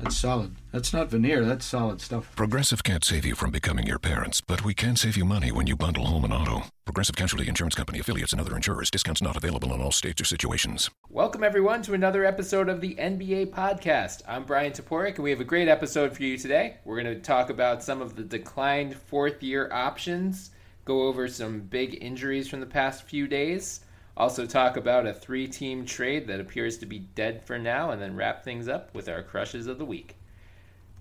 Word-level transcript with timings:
That's 0.00 0.16
solid. 0.16 0.56
That's 0.72 0.92
not 0.92 1.08
veneer, 1.08 1.44
that's 1.44 1.64
solid 1.64 2.00
stuff. 2.00 2.34
Progressive 2.36 2.82
can't 2.82 3.04
save 3.04 3.24
you 3.24 3.34
from 3.34 3.50
becoming 3.50 3.86
your 3.86 3.98
parents, 3.98 4.40
but 4.40 4.64
we 4.64 4.74
can 4.74 4.96
save 4.96 5.16
you 5.16 5.24
money 5.24 5.52
when 5.52 5.66
you 5.66 5.76
bundle 5.76 6.06
home 6.06 6.24
and 6.24 6.32
auto. 6.32 6.64
Progressive 6.84 7.16
Casualty 7.16 7.48
Insurance 7.48 7.74
Company 7.74 8.00
affiliates 8.00 8.32
and 8.32 8.40
other 8.40 8.56
insurers. 8.56 8.90
Discounts 8.90 9.22
not 9.22 9.36
available 9.36 9.72
in 9.72 9.80
all 9.80 9.92
states 9.92 10.20
or 10.20 10.24
situations. 10.24 10.90
Welcome, 11.08 11.44
everyone, 11.44 11.80
to 11.82 11.94
another 11.94 12.24
episode 12.24 12.68
of 12.68 12.80
the 12.80 12.96
NBA 12.96 13.50
Podcast. 13.50 14.22
I'm 14.28 14.44
Bryan 14.44 14.72
Toporek, 14.72 15.14
and 15.14 15.24
we 15.24 15.30
have 15.30 15.40
a 15.40 15.44
great 15.44 15.68
episode 15.68 16.14
for 16.14 16.22
you 16.22 16.36
today. 16.36 16.76
We're 16.84 17.00
going 17.00 17.14
to 17.14 17.22
talk 17.22 17.48
about 17.48 17.82
some 17.82 18.02
of 18.02 18.16
the 18.16 18.24
declined 18.24 18.96
fourth 18.96 19.42
year 19.42 19.70
options, 19.72 20.50
go 20.84 21.04
over 21.04 21.28
some 21.28 21.60
big 21.60 22.02
injuries 22.02 22.48
from 22.48 22.60
the 22.60 22.66
past 22.66 23.04
few 23.04 23.26
days, 23.28 23.80
also 24.16 24.46
talk 24.46 24.76
about 24.76 25.06
a 25.06 25.14
three 25.14 25.48
team 25.48 25.84
trade 25.84 26.26
that 26.28 26.40
appears 26.40 26.78
to 26.78 26.86
be 26.86 27.00
dead 27.00 27.44
for 27.44 27.58
now, 27.58 27.90
and 27.90 28.00
then 28.00 28.16
wrap 28.16 28.44
things 28.44 28.68
up 28.68 28.94
with 28.94 29.08
our 29.08 29.22
crushes 29.22 29.66
of 29.66 29.78
the 29.78 29.84
week. 29.84 30.16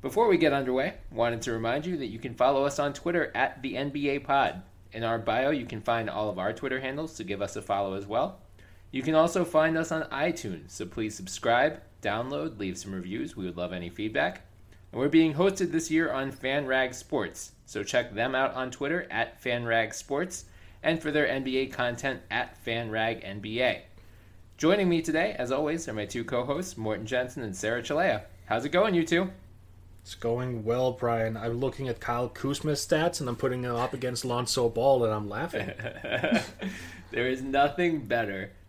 Before 0.01 0.27
we 0.27 0.37
get 0.37 0.51
underway, 0.51 0.95
wanted 1.11 1.41
to 1.43 1.53
remind 1.53 1.85
you 1.85 1.95
that 1.97 2.07
you 2.07 2.19
can 2.19 2.33
follow 2.33 2.65
us 2.65 2.79
on 2.79 2.93
Twitter 2.93 3.31
at 3.35 3.61
the 3.61 3.75
NBA 3.75 4.23
Pod. 4.23 4.61
In 4.91 5.03
our 5.03 5.17
bio, 5.17 5.51
you 5.51 5.65
can 5.65 5.81
find 5.81 6.09
all 6.09 6.29
of 6.29 6.37
our 6.37 6.53
Twitter 6.53 6.81
handles, 6.81 7.15
so 7.15 7.23
give 7.23 7.41
us 7.41 7.55
a 7.55 7.61
follow 7.61 7.93
as 7.93 8.05
well. 8.05 8.39
You 8.91 9.01
can 9.01 9.15
also 9.15 9.45
find 9.45 9.77
us 9.77 9.91
on 9.91 10.03
iTunes, 10.09 10.71
so 10.71 10.85
please 10.85 11.15
subscribe, 11.15 11.81
download, 12.01 12.59
leave 12.59 12.77
some 12.77 12.93
reviews. 12.93 13.35
We 13.35 13.45
would 13.45 13.57
love 13.57 13.73
any 13.73 13.89
feedback. 13.89 14.41
And 14.91 14.99
we're 14.99 15.07
being 15.07 15.33
hosted 15.33 15.71
this 15.71 15.89
year 15.89 16.11
on 16.11 16.31
FanRag 16.31 16.93
Sports, 16.93 17.53
so 17.65 17.83
check 17.83 18.13
them 18.13 18.35
out 18.35 18.53
on 18.53 18.69
Twitter 18.69 19.07
at 19.09 19.41
FanRag 19.41 19.93
Sports 19.93 20.45
and 20.83 21.01
for 21.01 21.11
their 21.11 21.25
NBA 21.25 21.71
content 21.71 22.21
at 22.29 22.63
FanRag 22.65 23.25
NBA. 23.25 23.79
Joining 24.57 24.89
me 24.89 25.01
today, 25.01 25.35
as 25.39 25.51
always, 25.51 25.87
are 25.87 25.93
my 25.93 26.05
two 26.05 26.23
co-hosts, 26.23 26.77
Morten 26.77 27.05
Jensen 27.05 27.41
and 27.41 27.55
Sarah 27.55 27.81
Cilea. 27.81 28.23
How's 28.45 28.65
it 28.65 28.69
going, 28.69 28.93
you 28.93 29.05
two? 29.05 29.31
It's 30.01 30.15
going 30.15 30.65
well, 30.65 30.91
Bryan. 30.91 31.37
I'm 31.37 31.59
looking 31.59 31.87
at 31.87 32.01
Kyle 32.01 32.29
Kuzma's 32.29 32.85
stats 32.85 33.21
and 33.21 33.29
I'm 33.29 33.37
putting 33.37 33.63
him 33.63 33.75
up 33.75 33.93
against 33.93 34.25
Lonzo 34.25 34.67
Ball 34.67 35.05
and 35.05 35.13
I'm 35.13 35.29
laughing. 35.29 35.71
there 37.11 37.27
is 37.27 37.41
nothing 37.41 38.05
better 38.05 38.51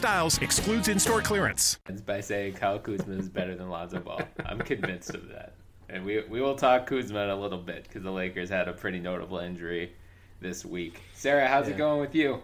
styles 0.00 0.38
excludes 0.38 0.88
in-store 0.88 1.20
clearance. 1.20 1.78
By 2.06 2.22
saying 2.22 2.54
Kyle 2.54 2.78
Kuzma 2.78 3.16
is 3.16 3.28
better 3.28 3.54
than 3.54 3.68
Lonzo 3.68 4.00
Ball, 4.00 4.22
I'm 4.46 4.58
convinced 4.58 5.14
of 5.14 5.28
that. 5.28 5.52
And 5.90 6.06
we 6.06 6.22
we 6.22 6.40
will 6.40 6.54
talk 6.54 6.86
Kuzma 6.86 7.24
in 7.24 7.28
a 7.28 7.36
little 7.36 7.58
bit 7.58 7.82
because 7.82 8.02
the 8.02 8.10
Lakers 8.10 8.48
had 8.48 8.66
a 8.66 8.72
pretty 8.72 8.98
notable 8.98 9.40
injury 9.40 9.92
this 10.40 10.64
week. 10.64 11.02
Sarah, 11.12 11.46
how's 11.46 11.68
yeah. 11.68 11.74
it 11.74 11.76
going 11.76 12.00
with 12.00 12.14
you? 12.14 12.40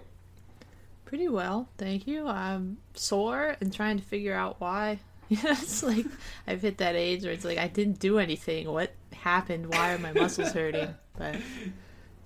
Pretty 1.06 1.28
well, 1.28 1.66
thank 1.78 2.06
you. 2.06 2.28
I'm 2.28 2.76
sore 2.92 3.56
and 3.62 3.72
trying 3.72 3.96
to 3.96 4.04
figure 4.04 4.34
out 4.34 4.60
why. 4.60 4.98
it's 5.30 5.82
like 5.82 6.04
I've 6.46 6.60
hit 6.60 6.76
that 6.76 6.94
age 6.94 7.22
where 7.22 7.32
it's 7.32 7.44
like 7.46 7.56
I 7.56 7.68
didn't 7.68 8.00
do 8.00 8.18
anything. 8.18 8.70
What 8.70 8.92
happened? 9.14 9.72
Why 9.72 9.94
are 9.94 9.98
my 9.98 10.12
muscles 10.12 10.52
hurting? 10.52 10.94
But 11.16 11.36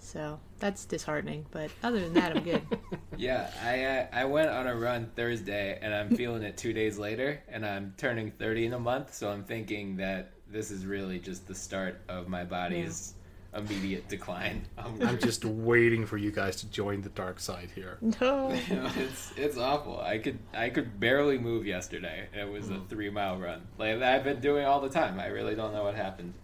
so 0.00 0.40
that's 0.60 0.84
disheartening. 0.84 1.46
But 1.50 1.70
other 1.82 2.00
than 2.00 2.14
that, 2.14 2.36
I'm 2.36 2.44
good. 2.44 2.62
yeah, 3.16 3.50
I 3.64 3.84
uh, 3.84 4.06
I 4.12 4.24
went 4.26 4.50
on 4.50 4.66
a 4.66 4.74
run 4.76 5.10
Thursday, 5.16 5.78
and 5.82 5.92
I'm 5.92 6.14
feeling 6.14 6.42
it 6.42 6.56
two 6.56 6.72
days 6.72 6.98
later, 6.98 7.42
and 7.48 7.66
I'm 7.66 7.94
turning 7.96 8.30
30 8.30 8.66
in 8.66 8.72
a 8.74 8.78
month. 8.78 9.14
So 9.14 9.30
I'm 9.30 9.44
thinking 9.44 9.96
that 9.96 10.32
this 10.48 10.70
is 10.70 10.86
really 10.86 11.18
just 11.18 11.48
the 11.48 11.54
start 11.54 12.00
of 12.08 12.28
my 12.28 12.44
body's. 12.44 13.14
Yeah. 13.14 13.16
Immediate 13.52 14.08
decline. 14.08 14.64
I'm, 14.78 15.02
I'm 15.02 15.18
just 15.18 15.44
waiting 15.44 16.06
for 16.06 16.16
you 16.16 16.30
guys 16.30 16.54
to 16.60 16.70
join 16.70 17.00
the 17.00 17.08
dark 17.08 17.40
side 17.40 17.68
here. 17.74 17.98
No, 18.20 18.52
you 18.68 18.76
know, 18.76 18.88
it's 18.96 19.32
it's 19.36 19.58
awful. 19.58 20.00
I 20.00 20.18
could 20.18 20.38
I 20.54 20.70
could 20.70 21.00
barely 21.00 21.36
move 21.36 21.66
yesterday. 21.66 22.28
It 22.32 22.48
was 22.48 22.66
mm. 22.66 22.76
a 22.76 22.88
three 22.88 23.10
mile 23.10 23.40
run, 23.40 23.66
like 23.76 24.00
I've 24.00 24.22
been 24.22 24.38
doing 24.38 24.66
all 24.66 24.80
the 24.80 24.88
time. 24.88 25.18
I 25.18 25.26
really 25.26 25.56
don't 25.56 25.72
know 25.72 25.82
what 25.82 25.96
happened. 25.96 26.34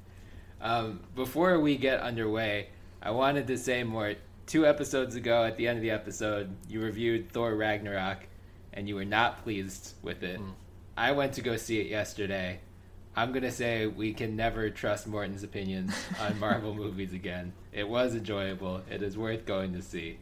Um, 0.61 1.01
before 1.15 1.61
we 1.61 1.77
get 1.77 2.01
underway, 2.01 2.71
I 3.07 3.11
wanted 3.11 3.47
to 3.47 3.57
say 3.57 3.85
more. 3.85 4.15
Two 4.49 4.67
episodes 4.67 5.15
ago, 5.15 5.45
at 5.45 5.57
the 5.57 5.69
end 5.69 5.77
of 5.77 5.83
the 5.83 5.93
episode, 5.93 6.57
you 6.69 6.81
reviewed 6.83 7.31
Thor 7.31 7.55
Ragnarok, 7.55 8.27
and 8.73 8.89
you 8.89 8.97
were 8.97 9.05
not 9.05 9.45
pleased 9.45 9.95
with 10.03 10.25
it. 10.25 10.41
Mm. 10.41 10.55
I 10.97 11.13
went 11.13 11.35
to 11.35 11.41
go 11.41 11.57
see 11.57 11.79
it 11.79 11.87
yesterday. 11.87 12.59
I'm 13.15 13.31
gonna 13.31 13.53
say 13.53 13.87
we 13.87 14.13
can 14.13 14.35
never 14.35 14.71
trust 14.71 15.07
Morten's 15.07 15.45
opinions 15.45 15.95
on 16.19 16.41
Marvel 16.41 16.75
movies 16.75 17.13
again. 17.13 17.53
It 17.73 17.89
was 17.89 18.17
enjoyable. 18.17 18.83
It 18.91 19.03
is 19.03 19.17
worth 19.17 19.47
going 19.47 19.73
to 19.75 19.83
see. 19.83 20.19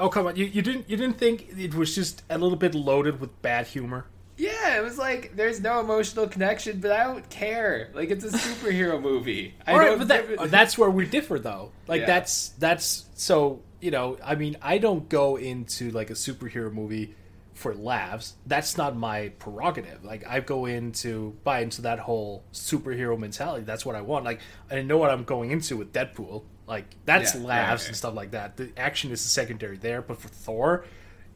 Oh 0.00 0.08
come 0.08 0.26
on! 0.26 0.34
You, 0.34 0.46
you 0.46 0.60
didn't 0.60 0.90
you 0.90 0.96
didn't 0.96 1.18
think 1.18 1.56
it 1.56 1.74
was 1.74 1.94
just 1.94 2.24
a 2.28 2.36
little 2.36 2.58
bit 2.58 2.74
loaded 2.74 3.20
with 3.20 3.42
bad 3.42 3.68
humor? 3.68 4.06
Yeah, 4.36 4.78
it 4.78 4.82
was 4.82 4.98
like 4.98 5.36
there's 5.36 5.60
no 5.60 5.80
emotional 5.80 6.26
connection, 6.26 6.80
but 6.80 6.90
I 6.90 7.04
don't 7.04 7.28
care. 7.30 7.90
Like 7.94 8.10
it's 8.10 8.24
a 8.24 8.28
superhero 8.38 9.00
movie. 9.00 9.54
I 9.66 9.76
right, 9.76 9.98
but 9.98 10.08
that, 10.08 10.50
that's 10.50 10.76
where 10.76 10.90
we 10.90 11.06
differ, 11.06 11.38
though. 11.38 11.70
Like 11.86 12.00
yeah. 12.00 12.06
that's 12.06 12.48
that's 12.50 13.06
so 13.14 13.62
you 13.80 13.90
know. 13.90 14.18
I 14.24 14.34
mean, 14.34 14.56
I 14.60 14.78
don't 14.78 15.08
go 15.08 15.36
into 15.36 15.90
like 15.92 16.10
a 16.10 16.14
superhero 16.14 16.72
movie 16.72 17.14
for 17.54 17.74
laughs. 17.74 18.34
That's 18.46 18.76
not 18.76 18.96
my 18.96 19.28
prerogative. 19.38 20.04
Like 20.04 20.26
I 20.26 20.40
go 20.40 20.66
into 20.66 21.36
buy 21.44 21.60
into 21.60 21.82
that 21.82 22.00
whole 22.00 22.42
superhero 22.52 23.16
mentality. 23.16 23.64
That's 23.64 23.86
what 23.86 23.94
I 23.94 24.00
want. 24.00 24.24
Like 24.24 24.40
I 24.68 24.82
know 24.82 24.98
what 24.98 25.10
I'm 25.10 25.24
going 25.24 25.52
into 25.52 25.76
with 25.76 25.92
Deadpool. 25.92 26.42
Like 26.66 26.96
that's 27.04 27.36
yeah, 27.36 27.42
laughs 27.42 27.84
right, 27.84 27.88
and 27.88 27.96
stuff 27.96 28.14
like 28.14 28.32
that. 28.32 28.56
The 28.56 28.72
action 28.76 29.12
is 29.12 29.22
the 29.22 29.28
secondary 29.28 29.76
there, 29.76 30.02
but 30.02 30.20
for 30.20 30.28
Thor, 30.28 30.86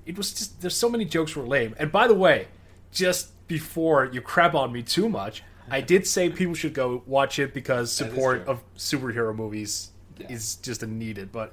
it 0.04 0.16
was 0.16 0.32
just 0.32 0.60
there's 0.60 0.76
so 0.76 0.88
many 0.88 1.04
jokes 1.04 1.36
were 1.36 1.46
lame. 1.46 1.76
And 1.78 1.92
by 1.92 2.08
the 2.08 2.14
way 2.14 2.48
just 2.92 3.46
before 3.48 4.06
you 4.06 4.20
crap 4.20 4.54
on 4.54 4.72
me 4.72 4.82
too 4.82 5.08
much, 5.08 5.42
I 5.70 5.80
did 5.80 6.06
say 6.06 6.30
people 6.30 6.54
should 6.54 6.74
go 6.74 7.02
watch 7.06 7.38
it 7.38 7.52
because 7.54 7.92
support 7.92 8.46
of 8.46 8.62
superhero 8.76 9.34
movies 9.34 9.90
yeah. 10.18 10.30
is 10.30 10.56
just 10.56 10.82
a 10.82 10.86
needed. 10.86 11.32
But 11.32 11.52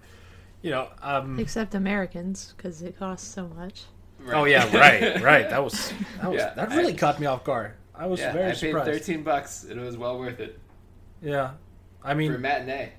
you 0.62 0.72
know, 0.72 0.90
um, 1.02 1.40
except 1.40 1.76
Americans 1.76 2.54
because 2.56 2.82
it 2.82 2.98
costs 2.98 3.28
so 3.28 3.48
much. 3.50 3.84
Right. 4.20 4.36
Oh 4.36 4.46
yeah, 4.46 4.66
right, 4.78 5.22
right. 5.22 5.50
That 5.50 5.64
was 5.64 5.94
that 6.22 6.32
was 6.32 6.40
yeah, 6.40 6.54
that 6.54 6.70
really 6.72 6.94
I, 6.94 6.98
caught 6.98 7.20
me 7.20 7.26
off 7.26 7.44
guard. 7.44 7.74
I 7.94 8.08
was 8.08 8.20
yeah, 8.20 8.34
very 8.34 8.52
I 8.52 8.54
surprised. 8.54 8.86
paid 8.86 9.00
thirteen 9.00 9.24
bucks. 9.24 9.64
It 9.64 9.78
was 9.78 9.98
well 9.98 10.18
worth 10.18 10.40
it. 10.40 10.60
Yeah, 11.22 11.52
I 12.04 12.14
mean 12.14 12.32
for 12.32 12.38
matinee. 12.38 12.94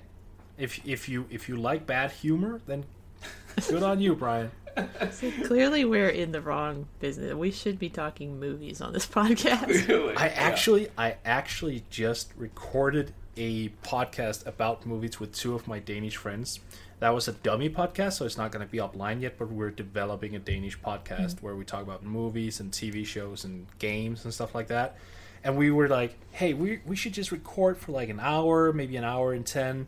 If 0.57 0.85
if 0.87 1.09
you 1.09 1.25
if 1.29 1.49
you 1.49 1.57
like 1.57 1.85
bad 1.85 2.11
humor, 2.11 2.61
then 2.65 2.85
good 3.67 3.83
on 3.83 3.99
you, 3.99 4.15
Bryan. 4.15 4.51
See, 5.11 5.31
clearly 5.31 5.85
we're 5.85 6.09
in 6.09 6.31
the 6.31 6.41
wrong 6.41 6.87
business. 6.99 7.33
We 7.33 7.51
should 7.51 7.79
be 7.79 7.89
talking 7.89 8.39
movies 8.39 8.81
on 8.81 8.93
this 8.93 9.05
podcast. 9.19 9.67
Really? 9.87 10.15
I 10.15 10.27
actually. 10.29 10.89
I 10.97 11.15
actually 11.25 11.83
just 11.89 12.31
recorded 12.37 13.13
a 13.35 13.69
podcast 13.83 14.45
about 14.47 14.85
movies 14.85 15.19
with 15.19 15.31
two 15.33 15.53
of 15.53 15.67
my 15.67 15.77
Danish 15.79 16.15
friends, 16.17 16.59
that 16.99 17.09
was 17.13 17.27
a 17.27 17.31
dummy 17.33 17.69
podcast, 17.69 18.13
so 18.13 18.25
it's 18.25 18.37
not 18.37 18.51
going 18.51 18.65
to 18.65 18.71
be 18.71 18.81
online 18.81 19.21
yet. 19.21 19.37
But 19.37 19.49
we're 19.51 19.69
developing 19.69 20.35
a 20.35 20.39
Danish 20.39 20.79
podcast 20.79 21.35
Mm-hmm. 21.35 21.45
where 21.45 21.55
we 21.55 21.63
talk 21.63 21.83
about 21.83 22.03
movies 22.03 22.59
and 22.59 22.71
TV 22.71 23.05
shows 23.05 23.43
and 23.43 23.67
games 23.79 24.25
and 24.25 24.33
stuff 24.33 24.55
like 24.55 24.67
that. 24.67 24.97
And 25.43 25.55
we 25.55 25.69
were 25.69 25.87
like, 25.87 26.15
hey, 26.31 26.53
we 26.55 26.81
we 26.85 26.95
should 26.95 27.13
just 27.13 27.31
record 27.31 27.77
for 27.77 27.91
like 27.91 28.09
an 28.09 28.19
hour, 28.19 28.73
maybe 28.73 28.97
an 28.97 29.03
hour 29.03 29.33
and 29.33 29.45
ten. 29.45 29.87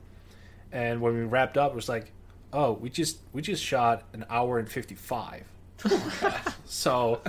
And 0.72 1.02
when 1.02 1.16
we 1.16 1.22
wrapped 1.24 1.58
up, 1.58 1.72
it 1.72 1.76
was 1.76 1.90
like, 1.90 2.12
oh, 2.54 2.74
we 2.74 2.90
just 2.90 3.20
we 3.34 3.42
just 3.42 3.64
shot 3.64 4.04
an 4.14 4.26
hour 4.30 4.60
and 4.60 4.70
fifty 4.70 4.96
five. 4.96 5.44
so, 6.66 7.22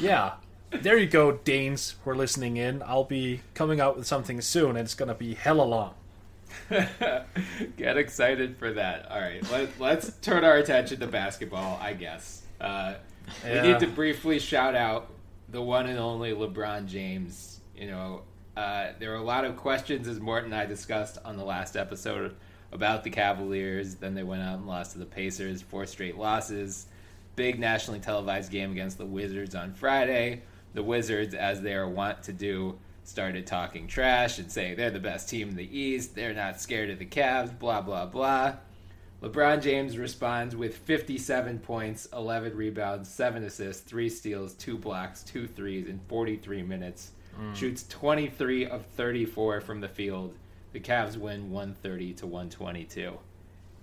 yeah, 0.00 0.34
there 0.70 0.96
you 0.96 1.06
go, 1.06 1.32
Danes 1.32 1.96
who 2.02 2.10
are 2.10 2.16
listening 2.16 2.56
in. 2.56 2.82
I'll 2.84 3.04
be 3.04 3.42
coming 3.54 3.80
out 3.80 3.96
with 3.96 4.06
something 4.06 4.40
soon, 4.40 4.70
and 4.70 4.80
it's 4.80 4.94
gonna 4.94 5.14
be 5.14 5.34
hella 5.34 5.62
long. 5.62 5.94
Get 7.76 7.96
excited 7.96 8.56
for 8.56 8.72
that. 8.72 9.10
All 9.10 9.20
right, 9.20 9.42
let, 9.50 9.78
let's 9.80 10.12
turn 10.22 10.44
our 10.44 10.56
attention 10.56 11.00
to 11.00 11.06
basketball, 11.06 11.78
I 11.82 11.92
guess. 11.94 12.42
Uh, 12.60 12.94
Yeah. 13.44 13.62
We 13.62 13.68
need 13.68 13.80
to 13.80 13.86
briefly 13.86 14.38
shout 14.38 14.74
out 14.74 15.10
the 15.50 15.60
one 15.60 15.86
and 15.86 15.98
only 15.98 16.32
LeBron 16.32 16.86
James. 16.86 17.60
You 17.76 17.88
know, 17.88 18.22
uh, 18.56 18.88
there 18.98 19.10
were 19.10 19.16
a 19.16 19.22
lot 19.22 19.44
of 19.44 19.56
questions, 19.56 20.08
as 20.08 20.18
Morten 20.18 20.52
and 20.52 20.60
I 20.60 20.64
discussed 20.66 21.18
on 21.24 21.36
the 21.36 21.44
last 21.44 21.76
episode, 21.76 22.34
about 22.72 23.04
the 23.04 23.10
Cavaliers. 23.10 23.94
Then 23.96 24.14
they 24.14 24.22
went 24.22 24.42
out 24.42 24.58
and 24.58 24.66
lost 24.66 24.92
to 24.92 24.98
the 24.98 25.06
Pacers, 25.06 25.62
four 25.62 25.86
straight 25.86 26.16
losses. 26.16 26.86
Big 27.36 27.58
nationally 27.58 28.00
televised 28.00 28.50
game 28.50 28.72
against 28.72 28.98
the 28.98 29.06
Wizards 29.06 29.54
on 29.54 29.72
Friday. 29.72 30.42
The 30.74 30.82
Wizards, 30.82 31.34
as 31.34 31.60
they 31.60 31.74
are 31.74 31.88
wont 31.88 32.22
to 32.24 32.32
do, 32.32 32.78
started 33.04 33.46
talking 33.46 33.86
trash 33.86 34.38
and 34.38 34.52
saying 34.52 34.76
they're 34.76 34.90
the 34.90 35.00
best 35.00 35.28
team 35.28 35.48
in 35.48 35.56
the 35.56 35.78
East. 35.78 36.14
They're 36.14 36.34
not 36.34 36.60
scared 36.60 36.90
of 36.90 36.98
the 36.98 37.06
Cavs, 37.06 37.56
blah, 37.58 37.80
blah, 37.80 38.06
blah. 38.06 38.56
LeBron 39.22 39.62
James 39.62 39.98
responds 39.98 40.54
with 40.54 40.76
57 40.76 41.58
points, 41.58 42.06
11 42.12 42.56
rebounds, 42.56 43.08
7 43.08 43.42
assists, 43.42 43.82
3 43.82 44.08
steals, 44.08 44.54
2 44.54 44.78
blocks, 44.78 45.24
2 45.24 45.48
threes 45.48 45.88
in 45.88 45.98
43 46.08 46.62
minutes. 46.62 47.10
Mm. 47.40 47.56
Shoots 47.56 47.84
23 47.88 48.66
of 48.66 48.84
34 48.96 49.60
from 49.60 49.80
the 49.80 49.88
field. 49.88 50.34
The 50.78 50.84
Cavs 50.88 51.16
win 51.16 51.50
130 51.50 52.12
to 52.14 52.26
122. 52.28 53.18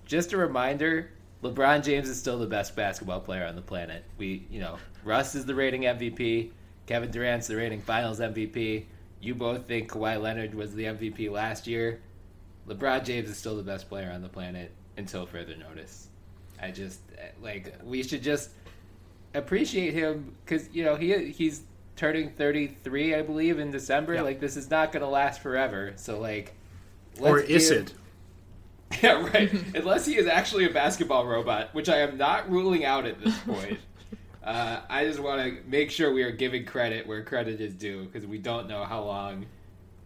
Just 0.06 0.31
a 0.31 0.38
reminder, 0.38 1.12
LeBron 1.44 1.83
James 1.83 2.07
is 2.07 2.18
still 2.18 2.39
the 2.39 2.47
best 2.47 2.74
basketball 2.74 3.19
player 3.19 3.45
on 3.45 3.57
the 3.57 3.62
planet. 3.62 4.06
We, 4.18 4.47
you 4.50 4.62
know, 4.62 4.77
Russ 5.03 5.36
is 5.36 5.45
the 5.45 5.53
rating 5.53 5.81
MVP, 5.81 6.51
Kevin 6.86 7.12
Durant's 7.12 7.47
the 7.47 7.57
rating 7.57 7.81
Finals 7.81 8.21
MVP. 8.21 8.86
You 9.19 9.36
both 9.36 9.68
think 9.68 9.92
Kawhi 9.92 10.21
Leonard 10.21 10.56
was 10.56 10.74
the 10.74 10.86
MVP 10.86 11.30
last 11.30 11.68
year. 11.68 12.00
LeBron 12.65 13.03
James 13.03 13.30
is 13.30 13.38
still 13.38 13.57
the 13.57 13.63
best 13.63 13.89
player 13.89 14.09
on 14.09 14.21
the 14.21 14.30
planet 14.30 14.71
until 14.95 15.25
further 15.25 15.57
notice. 15.57 16.07
I 16.62 16.71
just 16.71 17.01
like 17.41 17.75
we 17.83 18.03
should 18.03 18.24
just 18.24 18.51
appreciate 19.33 19.94
him 19.94 20.33
because 20.45 20.69
you 20.71 20.86
know 20.86 20.95
he 20.95 21.30
he's 21.31 21.63
turning 21.98 22.30
33 22.30 23.15
I 23.15 23.21
believe 23.21 23.59
in 23.59 23.69
December. 23.69 24.13
Yeah. 24.13 24.21
Like 24.21 24.39
this 24.39 24.56
is 24.56 24.69
not 24.69 24.94
going 24.94 25.03
to 25.03 25.09
last 25.09 25.41
forever. 25.41 25.91
So 25.98 26.21
like 26.21 26.55
or 27.21 27.38
let's 27.38 27.50
is 27.50 27.69
give- 27.69 27.81
it? 27.81 27.94
Yeah, 29.03 29.27
right. 29.33 29.51
Unless 29.75 30.06
he 30.06 30.15
is 30.15 30.27
actually 30.27 30.65
a 30.65 30.69
basketball 30.69 31.25
robot, 31.25 31.73
which 31.73 31.89
I 31.89 31.97
am 31.97 32.17
not 32.17 32.50
ruling 32.50 32.85
out 32.85 33.06
at 33.06 33.19
this 33.19 33.38
point. 33.39 33.79
uh, 34.44 34.81
I 34.89 35.06
just 35.06 35.19
want 35.19 35.41
to 35.41 35.57
make 35.69 35.91
sure 35.91 36.13
we 36.13 36.23
are 36.23 36.31
giving 36.31 36.65
credit 36.65 37.06
where 37.06 37.23
credit 37.23 37.59
is 37.59 37.73
due 37.73 38.06
because 38.06 38.25
we 38.27 38.38
don't 38.38 38.67
know 38.69 38.83
how 38.85 39.03
long 39.03 39.47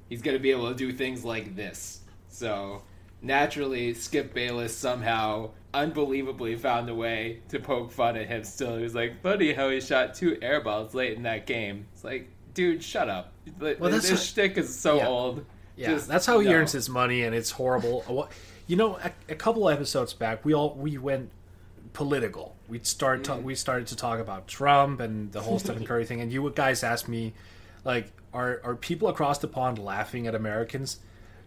he's 0.08 0.22
going 0.22 0.36
to 0.36 0.42
be 0.42 0.50
able 0.52 0.70
to 0.70 0.76
do 0.76 0.92
things 0.92 1.24
like 1.26 1.56
this. 1.56 2.00
So 2.30 2.82
naturally, 3.22 3.94
Skip 3.94 4.34
Bayless 4.34 4.76
somehow 4.76 5.52
unbelievably 5.74 6.56
found 6.56 6.90
a 6.90 6.96
way 6.96 7.42
to 7.50 7.60
poke 7.60 7.92
fun 7.92 8.16
at 8.18 8.28
him. 8.28 8.44
Still, 8.44 8.78
he 8.78 8.84
was 8.84 8.96
like, 8.96 9.22
"Funny 9.22 9.54
how 9.54 9.70
he 9.70 9.82
shot 9.82 10.16
two 10.16 10.38
air 10.42 10.62
balls 10.62 10.96
late 10.96 11.16
in 11.18 11.24
that 11.24 11.46
game." 11.46 11.86
It's 11.94 12.04
like, 12.04 12.30
dude, 12.56 12.82
shut 12.84 13.08
up. 13.10 13.34
Well, 13.60 13.76
this 13.92 14.10
what- 14.10 14.20
shtick 14.20 14.58
is 14.58 14.74
so 14.74 14.98
Yeah. 14.98 15.08
old. 15.08 15.46
Yeah, 15.80 15.94
Just 15.94 16.08
that's 16.10 16.26
how 16.26 16.40
he 16.40 16.48
no. 16.50 16.56
earns 16.56 16.74
his 16.74 16.90
money, 16.90 17.24
and 17.24 17.34
it's 17.34 17.52
horrible. 17.52 18.30
You 18.68 18.76
know, 18.76 18.98
a, 18.98 19.12
a 19.30 19.34
couple 19.34 19.68
episodes 19.68 20.14
back, 20.14 20.46
we 20.46 20.54
all 20.54 20.76
we 20.76 21.00
went 21.00 21.32
political. 21.94 22.56
We 22.68 22.80
started 22.84 23.26
Mm. 23.26 23.42
we 23.42 23.56
started 23.56 23.88
to 23.88 23.96
talk 23.96 24.20
about 24.20 24.48
Trump 24.48 25.00
and 25.00 25.32
the 25.32 25.42
whole 25.42 25.58
Stephen 25.58 25.86
Curry 25.86 26.06
thing, 26.06 26.22
and 26.22 26.32
you 26.32 26.48
guys 26.54 26.84
asked 26.84 27.08
me, 27.08 27.34
like, 27.84 28.12
are 28.32 28.62
are 28.64 28.76
people 28.76 29.08
across 29.08 29.40
the 29.40 29.48
pond 29.48 29.80
laughing 29.80 30.28
at 30.28 30.36
Americans? 30.36 31.00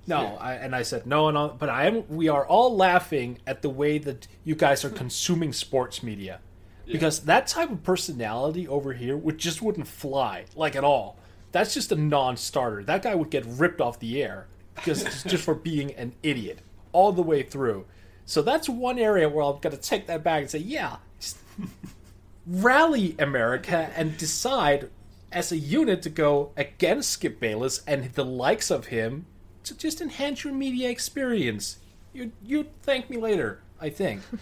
No, 0.05 0.37
I, 0.41 0.55
and 0.55 0.75
I 0.75 0.83
said 0.83 1.07
no, 1.07 1.29
and 1.29 1.39
all, 1.39 1.51
but 1.51 1.69
I 1.69 1.87
am. 1.87 2.03
We 2.09 2.29
are 2.29 2.45
all 2.45 2.77
laughing 2.77 3.39
at 3.47 3.63
the 3.63 3.71
way 3.71 3.99
that 3.99 4.27
you 4.43 4.57
guys 4.57 4.85
are 4.85 4.91
consuming 4.91 5.53
sports 5.53 6.03
media, 6.03 6.41
because 6.87 7.21
that 7.21 7.47
type 7.47 7.71
of 7.71 7.85
personality 7.85 8.67
over 8.67 8.95
here 8.95 9.17
would 9.17 9.39
just 9.39 9.63
wouldn't 9.63 9.87
fly 9.87 10.47
like 10.57 10.75
at 10.75 10.83
all. 10.83 11.19
That's 11.53 11.75
just 11.75 11.93
a 11.93 11.97
non-starter. 11.97 12.85
That 12.85 13.03
guy 13.03 13.15
would 13.15 13.31
get 13.31 13.45
ripped 13.47 13.81
off 13.81 13.99
the 14.01 14.23
air 14.23 14.49
because 14.75 15.23
just 15.25 15.45
for 15.45 15.55
being 15.55 15.93
an 15.93 16.15
idiot 16.23 16.61
all 16.93 17.13
the 17.13 17.23
way 17.23 17.43
through. 17.43 17.85
So 18.25 18.43
that's 18.43 18.69
one 18.69 18.99
area 18.99 19.29
where 19.29 19.45
I'm 19.45 19.59
going 19.61 19.77
to 19.77 19.83
take 19.83 20.07
that 20.07 20.23
back 20.23 20.43
and 20.43 20.51
say, 20.51 20.59
yeah, 20.59 20.97
just 21.21 21.39
rally 22.47 23.15
America 23.19 23.91
and 23.97 24.17
decide 24.17 24.91
as 25.31 25.51
a 25.51 25.57
unit 25.57 26.03
to 26.03 26.11
go 26.11 26.53
against 26.57 27.11
Skip 27.11 27.41
Bayless 27.41 27.83
and 27.87 28.13
the 28.15 28.25
likes 28.25 28.71
of 28.71 28.87
him 28.87 29.27
to 29.65 29.77
just 29.77 30.01
enhance 30.01 30.45
your 30.45 30.53
media 30.53 30.91
experience. 30.91 31.79
You 32.13 32.33
you 32.45 32.67
thank 32.83 33.09
me 33.09 33.17
later, 33.17 33.63
I 33.81 33.91
think. 33.91 34.23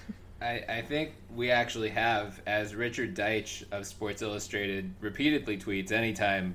I, 0.42 0.64
I 0.68 0.82
think 0.82 1.12
we 1.34 1.50
actually 1.50 1.90
have, 1.90 2.40
as 2.46 2.74
Richard 2.74 3.14
Deitsch 3.14 3.62
of 3.72 3.86
Sports 3.86 4.22
Illustrated 4.22 4.92
repeatedly 5.00 5.58
tweets 5.58 5.92
anytime 5.92 6.54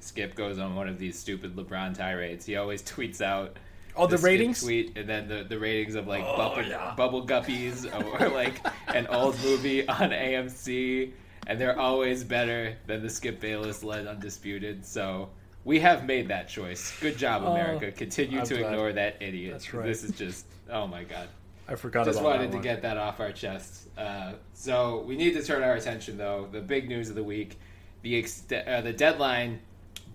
Skip 0.00 0.34
goes 0.34 0.58
on 0.58 0.74
one 0.74 0.88
of 0.88 0.98
these 0.98 1.18
stupid 1.18 1.56
LeBron 1.56 1.96
tirades. 1.96 2.44
He 2.46 2.56
always 2.56 2.82
tweets 2.82 3.20
out 3.20 3.56
Oh, 3.98 4.06
the 4.06 4.18
Skip 4.18 4.26
ratings? 4.26 4.62
tweet, 4.62 4.96
and 4.98 5.08
then 5.08 5.26
the, 5.26 5.44
the 5.44 5.58
ratings 5.58 5.94
of 5.94 6.06
like 6.06 6.22
bubble, 6.22 6.62
yeah. 6.62 6.92
bubble 6.96 7.26
guppies 7.26 7.86
or, 8.20 8.28
like 8.28 8.60
an 8.88 9.06
old 9.06 9.38
movie 9.42 9.88
on 9.88 10.10
AMC, 10.10 11.12
and 11.46 11.58
they're 11.60 11.78
always 11.78 12.22
better 12.24 12.76
than 12.86 13.02
the 13.02 13.08
Skip 13.10 13.40
Bayless 13.40 13.82
led 13.82 14.06
Undisputed. 14.06 14.84
So 14.84 15.30
we 15.64 15.80
have 15.80 16.04
made 16.04 16.28
that 16.28 16.48
choice. 16.48 16.92
Good 17.00 17.16
job, 17.16 17.42
America. 17.44 17.90
Continue 17.90 18.38
Oh, 18.38 18.40
I'm 18.42 18.46
to 18.48 18.58
glad. 18.58 18.72
ignore 18.72 18.92
that 18.92 19.16
idiot. 19.20 19.52
That's 19.52 19.72
right. 19.72 19.86
This 19.86 20.04
is 20.04 20.12
just 20.12 20.44
oh 20.70 20.86
my 20.86 21.04
god 21.04 21.28
I 21.68 21.74
forgot 21.74 22.04
just 22.06 22.18
about 22.20 22.28
wanted 22.32 22.48
that 22.48 22.50
to 22.50 22.56
one. 22.58 22.62
get 22.62 22.82
that 22.82 22.96
off 22.98 23.18
our 23.18 23.32
chest. 23.32 23.88
Uh, 23.96 24.32
so 24.52 25.04
we 25.06 25.16
need 25.16 25.32
to 25.34 25.42
turn 25.42 25.62
our 25.62 25.74
attention, 25.74 26.16
though. 26.18 26.48
The 26.52 26.60
big 26.60 26.88
news 26.88 27.08
of 27.08 27.14
the 27.16 27.24
week: 27.24 27.58
the 28.02 28.18
ex- 28.18 28.44
uh, 28.52 28.82
the 28.82 28.92
deadline, 28.92 29.60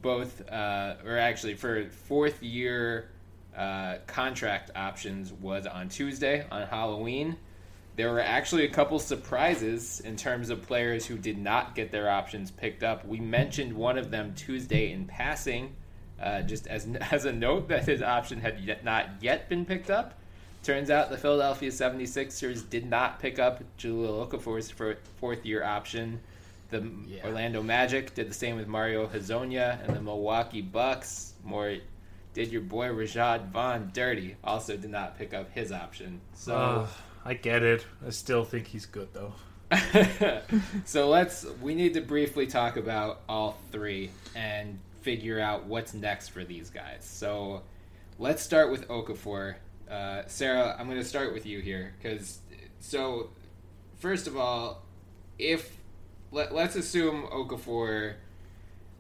both 0.02 0.48
uh, 0.50 0.96
or 1.06 1.18
actually 1.18 1.56
for 1.56 1.86
fourth 1.90 2.42
year 2.42 3.10
uh, 3.56 3.96
contract 4.08 4.72
options 4.76 5.34
was 5.34 5.68
on 5.68 5.90
Tuesday 5.90 6.46
on 6.52 6.68
Halloween. 6.68 7.38
There 7.98 8.10
were 8.12 8.22
actually 8.22 8.66
a 8.66 8.70
couple 8.70 8.98
surprises 9.00 10.00
in 10.00 10.16
terms 10.16 10.50
of 10.50 10.62
players 10.62 11.06
who 11.06 11.18
did 11.18 11.38
not 11.38 11.76
get 11.76 11.92
their 11.92 12.10
options 12.10 12.50
picked 12.50 12.84
up. 12.84 13.06
We 13.06 13.20
mentioned 13.20 13.74
one 13.74 13.98
of 13.98 14.10
them 14.10 14.34
Tuesday 14.34 14.92
in 14.92 15.06
passing, 15.06 15.76
uh, 16.22 16.42
just 16.44 16.68
as 16.68 16.88
as 17.12 17.26
a 17.26 17.34
note 17.34 17.68
that 17.68 17.86
his 17.86 18.02
option 18.02 18.40
had 18.40 18.60
yet, 18.62 18.86
not 18.86 19.10
yet 19.22 19.50
been 19.50 19.66
picked 19.66 19.90
up. 19.90 20.18
Turns 20.64 20.92
out 20.92 21.10
the 21.10 21.18
Philadelphia 21.18 21.72
76ers 21.72 22.70
did 22.70 22.88
not 22.88 23.20
pick 23.20 23.40
up 23.40 23.64
Jahlil 23.80 24.30
Okafor's 24.30 24.70
for 24.70 24.96
fourth 25.20 25.44
year 25.44 25.64
option. 25.64 26.20
The 26.72 26.90
Yeah. 27.08 27.26
Orlando 27.26 27.62
Magic 27.62 28.16
did 28.16 28.30
the 28.30 28.34
same 28.34 28.56
with 28.56 28.68
Mario 28.68 29.08
Hezonja, 29.08 29.86
and 29.86 29.96
the 29.96 30.02
Milwaukee 30.02 30.62
Bucks 30.62 31.34
more 31.44 31.76
did 32.34 32.52
your 32.52 32.62
boy 32.62 32.88
Rashad 32.88 33.50
Vaughn 33.52 33.92
dirty. 33.94 34.38
Also 34.44 34.78
did 34.78 34.90
not 34.90 35.18
pick 35.18 35.34
up 35.34 35.52
his 35.52 35.72
option. 35.72 36.22
So 36.34 36.56
Ugh, 36.56 36.90
I 37.26 37.34
get 37.34 37.62
it. 37.64 37.86
I 38.06 38.10
still 38.10 38.44
think 38.46 38.68
he's 38.68 38.86
good 38.86 39.10
though. 39.14 39.34
so 40.86 41.10
let's 41.10 41.46
we 41.62 41.76
need 41.76 41.94
to 41.94 42.02
briefly 42.02 42.48
talk 42.48 42.78
about 42.78 43.22
all 43.30 43.58
three 43.72 44.10
and 44.36 44.80
figure 45.02 45.40
out 45.40 45.66
what's 45.66 45.94
next 45.94 46.30
for 46.30 46.44
these 46.44 46.70
guys. 46.70 47.00
So 47.04 47.64
let's 48.20 48.42
start 48.42 48.72
with 48.72 48.88
Okafor. 48.88 49.56
Uh, 49.90 50.24
Sarah, 50.28 50.76
I'm 50.80 50.88
going 50.88 51.00
to 51.00 51.06
start 51.06 51.34
with 51.34 51.46
you 51.46 51.60
here 51.60 51.94
because 52.02 52.40
so 52.80 53.30
first 53.98 54.28
of 54.28 54.38
all, 54.38 54.84
if 55.38 55.81
let, 56.32 56.54
let's 56.54 56.76
assume 56.76 57.28
Okafor 57.28 58.16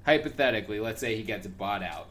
hypothetically, 0.05 0.79
let's 0.79 0.99
say 0.99 1.15
he 1.15 1.23
gets 1.23 1.47
bought 1.47 1.83
out. 1.83 2.07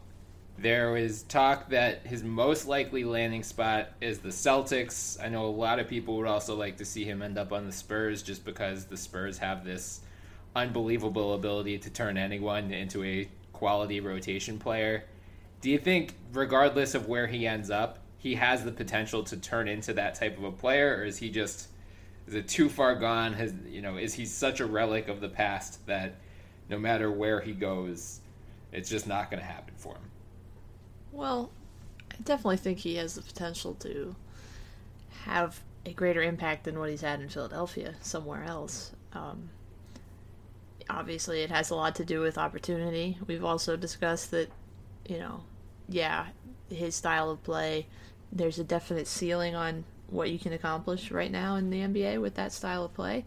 There 0.59 0.93
was 0.93 1.23
talk 1.23 1.71
that 1.71 2.07
his 2.07 2.23
most 2.23 2.67
likely 2.67 3.05
landing 3.05 3.43
spot 3.43 3.91
is 4.01 4.19
the 4.19 4.29
Celtics. 4.29 5.23
I 5.23 5.29
know 5.29 5.47
a 5.47 5.49
lot 5.49 5.79
of 5.79 5.89
people 5.89 6.17
would 6.19 6.27
also 6.27 6.55
like 6.55 6.77
to 6.79 6.85
see 6.85 7.05
him 7.05 7.23
end 7.23 7.39
up 7.39 7.53
on 7.53 7.67
the 7.67 7.73
Spurs 7.73 8.23
just 8.23 8.45
because 8.45 8.85
the 8.85 8.97
Spurs 8.97 9.39
have 9.39 9.65
this 9.65 10.01
unbelievable 10.55 11.35
ability 11.35 11.79
to 11.79 11.91
turn 11.91 12.19
anyone 12.19 12.73
into 12.73 13.03
a 13.05 13.29
quality 13.53 14.01
rotation 14.01 14.59
player. 14.59 15.05
Do 15.61 15.71
you 15.71 15.79
think, 15.79 16.15
regardless 16.33 16.95
of 16.95 17.09
where 17.09 17.27
he 17.27 17.47
ends 17.47 17.71
up, 17.71 17.99
he 18.19 18.35
has 18.35 18.65
the 18.65 18.73
potential 18.73 19.23
to 19.25 19.37
turn 19.39 19.67
into 19.67 19.95
that 19.95 20.15
type 20.15 20.37
of 20.37 20.45
a 20.45 20.53
player, 20.53 20.97
or 20.97 21.05
is 21.05 21.19
he 21.19 21.31
just 21.31 21.69
is 22.31 22.37
it 22.37 22.47
too 22.47 22.69
far 22.69 22.95
gone? 22.95 23.33
Has 23.33 23.53
you 23.69 23.83
know 23.83 23.97
is 23.97 24.15
he 24.15 24.25
such 24.25 24.61
a 24.61 24.67
relic 24.67 25.09
of 25.09 25.21
the 25.21 25.29
past 25.29 25.85
that 25.87 26.15
no 26.69 26.79
matter 26.79 27.11
where 27.11 27.41
he 27.41 27.53
goes, 27.53 28.21
it's 28.71 28.89
just 28.89 29.09
not 29.09 29.33
going 29.33 29.41
to 29.41 29.47
happen 29.47 29.75
for 29.77 29.95
him? 29.95 30.11
Well, 31.11 31.51
I 32.13 32.15
definitely 32.23 32.59
think 32.59 32.79
he 32.79 32.95
has 32.97 33.17
the 33.17 33.23
potential 33.23 33.75
to 33.81 34.15
have 35.25 35.61
a 35.85 35.93
greater 35.93 36.23
impact 36.23 36.65
than 36.65 36.79
what 36.79 36.89
he's 36.89 37.01
had 37.01 37.21
in 37.21 37.29
Philadelphia 37.29 37.97
somewhere 38.01 38.45
else. 38.45 38.93
Um, 39.13 39.51
obviously, 40.89 41.43
it 41.43 41.51
has 41.51 41.71
a 41.71 41.75
lot 41.75 41.97
to 41.97 42.05
do 42.05 42.21
with 42.21 42.39
opportunity. 42.39 43.19
We've 43.27 43.45
also 43.45 43.77
discussed 43.77 44.31
that, 44.31 44.51
you 45.09 45.19
know, 45.19 45.43
yeah, 45.89 46.27
his 46.69 46.95
style 46.95 47.29
of 47.29 47.43
play, 47.43 47.89
there's 48.31 48.61
a 48.61 48.65
definite 48.65 49.09
ceiling 49.09 49.57
on 49.57 49.85
what 50.11 50.31
you 50.31 50.39
can 50.39 50.53
accomplish 50.53 51.11
right 51.11 51.31
now 51.31 51.57
in 51.57 51.71
the 51.71 51.79
NBA 51.79 52.21
with 52.21 52.35
that 52.35 52.53
style 52.53 52.85
of 52.85 52.95
play. 52.95 53.25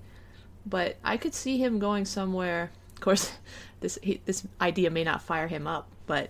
But 0.65 0.97
I 1.03 1.17
could 1.17 1.33
see 1.33 1.57
him 1.57 1.79
going 1.79 2.05
somewhere. 2.05 2.71
Of 2.93 3.01
course, 3.01 3.33
this 3.79 3.97
he, 4.01 4.21
this 4.25 4.45
idea 4.61 4.89
may 4.89 5.03
not 5.03 5.21
fire 5.21 5.47
him 5.47 5.67
up, 5.67 5.89
but 6.05 6.29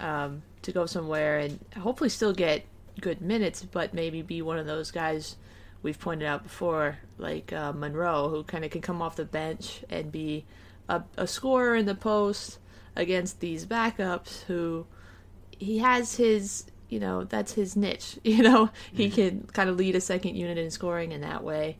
um, 0.00 0.42
to 0.62 0.72
go 0.72 0.86
somewhere 0.86 1.38
and 1.38 1.58
hopefully 1.76 2.10
still 2.10 2.32
get 2.32 2.64
good 3.00 3.20
minutes, 3.20 3.62
but 3.62 3.94
maybe 3.94 4.22
be 4.22 4.42
one 4.42 4.58
of 4.58 4.66
those 4.66 4.90
guys 4.90 5.36
we've 5.82 5.98
pointed 5.98 6.26
out 6.26 6.42
before, 6.42 6.98
like 7.18 7.52
uh, 7.52 7.72
Monroe, 7.72 8.28
who 8.28 8.42
kind 8.44 8.64
of 8.64 8.70
can 8.70 8.80
come 8.80 9.00
off 9.00 9.16
the 9.16 9.24
bench 9.24 9.84
and 9.88 10.10
be 10.10 10.44
a, 10.88 11.02
a 11.16 11.26
scorer 11.26 11.76
in 11.76 11.86
the 11.86 11.94
post 11.94 12.58
against 12.96 13.40
these 13.40 13.64
backups 13.64 14.42
who 14.44 14.86
he 15.58 15.78
has 15.78 16.16
his 16.16 16.64
you 16.88 16.98
know 16.98 17.24
that's 17.24 17.52
his 17.52 17.76
niche 17.76 18.18
you 18.24 18.42
know? 18.42 18.70
He 18.92 19.10
can 19.10 19.48
kind 19.52 19.68
of 19.68 19.76
lead 19.76 19.94
a 19.94 20.00
second 20.00 20.36
unit 20.36 20.58
in 20.58 20.70
scoring 20.70 21.12
in 21.12 21.20
that 21.22 21.44
way. 21.44 21.78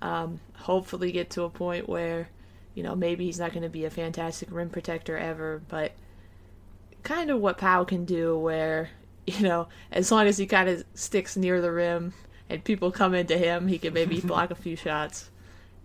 Um, 0.00 0.40
hopefully 0.54 1.10
get 1.10 1.30
to 1.30 1.42
a 1.42 1.50
point 1.50 1.88
where 1.88 2.28
you 2.74 2.82
know 2.82 2.94
maybe 2.94 3.24
he's 3.24 3.40
not 3.40 3.52
going 3.52 3.64
to 3.64 3.68
be 3.68 3.84
a 3.84 3.90
fantastic 3.90 4.48
rim 4.52 4.70
protector 4.70 5.18
ever 5.18 5.60
but 5.68 5.92
kind 7.02 7.30
of 7.30 7.40
what 7.40 7.58
Pau 7.58 7.82
can 7.82 8.04
do 8.04 8.38
where 8.38 8.90
you 9.26 9.40
know 9.40 9.68
as 9.90 10.12
long 10.12 10.26
as 10.26 10.38
he 10.38 10.46
kind 10.46 10.68
of 10.68 10.84
sticks 10.94 11.36
near 11.36 11.60
the 11.60 11.72
rim 11.72 12.12
and 12.48 12.62
people 12.62 12.90
come 12.90 13.14
into 13.14 13.36
him 13.36 13.66
he 13.66 13.78
can 13.78 13.92
maybe 13.92 14.20
block 14.24 14.50
a 14.50 14.54
few 14.54 14.76
shots. 14.76 15.30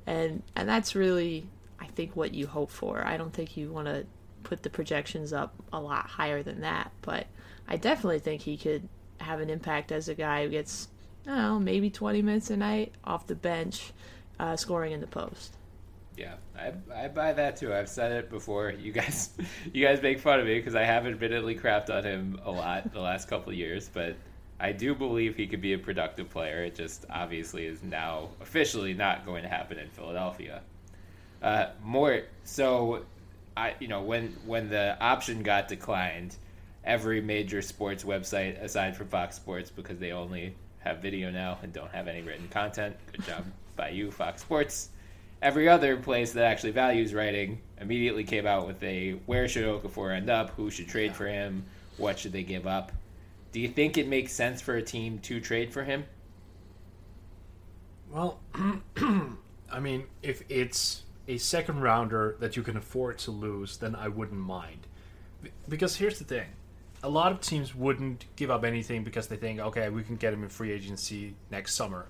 And 0.06 0.44
and 0.56 0.68
that's 0.68 0.96
really 0.96 1.48
I 1.80 1.88
think 1.88 2.16
what 2.16 2.34
you 2.34 2.48
hope 2.48 2.70
for. 2.70 3.06
I 3.06 3.18
don't 3.18 3.34
think 3.34 3.58
you 3.58 3.72
want 3.72 3.88
to 3.88 4.06
put 4.44 4.64
the 4.64 4.70
projections 4.70 5.32
up 5.34 5.54
a 5.72 5.80
lot 5.80 6.06
higher 6.06 6.44
than 6.44 6.62
that 6.62 6.92
but 7.02 7.28
I 7.68 7.78
definitely 7.78 8.20
think 8.20 8.42
he 8.42 8.58
could 8.58 8.88
have 9.20 9.40
an 9.40 9.50
impact 9.50 9.92
as 9.92 10.10
a 10.10 10.16
guy 10.16 10.44
who 10.44 10.50
gets, 10.50 10.90
I 11.26 11.30
don't 11.30 11.38
know, 11.38 11.60
maybe 11.60 11.90
20 11.90 12.22
minutes 12.22 12.50
a 12.50 12.58
night 12.58 12.94
off 13.04 13.28
the 13.28 13.36
bench, 13.36 13.92
uh, 14.40 14.56
scoring 14.56 14.92
in 14.92 15.00
the 15.00 15.08
post. 15.08 15.56
Yeah, 16.18 16.36
I, 16.58 16.74
I 16.94 17.08
buy 17.08 17.34
that 17.34 17.58
too. 17.58 17.74
I've 17.74 17.90
said 17.90 18.12
it 18.12 18.30
before. 18.30 18.72
You 18.72 18.92
guys, 18.92 19.32
you 19.74 19.86
guys 19.86 20.02
make 20.02 20.20
fun 20.20 20.40
of 20.40 20.46
me 20.46 20.56
because 20.56 20.76
I 20.76 20.84
have 20.84 21.08
admittedly 21.08 21.56
crapped 21.56 21.90
on 21.90 22.04
him 22.04 22.40
a 22.44 22.52
lot 22.52 22.92
the 22.94 23.00
last 23.00 23.28
couple 23.28 23.52
years, 23.54 23.90
but 23.92 24.16
I 24.60 24.72
do 24.72 24.94
believe 24.94 25.36
he 25.36 25.48
could 25.48 25.62
be 25.62 25.74
a 25.74 25.78
productive 25.78 26.30
player. 26.30 26.64
It 26.64 26.76
just 26.76 27.06
obviously 27.10 27.66
is 27.66 27.82
now 27.82 28.30
officially 28.42 28.94
not 28.94 29.26
going 29.26 29.44
to 29.44 29.50
happen 29.50 29.80
in 29.80 29.90
Philadelphia. 29.90 30.62
Uh, 31.42 31.68
more 31.84 32.22
so, 32.44 33.04
I 33.58 33.76
you 33.80 33.88
know 33.88 34.02
when 34.02 34.36
when 34.46 34.70
the 34.70 34.98
option 35.02 35.44
got 35.44 35.68
declined, 35.68 36.38
every 36.84 37.22
major 37.22 37.62
sports 37.62 38.04
website 38.04 38.62
aside 38.62 38.96
from 38.96 39.08
Fox 39.08 39.36
Sports 39.36 39.70
because 39.70 40.00
they 40.00 40.12
only 40.12 40.56
have 40.80 41.00
video 41.00 41.32
now 41.32 41.58
and 41.64 41.72
don't 41.72 41.92
have 41.92 42.08
any 42.08 42.22
written 42.22 42.48
content. 42.50 42.96
Good 43.12 43.26
job 43.26 43.46
by 43.76 43.90
you, 43.90 44.12
Fox 44.12 44.42
Sports. 44.42 44.90
Every 45.42 45.68
other 45.68 45.98
place 45.98 46.32
that 46.34 46.46
actually 46.46 46.72
values 46.72 47.14
writing 47.14 47.62
immediately 47.80 48.24
came 48.24 48.48
out 48.48 48.66
with 48.66 48.82
a 48.84 49.20
where 49.26 49.48
should 49.48 49.66
Okafor 49.66 50.16
end 50.16 50.30
up? 50.30 50.52
Who 50.52 50.70
should 50.70 50.88
trade 50.88 51.14
for 51.14 51.28
him? 51.28 51.66
What 51.98 52.18
should 52.18 52.32
they 52.32 52.44
give 52.44 52.66
up? 52.66 52.92
Do 53.52 53.60
you 53.60 53.68
think 53.68 53.98
it 53.98 54.08
makes 54.08 54.32
sense 54.32 54.62
for 54.62 54.76
a 54.76 54.82
team 54.82 55.20
to 55.20 55.40
trade 55.40 55.72
for 55.72 55.84
him? 55.84 56.06
Well, 58.10 58.40
I 59.72 59.80
mean, 59.82 60.06
if 60.22 60.44
it's 60.50 61.04
a 61.28 61.38
second 61.38 61.82
rounder 61.82 62.36
that 62.40 62.56
you 62.56 62.64
can 62.64 62.78
afford 62.78 63.18
to 63.20 63.32
lose, 63.32 63.78
then 63.78 63.96
I 63.96 64.08
wouldn't 64.08 64.40
mind. 64.40 64.88
Because 65.68 65.98
here's 65.98 66.20
the 66.20 66.26
thing 66.26 66.48
a 67.04 67.10
lot 67.10 67.34
of 67.34 67.42
teams 67.42 67.76
wouldn't 67.76 68.26
give 68.38 68.50
up 68.50 68.64
anything 68.64 69.04
because 69.04 69.28
they 69.28 69.36
think, 69.36 69.60
okay, 69.60 69.90
we 69.90 70.04
can 70.04 70.16
get 70.16 70.34
him 70.34 70.42
in 70.42 70.50
free 70.50 70.72
agency 70.72 71.36
next 71.52 71.76
summer. 71.76 72.08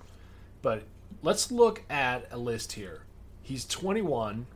But 0.62 0.84
let's 1.22 1.50
look 1.50 1.82
at 1.90 2.28
a 2.30 2.38
list 2.38 2.72
here. 2.72 3.02
He's 3.42 3.66
21, 3.66 4.46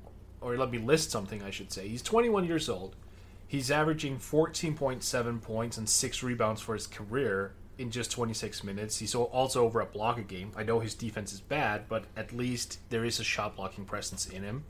or 0.40 0.56
let 0.56 0.70
me 0.70 0.78
list 0.78 1.10
something, 1.10 1.42
I 1.42 1.50
should 1.50 1.72
say. 1.72 1.88
He's 1.88 2.02
21 2.02 2.46
years 2.46 2.68
old. 2.68 2.94
He's 3.48 3.70
averaging 3.70 4.18
14.7 4.18 5.42
points 5.42 5.76
and 5.76 5.88
six 5.88 6.22
rebounds 6.22 6.60
for 6.60 6.74
his 6.74 6.86
career 6.86 7.52
in 7.76 7.90
just 7.90 8.12
26 8.12 8.62
minutes. 8.62 8.98
He's 8.98 9.14
also 9.14 9.64
over 9.64 9.80
a 9.80 9.86
block 9.86 10.18
a 10.18 10.22
game. 10.22 10.52
I 10.56 10.62
know 10.62 10.80
his 10.80 10.94
defense 10.94 11.32
is 11.32 11.40
bad, 11.40 11.88
but 11.88 12.04
at 12.16 12.32
least 12.32 12.78
there 12.90 13.04
is 13.04 13.18
a 13.18 13.24
shot 13.24 13.56
blocking 13.56 13.84
presence 13.84 14.26
in 14.26 14.42
him. 14.44 14.64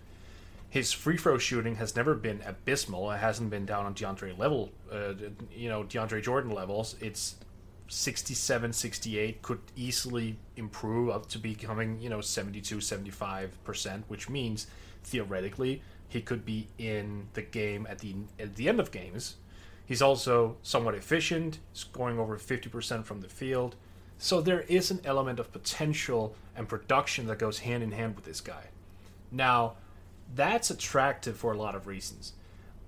His 0.70 0.92
free 0.92 1.16
throw 1.16 1.38
shooting 1.38 1.76
has 1.76 1.96
never 1.96 2.14
been 2.14 2.42
abysmal. 2.44 3.10
It 3.10 3.18
hasn't 3.18 3.50
been 3.50 3.64
down 3.64 3.86
on 3.86 3.94
DeAndre 3.94 4.36
level, 4.36 4.70
uh, 4.92 5.14
you 5.54 5.68
know, 5.68 5.84
DeAndre 5.84 6.22
Jordan 6.22 6.50
levels. 6.50 6.94
It's 7.00 7.36
67, 7.88 8.74
68, 8.74 9.40
could 9.40 9.60
easily 9.76 10.36
improve 10.56 11.08
up 11.08 11.26
to 11.30 11.38
becoming, 11.38 12.00
you 12.02 12.10
know, 12.10 12.20
72, 12.20 12.76
75%, 12.76 14.02
which 14.08 14.28
means 14.28 14.66
theoretically 15.04 15.82
he 16.08 16.20
could 16.20 16.44
be 16.44 16.68
in 16.78 17.28
the 17.34 17.42
game 17.42 17.86
at 17.88 17.98
the 18.00 18.14
at 18.38 18.56
the 18.56 18.68
end 18.68 18.80
of 18.80 18.90
games. 18.90 19.36
He's 19.86 20.02
also 20.02 20.56
somewhat 20.62 20.94
efficient, 20.94 21.60
scoring 21.72 22.18
over 22.18 22.36
50% 22.36 23.04
from 23.04 23.22
the 23.22 23.28
field. 23.28 23.74
So 24.18 24.42
there 24.42 24.62
is 24.62 24.90
an 24.90 25.00
element 25.04 25.40
of 25.40 25.50
potential 25.50 26.34
and 26.54 26.68
production 26.68 27.26
that 27.28 27.38
goes 27.38 27.60
hand 27.60 27.82
in 27.82 27.92
hand 27.92 28.14
with 28.14 28.26
this 28.26 28.42
guy. 28.42 28.64
Now, 29.30 29.76
that's 30.34 30.70
attractive 30.70 31.36
for 31.36 31.52
a 31.52 31.56
lot 31.56 31.74
of 31.74 31.86
reasons. 31.86 32.32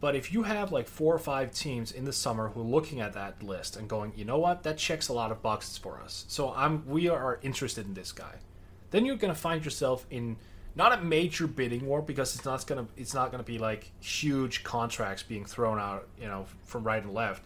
But 0.00 0.16
if 0.16 0.32
you 0.32 0.44
have 0.44 0.72
like 0.72 0.88
four 0.88 1.14
or 1.14 1.18
five 1.18 1.52
teams 1.52 1.92
in 1.92 2.06
the 2.06 2.12
summer 2.12 2.48
who 2.48 2.60
are 2.60 2.64
looking 2.64 3.00
at 3.00 3.12
that 3.12 3.42
list 3.42 3.76
and 3.76 3.86
going, 3.88 4.12
you 4.16 4.24
know 4.24 4.38
what, 4.38 4.62
that 4.62 4.78
checks 4.78 5.08
a 5.08 5.12
lot 5.12 5.30
of 5.30 5.42
boxes 5.42 5.76
for 5.76 6.00
us. 6.00 6.24
So 6.28 6.54
I'm 6.54 6.86
we 6.86 7.08
are 7.08 7.38
interested 7.42 7.86
in 7.86 7.94
this 7.94 8.12
guy. 8.12 8.36
Then 8.90 9.04
you're 9.04 9.16
gonna 9.16 9.34
find 9.34 9.62
yourself 9.62 10.06
in 10.10 10.36
not 10.74 10.98
a 10.98 11.02
major 11.02 11.46
bidding 11.46 11.86
war 11.86 12.00
because 12.00 12.34
it's 12.34 12.46
not 12.46 12.66
gonna 12.66 12.86
it's 12.96 13.12
not 13.12 13.30
gonna 13.30 13.42
be 13.42 13.58
like 13.58 13.90
huge 14.00 14.64
contracts 14.64 15.22
being 15.22 15.44
thrown 15.44 15.78
out, 15.78 16.08
you 16.18 16.26
know, 16.26 16.46
from 16.64 16.84
right 16.84 17.02
and 17.02 17.12
left. 17.12 17.42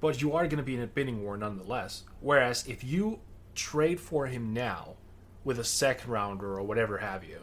But 0.00 0.20
you 0.20 0.34
are 0.34 0.48
gonna 0.48 0.64
be 0.64 0.74
in 0.74 0.82
a 0.82 0.88
bidding 0.88 1.22
war 1.22 1.36
nonetheless. 1.36 2.02
Whereas 2.20 2.66
if 2.66 2.82
you 2.82 3.20
trade 3.54 4.00
for 4.00 4.26
him 4.26 4.52
now 4.52 4.94
with 5.44 5.60
a 5.60 5.64
second 5.64 6.10
rounder 6.10 6.58
or 6.58 6.64
whatever 6.64 6.98
have 6.98 7.22
you, 7.22 7.38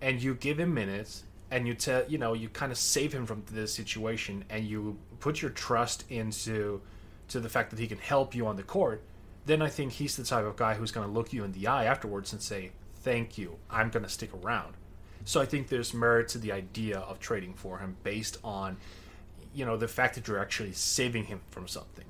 and 0.00 0.22
you 0.22 0.34
give 0.34 0.58
him 0.58 0.74
minutes 0.74 1.24
and 1.50 1.66
you 1.66 1.74
tell 1.74 2.04
you 2.08 2.18
know 2.18 2.34
you 2.34 2.48
kind 2.48 2.72
of 2.72 2.78
save 2.78 3.12
him 3.12 3.26
from 3.26 3.42
this 3.50 3.72
situation 3.72 4.44
and 4.50 4.66
you 4.66 4.98
put 5.20 5.40
your 5.42 5.50
trust 5.50 6.04
into 6.08 6.80
to 7.28 7.40
the 7.40 7.48
fact 7.48 7.70
that 7.70 7.78
he 7.78 7.86
can 7.86 7.98
help 7.98 8.34
you 8.34 8.46
on 8.46 8.56
the 8.56 8.62
court 8.62 9.02
then 9.46 9.62
i 9.62 9.68
think 9.68 9.92
he's 9.92 10.16
the 10.16 10.24
type 10.24 10.44
of 10.44 10.56
guy 10.56 10.74
who's 10.74 10.92
going 10.92 11.06
to 11.06 11.12
look 11.12 11.32
you 11.32 11.44
in 11.44 11.52
the 11.52 11.66
eye 11.66 11.84
afterwards 11.84 12.32
and 12.32 12.42
say 12.42 12.70
thank 12.96 13.38
you 13.38 13.56
i'm 13.70 13.90
going 13.90 14.02
to 14.02 14.08
stick 14.08 14.30
around 14.42 14.74
so 15.24 15.40
i 15.40 15.46
think 15.46 15.68
there's 15.68 15.94
merit 15.94 16.28
to 16.28 16.38
the 16.38 16.52
idea 16.52 16.98
of 16.98 17.18
trading 17.18 17.54
for 17.54 17.78
him 17.78 17.96
based 18.02 18.38
on 18.44 18.76
you 19.54 19.64
know 19.64 19.76
the 19.76 19.88
fact 19.88 20.14
that 20.14 20.28
you're 20.28 20.38
actually 20.38 20.72
saving 20.72 21.24
him 21.24 21.40
from 21.50 21.66
something 21.66 22.04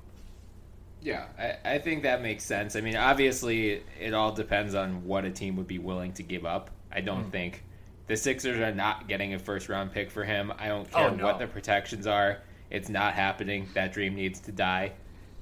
yeah, 1.01 1.27
I, 1.37 1.75
I 1.75 1.77
think 1.79 2.03
that 2.03 2.21
makes 2.21 2.43
sense. 2.43 2.75
I 2.75 2.81
mean, 2.81 2.97
obviously, 2.97 3.83
it 3.99 4.13
all 4.13 4.33
depends 4.33 4.75
on 4.75 5.05
what 5.05 5.23
a 5.23 5.31
team 5.31 5.55
would 5.55 5.65
be 5.65 5.79
willing 5.79 6.11
to 6.13 6.23
give 6.23 6.45
up. 6.45 6.71
I 6.91 6.99
don't 7.01 7.27
mm. 7.27 7.31
think 7.31 7.63
the 8.09 8.17
Sixers 8.17 8.59
are 8.59 8.73
not 8.73 9.07
getting 9.07 9.35
a 9.35 9.39
first 9.39 9.69
round 9.69 9.93
pick 9.93 10.09
for 10.09 10.23
him. 10.25 10.51
I 10.57 10.67
don't 10.67 10.91
care 10.91 11.09
oh, 11.09 11.13
no. 11.13 11.23
what 11.23 11.37
the 11.37 11.45
protections 11.45 12.07
are. 12.07 12.39
It's 12.71 12.89
not 12.89 13.13
happening. 13.13 13.69
That 13.75 13.93
dream 13.93 14.15
needs 14.15 14.39
to 14.41 14.51
die. 14.51 14.93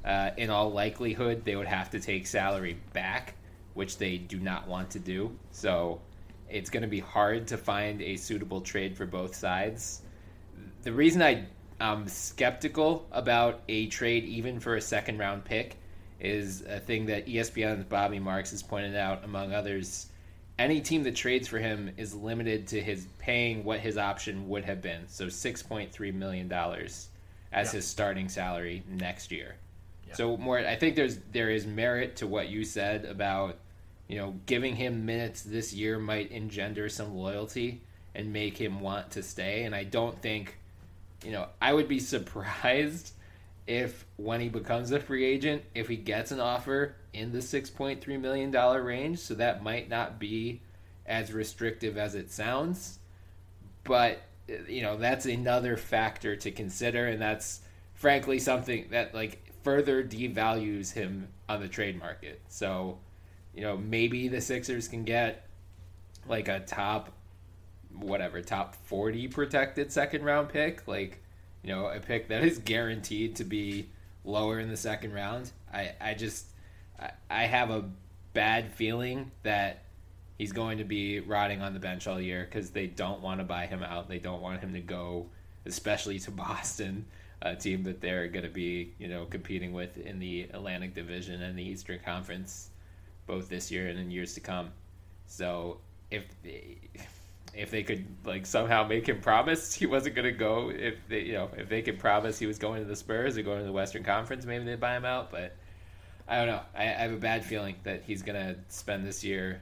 Uh, 0.03 0.31
in 0.35 0.49
all 0.49 0.69
likelihood, 0.69 1.45
they 1.45 1.55
would 1.55 1.67
have 1.67 1.89
to 1.91 1.99
take 2.01 2.27
salary 2.27 2.77
back, 2.91 3.35
which 3.73 3.97
they 3.97 4.17
do 4.17 4.37
not 4.37 4.67
want 4.67 4.89
to 4.91 4.99
do. 4.99 5.33
So 5.51 6.01
it's 6.49 6.69
going 6.69 6.81
to 6.81 6.89
be 6.89 6.99
hard 6.99 7.47
to 7.47 7.57
find 7.57 8.01
a 8.01 8.17
suitable 8.17 8.59
trade 8.59 8.97
for 8.97 9.05
both 9.05 9.33
sides. 9.33 10.01
The 10.83 10.91
reason 10.91 11.21
I 11.21 11.45
am 11.79 12.05
skeptical 12.09 13.07
about 13.13 13.61
a 13.69 13.87
trade, 13.87 14.25
even 14.25 14.59
for 14.59 14.75
a 14.75 14.81
second 14.81 15.19
round 15.19 15.45
pick, 15.45 15.77
is 16.19 16.63
a 16.63 16.81
thing 16.81 17.05
that 17.05 17.27
ESPN's 17.27 17.85
Bobby 17.85 18.19
Marks 18.19 18.51
has 18.51 18.61
pointed 18.61 18.97
out, 18.97 19.23
among 19.23 19.53
others 19.53 20.07
any 20.59 20.81
team 20.81 21.03
that 21.03 21.15
trades 21.15 21.47
for 21.47 21.59
him 21.59 21.91
is 21.97 22.15
limited 22.15 22.67
to 22.67 22.81
his 22.81 23.07
paying 23.19 23.63
what 23.63 23.79
his 23.79 23.97
option 23.97 24.47
would 24.49 24.65
have 24.65 24.81
been. 24.81 25.07
So 25.07 25.29
six 25.29 25.61
point 25.61 25.91
three 25.91 26.11
million 26.11 26.47
dollars 26.47 27.09
as 27.51 27.67
yeah. 27.67 27.77
his 27.77 27.87
starting 27.87 28.29
salary 28.29 28.83
next 28.89 29.31
year. 29.31 29.55
So 30.13 30.37
more, 30.37 30.59
I 30.59 30.75
think 30.75 30.95
there's 30.95 31.17
there 31.31 31.49
is 31.49 31.65
merit 31.65 32.15
to 32.17 32.27
what 32.27 32.49
you 32.49 32.63
said 32.63 33.05
about 33.05 33.57
you 34.07 34.17
know 34.17 34.35
giving 34.45 34.75
him 34.75 35.05
minutes 35.05 35.41
this 35.41 35.73
year 35.73 35.99
might 35.99 36.31
engender 36.31 36.89
some 36.89 37.15
loyalty 37.15 37.81
and 38.15 38.33
make 38.33 38.57
him 38.57 38.79
want 38.79 39.11
to 39.11 39.23
stay. 39.23 39.63
And 39.63 39.75
I 39.75 39.83
don't 39.83 40.19
think, 40.21 40.57
you 41.23 41.31
know, 41.31 41.47
I 41.61 41.73
would 41.73 41.87
be 41.87 41.99
surprised 42.15 43.13
if 43.67 44.05
when 44.15 44.41
he 44.41 44.49
becomes 44.49 44.91
a 44.91 44.99
free 44.99 45.25
agent, 45.25 45.63
if 45.75 45.87
he 45.87 45.97
gets 45.97 46.31
an 46.31 46.39
offer 46.39 46.95
in 47.17 47.31
the 47.31 47.41
six 47.41 47.69
point 47.69 48.01
three 48.01 48.17
million 48.17 48.51
dollar 48.51 48.83
range. 48.83 49.19
So 49.19 49.33
that 49.35 49.63
might 49.63 49.89
not 49.89 50.19
be 50.19 50.61
as 51.05 51.31
restrictive 51.31 51.97
as 51.97 52.15
it 52.15 52.31
sounds, 52.31 52.99
but 53.83 54.21
you 54.67 54.81
know 54.81 54.97
that's 54.97 55.25
another 55.25 55.77
factor 55.77 56.35
to 56.35 56.51
consider, 56.51 57.07
and 57.07 57.21
that's 57.21 57.61
frankly 57.93 58.39
something 58.39 58.87
that 58.91 59.13
like 59.13 59.43
further 59.63 60.03
devalues 60.03 60.93
him 60.93 61.27
on 61.49 61.59
the 61.59 61.67
trade 61.67 61.99
market. 61.99 62.41
So, 62.47 62.99
you 63.53 63.61
know, 63.61 63.75
maybe 63.75 64.27
the 64.27 64.39
Sixers 64.39 64.87
can 64.87 65.03
get 65.03 65.45
like 66.27 66.47
a 66.47 66.61
top 66.61 67.11
whatever, 67.93 68.41
top 68.41 68.75
40 68.85 69.27
protected 69.29 69.91
second 69.91 70.23
round 70.23 70.49
pick, 70.49 70.87
like, 70.87 71.21
you 71.63 71.73
know, 71.73 71.87
a 71.87 71.99
pick 71.99 72.29
that 72.29 72.43
is 72.43 72.59
guaranteed 72.59 73.35
to 73.37 73.43
be 73.43 73.89
lower 74.23 74.59
in 74.59 74.69
the 74.69 74.77
second 74.77 75.13
round. 75.13 75.51
I 75.73 75.91
I 75.99 76.13
just 76.13 76.45
I, 77.29 77.45
have 77.45 77.69
a 77.69 77.85
bad 78.33 78.73
feeling 78.73 79.31
that 79.43 79.83
he's 80.37 80.51
going 80.51 80.79
to 80.79 80.83
be 80.83 81.19
rotting 81.19 81.61
on 81.61 81.73
the 81.73 81.79
bench 81.79 82.07
all 82.07 82.19
year 82.19 82.45
because 82.49 82.71
they 82.71 82.87
don't 82.87 83.21
want 83.21 83.39
to 83.39 83.43
buy 83.43 83.65
him 83.65 83.83
out. 83.83 84.07
They 84.07 84.19
don't 84.19 84.41
want 84.41 84.61
him 84.61 84.73
to 84.73 84.81
go, 84.81 85.27
especially 85.65 86.19
to 86.19 86.31
Boston 86.45 87.05
a 87.41 87.55
team 87.55 87.83
that 87.83 88.01
they're 88.01 88.27
going 88.27 88.45
to 88.45 88.51
be, 88.51 88.93
you 88.97 89.07
know, 89.07 89.25
competing 89.25 89.71
with 89.71 89.97
in 89.97 90.17
the 90.19 90.43
Atlantic 90.53 90.95
Division 90.95 91.43
and 91.43 91.57
the 91.57 91.63
Eastern 91.63 91.99
Conference, 91.99 92.69
both 93.27 93.47
this 93.47 93.71
year 93.71 93.87
and 93.87 93.99
in 93.99 94.09
years 94.09 94.33
to 94.33 94.39
come. 94.39 94.71
So 95.27 95.77
if 96.09 96.23
if 97.53 97.71
they 97.71 97.83
could 97.83 98.05
like 98.25 98.45
somehow 98.45 98.87
make 98.87 99.07
him 99.07 99.19
promise 99.19 99.73
he 99.73 99.85
wasn't 99.85 100.15
going 100.15 100.25
to 100.25 100.31
go, 100.31 100.71
if 100.71 100.95
they, 101.09 101.21
you 101.21 101.33
know, 101.33 101.49
if 101.57 101.69
they 101.69 101.81
could 101.81 101.99
promise 101.99 102.39
he 102.39 102.45
was 102.45 102.57
going 102.57 102.81
to 102.81 102.87
the 102.87 102.95
Spurs 102.95 103.37
or 103.37 103.43
going 103.43 103.59
to 103.59 103.65
the 103.65 103.71
Western 103.71 104.03
Conference, 104.03 104.45
maybe 104.45 104.65
they'd 104.65 104.79
buy 104.79 104.95
him 104.95 105.05
out. 105.05 105.31
But 105.31 105.55
I 106.27 106.37
don't 106.37 106.47
know. 106.47 106.61
I, 106.75 106.83
I 106.83 106.85
have 106.85 107.13
a 107.13 107.17
bad 107.17 107.45
feeling 107.45 107.75
that 107.83 108.03
he's 108.03 108.21
going 108.21 108.35
to 108.35 108.55
spend 108.67 109.05
this 109.05 109.23
year 109.23 109.61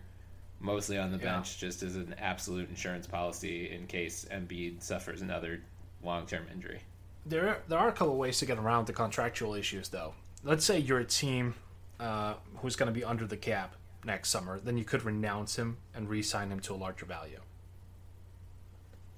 mostly 0.59 0.97
on 0.97 1.11
the 1.11 1.17
yeah. 1.17 1.33
bench 1.33 1.57
just 1.57 1.83
as 1.83 1.95
an 1.95 2.15
absolute 2.19 2.69
insurance 2.69 3.05
policy 3.05 3.71
in 3.71 3.85
case 3.87 4.25
Embiid 4.31 4.81
suffers 4.81 5.21
another 5.21 5.61
long 6.03 6.25
term 6.25 6.45
injury. 6.51 6.81
There, 7.25 7.59
there 7.67 7.79
are 7.79 7.89
a 7.89 7.91
couple 7.91 8.15
ways 8.17 8.39
to 8.39 8.45
get 8.45 8.57
around 8.57 8.87
the 8.87 8.93
contractual 8.93 9.55
issues, 9.55 9.89
though. 9.89 10.13
Let's 10.43 10.63
say 10.63 10.77
you're 10.79 10.99
a 10.99 11.05
team 11.05 11.55
uh, 11.99 12.35
who's 12.57 12.75
going 12.75 12.87
to 12.87 12.93
be 12.93 13.03
under 13.03 13.25
the 13.25 13.37
cap 13.37 13.75
next 14.03 14.29
summer, 14.29 14.59
then 14.59 14.77
you 14.77 14.85
could 14.85 15.03
renounce 15.03 15.55
him 15.55 15.77
and 15.93 16.07
re-sign 16.07 16.51
him 16.51 16.59
to 16.61 16.73
a 16.73 16.77
larger 16.77 17.05
value. 17.05 17.39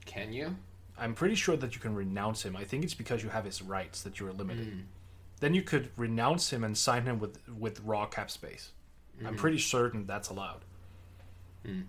Can 0.06 0.32
you? 0.32 0.56
I'm 0.98 1.14
pretty 1.14 1.36
sure 1.36 1.58
that 1.58 1.76
you 1.76 1.82
can 1.82 1.94
renounce 1.94 2.44
him. 2.44 2.56
I 2.56 2.64
think 2.64 2.84
it's 2.84 2.94
because 2.94 3.22
you 3.22 3.30
have 3.30 3.46
his 3.46 3.62
rights 3.62 4.02
that 4.04 4.20
you 4.20 4.28
are 4.28 4.32
limited. 4.32 4.68
Mm. 4.68 4.84
Then 5.40 5.54
you 5.54 5.62
could 5.62 5.90
renounce 5.96 6.52
him 6.52 6.64
and 6.64 6.78
sign 6.78 7.04
him 7.04 7.20
with 7.20 7.40
with 7.48 7.80
raw 7.82 8.06
cap 8.06 8.32
space. 8.32 8.72
Mm. 9.22 9.28
I'm 9.28 9.34
hmm. 9.34 9.40
pretty 9.40 9.60
certain 9.60 10.06
that's 10.06 10.30
allowed. 10.30 10.62
Mm. 11.66 11.84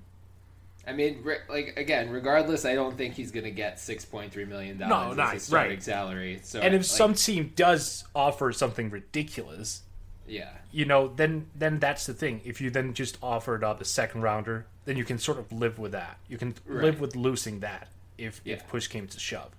I 0.87 0.93
mean, 0.93 1.21
re- 1.23 1.38
like 1.50 1.75
again, 1.76 2.09
regardless, 2.09 2.64
I 2.64 2.75
don't 2.75 2.97
think 2.97 3.14
he's 3.14 3.31
going 3.31 3.45
to 3.45 3.50
get 3.50 3.78
six 3.78 4.07
point 4.07 4.33
three 4.33 4.47
million 4.47 4.78
dollars 4.78 5.17
no, 5.17 5.23
as 5.23 5.33
his 5.33 5.43
starting 5.43 5.73
right. 5.73 5.83
salary. 5.83 6.40
So, 6.43 6.61
and 6.61 6.75
if 6.75 6.81
like, 6.81 6.87
some 6.87 7.14
team 7.14 7.52
does 7.55 8.05
offer 8.14 8.52
something 8.52 8.88
ridiculous, 8.88 9.83
yeah, 10.26 10.49
you 10.73 10.87
know, 10.87 11.09
then 11.09 11.47
then 11.55 11.78
that's 11.78 12.07
the 12.07 12.14
thing. 12.14 12.40
If 12.45 12.62
you 12.62 12.71
then 12.71 12.95
just 12.95 13.19
offered 13.23 13.62
up 13.62 13.83
a 13.83 13.85
second 13.85 14.23
rounder, 14.23 14.67
then 14.87 14.97
you 14.97 15.05
can 15.05 15.19
sort 15.19 15.38
of 15.38 15.52
live 15.52 15.78
with 15.78 15.93
that. 15.93 16.19
You 16.26 16.38
can 16.38 16.55
right. 16.67 16.85
live 16.85 17.00
with 17.00 17.14
losing 17.14 17.61
that 17.61 17.88
if 18.17 18.40
yeah. 18.45 18.55
if 18.55 18.67
push 18.67 18.87
came 18.87 19.07
to 19.09 19.21
shove. 19.21 19.50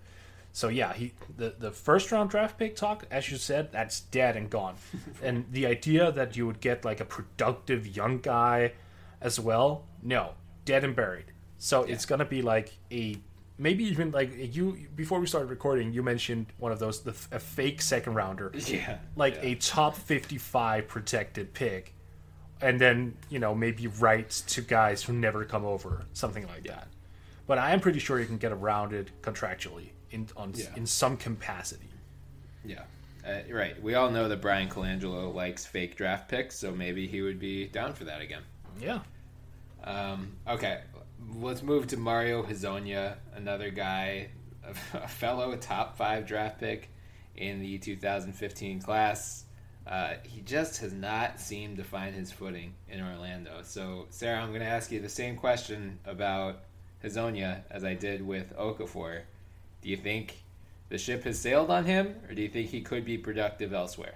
So 0.59 0.67
yeah, 0.67 0.91
he 0.91 1.13
the 1.37 1.55
the 1.57 1.71
first 1.71 2.11
round 2.11 2.31
draft 2.31 2.57
pick 2.57 2.75
talk, 2.75 3.05
as 3.09 3.31
you 3.31 3.37
said, 3.37 3.71
that's 3.71 4.01
dead 4.01 4.35
and 4.35 4.49
gone. 4.49 4.75
and 5.23 5.45
the 5.53 5.65
idea 5.65 6.11
that 6.11 6.35
you 6.35 6.45
would 6.47 6.59
get 6.59 6.83
like 6.83 6.99
a 6.99 7.05
productive 7.05 7.87
young 7.87 8.19
guy 8.19 8.73
as 9.21 9.39
well, 9.39 9.85
no, 10.03 10.33
dead 10.65 10.83
and 10.83 10.97
buried. 10.97 11.31
So 11.59 11.85
yeah. 11.85 11.93
it's 11.93 12.05
gonna 12.05 12.25
be 12.25 12.41
like 12.41 12.73
a 12.91 13.15
maybe 13.57 13.85
even 13.85 14.11
like 14.11 14.33
you 14.53 14.89
before 14.97 15.21
we 15.21 15.27
started 15.27 15.49
recording, 15.49 15.93
you 15.93 16.03
mentioned 16.03 16.47
one 16.57 16.73
of 16.73 16.79
those 16.79 17.03
the, 17.03 17.15
a 17.31 17.39
fake 17.39 17.81
second 17.81 18.15
rounder, 18.15 18.51
yeah, 18.65 18.97
like 19.15 19.35
yeah. 19.35 19.51
a 19.51 19.55
top 19.55 19.95
fifty 19.95 20.37
five 20.37 20.89
protected 20.89 21.53
pick, 21.53 21.93
and 22.59 22.81
then 22.81 23.15
you 23.29 23.39
know 23.39 23.55
maybe 23.55 23.87
rights 23.87 24.41
to 24.41 24.59
guys 24.59 25.03
who 25.03 25.13
never 25.13 25.45
come 25.45 25.63
over, 25.63 26.05
something 26.11 26.45
like 26.47 26.65
yeah. 26.65 26.73
that. 26.73 26.87
But 27.47 27.59
I 27.59 27.71
am 27.71 27.79
pretty 27.79 27.99
sure 27.99 28.19
you 28.19 28.25
can 28.25 28.37
get 28.37 28.51
around 28.51 28.91
it 28.91 29.09
contractually 29.21 29.91
in 30.11 30.27
on 30.35 30.53
yeah. 30.55 30.65
in 30.75 30.85
some 30.85 31.17
capacity. 31.17 31.89
Yeah. 32.65 32.83
Uh, 33.27 33.39
right. 33.51 33.81
We 33.81 33.95
all 33.95 34.09
know 34.09 34.29
that 34.29 34.41
Bryan 34.41 34.69
Colangelo 34.69 35.33
likes 35.33 35.65
fake 35.65 35.95
draft 35.95 36.29
picks, 36.29 36.57
so 36.57 36.71
maybe 36.71 37.07
he 37.07 37.21
would 37.21 37.39
be 37.39 37.67
down 37.67 37.93
for 37.93 38.05
that 38.05 38.21
again. 38.21 38.43
Yeah. 38.79 38.99
Um, 39.83 40.33
okay, 40.47 40.81
let's 41.35 41.61
move 41.61 41.87
to 41.87 41.97
Mario 41.97 42.43
Hezonja, 42.43 43.15
another 43.35 43.69
guy, 43.69 44.29
a 44.93 45.07
fellow 45.07 45.55
top 45.57 45.97
five 45.97 46.25
draft 46.25 46.59
pick 46.59 46.89
in 47.35 47.61
the 47.61 47.77
2015 47.77 48.81
class. 48.81 49.45
Uh, 49.87 50.13
he 50.23 50.41
just 50.41 50.79
has 50.81 50.93
not 50.93 51.39
seemed 51.39 51.77
to 51.77 51.83
find 51.83 52.13
his 52.13 52.31
footing 52.31 52.73
in 52.89 53.01
Orlando. 53.01 53.61
So, 53.63 54.05
Sarah, 54.11 54.39
I'm 54.39 54.49
going 54.49 54.61
to 54.61 54.67
ask 54.67 54.91
you 54.91 54.99
the 54.99 55.09
same 55.09 55.35
question 55.35 55.99
about 56.05 56.59
Hezonja 57.03 57.61
as 57.71 57.83
I 57.83 57.95
did 57.95 58.25
with 58.25 58.55
Okafor. 58.55 59.21
Do 59.81 59.89
you 59.89 59.97
think 59.97 60.43
the 60.89 60.97
ship 60.97 61.23
has 61.23 61.39
sailed 61.39 61.69
on 61.69 61.85
him, 61.85 62.15
or 62.27 62.33
do 62.33 62.41
you 62.41 62.49
think 62.49 62.69
he 62.69 62.81
could 62.81 63.05
be 63.05 63.17
productive 63.17 63.73
elsewhere? 63.73 64.15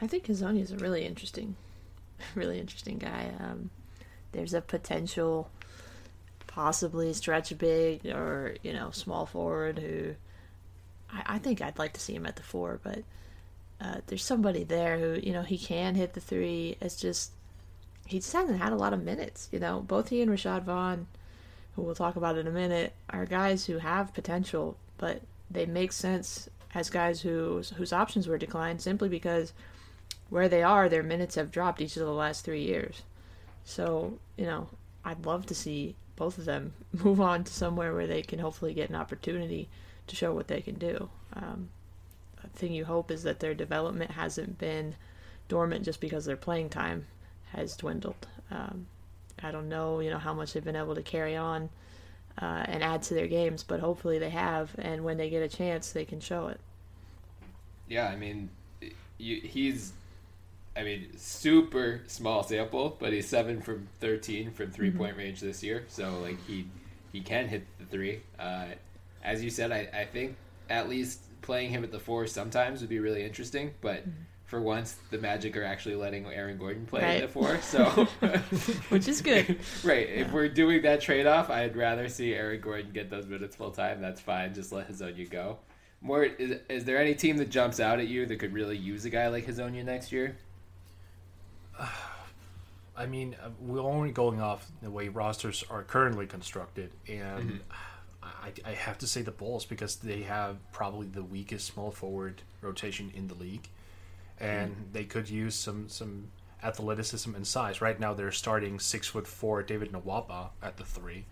I 0.00 0.06
think 0.06 0.26
Hezonja 0.26 0.60
is 0.60 0.72
a 0.72 0.76
really 0.76 1.04
interesting, 1.04 1.56
really 2.34 2.58
interesting 2.58 2.98
guy. 2.98 3.32
Um, 3.40 3.70
there's 4.32 4.54
a 4.54 4.60
potential 4.60 5.50
possibly 6.46 7.12
stretch 7.12 7.56
big 7.58 8.06
or 8.06 8.54
you 8.62 8.72
know 8.72 8.90
small 8.92 9.26
forward 9.26 9.76
who 9.80 10.14
I, 11.12 11.34
I 11.34 11.38
think 11.38 11.60
I'd 11.60 11.78
like 11.80 11.94
to 11.94 12.00
see 12.00 12.14
him 12.14 12.26
at 12.26 12.36
the 12.36 12.42
four, 12.42 12.78
but 12.82 13.02
uh, 13.80 13.96
there's 14.06 14.24
somebody 14.24 14.62
there 14.62 14.98
who 14.98 15.20
you 15.20 15.32
know 15.32 15.42
he 15.42 15.58
can 15.58 15.94
hit 15.94 16.14
the 16.14 16.20
three. 16.20 16.76
It's 16.80 16.96
just 16.96 17.32
he 18.06 18.18
just 18.18 18.32
hasn't 18.32 18.60
had 18.60 18.72
a 18.72 18.76
lot 18.76 18.92
of 18.92 19.02
minutes. 19.02 19.48
You 19.50 19.58
know, 19.58 19.80
both 19.80 20.10
he 20.10 20.20
and 20.20 20.30
Rashad 20.30 20.62
Vaughn, 20.62 21.06
who 21.74 21.82
we'll 21.82 21.94
talk 21.94 22.16
about 22.16 22.38
in 22.38 22.46
a 22.46 22.52
minute, 22.52 22.92
are 23.10 23.26
guys 23.26 23.66
who 23.66 23.78
have 23.78 24.14
potential, 24.14 24.76
but 24.98 25.22
they 25.50 25.66
make 25.66 25.92
sense 25.92 26.48
as 26.74 26.90
guys 26.90 27.20
whose 27.20 27.70
whose 27.70 27.92
options 27.92 28.26
were 28.26 28.38
declined 28.38 28.82
simply 28.82 29.08
because 29.08 29.52
where 30.30 30.48
they 30.48 30.62
are, 30.62 30.88
their 30.88 31.02
minutes 31.02 31.36
have 31.36 31.52
dropped 31.52 31.80
each 31.80 31.96
of 31.96 32.04
the 32.04 32.12
last 32.12 32.44
three 32.44 32.62
years. 32.62 33.02
So, 33.64 34.18
you 34.36 34.46
know, 34.46 34.68
I'd 35.04 35.26
love 35.26 35.46
to 35.46 35.54
see 35.54 35.96
both 36.16 36.38
of 36.38 36.44
them 36.44 36.74
move 36.92 37.20
on 37.20 37.44
to 37.44 37.52
somewhere 37.52 37.94
where 37.94 38.06
they 38.06 38.22
can 38.22 38.38
hopefully 38.38 38.74
get 38.74 38.88
an 38.88 38.96
opportunity 38.96 39.68
to 40.06 40.16
show 40.16 40.32
what 40.34 40.48
they 40.48 40.60
can 40.60 40.74
do. 40.74 41.08
Um, 41.32 41.70
the 42.42 42.48
thing 42.48 42.72
you 42.72 42.84
hope 42.84 43.10
is 43.10 43.22
that 43.22 43.40
their 43.40 43.54
development 43.54 44.12
hasn't 44.12 44.58
been 44.58 44.96
dormant 45.48 45.84
just 45.84 46.00
because 46.00 46.24
their 46.24 46.36
playing 46.36 46.68
time 46.68 47.06
has 47.52 47.76
dwindled. 47.76 48.26
Um, 48.50 48.86
I 49.44 49.50
don't 49.50 49.68
know, 49.68 50.00
you 50.00 50.10
know, 50.10 50.18
how 50.18 50.34
much 50.34 50.52
they've 50.52 50.64
been 50.64 50.76
able 50.76 50.94
to 50.94 51.02
carry 51.02 51.36
on 51.36 51.68
uh, 52.40 52.64
and 52.66 52.82
add 52.82 53.02
to 53.04 53.14
their 53.14 53.28
games, 53.28 53.62
but 53.62 53.80
hopefully 53.80 54.18
they 54.18 54.30
have, 54.30 54.74
and 54.78 55.04
when 55.04 55.16
they 55.16 55.30
get 55.30 55.42
a 55.42 55.48
chance, 55.48 55.92
they 55.92 56.04
can 56.04 56.20
show 56.20 56.48
it. 56.48 56.60
Yeah, 57.88 58.08
I 58.08 58.16
mean, 58.16 58.48
you, 59.18 59.40
he's 59.40 59.92
I 60.76 60.82
mean, 60.82 61.16
super 61.16 62.02
small 62.06 62.42
sample, 62.42 62.96
but 62.98 63.12
he's 63.12 63.28
seven 63.28 63.60
from 63.60 63.86
thirteen 64.00 64.50
from 64.50 64.70
three 64.70 64.90
point 64.90 65.12
mm-hmm. 65.12 65.20
range 65.20 65.40
this 65.40 65.62
year. 65.62 65.84
So 65.88 66.18
like 66.20 66.44
he 66.46 66.66
he 67.12 67.20
can 67.20 67.46
hit 67.46 67.64
the 67.78 67.84
three. 67.84 68.20
Uh, 68.38 68.66
as 69.22 69.42
you 69.42 69.50
said, 69.50 69.70
I, 69.70 69.88
I 69.94 70.04
think 70.04 70.36
at 70.68 70.88
least 70.88 71.20
playing 71.42 71.70
him 71.70 71.84
at 71.84 71.92
the 71.92 72.00
four 72.00 72.26
sometimes 72.26 72.80
would 72.80 72.90
be 72.90 72.98
really 72.98 73.22
interesting. 73.22 73.72
But 73.80 74.00
mm-hmm. 74.00 74.10
For 74.46 74.60
once, 74.60 74.96
the 75.10 75.18
Magic 75.18 75.56
are 75.56 75.64
actually 75.64 75.96
letting 75.96 76.26
Aaron 76.26 76.58
Gordon 76.58 76.86
play 76.86 77.02
right. 77.02 77.22
at 77.22 77.22
the 77.22 77.28
four, 77.28 77.58
so 77.62 77.84
which 78.90 79.08
is 79.08 79.20
good. 79.20 79.58
right. 79.82 80.08
Yeah. 80.08 80.22
If 80.22 80.32
we're 80.32 80.48
doing 80.48 80.82
that 80.82 81.00
trade 81.00 81.26
off, 81.26 81.50
I'd 81.50 81.76
rather 81.76 82.08
see 82.08 82.34
Aaron 82.34 82.60
Gordon 82.60 82.92
get 82.92 83.10
those 83.10 83.26
minutes 83.26 83.56
full 83.56 83.70
time. 83.70 84.00
That's 84.00 84.20
fine. 84.20 84.54
Just 84.54 84.72
let 84.72 84.90
Hezonja 84.90 85.28
go. 85.30 85.58
More 86.00 86.24
is, 86.24 86.60
is 86.68 86.84
there 86.84 86.98
any 86.98 87.14
team 87.14 87.38
that 87.38 87.48
jumps 87.48 87.80
out 87.80 87.98
at 87.98 88.08
you 88.08 88.26
that 88.26 88.36
could 88.36 88.52
really 88.52 88.76
use 88.76 89.06
a 89.06 89.10
guy 89.10 89.28
like 89.28 89.46
Hezonja 89.46 89.84
next 89.84 90.12
year? 90.12 90.36
I 92.96 93.06
mean, 93.06 93.34
uh, 93.42 93.48
we're 93.58 93.80
only 93.80 94.12
going 94.12 94.40
off 94.40 94.70
the 94.80 94.90
way 94.90 95.08
rosters 95.08 95.64
are 95.68 95.82
currently 95.82 96.26
constructed, 96.26 96.92
and 97.08 97.50
mm-hmm. 97.50 97.56
I, 98.22 98.52
I, 98.64 98.72
have 98.72 98.98
to 98.98 99.06
say 99.06 99.22
the 99.22 99.32
Bulls 99.32 99.64
because 99.64 99.96
they 99.96 100.22
have 100.22 100.58
probably 100.70 101.08
the 101.08 101.24
weakest 101.24 101.66
small 101.66 101.90
forward 101.90 102.42
rotation 102.60 103.10
in 103.14 103.26
the 103.26 103.34
league. 103.34 103.68
And 104.40 104.88
they 104.92 105.04
could 105.04 105.30
use 105.30 105.54
some 105.54 105.88
some 105.88 106.28
athleticism 106.62 107.34
and 107.34 107.46
size. 107.46 107.80
Right 107.80 107.98
now, 108.00 108.14
they're 108.14 108.32
starting 108.32 108.80
six 108.80 109.08
foot 109.08 109.26
four 109.26 109.62
David 109.62 109.92
Nwaba 109.92 110.50
at 110.62 110.76
the 110.76 110.84
three. 110.84 111.26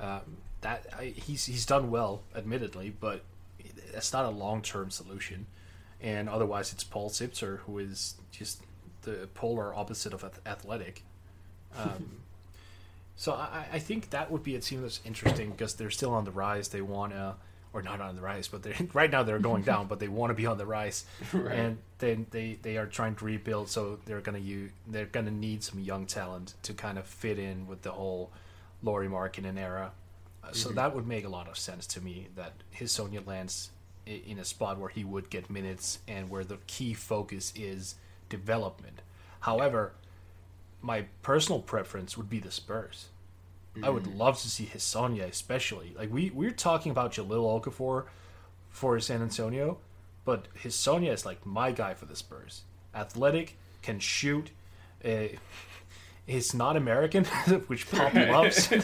Um, 0.00 0.38
that 0.62 0.86
I, 0.98 1.06
he's 1.06 1.44
he's 1.46 1.66
done 1.66 1.90
well, 1.90 2.22
admittedly, 2.34 2.94
but 2.98 3.22
that's 3.92 4.12
not 4.12 4.24
a 4.24 4.30
long 4.30 4.62
term 4.62 4.90
solution. 4.90 5.46
And 6.00 6.28
otherwise, 6.28 6.72
it's 6.72 6.84
Paul 6.84 7.10
Zipser 7.10 7.60
who 7.60 7.78
is 7.78 8.16
just 8.30 8.62
the 9.02 9.28
polar 9.34 9.74
opposite 9.74 10.12
of 10.12 10.24
athletic. 10.46 11.02
Um, 11.76 12.20
so 13.16 13.32
I, 13.32 13.66
I 13.72 13.78
think 13.78 14.10
that 14.10 14.30
would 14.30 14.42
be 14.42 14.56
a 14.56 14.60
team 14.60 14.82
that's 14.82 15.00
interesting 15.04 15.50
because 15.50 15.74
they're 15.74 15.90
still 15.90 16.12
on 16.12 16.24
the 16.24 16.30
rise. 16.30 16.68
They 16.68 16.80
want 16.80 17.12
to, 17.12 17.36
or 17.74 17.82
not 17.82 18.00
on 18.00 18.16
the 18.16 18.22
rise, 18.22 18.48
but 18.48 18.62
they 18.62 18.74
right 18.94 19.10
now 19.10 19.22
they're 19.22 19.38
going 19.38 19.62
down, 19.64 19.86
but 19.88 19.98
they 20.00 20.08
want 20.08 20.30
to 20.30 20.34
be 20.34 20.46
on 20.46 20.56
the 20.56 20.64
rise, 20.64 21.04
Right. 21.34 21.58
and 21.58 21.78
then 21.98 22.26
they 22.30 22.58
they 22.62 22.78
are 22.78 22.86
trying 22.86 23.16
to 23.16 23.24
rebuild. 23.26 23.68
So 23.68 23.98
they're 24.06 24.22
gonna 24.22 24.38
use 24.38 24.70
they're 24.86 25.04
gonna 25.06 25.30
need 25.32 25.62
some 25.62 25.80
young 25.80 26.06
talent 26.06 26.54
to 26.62 26.72
kind 26.72 26.96
of 26.98 27.04
fit 27.06 27.38
in 27.38 27.66
with 27.66 27.82
the 27.82 27.90
whole 27.92 28.30
Lauri 28.82 29.08
Markkanen 29.08 29.58
era. 29.58 29.90
Uh, 30.42 30.52
So 30.52 30.70
that 30.70 30.94
would 30.94 31.06
make 31.06 31.24
a 31.24 31.28
lot 31.28 31.48
of 31.48 31.58
sense 31.58 31.86
to 31.88 32.00
me 32.00 32.28
that 32.36 32.52
Hezonja 32.78 33.26
lands 33.26 33.70
in 34.06 34.38
a 34.38 34.44
spot 34.44 34.78
where 34.78 34.90
he 34.90 35.02
would 35.02 35.30
get 35.30 35.48
minutes 35.50 35.98
and 36.06 36.28
where 36.30 36.44
the 36.44 36.58
key 36.66 36.92
focus 36.94 37.52
is 37.56 37.94
development. 38.28 39.00
However, 39.40 39.92
my 40.82 41.06
personal 41.22 41.60
preference 41.60 42.16
would 42.16 42.28
be 42.28 42.38
the 42.38 42.50
Spurs. 42.50 43.06
I 43.82 43.90
would 43.90 44.06
love 44.06 44.40
to 44.42 44.48
see 44.48 44.66
Hezonja, 44.66 45.24
especially. 45.24 45.94
Like 45.96 46.12
we 46.12 46.30
we're 46.30 46.50
talking 46.50 46.92
about 46.92 47.12
Jahlil 47.12 47.62
Okafor 47.62 48.04
for 48.70 48.98
San 49.00 49.22
Antonio, 49.22 49.78
but 50.24 50.46
Hezonja 50.62 51.12
is 51.12 51.26
like 51.26 51.44
my 51.44 51.72
guy 51.72 51.94
for 51.94 52.06
the 52.06 52.16
Spurs. 52.16 52.62
Athletic, 52.94 53.56
can 53.82 53.98
shoot. 53.98 54.50
Uh, 55.04 55.24
he's 56.26 56.54
not 56.54 56.76
American, 56.76 57.24
which 57.66 57.90
Pop 57.90 58.14
loves. 58.30 58.70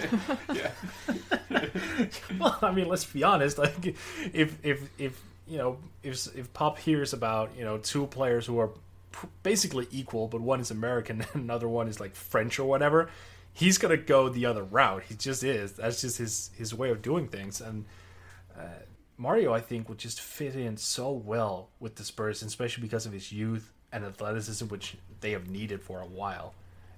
well, 2.38 2.58
I 2.62 2.72
mean, 2.72 2.88
let's 2.88 3.04
be 3.04 3.22
honest. 3.22 3.58
Like, 3.58 3.94
if 4.32 4.64
if 4.64 4.88
if 4.98 5.22
you 5.46 5.58
know 5.58 5.78
if 6.02 6.26
if 6.36 6.52
Pop 6.52 6.78
hears 6.78 7.12
about 7.12 7.56
you 7.56 7.64
know 7.64 7.78
two 7.78 8.06
players 8.06 8.46
who 8.46 8.58
are 8.58 8.70
basically 9.42 9.86
equal, 9.90 10.28
but 10.28 10.40
one 10.40 10.60
is 10.60 10.70
American 10.70 11.24
and 11.32 11.44
another 11.44 11.68
one 11.68 11.88
is 11.88 12.00
like 12.00 12.14
French 12.14 12.58
or 12.58 12.68
whatever, 12.68 13.10
he's 13.52 13.78
gonna 13.78 13.96
go 13.96 14.28
the 14.28 14.46
other 14.46 14.62
route. 14.64 15.04
He 15.04 15.14
just 15.14 15.42
is. 15.44 15.72
That's 15.72 16.00
just 16.00 16.18
his 16.18 16.50
his 16.56 16.74
way 16.74 16.90
of 16.90 17.02
doing 17.02 17.28
things. 17.28 17.60
And 17.60 17.84
uh, 18.58 18.62
Mario, 19.16 19.52
I 19.52 19.60
think, 19.60 19.88
would 19.88 19.98
just 19.98 20.20
fit 20.20 20.56
in 20.56 20.76
so 20.76 21.10
well 21.10 21.68
with 21.78 21.96
the 21.96 22.04
Spurs, 22.04 22.42
especially 22.42 22.82
because 22.82 23.06
of 23.06 23.12
his 23.12 23.32
youth 23.32 23.72
and 23.92 24.04
athleticism, 24.04 24.66
which 24.68 24.96
they 25.20 25.32
have 25.32 25.48
needed 25.48 25.82
for 25.82 26.00
a 26.00 26.06
while. 26.06 26.54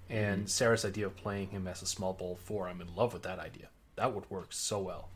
And 0.08 0.48
Sarah's 0.48 0.84
idea 0.84 1.06
of 1.06 1.16
playing 1.16 1.48
him 1.48 1.66
as 1.66 1.80
a 1.82 1.86
small 1.86 2.12
ball 2.12 2.36
four, 2.36 2.68
I'm 2.68 2.80
in 2.80 2.94
love 2.94 3.12
with 3.12 3.22
that 3.22 3.38
idea. 3.38 3.68
That 3.96 4.14
would 4.14 4.28
work 4.30 4.52
so 4.52 4.78
well. 4.78 5.08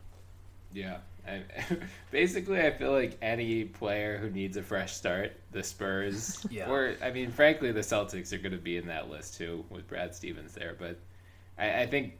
Yeah. 0.72 0.98
I, 1.26 1.42
basically, 2.10 2.60
I 2.60 2.70
feel 2.70 2.92
like 2.92 3.18
any 3.20 3.64
player 3.64 4.16
who 4.18 4.30
needs 4.30 4.56
a 4.56 4.62
fresh 4.62 4.94
start, 4.94 5.32
the 5.52 5.62
Spurs, 5.62 6.44
Yeah. 6.50 6.70
or 6.70 6.94
I 7.02 7.10
mean, 7.10 7.30
frankly, 7.30 7.72
the 7.72 7.80
Celtics 7.80 8.32
are 8.32 8.38
going 8.38 8.52
to 8.52 8.58
be 8.58 8.76
in 8.76 8.86
that 8.86 9.10
list 9.10 9.36
too 9.36 9.64
with 9.70 9.86
Brad 9.86 10.14
Stevens 10.14 10.52
there. 10.54 10.76
But 10.78 10.98
I, 11.58 11.82
I 11.82 11.86
think 11.86 12.18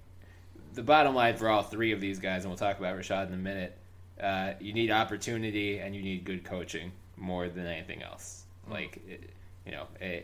the 0.74 0.82
bottom 0.82 1.14
line 1.14 1.36
for 1.36 1.48
all 1.48 1.62
three 1.62 1.92
of 1.92 2.00
these 2.00 2.18
guys, 2.18 2.44
and 2.44 2.50
we'll 2.50 2.58
talk 2.58 2.78
about 2.78 2.96
Rashad 2.96 3.28
in 3.28 3.34
a 3.34 3.38
minute, 3.38 3.76
uh, 4.20 4.52
you 4.60 4.72
need 4.72 4.90
opportunity 4.90 5.78
and 5.78 5.94
you 5.94 6.02
need 6.02 6.24
good 6.24 6.44
coaching 6.44 6.92
more 7.16 7.48
than 7.48 7.66
anything 7.66 8.02
else. 8.02 8.44
Like, 8.68 9.00
it- 9.08 9.30
you 9.64 9.72
know, 9.72 9.86
eh, 10.00 10.20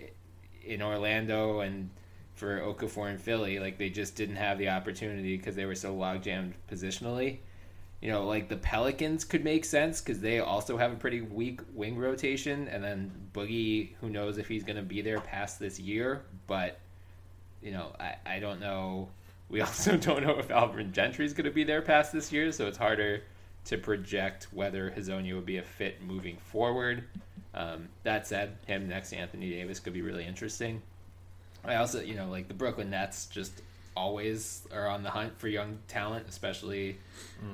in 0.64 0.81
Orlando 0.83 1.61
and 1.61 1.90
for 2.35 2.61
Okafor 2.61 3.11
and 3.11 3.20
Philly, 3.20 3.59
like 3.59 3.77
they 3.77 3.90
just 3.90 4.14
didn't 4.14 4.37
have 4.37 4.57
the 4.59 4.68
opportunity 4.68 5.37
because 5.37 5.57
they 5.57 5.66
were 5.66 5.75
so 5.75 5.94
log 5.94 6.22
jammed 6.22 6.55
positionally. 6.70 7.38
You 8.01 8.11
know, 8.11 8.27
like 8.27 8.48
the 8.48 8.57
Pelicans 8.57 9.25
could 9.25 9.44
make 9.44 9.64
sense 9.64 10.01
because 10.01 10.20
they 10.20 10.40
also 10.40 10.77
have 10.77 10.92
a 10.92 10.96
pretty 10.96 11.20
weak 11.20 11.61
wing 11.72 11.96
rotation, 11.96 12.68
and 12.68 12.83
then 12.83 13.12
Boogie, 13.33 13.94
who 14.01 14.11
knows 14.11 14.38
if 14.38 14.48
he's 14.48 14.64
going 14.64 14.77
to 14.77 14.83
be 14.83 15.03
there 15.03 15.20
past 15.20 15.59
this 15.61 15.79
year, 15.79 16.22
but 16.46 16.79
you 17.62 17.72
know, 17.72 17.92
I, 17.98 18.16
I 18.27 18.38
don't 18.40 18.61
know. 18.61 19.09
We 19.48 19.61
also 19.62 19.96
don't 19.96 20.25
know 20.25 20.38
if 20.38 20.51
Alvin 20.51 20.92
Gentry 20.92 21.25
is 21.25 21.33
going 21.33 21.44
to 21.44 21.51
be 21.51 21.64
there 21.64 21.83
past 21.83 22.12
this 22.12 22.33
year, 22.33 22.53
so 22.53 22.66
it's 22.66 22.79
harder 22.79 23.22
to 23.66 23.79
project 23.79 24.48
whether 24.51 24.90
Hezonja 24.90 25.35
would 25.35 25.46
be 25.46 25.59
a 25.59 25.62
fit 25.62 26.03
moving 26.03 26.37
forward. 26.37 27.05
Um, 27.55 27.88
that 28.03 28.27
said, 28.27 28.57
him 28.66 28.88
next 28.88 29.11
to 29.11 29.16
Anthony 29.16 29.51
Davis 29.51 29.79
could 29.79 29.92
be 29.92 30.03
really 30.03 30.25
interesting. 30.25 30.83
I 31.64 31.77
also, 31.77 32.01
you 32.01 32.14
know, 32.14 32.29
like 32.29 32.48
the 32.48 32.55
Brooklyn 32.55 32.90
Nets 32.90 33.27
just 33.27 33.53
always 33.96 34.66
are 34.72 34.88
on 34.88 35.03
the 35.03 35.11
hunt 35.11 35.38
for 35.38 35.48
young 35.48 35.79
talent, 35.87 36.27
especially, 36.29 36.96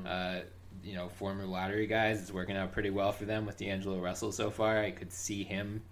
uh, 0.07 0.41
you 0.83 0.95
know, 0.95 1.09
former 1.09 1.45
lottery 1.45 1.87
guys. 1.87 2.23
It's 2.23 2.33
working 2.33 2.57
out 2.57 2.73
pretty 2.73 2.91
well 2.91 3.13
for 3.13 3.25
them 3.25 3.45
with 3.45 3.59
D'Angelo 3.59 3.99
Russell 3.99 4.33
so 4.33 4.51
far. 4.51 4.79
I 4.79 4.93
could 4.93 5.13
see 5.13 5.45
him 5.45 5.83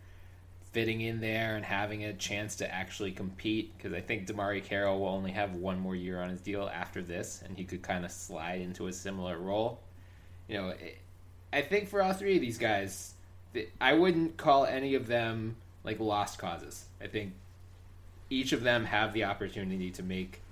fitting 0.76 1.00
in 1.00 1.22
there 1.22 1.56
and 1.56 1.64
having 1.64 2.04
a 2.04 2.12
chance 2.12 2.56
to 2.56 2.70
actually 2.70 3.10
compete 3.10 3.74
because 3.74 3.94
I 3.94 4.02
think 4.02 4.26
DeMarre 4.26 4.62
Carroll 4.62 5.00
will 5.00 5.08
only 5.08 5.30
have 5.30 5.54
one 5.54 5.80
more 5.80 5.96
year 5.96 6.20
on 6.20 6.28
his 6.28 6.42
deal 6.42 6.70
after 6.70 7.00
this, 7.00 7.42
and 7.42 7.56
he 7.56 7.64
could 7.64 7.80
kind 7.80 8.04
of 8.04 8.10
slide 8.10 8.60
into 8.60 8.86
a 8.86 8.92
similar 8.92 9.38
role. 9.38 9.80
You 10.48 10.58
know, 10.58 10.68
it, 10.68 10.98
I 11.50 11.62
think 11.62 11.88
for 11.88 12.02
all 12.02 12.12
three 12.12 12.34
of 12.34 12.42
these 12.42 12.58
guys, 12.58 13.14
th- 13.54 13.70
I 13.80 13.94
wouldn't 13.94 14.36
call 14.36 14.66
any 14.66 14.94
of 14.96 15.06
them 15.06 15.56
like 15.82 15.98
lost 15.98 16.38
causes. 16.38 16.84
I 17.00 17.06
think 17.06 17.32
each 18.28 18.52
of 18.52 18.62
them 18.62 18.84
have 18.84 19.14
the 19.14 19.24
opportunity 19.24 19.90
to 19.92 20.02
make 20.02 20.42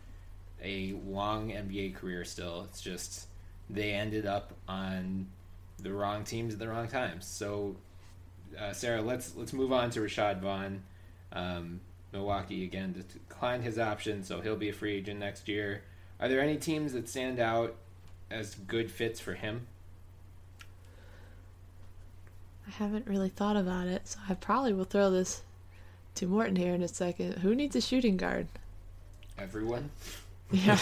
a 0.62 0.94
long 1.06 1.50
NBA 1.50 1.96
career 1.96 2.24
still. 2.24 2.64
It's 2.70 2.80
just 2.80 3.26
they 3.68 3.92
ended 3.92 4.24
up 4.24 4.54
on 4.66 5.26
the 5.78 5.92
wrong 5.92 6.24
teams 6.24 6.54
at 6.54 6.60
the 6.60 6.68
wrong 6.68 6.88
times. 6.88 7.26
So, 7.26 7.76
uh, 8.58 8.72
Sarah, 8.72 9.02
let's 9.02 9.34
let's 9.36 9.52
move 9.52 9.72
on 9.72 9.90
to 9.90 10.00
Rashad 10.00 10.40
Vaughn. 10.40 10.82
Um, 11.32 11.80
Milwaukee 12.12 12.64
again 12.64 13.04
declined 13.28 13.64
his 13.64 13.78
option, 13.78 14.22
so 14.22 14.40
he'll 14.40 14.56
be 14.56 14.68
a 14.68 14.72
free 14.72 14.96
agent 14.96 15.18
next 15.20 15.48
year. 15.48 15.82
Are 16.20 16.28
there 16.28 16.40
any 16.40 16.56
teams 16.56 16.92
that 16.92 17.08
stand 17.08 17.40
out 17.40 17.74
as 18.30 18.54
good 18.54 18.90
fits 18.90 19.18
for 19.20 19.34
him? 19.34 19.66
I 22.66 22.70
haven't 22.70 23.06
really 23.06 23.28
thought 23.28 23.56
about 23.56 23.86
it, 23.88 24.08
so 24.08 24.18
I 24.28 24.34
probably 24.34 24.72
will 24.72 24.84
throw 24.84 25.10
this 25.10 25.42
to 26.16 26.26
Morten 26.26 26.56
here 26.56 26.74
in 26.74 26.82
a 26.82 26.88
second. 26.88 27.38
Who 27.38 27.54
needs 27.54 27.76
a 27.76 27.80
shooting 27.80 28.16
guard? 28.16 28.46
Everyone, 29.36 29.90
Yeah, 30.52 30.78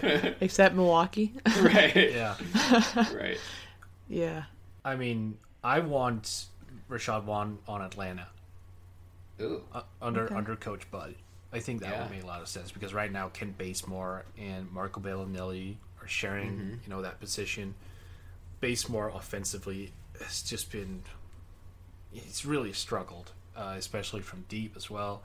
except 0.40 0.74
Milwaukee. 0.76 1.32
right? 1.60 2.12
Yeah. 2.12 2.36
right. 3.12 3.38
yeah, 4.08 4.44
I 4.84 4.94
mean, 4.94 5.36
I 5.64 5.80
want 5.80 6.44
Rashad 6.90 7.24
Vaughn 7.24 7.58
on 7.66 7.82
Atlanta 7.82 8.28
Ooh, 9.40 9.62
uh, 9.72 9.82
under 10.00 10.24
Okay. 10.24 10.34
under 10.34 10.56
Coach 10.56 10.90
Bud. 10.90 11.14
I 11.52 11.60
think 11.60 11.80
that 11.80 11.90
Yeah. 11.90 12.02
would 12.02 12.10
make 12.10 12.22
a 12.22 12.26
lot 12.26 12.42
of 12.42 12.48
sense 12.48 12.70
because 12.72 12.92
right 12.94 13.10
now 13.10 13.28
Kent 13.28 13.56
Bazemore 13.58 14.24
and 14.38 14.70
Marco 14.72 15.00
Belinelli 15.00 15.76
are 16.02 16.08
sharing, 16.08 16.80
you 16.82 16.88
know, 16.90 17.02
that 17.02 17.20
position. 17.20 17.74
Bazemore 18.60 19.08
offensively 19.10 19.92
has 20.20 20.42
just 20.42 20.70
been 20.72 21.02
he's 22.10 22.44
really 22.46 22.72
struggled, 22.72 23.32
uh, 23.54 23.74
especially 23.76 24.22
from 24.22 24.44
deep 24.48 24.74
as 24.76 24.88
well. 24.90 25.22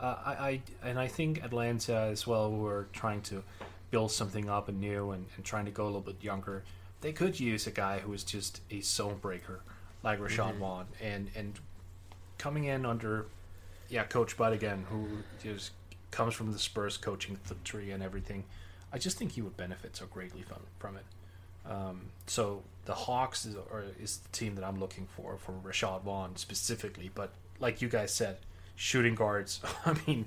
Uh, 0.00 0.16
I, 0.24 0.32
I 0.32 0.62
and 0.82 0.98
I 0.98 1.06
think 1.08 1.44
Atlanta 1.44 1.94
as 2.10 2.26
well, 2.26 2.50
who 2.50 2.66
are 2.66 2.88
trying 2.92 3.20
to 3.22 3.44
build 3.90 4.10
something 4.10 4.48
up 4.48 4.68
anew 4.68 5.10
and, 5.10 5.26
and 5.36 5.44
trying 5.44 5.66
to 5.66 5.70
go 5.70 5.84
a 5.84 5.86
little 5.86 6.00
bit 6.00 6.22
younger. 6.22 6.64
They 7.02 7.12
could 7.12 7.38
use 7.38 7.66
a 7.66 7.70
guy 7.70 7.98
who 7.98 8.12
is 8.14 8.24
just 8.24 8.60
a 8.70 8.80
zone 8.80 9.18
breaker 9.18 9.60
like 10.02 10.20
Rashad 10.20 10.56
Vaughn 10.56 10.86
and 11.00 11.30
and 11.34 11.58
coming 12.38 12.64
in 12.64 12.84
under 12.84 13.26
yeah 13.88 14.04
Coach 14.04 14.36
Bud 14.36 14.52
again, 14.52 14.84
who 14.90 15.06
just 15.42 15.72
comes 16.10 16.34
from 16.34 16.52
the 16.52 16.58
Spurs 16.58 16.96
coaching 16.96 17.38
tree 17.64 17.90
and 17.90 18.02
everything. 18.02 18.44
I 18.92 18.98
just 18.98 19.16
think 19.16 19.32
he 19.32 19.42
would 19.42 19.56
benefit 19.56 19.96
so 19.96 20.06
greatly 20.06 20.42
from 20.42 20.60
from 20.78 20.96
it. 20.96 21.04
Um, 21.64 22.06
so 22.26 22.62
the 22.84 22.94
Hawks 22.94 23.46
is, 23.46 23.56
or 23.70 23.84
is 24.00 24.18
the 24.18 24.28
team 24.30 24.56
that 24.56 24.64
I'm 24.64 24.80
looking 24.80 25.06
for 25.06 25.36
for 25.38 25.52
Rashad 25.52 26.02
Vaughn 26.02 26.36
specifically. 26.36 27.10
But 27.14 27.32
like 27.60 27.80
you 27.80 27.88
guys 27.88 28.12
said, 28.12 28.38
shooting 28.76 29.14
guards. 29.14 29.60
I 29.86 29.96
mean, 30.06 30.26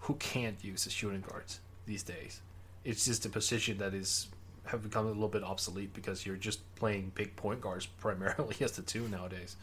who 0.00 0.14
can't 0.14 0.62
use 0.62 0.84
the 0.84 0.90
shooting 0.90 1.24
guards 1.28 1.60
these 1.86 2.02
days? 2.02 2.40
It's 2.84 3.04
just 3.04 3.26
a 3.26 3.28
position 3.28 3.78
that 3.78 3.94
is 3.94 4.28
have 4.66 4.82
become 4.82 5.06
a 5.06 5.10
little 5.10 5.28
bit 5.28 5.42
obsolete 5.42 5.92
because 5.94 6.26
you're 6.26 6.36
just 6.36 6.60
playing 6.76 7.12
big 7.14 7.36
point 7.36 7.60
guards 7.60 7.86
primarily 8.00 8.56
as 8.60 8.72
the 8.72 8.82
two 8.82 9.08
nowadays. 9.08 9.56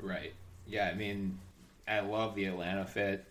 Right. 0.00 0.32
Yeah, 0.66 0.88
I 0.92 0.94
mean, 0.94 1.38
I 1.86 2.00
love 2.00 2.34
the 2.34 2.44
Atlanta 2.46 2.84
fit. 2.84 3.24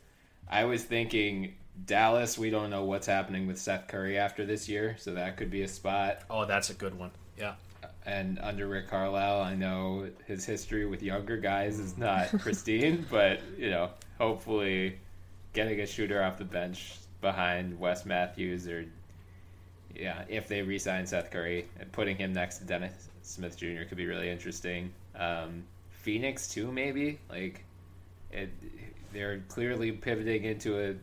I 0.49 0.65
was 0.65 0.83
thinking 0.83 1.53
Dallas, 1.85 2.37
we 2.37 2.49
don't 2.49 2.69
know 2.69 2.83
what's 2.83 3.07
happening 3.07 3.47
with 3.47 3.57
Seth 3.57 3.87
Curry 3.87 4.17
after 4.17 4.45
this 4.45 4.67
year, 4.67 4.95
so 4.99 5.13
that 5.13 5.37
could 5.37 5.49
be 5.49 5.61
a 5.61 5.67
spot. 5.67 6.21
Oh, 6.29 6.45
that's 6.45 6.69
a 6.69 6.73
good 6.73 6.97
one. 6.97 7.11
Yeah. 7.37 7.53
and 8.05 8.39
under 8.39 8.67
Rick 8.67 8.89
Carlisle, 8.89 9.41
I 9.41 9.55
know 9.55 10.09
his 10.25 10.45
history 10.45 10.85
with 10.85 11.01
younger 11.01 11.37
guys 11.37 11.79
is 11.79 11.97
not 11.97 12.27
pristine, 12.39 13.05
but 13.09 13.39
you 13.57 13.69
know, 13.69 13.91
hopefully, 14.17 14.99
getting 15.53 15.79
a 15.79 15.85
shooter 15.85 16.21
off 16.21 16.37
the 16.37 16.43
bench 16.45 16.97
behind 17.21 17.79
Wes 17.79 18.05
Matthews 18.05 18.67
or 18.67 18.85
yeah, 19.99 20.23
if 20.29 20.47
they 20.47 20.61
re-sign 20.61 21.05
Seth 21.05 21.29
Curry 21.29 21.67
and 21.79 21.91
putting 21.91 22.15
him 22.15 22.33
next 22.33 22.59
to 22.59 22.63
Dennis 22.63 23.09
Smith 23.21 23.57
Jr. 23.57 23.83
could 23.87 23.97
be 23.97 24.07
really 24.07 24.29
interesting. 24.29 24.91
Um, 25.15 25.63
Phoenix 25.91 26.47
too, 26.47 26.71
maybe 26.71 27.19
like 27.29 27.63
it, 28.31 28.49
they're 29.11 29.39
clearly 29.49 29.91
pivoting 29.91 30.45
into 30.45 30.79
a 30.79 30.95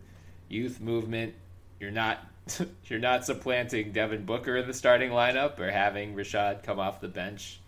youth 0.49 0.81
movement. 0.81 1.35
You're 1.79 1.91
not 1.91 2.27
you're 2.87 2.99
not 2.99 3.25
supplanting 3.25 3.93
Devin 3.93 4.25
Booker 4.25 4.57
in 4.57 4.67
the 4.67 4.75
starting 4.75 5.11
lineup 5.11 5.59
or 5.59 5.71
having 5.71 6.15
Rashad 6.15 6.63
come 6.63 6.79
off 6.79 7.01
the 7.01 7.09
bench. 7.09 7.61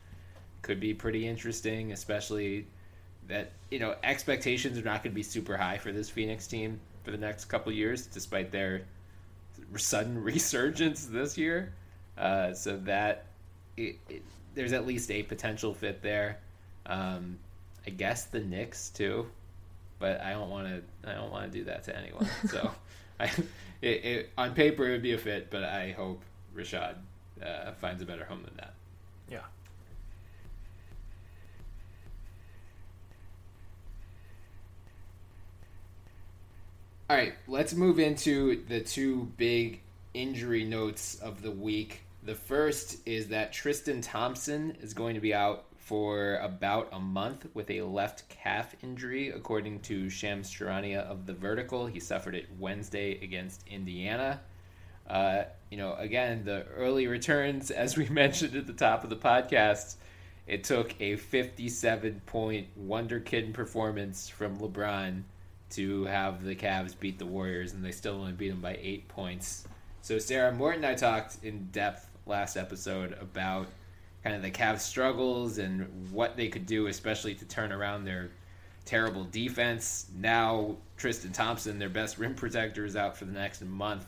Could 0.62 0.80
be 0.80 0.94
pretty 0.94 1.26
interesting, 1.26 1.92
especially 1.92 2.66
that 3.28 3.52
you 3.70 3.78
know 3.78 3.94
expectations 4.02 4.78
are 4.78 4.82
not 4.82 5.02
going 5.02 5.12
to 5.12 5.16
be 5.16 5.22
super 5.22 5.56
high 5.56 5.78
for 5.78 5.92
this 5.92 6.08
Phoenix 6.08 6.46
team 6.46 6.80
for 7.04 7.10
the 7.10 7.18
next 7.18 7.44
couple 7.46 7.70
years, 7.70 8.06
despite 8.06 8.50
their 8.50 8.82
sudden 9.76 10.22
resurgence 10.22 11.06
this 11.06 11.36
year. 11.36 11.72
Uh, 12.16 12.52
so 12.52 12.76
that 12.78 13.26
it, 13.76 13.98
it, 14.08 14.22
there's 14.54 14.72
at 14.72 14.86
least 14.86 15.10
a 15.10 15.22
potential 15.22 15.72
fit 15.72 16.02
there. 16.02 16.38
Um, 16.86 17.38
I 17.86 17.90
guess 17.90 18.24
the 18.24 18.40
Knicks 18.40 18.90
too, 18.90 19.26
but 19.98 20.20
I 20.20 20.32
don't 20.32 20.50
want 20.50 20.68
to. 20.68 21.10
I 21.10 21.14
don't 21.14 21.30
want 21.30 21.50
to 21.50 21.58
do 21.58 21.64
that 21.64 21.84
to 21.84 21.96
anyone. 21.96 22.28
So, 22.48 22.70
I, 23.20 23.26
it, 23.80 24.04
it, 24.04 24.30
on 24.36 24.54
paper 24.54 24.86
it 24.86 24.90
would 24.90 25.02
be 25.02 25.12
a 25.12 25.18
fit, 25.18 25.50
but 25.50 25.64
I 25.64 25.92
hope 25.92 26.22
Rashad 26.56 26.96
uh, 27.44 27.72
finds 27.72 28.02
a 28.02 28.06
better 28.06 28.24
home 28.24 28.42
than 28.44 28.54
that. 28.56 28.74
Yeah. 29.30 29.42
All 37.10 37.16
right, 37.16 37.32
let's 37.46 37.72
move 37.72 37.98
into 37.98 38.66
the 38.66 38.80
two 38.80 39.32
big 39.38 39.80
injury 40.12 40.62
notes 40.62 41.14
of 41.14 41.40
the 41.40 41.50
week. 41.50 42.02
The 42.22 42.34
first 42.34 42.98
is 43.06 43.28
that 43.28 43.50
Tristan 43.50 44.02
Thompson 44.02 44.76
is 44.82 44.92
going 44.92 45.14
to 45.14 45.20
be 45.22 45.32
out 45.32 45.64
for 45.78 46.36
about 46.42 46.90
a 46.92 47.00
month 47.00 47.46
with 47.54 47.70
a 47.70 47.80
left 47.80 48.28
calf 48.28 48.74
injury, 48.82 49.30
according 49.30 49.80
to 49.80 50.10
Shams 50.10 50.50
Charania 50.50 50.98
of 50.98 51.24
The 51.24 51.32
Vertical. 51.32 51.86
He 51.86 51.98
suffered 51.98 52.34
it 52.34 52.46
Wednesday 52.58 53.18
against 53.24 53.66
Indiana. 53.66 54.42
Uh, 55.08 55.44
you 55.70 55.78
know, 55.78 55.94
again, 55.94 56.44
the 56.44 56.66
early 56.76 57.06
returns, 57.06 57.70
as 57.84 57.96
we 57.96 58.06
mentioned 58.10 58.54
at 58.54 58.66
the 58.66 58.74
top 58.74 59.02
of 59.02 59.08
the 59.08 59.16
podcast, 59.16 59.96
it 60.46 60.62
took 60.62 60.94
a 61.00 61.16
57 61.16 62.20
point 62.26 62.66
Wonderkid 62.78 63.54
performance 63.54 64.28
from 64.28 64.58
LeBron 64.58 65.22
to 65.70 66.04
have 66.04 66.44
the 66.44 66.54
Cavs 66.54 66.98
beat 66.98 67.18
the 67.18 67.26
Warriors, 67.26 67.72
and 67.72 67.84
they 67.84 67.92
still 67.92 68.14
only 68.14 68.32
beat 68.32 68.50
them 68.50 68.60
by 68.60 68.78
eight 68.80 69.08
points. 69.08 69.66
So, 70.02 70.18
Sarah 70.18 70.52
Morten 70.52 70.84
and 70.84 70.92
I 70.92 70.94
talked 70.94 71.42
in 71.42 71.68
depth 71.72 72.08
last 72.26 72.56
episode 72.56 73.16
about 73.20 73.66
kind 74.22 74.34
of 74.34 74.42
the 74.42 74.50
Cavs' 74.50 74.80
struggles 74.80 75.58
and 75.58 76.10
what 76.12 76.36
they 76.36 76.48
could 76.48 76.66
do, 76.66 76.86
especially 76.86 77.34
to 77.34 77.44
turn 77.44 77.72
around 77.72 78.04
their 78.04 78.30
terrible 78.84 79.24
defense. 79.24 80.06
Now, 80.18 80.76
Tristan 80.96 81.32
Thompson, 81.32 81.78
their 81.78 81.88
best 81.88 82.18
rim 82.18 82.34
protector, 82.34 82.84
is 82.84 82.96
out 82.96 83.16
for 83.16 83.24
the 83.26 83.32
next 83.32 83.62
month. 83.62 84.06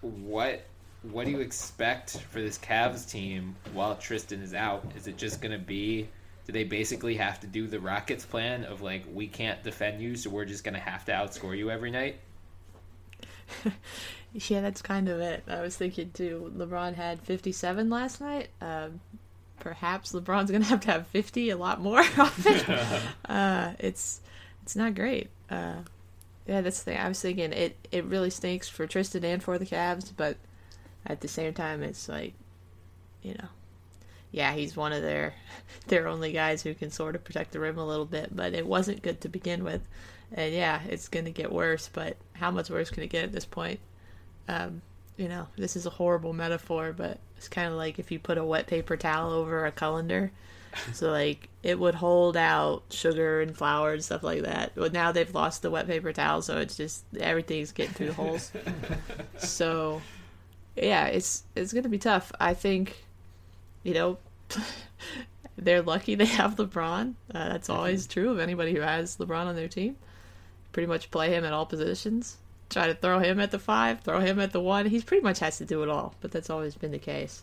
What 0.00 0.66
what 1.10 1.24
do 1.24 1.32
you 1.32 1.40
expect 1.40 2.18
for 2.30 2.40
this 2.40 2.58
Cavs 2.58 3.10
team 3.10 3.56
while 3.72 3.96
Tristan 3.96 4.40
is 4.40 4.54
out? 4.54 4.84
Is 4.96 5.08
it 5.08 5.16
just 5.16 5.40
going 5.40 5.52
to 5.52 5.64
be 5.64 6.08
they 6.52 6.64
basically 6.64 7.16
have 7.16 7.40
to 7.40 7.46
do 7.46 7.66
the 7.66 7.80
Rockets 7.80 8.24
plan 8.24 8.64
of 8.64 8.82
like 8.82 9.04
we 9.12 9.26
can't 9.26 9.62
defend 9.62 10.00
you, 10.00 10.16
so 10.16 10.30
we're 10.30 10.44
just 10.44 10.64
gonna 10.64 10.78
have 10.78 11.04
to 11.06 11.12
outscore 11.12 11.56
you 11.56 11.70
every 11.70 11.90
night? 11.90 12.16
yeah, 14.32 14.60
that's 14.60 14.82
kind 14.82 15.08
of 15.08 15.20
it. 15.20 15.44
I 15.48 15.60
was 15.60 15.76
thinking 15.76 16.10
too. 16.12 16.52
LeBron 16.56 16.94
had 16.94 17.20
57 17.20 17.90
last 17.90 18.20
night. 18.20 18.48
Um, 18.60 19.00
perhaps 19.60 20.12
LeBron's 20.12 20.50
gonna 20.50 20.64
have 20.64 20.80
to 20.80 20.92
have 20.92 21.06
50, 21.08 21.50
a 21.50 21.56
lot 21.56 21.80
more 21.80 22.00
often. 22.18 22.76
uh, 23.28 23.74
it's 23.78 24.20
it's 24.62 24.76
not 24.76 24.94
great. 24.94 25.30
Uh, 25.50 25.80
yeah, 26.46 26.60
that's 26.60 26.82
the 26.82 26.92
thing. 26.92 27.00
I 27.00 27.08
was 27.08 27.20
thinking 27.20 27.52
it. 27.52 27.76
It 27.90 28.04
really 28.04 28.30
stinks 28.30 28.68
for 28.68 28.86
Tristan 28.86 29.24
and 29.24 29.42
for 29.42 29.58
the 29.58 29.66
Cavs, 29.66 30.12
but 30.16 30.36
at 31.06 31.20
the 31.20 31.28
same 31.28 31.54
time, 31.54 31.82
it's 31.82 32.08
like, 32.08 32.34
you 33.22 33.34
know, 33.34 33.48
yeah, 34.32 34.52
he's 34.54 34.76
one 34.76 34.92
of 34.92 35.02
their 35.02 35.34
their 35.86 36.08
only 36.08 36.32
guys 36.32 36.62
who 36.62 36.74
can 36.74 36.90
sort 36.90 37.14
of 37.14 37.22
protect 37.22 37.52
the 37.52 37.60
rim 37.60 37.78
a 37.78 37.86
little 37.86 38.06
bit, 38.06 38.34
but 38.34 38.54
it 38.54 38.66
wasn't 38.66 39.02
good 39.02 39.20
to 39.20 39.28
begin 39.28 39.62
with. 39.62 39.82
And 40.32 40.52
yeah, 40.52 40.80
it's 40.88 41.08
going 41.08 41.26
to 41.26 41.30
get 41.30 41.52
worse, 41.52 41.90
but 41.92 42.16
how 42.32 42.50
much 42.50 42.70
worse 42.70 42.90
can 42.90 43.02
it 43.02 43.08
get 43.08 43.24
at 43.24 43.32
this 43.32 43.44
point? 43.44 43.78
Um, 44.48 44.80
you 45.18 45.28
know, 45.28 45.46
this 45.56 45.76
is 45.76 45.84
a 45.84 45.90
horrible 45.90 46.32
metaphor, 46.32 46.94
but 46.96 47.18
it's 47.36 47.48
kind 47.48 47.68
of 47.68 47.74
like 47.74 47.98
if 47.98 48.10
you 48.10 48.18
put 48.18 48.38
a 48.38 48.44
wet 48.44 48.66
paper 48.66 48.96
towel 48.96 49.30
over 49.30 49.66
a 49.66 49.72
colander. 49.72 50.32
so 50.94 51.10
like 51.10 51.50
it 51.62 51.78
would 51.78 51.94
hold 51.94 52.34
out 52.34 52.82
sugar 52.88 53.42
and 53.42 53.54
flour 53.54 53.92
and 53.92 54.02
stuff 54.02 54.22
like 54.22 54.42
that. 54.42 54.72
But 54.74 54.94
now 54.94 55.12
they've 55.12 55.34
lost 55.34 55.60
the 55.60 55.70
wet 55.70 55.86
paper 55.86 56.14
towel, 56.14 56.40
so 56.40 56.56
it's 56.58 56.76
just 56.76 57.04
everything's 57.20 57.72
getting 57.72 57.92
through 57.92 58.06
the 58.06 58.14
holes. 58.14 58.52
so 59.38 60.00
yeah, 60.74 61.06
it's 61.06 61.44
it's 61.54 61.74
gonna 61.74 61.90
be 61.90 61.98
tough. 61.98 62.32
I 62.40 62.54
think 62.54 63.04
you 63.82 63.94
know, 63.94 64.18
they're 65.56 65.82
lucky 65.82 66.14
they 66.14 66.26
have 66.26 66.56
LeBron. 66.56 67.14
Uh, 67.34 67.48
that's 67.48 67.68
mm-hmm. 67.68 67.78
always 67.78 68.06
true 68.06 68.30
of 68.30 68.38
anybody 68.38 68.74
who 68.74 68.80
has 68.80 69.16
LeBron 69.16 69.46
on 69.46 69.56
their 69.56 69.68
team. 69.68 69.96
Pretty 70.72 70.86
much 70.86 71.10
play 71.10 71.34
him 71.34 71.44
at 71.44 71.52
all 71.52 71.66
positions. 71.66 72.38
Try 72.70 72.86
to 72.86 72.94
throw 72.94 73.18
him 73.18 73.38
at 73.38 73.50
the 73.50 73.58
five, 73.58 74.00
throw 74.00 74.20
him 74.20 74.40
at 74.40 74.52
the 74.52 74.60
one. 74.60 74.86
He 74.86 75.00
pretty 75.02 75.22
much 75.22 75.40
has 75.40 75.58
to 75.58 75.66
do 75.66 75.82
it 75.82 75.90
all, 75.90 76.14
but 76.20 76.30
that's 76.30 76.48
always 76.48 76.74
been 76.74 76.92
the 76.92 76.98
case. 76.98 77.42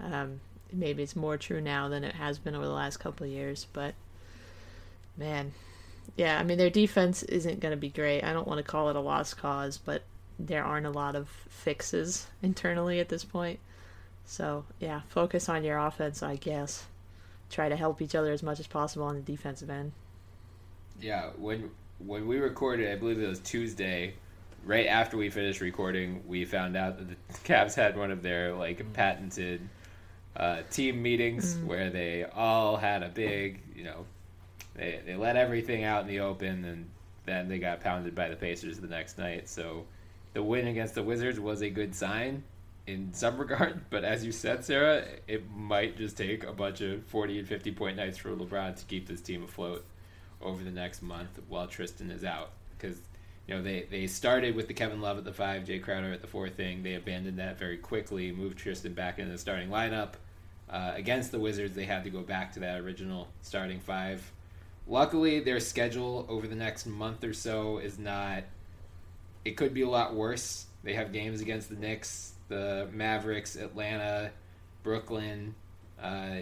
Um, 0.00 0.40
maybe 0.72 1.02
it's 1.02 1.16
more 1.16 1.36
true 1.36 1.60
now 1.60 1.88
than 1.88 2.04
it 2.04 2.14
has 2.14 2.38
been 2.38 2.54
over 2.54 2.64
the 2.64 2.72
last 2.72 2.98
couple 2.98 3.26
of 3.26 3.32
years, 3.32 3.66
but 3.72 3.94
man, 5.16 5.52
yeah, 6.16 6.38
I 6.38 6.42
mean 6.42 6.58
their 6.58 6.70
defense 6.70 7.22
isn't 7.24 7.60
going 7.60 7.72
to 7.72 7.76
be 7.80 7.90
great. 7.90 8.22
I 8.22 8.32
don't 8.32 8.48
want 8.48 8.58
to 8.58 8.64
call 8.64 8.88
it 8.88 8.96
a 8.96 9.00
lost 9.00 9.36
cause, 9.36 9.78
but 9.78 10.02
there 10.38 10.64
aren't 10.64 10.86
a 10.86 10.90
lot 10.90 11.14
of 11.16 11.28
fixes 11.48 12.26
internally 12.42 13.00
at 13.00 13.08
this 13.08 13.24
point. 13.24 13.60
So 14.26 14.64
yeah, 14.80 15.02
focus 15.08 15.48
on 15.48 15.64
your 15.64 15.78
offense, 15.78 16.22
I 16.22 16.36
guess. 16.36 16.86
Try 17.50 17.68
to 17.68 17.76
help 17.76 18.00
each 18.00 18.14
other 18.14 18.32
as 18.32 18.42
much 18.42 18.58
as 18.58 18.66
possible 18.66 19.04
on 19.06 19.16
the 19.16 19.22
defensive 19.22 19.70
end. 19.70 19.92
Yeah, 21.00 21.30
when 21.36 21.70
when 21.98 22.26
we 22.26 22.38
recorded, 22.38 22.90
I 22.90 22.96
believe 22.96 23.20
it 23.20 23.28
was 23.28 23.40
Tuesday, 23.40 24.14
right 24.64 24.86
after 24.86 25.16
we 25.16 25.30
finished 25.30 25.60
recording, 25.60 26.22
we 26.26 26.44
found 26.44 26.76
out 26.76 26.98
that 26.98 27.08
the 27.08 27.16
Cavs 27.44 27.74
had 27.74 27.96
one 27.96 28.10
of 28.10 28.22
their 28.22 28.54
like 28.54 28.78
mm. 28.78 28.92
patented 28.92 29.60
uh, 30.36 30.62
team 30.70 31.02
meetings 31.02 31.54
mm. 31.54 31.66
where 31.66 31.90
they 31.90 32.24
all 32.24 32.76
had 32.76 33.02
a 33.02 33.08
big, 33.08 33.60
you 33.76 33.84
know, 33.84 34.06
they 34.74 35.00
they 35.06 35.16
let 35.16 35.36
everything 35.36 35.84
out 35.84 36.02
in 36.02 36.08
the 36.08 36.20
open, 36.20 36.64
and 36.64 36.90
then 37.26 37.48
they 37.48 37.58
got 37.58 37.80
pounded 37.80 38.14
by 38.14 38.28
the 38.28 38.36
Pacers 38.36 38.78
the 38.78 38.88
next 38.88 39.18
night. 39.18 39.48
So 39.48 39.84
the 40.32 40.42
win 40.42 40.66
against 40.66 40.94
the 40.94 41.02
Wizards 41.02 41.38
was 41.38 41.62
a 41.62 41.70
good 41.70 41.94
sign 41.94 42.42
in 42.86 43.12
some 43.12 43.38
regard, 43.38 43.82
but 43.90 44.04
as 44.04 44.24
you 44.24 44.32
said, 44.32 44.64
Sarah, 44.64 45.04
it 45.26 45.50
might 45.50 45.96
just 45.96 46.16
take 46.16 46.44
a 46.44 46.52
bunch 46.52 46.80
of 46.80 47.04
40 47.06 47.40
and 47.40 47.48
50 47.48 47.72
point 47.72 47.96
nights 47.96 48.18
for 48.18 48.30
LeBron 48.30 48.76
to 48.76 48.84
keep 48.86 49.08
this 49.08 49.20
team 49.20 49.42
afloat 49.42 49.84
over 50.42 50.62
the 50.62 50.70
next 50.70 51.02
month 51.02 51.40
while 51.48 51.66
Tristan 51.66 52.10
is 52.10 52.24
out. 52.24 52.50
Because, 52.76 53.00
you 53.46 53.54
know, 53.54 53.62
they, 53.62 53.86
they 53.90 54.06
started 54.06 54.54
with 54.54 54.68
the 54.68 54.74
Kevin 54.74 55.00
Love 55.00 55.18
at 55.18 55.24
the 55.24 55.32
five, 55.32 55.64
Jae 55.64 55.82
Crowder 55.82 56.12
at 56.12 56.20
the 56.20 56.26
four 56.26 56.48
thing. 56.48 56.82
They 56.82 56.94
abandoned 56.94 57.38
that 57.38 57.58
very 57.58 57.78
quickly, 57.78 58.32
moved 58.32 58.58
Tristan 58.58 58.92
back 58.92 59.18
into 59.18 59.32
the 59.32 59.38
starting 59.38 59.70
lineup. 59.70 60.14
Uh, 60.68 60.92
against 60.94 61.30
the 61.30 61.38
Wizards, 61.38 61.74
they 61.74 61.84
had 61.84 62.04
to 62.04 62.10
go 62.10 62.22
back 62.22 62.52
to 62.52 62.60
that 62.60 62.80
original 62.80 63.28
starting 63.42 63.80
five. 63.80 64.32
Luckily, 64.86 65.40
their 65.40 65.60
schedule 65.60 66.26
over 66.28 66.46
the 66.46 66.54
next 66.54 66.86
month 66.86 67.24
or 67.24 67.32
so 67.32 67.78
is 67.78 67.98
not. 67.98 68.44
It 69.44 69.52
could 69.52 69.72
be 69.72 69.82
a 69.82 69.88
lot 69.88 70.14
worse. 70.14 70.66
They 70.82 70.94
have 70.94 71.12
games 71.12 71.40
against 71.40 71.70
the 71.70 71.76
Knicks, 71.76 72.33
the 72.48 72.88
Mavericks, 72.92 73.56
Atlanta, 73.56 74.30
Brooklyn. 74.82 75.54
Uh, 76.02 76.36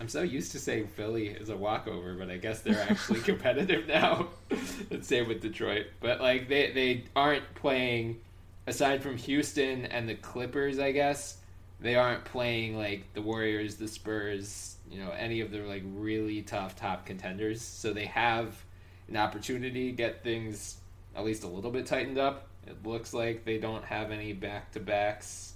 I'm 0.00 0.08
so 0.08 0.22
used 0.22 0.52
to 0.52 0.58
saying 0.58 0.88
Philly 0.88 1.28
is 1.28 1.48
a 1.48 1.56
walkover, 1.56 2.14
but 2.14 2.30
I 2.30 2.36
guess 2.36 2.60
they're 2.60 2.86
actually 2.90 3.20
competitive 3.22 3.86
now. 3.86 4.28
and 4.90 5.04
same 5.04 5.28
with 5.28 5.40
Detroit. 5.40 5.86
But 6.00 6.20
like 6.20 6.48
they 6.48 6.72
they 6.72 7.04
aren't 7.14 7.54
playing 7.54 8.20
aside 8.66 9.02
from 9.02 9.16
Houston 9.16 9.86
and 9.86 10.08
the 10.08 10.14
Clippers, 10.14 10.78
I 10.78 10.92
guess, 10.92 11.38
they 11.80 11.96
aren't 11.96 12.24
playing 12.24 12.76
like 12.76 13.12
the 13.14 13.22
Warriors, 13.22 13.76
the 13.76 13.88
Spurs, 13.88 14.76
you 14.90 14.98
know, 14.98 15.10
any 15.10 15.40
of 15.40 15.50
the 15.50 15.58
like 15.58 15.82
really 15.94 16.42
tough 16.42 16.76
top 16.76 17.06
contenders. 17.06 17.60
So 17.60 17.92
they 17.92 18.06
have 18.06 18.64
an 19.08 19.16
opportunity 19.16 19.90
to 19.90 19.96
get 19.96 20.24
things 20.24 20.78
at 21.14 21.24
least 21.24 21.44
a 21.44 21.48
little 21.48 21.70
bit 21.70 21.86
tightened 21.86 22.18
up. 22.18 22.48
It 22.66 22.86
looks 22.86 23.12
like 23.14 23.44
they 23.44 23.58
don't 23.58 23.84
have 23.84 24.10
any 24.10 24.32
back 24.32 24.72
to 24.72 24.80
backs 24.80 25.54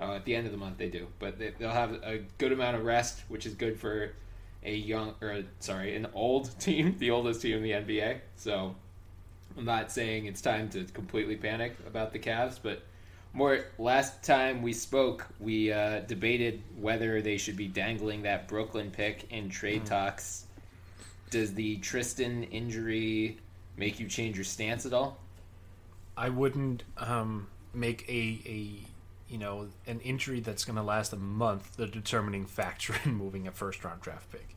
Uh, 0.00 0.14
at 0.14 0.24
the 0.24 0.34
end 0.36 0.46
of 0.46 0.52
the 0.52 0.58
month, 0.58 0.78
they 0.78 0.88
do, 0.88 1.08
but 1.18 1.38
they, 1.38 1.50
they'll 1.58 1.70
have 1.70 1.92
a 2.04 2.20
good 2.38 2.52
amount 2.52 2.76
of 2.76 2.84
rest, 2.84 3.20
which 3.28 3.46
is 3.46 3.54
good 3.54 3.78
for 3.78 4.12
a 4.62 4.74
young 4.74 5.14
or 5.20 5.42
sorry, 5.60 5.96
an 5.96 6.06
old 6.14 6.56
team, 6.60 6.96
the 6.98 7.10
oldest 7.10 7.42
team 7.42 7.56
in 7.56 7.62
the 7.62 7.72
NBA. 7.72 8.20
So 8.36 8.76
I'm 9.56 9.64
not 9.64 9.90
saying 9.90 10.26
it's 10.26 10.40
time 10.40 10.68
to 10.70 10.84
completely 10.84 11.36
panic 11.36 11.76
about 11.86 12.12
the 12.12 12.18
Cavs, 12.20 12.58
but 12.62 12.82
more 13.32 13.64
last 13.78 14.22
time 14.22 14.62
we 14.62 14.72
spoke, 14.72 15.26
we 15.40 15.72
uh, 15.72 16.00
debated 16.00 16.62
whether 16.80 17.20
they 17.20 17.36
should 17.36 17.56
be 17.56 17.66
dangling 17.68 18.22
that 18.22 18.48
Brooklyn 18.48 18.90
pick 18.90 19.32
in 19.32 19.50
trade 19.50 19.84
talks. 19.84 20.46
Does 21.30 21.54
the 21.54 21.76
Tristan 21.78 22.44
injury 22.44 23.38
make 23.76 24.00
you 24.00 24.08
change 24.08 24.36
your 24.36 24.44
stance 24.44 24.86
at 24.86 24.92
all? 24.92 25.18
I 26.18 26.30
wouldn't 26.30 26.82
um, 26.96 27.46
make 27.72 28.04
a 28.08 28.40
a 28.44 29.32
you 29.32 29.38
know 29.38 29.68
an 29.86 30.00
injury 30.00 30.40
that's 30.40 30.64
going 30.64 30.76
to 30.76 30.82
last 30.82 31.12
a 31.12 31.16
month 31.16 31.76
the 31.76 31.86
determining 31.86 32.44
factor 32.44 32.96
in 33.04 33.14
moving 33.14 33.46
a 33.46 33.52
first 33.52 33.84
round 33.84 34.00
draft 34.00 34.30
pick. 34.32 34.56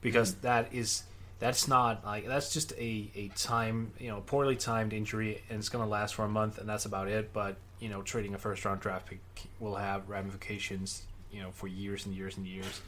Because 0.00 0.36
that 0.36 0.72
is 0.72 1.04
that's 1.38 1.68
not 1.68 2.04
like 2.04 2.26
that's 2.26 2.52
just 2.52 2.72
a 2.72 3.10
a 3.14 3.28
time 3.36 3.92
you 3.98 4.08
know 4.08 4.22
poorly 4.22 4.56
timed 4.56 4.94
injury 4.94 5.42
and 5.50 5.58
it's 5.58 5.68
going 5.68 5.84
to 5.84 5.90
last 5.90 6.14
for 6.14 6.24
a 6.24 6.28
month 6.28 6.58
and 6.58 6.68
that's 6.68 6.86
about 6.86 7.08
it. 7.08 7.32
But 7.34 7.56
you 7.80 7.90
know 7.90 8.00
trading 8.02 8.34
a 8.34 8.38
first 8.38 8.64
round 8.64 8.80
draft 8.80 9.06
pick 9.06 9.20
will 9.60 9.76
have 9.76 10.08
ramifications 10.08 11.02
you 11.30 11.42
know 11.42 11.50
for 11.50 11.68
years 11.68 12.06
and 12.06 12.14
years 12.14 12.38
and 12.38 12.46
years. 12.46 12.80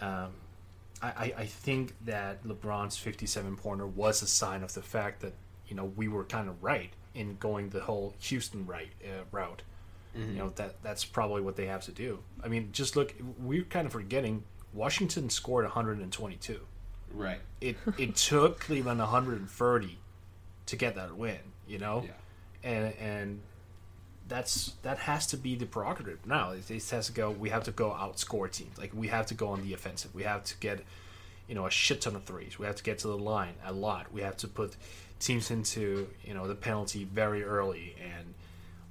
Um, 0.00 0.30
I, 1.02 1.08
I 1.08 1.34
I 1.38 1.46
think 1.46 1.94
that 2.06 2.44
LeBron's 2.44 2.96
57 2.96 3.56
pointer 3.56 3.86
was 3.86 4.22
a 4.22 4.26
sign 4.26 4.62
of 4.62 4.72
the 4.72 4.82
fact 4.82 5.20
that 5.20 5.34
you 5.68 5.76
know 5.76 5.84
we 5.84 6.08
were 6.08 6.24
kind 6.24 6.48
of 6.48 6.62
right 6.62 6.92
in 7.16 7.36
going 7.38 7.70
the 7.70 7.80
whole 7.80 8.14
Houston 8.20 8.66
right 8.66 8.90
uh, 9.04 9.24
route. 9.32 9.62
You 10.14 10.38
know 10.38 10.48
that 10.56 10.82
that's 10.82 11.04
probably 11.04 11.42
what 11.42 11.56
they 11.56 11.66
have 11.66 11.82
to 11.84 11.92
do. 11.92 12.20
I 12.42 12.48
mean, 12.48 12.70
just 12.72 12.96
look, 12.96 13.12
we're 13.38 13.64
kind 13.64 13.86
of 13.86 13.92
forgetting 13.92 14.44
Washington 14.72 15.28
scored 15.28 15.64
122. 15.66 16.58
Right. 17.12 17.40
It 17.60 17.76
it 17.98 18.16
took 18.16 18.60
Cleveland 18.60 19.00
130 19.00 19.98
to 20.66 20.76
get 20.76 20.94
that 20.94 21.16
win. 21.18 21.36
You 21.68 21.78
know, 21.80 22.04
Yeah. 22.06 22.70
and 22.70 22.94
and 22.98 23.40
that's 24.28 24.72
that 24.82 24.98
has 25.00 25.26
to 25.28 25.36
be 25.36 25.54
the 25.54 25.66
prerogative 25.66 26.24
now. 26.26 26.52
It, 26.52 26.70
it 26.70 26.88
has 26.90 27.06
to 27.08 27.12
go. 27.12 27.30
We 27.30 27.50
have 27.50 27.64
to 27.64 27.70
go 27.70 27.90
outscore 27.90 28.50
teams. 28.50 28.78
Like 28.78 28.92
we 28.94 29.08
have 29.08 29.26
to 29.26 29.34
go 29.34 29.48
on 29.48 29.62
the 29.62 29.74
offensive. 29.74 30.14
We 30.14 30.22
have 30.22 30.44
to 30.44 30.54
get 30.60 30.80
you 31.48 31.54
know 31.54 31.66
a 31.66 31.70
shit 31.70 32.00
ton 32.00 32.16
of 32.16 32.24
threes. 32.24 32.58
We 32.58 32.66
have 32.66 32.76
to 32.76 32.82
get 32.82 32.98
to 33.00 33.08
the 33.08 33.18
line 33.18 33.54
a 33.64 33.72
lot. 33.72 34.12
We 34.12 34.22
have 34.22 34.36
to 34.38 34.48
put 34.48 34.76
teams 35.18 35.50
into 35.50 36.08
you 36.24 36.34
know 36.34 36.46
the 36.46 36.54
penalty 36.54 37.04
very 37.04 37.42
early 37.42 37.96
and 38.02 38.34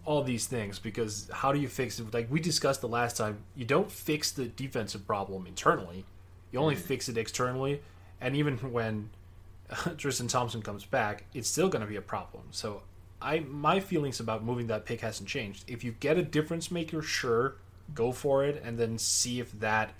all 0.05 0.23
these 0.23 0.45
things 0.45 0.77
because 0.77 1.29
how 1.33 1.51
do 1.51 1.59
you 1.59 1.67
fix 1.67 1.99
it? 1.99 2.13
Like 2.13 2.27
we 2.29 2.39
discussed 2.39 2.81
the 2.81 2.87
last 2.87 3.17
time, 3.17 3.39
you 3.55 3.65
don't 3.65 3.91
fix 3.91 4.31
the 4.31 4.45
defensive 4.45 5.05
problem 5.05 5.47
internally. 5.47 6.05
You 6.51 6.59
only 6.59 6.75
mm-hmm. 6.75 6.83
fix 6.83 7.09
it 7.09 7.17
externally, 7.17 7.81
and 8.21 8.35
even 8.35 8.57
when 8.57 9.09
Tristan 9.97 10.27
Thompson 10.27 10.61
comes 10.61 10.85
back, 10.85 11.25
it's 11.33 11.49
still 11.49 11.69
going 11.69 11.81
to 11.81 11.87
be 11.87 11.95
a 11.95 12.01
problem. 12.01 12.43
So, 12.51 12.83
I 13.21 13.39
my 13.39 13.79
feelings 13.79 14.19
about 14.19 14.43
moving 14.43 14.67
that 14.67 14.85
pick 14.85 15.01
hasn't 15.01 15.27
changed. 15.27 15.65
If 15.67 15.83
you 15.83 15.91
get 15.99 16.17
a 16.17 16.23
difference 16.23 16.69
maker, 16.69 17.01
sure, 17.01 17.55
go 17.93 18.11
for 18.11 18.45
it, 18.45 18.61
and 18.63 18.77
then 18.77 18.97
see 18.97 19.39
if 19.39 19.59
that 19.59 19.91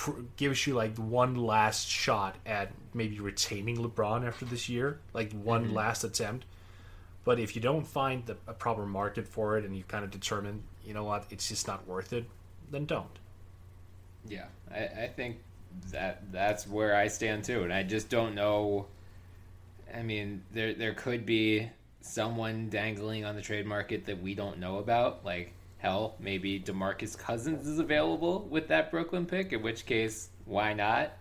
pr- 0.00 0.22
gives 0.36 0.66
you 0.66 0.72
like 0.72 0.96
one 0.96 1.34
last 1.34 1.86
shot 1.86 2.36
at 2.46 2.72
maybe 2.94 3.20
retaining 3.20 3.76
LeBron 3.76 4.26
after 4.26 4.46
this 4.46 4.66
year, 4.66 4.98
like 5.12 5.30
one 5.32 5.66
mm-hmm. 5.66 5.74
last 5.74 6.04
attempt. 6.04 6.46
But 7.22 7.38
if 7.38 7.54
you 7.54 7.60
don't 7.60 7.86
find 7.86 8.24
the, 8.24 8.38
a 8.46 8.54
proper 8.54 8.86
market 8.86 9.28
for 9.28 9.58
it, 9.58 9.64
and 9.66 9.76
you 9.76 9.84
kind 9.84 10.02
of 10.02 10.10
determine, 10.10 10.62
you 10.86 10.94
know 10.94 11.04
what, 11.04 11.26
it's 11.28 11.48
just 11.48 11.66
not 11.66 11.86
worth 11.86 12.14
it, 12.14 12.24
then 12.70 12.86
don't. 12.86 13.18
Yeah, 14.26 14.46
I, 14.74 14.84
I 14.84 15.12
think 15.14 15.36
that 15.90 16.32
that's 16.32 16.66
where 16.66 16.96
I 16.96 17.08
stand 17.08 17.44
too, 17.44 17.62
and 17.62 17.72
I 17.72 17.82
just 17.82 18.08
don't 18.08 18.34
know. 18.34 18.86
I 19.94 20.02
mean, 20.02 20.42
there 20.54 20.72
there 20.72 20.94
could 20.94 21.26
be 21.26 21.68
someone 22.00 22.70
dangling 22.70 23.26
on 23.26 23.36
the 23.36 23.42
trade 23.42 23.66
market 23.66 24.06
that 24.06 24.22
we 24.22 24.34
don't 24.34 24.58
know 24.58 24.78
about. 24.78 25.26
Like 25.26 25.52
hell, 25.80 26.14
maybe 26.20 26.60
Demarcus 26.60 27.16
Cousins 27.18 27.66
is 27.66 27.78
available 27.78 28.46
with 28.50 28.68
that 28.68 28.90
Brooklyn 28.90 29.26
pick. 29.26 29.52
In 29.52 29.62
which 29.62 29.86
case, 29.86 30.28
why 30.44 30.72
not? 30.72 31.12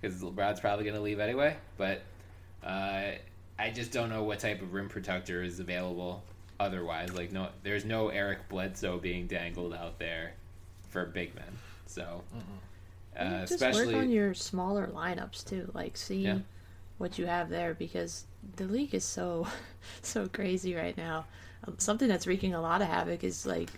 Because 0.00 0.22
LeBron's 0.22 0.60
probably 0.60 0.84
going 0.84 0.96
to 0.96 1.02
leave 1.02 1.20
anyway. 1.20 1.56
But 1.76 2.02
uh, 2.64 3.12
I 3.58 3.70
just 3.74 3.92
don't 3.92 4.08
know 4.08 4.22
what 4.22 4.38
type 4.40 4.62
of 4.62 4.72
rim 4.72 4.88
protector 4.88 5.42
is 5.42 5.60
available 5.60 6.22
otherwise. 6.60 7.12
Like 7.14 7.32
no, 7.32 7.48
there's 7.62 7.84
no 7.84 8.08
Eric 8.08 8.48
Bledsoe 8.48 8.98
being 8.98 9.26
dangled 9.26 9.74
out 9.74 9.98
there 9.98 10.32
for 10.88 11.04
big 11.06 11.34
men. 11.34 11.58
So. 11.86 12.22
Uh, 13.18 13.40
just 13.40 13.54
especially 13.54 13.94
work 13.94 14.04
on 14.04 14.10
your 14.10 14.32
smaller 14.32 14.86
lineups 14.94 15.44
too. 15.44 15.68
Like 15.74 15.96
see 15.96 16.22
Yeah. 16.22 16.38
what 16.98 17.18
you 17.18 17.26
have 17.26 17.48
there 17.50 17.74
because 17.74 18.24
the 18.56 18.64
league 18.64 18.94
is 18.94 19.04
so 19.04 19.48
so 20.02 20.28
crazy 20.28 20.74
right 20.74 20.96
now. 20.96 21.26
Um, 21.66 21.74
something 21.78 22.06
that's 22.06 22.26
wreaking 22.28 22.54
a 22.54 22.60
lot 22.60 22.80
of 22.80 22.86
havoc 22.86 23.24
is 23.24 23.44
like 23.44 23.70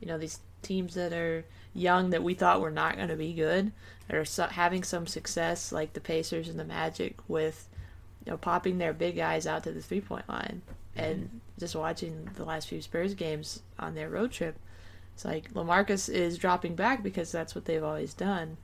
you 0.00 0.06
know 0.06 0.18
these 0.18 0.40
teams 0.62 0.94
that 0.94 1.12
are 1.12 1.44
young 1.74 2.10
that 2.10 2.22
we 2.22 2.34
thought 2.34 2.60
were 2.60 2.70
not 2.70 2.96
going 2.96 3.08
to 3.08 3.16
be 3.16 3.32
good 3.32 3.70
that 4.08 4.16
are 4.16 4.24
so, 4.24 4.44
having 4.46 4.82
some 4.82 5.06
success 5.06 5.70
like 5.70 5.92
the 5.92 6.00
Pacers 6.00 6.48
and 6.48 6.58
the 6.58 6.64
Magic 6.64 7.16
with 7.28 7.68
you 8.24 8.32
know 8.32 8.36
popping 8.36 8.78
their 8.78 8.92
big 8.92 9.16
guys 9.16 9.46
out 9.46 9.64
to 9.64 9.72
the 9.72 9.82
three 9.82 10.00
point 10.00 10.28
line 10.28 10.62
and 10.96 11.24
mm-hmm. 11.24 11.38
just 11.58 11.76
watching 11.76 12.28
the 12.34 12.44
last 12.44 12.68
few 12.68 12.82
Spurs 12.82 13.14
games 13.14 13.62
on 13.78 13.94
their 13.94 14.08
road 14.08 14.32
trip 14.32 14.56
it's 15.18 15.24
like 15.24 15.52
Lamarcus 15.52 16.08
is 16.08 16.38
dropping 16.38 16.76
back 16.76 17.02
because 17.02 17.32
that's 17.32 17.52
what 17.52 17.64
they've 17.64 17.82
always 17.82 18.14
done, 18.14 18.56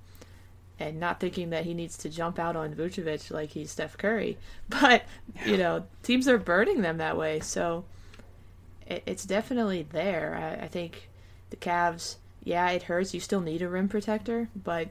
and 0.78 1.00
not 1.00 1.18
thinking 1.18 1.50
that 1.50 1.64
he 1.64 1.74
needs 1.74 1.96
to 1.96 2.08
jump 2.08 2.38
out 2.38 2.54
on 2.54 2.76
Vucevic 2.76 3.32
like 3.32 3.50
he's 3.50 3.72
Steph 3.72 3.98
Curry. 3.98 4.38
But 4.68 5.02
you 5.44 5.56
know, 5.56 5.86
teams 6.04 6.28
are 6.28 6.38
burning 6.38 6.80
them 6.80 6.98
that 6.98 7.16
way, 7.16 7.40
so 7.40 7.86
it, 8.86 9.02
it's 9.04 9.24
definitely 9.24 9.84
there. 9.90 10.36
I, 10.60 10.66
I 10.66 10.68
think 10.68 11.08
the 11.54 11.70
Cavs, 11.70 12.16
yeah, 12.42 12.70
it 12.70 12.84
hurts. 12.84 13.14
You 13.14 13.20
still 13.20 13.40
need 13.40 13.62
a 13.62 13.68
rim 13.68 13.88
protector, 13.88 14.48
but 14.56 14.88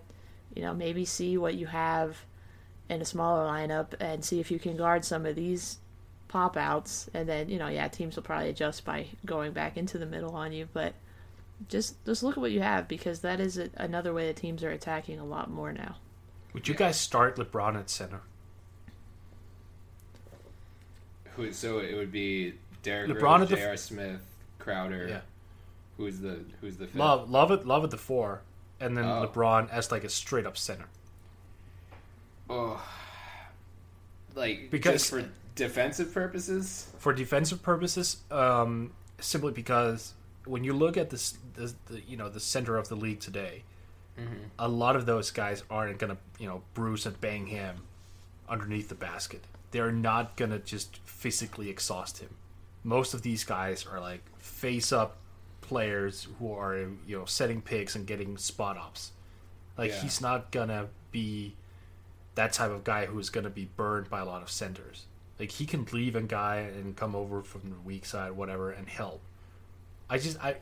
you 0.55 0.61
know, 0.61 0.73
maybe 0.73 1.05
see 1.05 1.37
what 1.37 1.55
you 1.55 1.67
have 1.67 2.25
in 2.89 3.01
a 3.01 3.05
smaller 3.05 3.45
lineup 3.45 3.93
and 3.99 4.23
see 4.23 4.39
if 4.39 4.51
you 4.51 4.59
can 4.59 4.77
guard 4.77 5.03
some 5.03 5.25
of 5.25 5.35
these 5.35 5.79
pop 6.27 6.57
outs, 6.57 7.09
and 7.13 7.27
then 7.27 7.49
you 7.49 7.59
know, 7.59 7.67
yeah, 7.67 7.87
teams 7.87 8.15
will 8.15 8.23
probably 8.23 8.49
adjust 8.49 8.85
by 8.85 9.07
going 9.25 9.51
back 9.51 9.77
into 9.77 9.97
the 9.97 10.05
middle 10.05 10.35
on 10.35 10.53
you, 10.53 10.67
but 10.73 10.93
just 11.69 12.03
just 12.05 12.23
look 12.23 12.37
at 12.37 12.41
what 12.41 12.51
you 12.51 12.61
have 12.61 12.87
because 12.87 13.19
that 13.19 13.39
is 13.39 13.57
a, 13.57 13.69
another 13.75 14.13
way 14.13 14.27
that 14.27 14.35
teams 14.35 14.63
are 14.63 14.71
attacking 14.71 15.19
a 15.19 15.25
lot 15.25 15.49
more 15.49 15.71
now. 15.71 15.97
Would 16.53 16.67
you 16.67 16.75
guys 16.75 16.99
start 16.99 17.35
LeBron 17.35 17.77
at 17.77 17.89
center? 17.89 18.21
Who, 21.35 21.51
so 21.51 21.79
it 21.79 21.95
would 21.95 22.11
be 22.11 22.53
Derek 22.83 23.09
LeBron 23.09 23.39
Rose, 23.39 23.41
at 23.43 23.49
the- 23.49 23.55
J.R. 23.55 23.77
Smith, 23.77 24.21
Crowder. 24.59 25.07
Yeah. 25.09 25.21
Who's 25.97 26.19
the 26.19 26.39
Who's 26.61 26.77
the 26.77 26.85
fifth? 26.87 26.95
Love, 26.95 27.29
love 27.29 27.51
it, 27.51 27.65
love 27.67 27.83
at 27.83 27.91
the 27.91 27.97
four, 27.97 28.41
and 28.79 28.97
then 28.97 29.05
Oh. 29.05 29.27
LeBron 29.27 29.69
as 29.69 29.91
like 29.91 30.03
a 30.03 30.09
straight 30.09 30.45
up 30.45 30.57
center. 30.57 30.85
Oh, 32.49 32.81
like 34.35 34.69
Because- 34.71 34.93
just 34.93 35.09
for 35.09 35.29
defensive 35.55 36.13
purposes. 36.13 36.87
for 36.97 37.13
defensive 37.13 37.61
purposes, 37.61 38.17
um, 38.31 38.91
simply 39.19 39.51
because 39.51 40.13
when 40.45 40.63
you 40.63 40.73
look 40.73 40.97
at 40.97 41.09
this, 41.09 41.37
the, 41.53 41.73
the 41.87 42.01
you 42.01 42.17
know 42.17 42.29
the 42.29 42.39
center 42.39 42.77
of 42.77 42.89
the 42.89 42.95
league 42.95 43.19
today, 43.19 43.63
a 44.59 44.67
lot 44.67 44.95
of 44.95 45.05
those 45.05 45.31
guys 45.31 45.63
aren't 45.69 45.97
gonna 45.99 46.17
you 46.39 46.47
know 46.47 46.63
bruise 46.73 47.05
and 47.05 47.19
bang 47.21 47.47
him 47.47 47.77
underneath 48.49 48.89
the 48.89 48.95
basket. 48.95 49.45
They're 49.71 49.91
not 49.91 50.35
gonna 50.35 50.59
just 50.59 50.97
physically 51.05 51.69
exhaust 51.69 52.17
him. 52.19 52.35
Most 52.83 53.13
of 53.13 53.21
these 53.21 53.43
guys 53.43 53.85
are 53.87 53.99
like 54.01 54.21
face 54.37 54.91
up 54.91 55.15
players 55.73 56.27
who 56.37 56.53
are 56.53 56.77
you 57.07 57.17
know 57.17 57.25
setting 57.25 57.59
picks 57.61 57.95
and 57.95 58.05
getting 58.05 58.37
spot 58.37 58.77
ups. 58.77 59.11
Like 59.75 59.89
Yeah. 59.89 60.01
he's 60.01 60.21
not 60.21 60.51
gonna 60.51 60.89
be 61.11 61.55
that 62.35 62.53
type 62.53 62.69
of 62.69 62.83
guy 62.83 63.07
who's 63.07 63.29
gonna 63.31 63.49
be 63.49 63.65
burned 63.75 64.07
by 64.07 64.19
a 64.19 64.25
lot 64.25 64.43
of 64.43 64.51
centers. 64.51 65.07
Like 65.39 65.49
he 65.49 65.65
can 65.65 65.85
leave 65.91 66.15
a 66.15 66.21
guy 66.21 66.57
and 66.57 66.95
come 66.95 67.15
over 67.15 67.41
from 67.41 67.71
the 67.71 67.79
weak 67.83 68.05
side, 68.05 68.33
whatever, 68.33 68.69
and 68.69 68.87
help. 68.87 69.21
I 70.07 70.19
just 70.19 70.37
I 70.43 70.57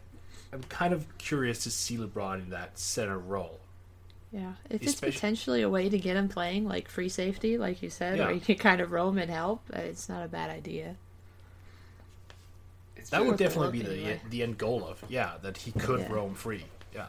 I'm 0.53 0.64
kind 0.64 0.93
of 0.93 1.05
curious 1.18 1.64
to 1.64 1.72
see 1.72 1.97
LeBron 1.97 2.43
in 2.43 2.49
that 2.51 2.80
center 2.80 3.18
role. 3.20 3.59
Yeah, 4.32 4.53
if 4.70 4.82
it's 4.82 4.95
potentially 4.95 5.62
a 5.62 5.70
way 5.70 5.89
to 5.89 5.97
get 5.99 6.16
him 6.16 6.30
playing 6.30 6.66
like 6.66 6.88
free 6.88 7.09
safety, 7.09 7.57
like 7.57 7.82
you 7.84 7.89
said, 7.89 8.18
Yeah. 8.18 8.28
where 8.28 8.34
you 8.34 8.39
can 8.39 8.55
kind 8.57 8.80
of 8.80 8.93
roam 8.93 9.18
and 9.18 9.30
help, 9.30 9.62
uh, 9.76 9.80
it's 9.80 10.07
not 10.07 10.24
a 10.24 10.30
bad 10.30 10.49
idea. 10.49 10.95
It's 13.02 13.10
That 13.10 13.26
would 13.26 13.38
definitely 13.38 13.80
be 13.80 13.84
the 13.86 13.93
anyway. 13.93 14.22
the 14.30 14.43
end 14.43 14.58
goal 14.58 14.86
of 14.86 15.04
yeah 15.10 15.34
that 15.41 15.58
he 15.58 15.72
could 15.72 16.02
Yeah. 16.02 16.12
roam 16.12 16.36
free. 16.36 16.64
Yeah, 16.93 17.08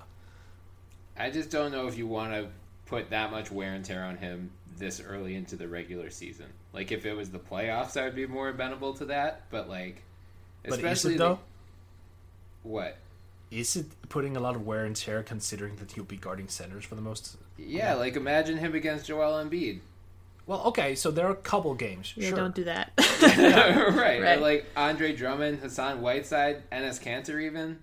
I 1.17 1.31
just 1.31 1.51
don't 1.51 1.71
know 1.71 1.87
if 1.87 1.97
you 1.99 2.07
want 2.07 2.33
to 2.33 2.49
put 2.87 3.11
that 3.11 3.31
much 3.31 3.51
wear 3.51 3.73
and 3.75 3.85
tear 3.85 4.03
on 4.05 4.17
him 4.17 4.51
this 4.79 5.01
early 5.01 5.35
into 5.35 5.55
the 5.57 5.69
regular 5.69 6.11
season. 6.11 6.47
Like 6.73 6.91
if 6.93 7.05
it 7.05 7.15
was 7.15 7.31
the 7.31 7.39
playoffs, 7.39 8.01
I 8.01 8.05
would 8.05 8.15
be 8.17 8.27
more 8.27 8.49
amenable 8.49 8.95
to 8.95 9.05
that. 9.07 9.43
But 9.51 9.69
like, 9.69 10.03
but 10.63 10.73
is 10.73 10.77
especially 10.79 11.15
it 11.15 11.19
the- 11.19 11.25
though? 11.25 11.39
what? 12.63 12.97
is 13.51 13.77
it 13.77 13.85
putting 14.09 14.35
a 14.35 14.41
lot 14.41 14.57
of 14.57 14.67
wear 14.67 14.87
and 14.87 14.97
tear 14.97 15.23
considering 15.23 15.77
that 15.77 15.93
he'll 15.93 16.05
be 16.05 16.17
guarding 16.17 16.49
centers 16.49 16.87
for 16.87 16.95
the 16.95 17.03
most? 17.03 17.37
Yeah, 17.59 17.93
like 17.95 18.17
imagine 18.17 18.57
him 18.57 18.75
against 18.75 19.05
Joel 19.07 19.45
Embiid. 19.45 19.81
Well, 20.47 20.63
okay, 20.67 20.95
so 20.97 21.11
there 21.11 21.27
are 21.27 21.33
a 21.33 21.37
couple 21.37 21.73
games. 21.75 22.13
Yeah, 22.17 22.29
sure. 22.29 22.37
don't 22.37 22.55
do 22.55 22.65
that. 22.65 22.93
right. 23.23 24.19
Or 24.19 24.23
Right. 24.23 24.41
like 24.41 24.67
Andre 24.77 25.15
Drummond, 25.15 25.61
Hassan 25.61 26.01
Whiteside, 26.01 26.69
Enes 26.71 27.01
Kanter 27.03 27.41
even. 27.43 27.79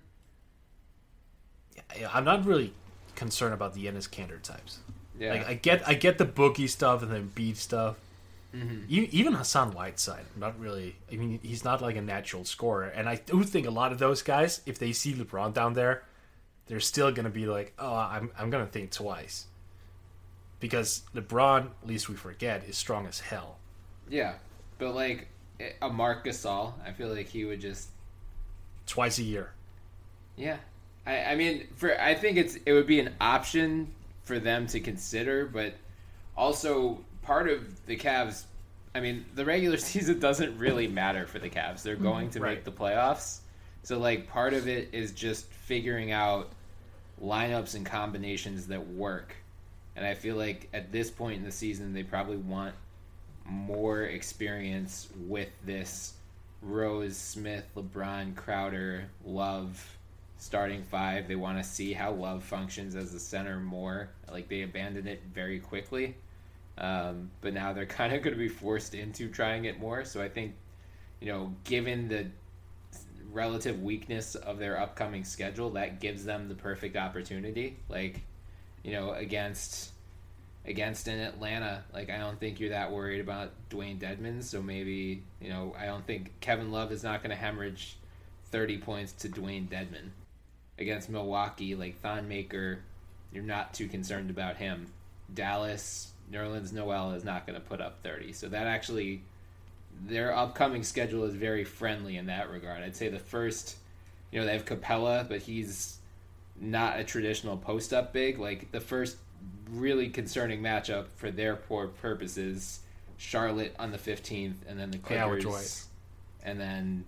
Yeah, 1.98 2.10
I'm 2.12 2.24
not 2.24 2.44
really 2.44 2.72
concerned 3.16 3.54
about 3.54 3.74
the 3.74 3.86
Enes 3.86 4.08
Kanter 4.08 4.40
types. 4.42 4.78
Yeah. 5.18 5.32
Like 5.34 5.48
I 5.48 5.54
get, 5.54 5.88
I 5.88 5.94
get 5.94 6.18
the 6.18 6.26
Boogie 6.26 6.68
stuff 6.68 7.02
and 7.02 7.10
the 7.10 7.20
beat 7.20 7.56
stuff. 7.56 7.96
Mm-hmm. 8.54 8.84
E- 8.88 9.08
Even 9.12 9.32
Hassan 9.34 9.72
Whiteside, 9.72 10.24
I'm 10.34 10.40
not 10.40 10.58
really. 10.58 10.96
I 11.12 11.16
mean, 11.16 11.38
he's 11.42 11.62
not 11.64 11.80
like 11.80 11.94
a 11.96 12.02
natural 12.02 12.44
scorer, 12.44 12.84
and 12.86 13.08
I 13.08 13.14
do 13.14 13.44
think 13.44 13.66
a 13.66 13.70
lot 13.70 13.92
of 13.92 13.98
those 14.00 14.22
guys, 14.22 14.60
if 14.66 14.76
they 14.78 14.92
see 14.92 15.12
LeBron 15.14 15.54
down 15.54 15.74
there, 15.74 16.02
they're 16.66 16.80
still 16.80 17.12
gonna 17.12 17.30
be 17.30 17.46
like, 17.46 17.74
"Oh, 17.78 17.94
I'm, 17.94 18.30
I'm 18.36 18.50
gonna 18.50 18.66
think 18.66 18.90
twice," 18.90 19.46
because 20.60 21.02
LeBron, 21.14 21.66
at 21.82 21.88
least 21.88 22.08
we 22.08 22.14
forget, 22.14 22.64
is 22.68 22.76
strong 22.76 23.06
as 23.06 23.20
hell. 23.20 23.56
yeah. 24.08 24.34
But 24.78 24.94
like 24.94 25.28
a 25.82 25.90
Marc 25.90 26.24
Gasol, 26.24 26.72
I 26.86 26.92
feel 26.92 27.08
like 27.08 27.28
he 27.28 27.44
would 27.44 27.60
just 27.60 27.88
Twice 28.86 29.18
a 29.18 29.22
year. 29.22 29.52
Yeah, 30.36 30.56
I, 31.06 31.24
I 31.24 31.34
mean, 31.36 31.68
for 31.76 32.00
I 32.00 32.14
think 32.14 32.38
it's 32.38 32.56
it 32.66 32.72
would 32.72 32.86
be 32.86 32.98
an 32.98 33.14
option 33.20 33.92
for 34.24 34.38
them 34.40 34.66
to 34.68 34.80
consider, 34.80 35.46
but 35.46 35.74
also 36.36 36.98
part 37.22 37.48
of 37.48 37.86
the 37.86 37.96
Cavs. 37.96 38.44
I 38.94 39.00
mean, 39.00 39.26
the 39.34 39.44
regular 39.44 39.76
season 39.90 40.18
doesn't 40.18 40.58
really 40.58 40.88
matter 40.88 41.26
for 41.26 41.38
the 41.38 41.48
Cavs. 41.50 41.82
They're 41.82 41.94
going 41.94 42.30
to 42.30 42.40
make 42.40 42.64
the 42.64 42.72
playoffs, 42.72 43.40
so 43.84 43.98
like 43.98 44.28
part 44.28 44.54
of 44.54 44.66
it 44.66 44.88
is 44.92 45.12
just 45.12 45.46
figuring 45.46 46.10
out 46.10 46.50
lineups 47.22 47.76
and 47.76 47.86
combinations 47.86 48.66
that 48.68 48.84
work. 48.88 49.36
And 49.96 50.06
I 50.06 50.14
feel 50.14 50.36
like 50.36 50.68
at 50.72 50.92
this 50.92 51.10
point 51.10 51.38
in 51.38 51.44
the 51.44 51.52
season, 51.52 51.92
they 51.92 52.02
probably 52.02 52.36
want 52.36 52.74
more 53.44 54.02
experience 54.02 55.08
with 55.26 55.48
this 55.64 56.14
Rose, 56.62 57.16
Smith, 57.16 57.64
LeBron, 57.76 58.36
Crowder, 58.36 59.04
Love 59.24 59.96
starting 60.38 60.82
five. 60.84 61.28
They 61.28 61.36
want 61.36 61.58
to 61.58 61.64
see 61.64 61.92
how 61.92 62.12
Love 62.12 62.42
functions 62.42 62.94
as 62.94 63.12
the 63.12 63.20
center 63.20 63.60
more. 63.60 64.10
Like 64.30 64.48
they 64.48 64.62
abandoned 64.62 65.08
it 65.08 65.22
very 65.34 65.58
quickly. 65.58 66.16
Um, 66.78 67.30
but 67.40 67.52
now 67.52 67.72
they're 67.72 67.86
kind 68.00 68.14
of 68.14 68.22
going 68.22 68.34
to 68.34 68.38
be 68.38 68.48
forced 68.48 68.94
into 68.94 69.28
trying 69.28 69.66
it 69.66 69.78
more. 69.78 70.04
So 70.04 70.22
I 70.22 70.28
think, 70.28 70.54
you 71.20 71.28
know, 71.28 71.54
given 71.64 72.08
the 72.08 72.26
relative 73.32 73.82
weakness 73.82 74.34
of 74.34 74.58
their 74.58 74.80
upcoming 74.80 75.24
schedule, 75.24 75.70
that 75.70 76.00
gives 76.00 76.24
them 76.24 76.48
the 76.48 76.54
perfect 76.54 76.96
opportunity. 76.96 77.76
Like, 77.88 78.22
you 78.82 78.92
know, 78.92 79.12
against 79.12 79.92
against 80.64 81.08
in 81.08 81.18
Atlanta, 81.18 81.84
like 81.92 82.10
I 82.10 82.18
don't 82.18 82.38
think 82.38 82.60
you're 82.60 82.70
that 82.70 82.92
worried 82.92 83.20
about 83.20 83.52
Dewayne 83.70 83.98
Dedmon. 83.98 84.42
So 84.42 84.62
maybe 84.62 85.22
you 85.40 85.48
know 85.48 85.74
I 85.78 85.86
don't 85.86 86.06
think 86.06 86.40
Kevin 86.40 86.70
Love 86.70 86.92
is 86.92 87.02
not 87.02 87.22
going 87.22 87.30
to 87.30 87.36
hemorrhage 87.36 87.96
thirty 88.50 88.78
points 88.78 89.12
to 89.12 89.28
Dewayne 89.28 89.68
Dedmon 89.68 90.10
against 90.78 91.08
Milwaukee. 91.08 91.74
Like 91.74 92.00
Thon 92.00 92.28
Maker, 92.28 92.80
you're 93.32 93.44
not 93.44 93.74
too 93.74 93.88
concerned 93.88 94.30
about 94.30 94.56
him. 94.56 94.88
Dallas, 95.32 96.12
Nerlens 96.32 96.72
Noel 96.72 97.12
is 97.12 97.24
not 97.24 97.46
going 97.46 97.60
to 97.60 97.66
put 97.66 97.80
up 97.80 98.02
thirty. 98.02 98.32
So 98.32 98.48
that 98.48 98.66
actually 98.66 99.22
their 100.06 100.34
upcoming 100.34 100.82
schedule 100.82 101.24
is 101.24 101.34
very 101.34 101.64
friendly 101.64 102.16
in 102.16 102.26
that 102.26 102.50
regard. 102.50 102.82
I'd 102.82 102.96
say 102.96 103.08
the 103.08 103.18
first, 103.18 103.76
you 104.30 104.40
know, 104.40 104.46
they 104.46 104.52
have 104.52 104.64
Capela, 104.64 105.28
but 105.28 105.40
he's 105.40 105.98
not 106.60 107.00
a 107.00 107.04
traditional 107.04 107.56
post 107.56 107.92
up 107.92 108.12
big. 108.12 108.38
Like 108.38 108.70
the 108.70 108.80
first 108.80 109.16
really 109.70 110.08
concerning 110.08 110.60
matchup 110.60 111.06
for 111.16 111.30
their 111.30 111.56
poor 111.56 111.88
purposes, 111.88 112.80
Charlotte 113.16 113.74
on 113.78 113.90
the 113.92 113.98
15th, 113.98 114.56
and 114.68 114.78
then 114.78 114.90
the 114.90 114.98
Yeah, 115.10 115.28
Clippers. 115.28 115.86
and 116.42 116.60
then, 116.60 117.04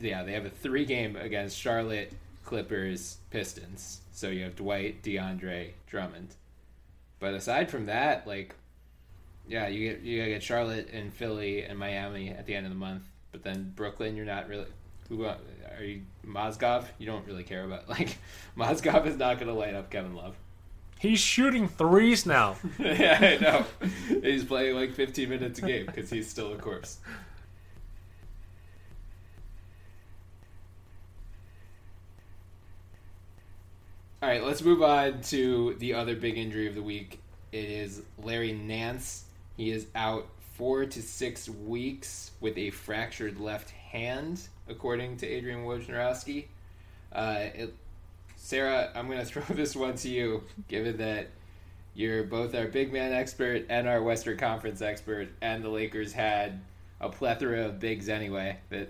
yeah, 0.00 0.22
they 0.22 0.32
have 0.32 0.44
a 0.46 0.50
three 0.50 0.84
game 0.84 1.16
against 1.16 1.58
Charlotte, 1.58 2.12
Clippers, 2.44 3.18
Pistons. 3.30 4.00
So 4.12 4.28
you 4.28 4.44
have 4.44 4.56
Dwight, 4.56 5.02
DeAndre, 5.02 5.70
Drummond. 5.86 6.34
But 7.18 7.34
aside 7.34 7.70
from 7.70 7.86
that, 7.86 8.26
like, 8.26 8.54
yeah, 9.48 9.68
you 9.68 9.90
get 9.90 10.02
you 10.02 10.18
gotta 10.18 10.30
get 10.30 10.42
Charlotte 10.42 10.88
and 10.92 11.12
Philly 11.12 11.62
and 11.64 11.78
Miami 11.78 12.30
at 12.30 12.46
the 12.46 12.54
end 12.54 12.66
of 12.66 12.70
the 12.72 12.78
month. 12.78 13.04
But 13.32 13.42
then 13.42 13.72
Brooklyn, 13.74 14.16
you're 14.16 14.26
not 14.26 14.48
really. 14.48 14.66
Who 15.12 15.26
uh, 15.26 15.36
are 15.78 15.84
you? 15.84 16.00
Mozgov? 16.26 16.86
You 16.96 17.04
don't 17.04 17.26
really 17.26 17.44
care 17.44 17.64
about 17.64 17.86
like 17.88 18.16
Mozgov 18.56 19.06
is 19.06 19.18
not 19.18 19.38
gonna 19.38 19.52
light 19.52 19.74
up 19.74 19.90
Kevin 19.90 20.14
Love. 20.14 20.34
He's 20.98 21.20
shooting 21.20 21.68
threes 21.68 22.24
now. 22.24 22.56
yeah, 22.78 23.18
I 23.20 23.42
know. 23.42 23.66
He's 24.22 24.44
playing 24.44 24.74
like 24.74 24.94
15 24.94 25.28
minutes 25.28 25.58
a 25.58 25.62
game 25.62 25.84
because 25.84 26.08
he's 26.08 26.30
still 26.30 26.54
a 26.54 26.56
corpse. 26.56 26.98
All 34.22 34.28
right, 34.28 34.42
let's 34.42 34.62
move 34.62 34.82
on 34.82 35.20
to 35.22 35.74
the 35.78 35.92
other 35.92 36.16
big 36.16 36.38
injury 36.38 36.68
of 36.68 36.74
the 36.74 36.82
week. 36.82 37.20
It 37.50 37.68
is 37.68 38.02
Larry 38.22 38.52
Nance. 38.52 39.24
He 39.58 39.72
is 39.72 39.88
out 39.94 40.28
four 40.54 40.86
to 40.86 41.02
six 41.02 41.50
weeks 41.50 42.30
with 42.40 42.56
a 42.56 42.70
fractured 42.70 43.40
left 43.40 43.70
hand, 43.70 44.48
according 44.68 45.16
to 45.18 45.26
Adrian 45.26 45.64
Wojnarowski. 45.64 46.46
Uh, 47.12 47.46
it, 47.54 47.74
Sarah, 48.36 48.90
I'm 48.94 49.06
going 49.06 49.18
to 49.24 49.24
throw 49.24 49.42
this 49.54 49.76
one 49.76 49.96
to 49.96 50.08
you, 50.08 50.44
given 50.68 50.96
that 50.98 51.28
you're 51.94 52.24
both 52.24 52.54
our 52.54 52.66
big 52.66 52.92
man 52.92 53.12
expert 53.12 53.66
and 53.68 53.86
our 53.86 54.02
Western 54.02 54.38
Conference 54.38 54.80
expert, 54.80 55.28
and 55.40 55.62
the 55.62 55.68
Lakers 55.68 56.12
had 56.12 56.60
a 57.00 57.08
plethora 57.08 57.66
of 57.66 57.80
bigs 57.80 58.08
anyway. 58.08 58.56
That 58.70 58.88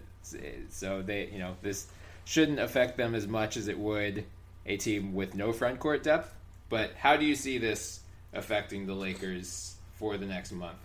so 0.69 1.03
they, 1.03 1.29
you 1.33 1.39
know, 1.39 1.57
this 1.63 1.89
shouldn't 2.25 2.61
affect 2.61 2.97
them 2.97 3.15
as 3.15 3.27
much 3.27 3.57
as 3.57 3.69
it 3.69 3.79
would 3.79 4.25
a 4.67 4.77
team 4.77 5.15
with 5.15 5.35
no 5.35 5.53
front 5.53 5.81
court 5.81 6.03
depth. 6.03 6.33
But 6.69 6.93
how 6.97 7.17
do 7.17 7.25
you 7.25 7.35
see 7.35 7.59
this 7.59 8.01
affecting 8.33 8.87
the 8.87 8.95
Lakers 8.95 9.75
for 9.95 10.17
the 10.17 10.27
next 10.27 10.53
month? 10.53 10.79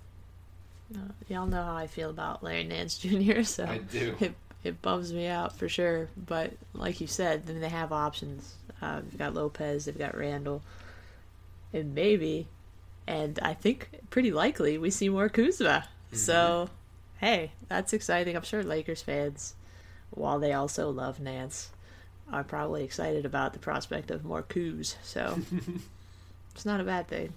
Uh, 0.93 0.99
y'all 1.27 1.45
know 1.45 1.63
how 1.63 1.75
I 1.75 1.88
feel 1.88 2.09
about 2.09 2.43
Larry 2.43 2.63
Nance 2.63 2.97
Jr., 2.97 3.41
so 3.43 3.65
I 3.65 3.77
do. 3.77 4.15
it 4.19 4.33
it 4.68 4.82
bums 4.82 5.13
me 5.13 5.28
out 5.28 5.55
for 5.57 5.68
sure. 5.70 6.09
But 6.15 6.53
like 6.74 7.01
you 7.01 7.07
said, 7.07 7.47
then 7.47 7.61
they 7.61 7.70
have 7.70 7.91
options. 7.91 8.55
Uh, 8.82 9.01
they've 9.01 9.18
got 9.18 9.34
Lopez, 9.34 9.86
they've 9.86 9.97
got 9.97 10.15
Randle, 10.15 10.61
and 11.74 11.95
maybe, 11.95 12.47
and 13.07 13.39
I 13.41 13.53
think 13.55 13.89
pretty 14.11 14.32
likely 14.32 14.78
we 14.78 14.91
see 14.91 15.09
more 15.09 15.30
Kuzma. 15.30 15.88
So, 16.13 16.70
hey, 17.20 17.51
that's 17.68 17.93
exciting. 17.93 18.36
I'm 18.36 18.43
sure 18.43 18.63
Lakers 18.63 19.01
fans, 19.01 19.55
while 20.11 20.39
they 20.39 20.53
also 20.53 20.89
love 20.89 21.20
Nance, 21.20 21.70
are 22.32 22.43
probably 22.43 22.84
excited 22.84 23.26
about 23.26 23.53
the 23.53 23.59
prospect 23.59 24.11
of 24.11 24.24
more 24.24 24.43
Kuz. 24.43 24.95
So, 25.03 25.39
it's 26.55 26.65
not 26.65 26.80
a 26.80 26.84
bad 26.84 27.07
thing 27.07 27.34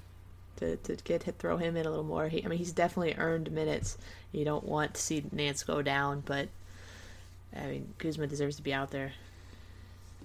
to, 0.56 0.76
to 0.76 0.96
get 0.96 1.22
throw 1.38 1.56
him 1.56 1.76
in 1.76 1.86
a 1.86 1.90
little 1.90 2.04
more. 2.04 2.28
He, 2.28 2.44
I 2.44 2.48
mean, 2.48 2.58
he's 2.58 2.72
definitely 2.72 3.14
earned 3.18 3.50
minutes. 3.50 3.98
You 4.32 4.44
don't 4.44 4.64
want 4.64 4.94
to 4.94 5.00
see 5.00 5.24
Nance 5.32 5.62
go 5.62 5.82
down, 5.82 6.22
but 6.24 6.48
I 7.56 7.66
mean, 7.66 7.94
Kuzma 7.98 8.26
deserves 8.26 8.56
to 8.56 8.62
be 8.62 8.72
out 8.72 8.90
there. 8.90 9.12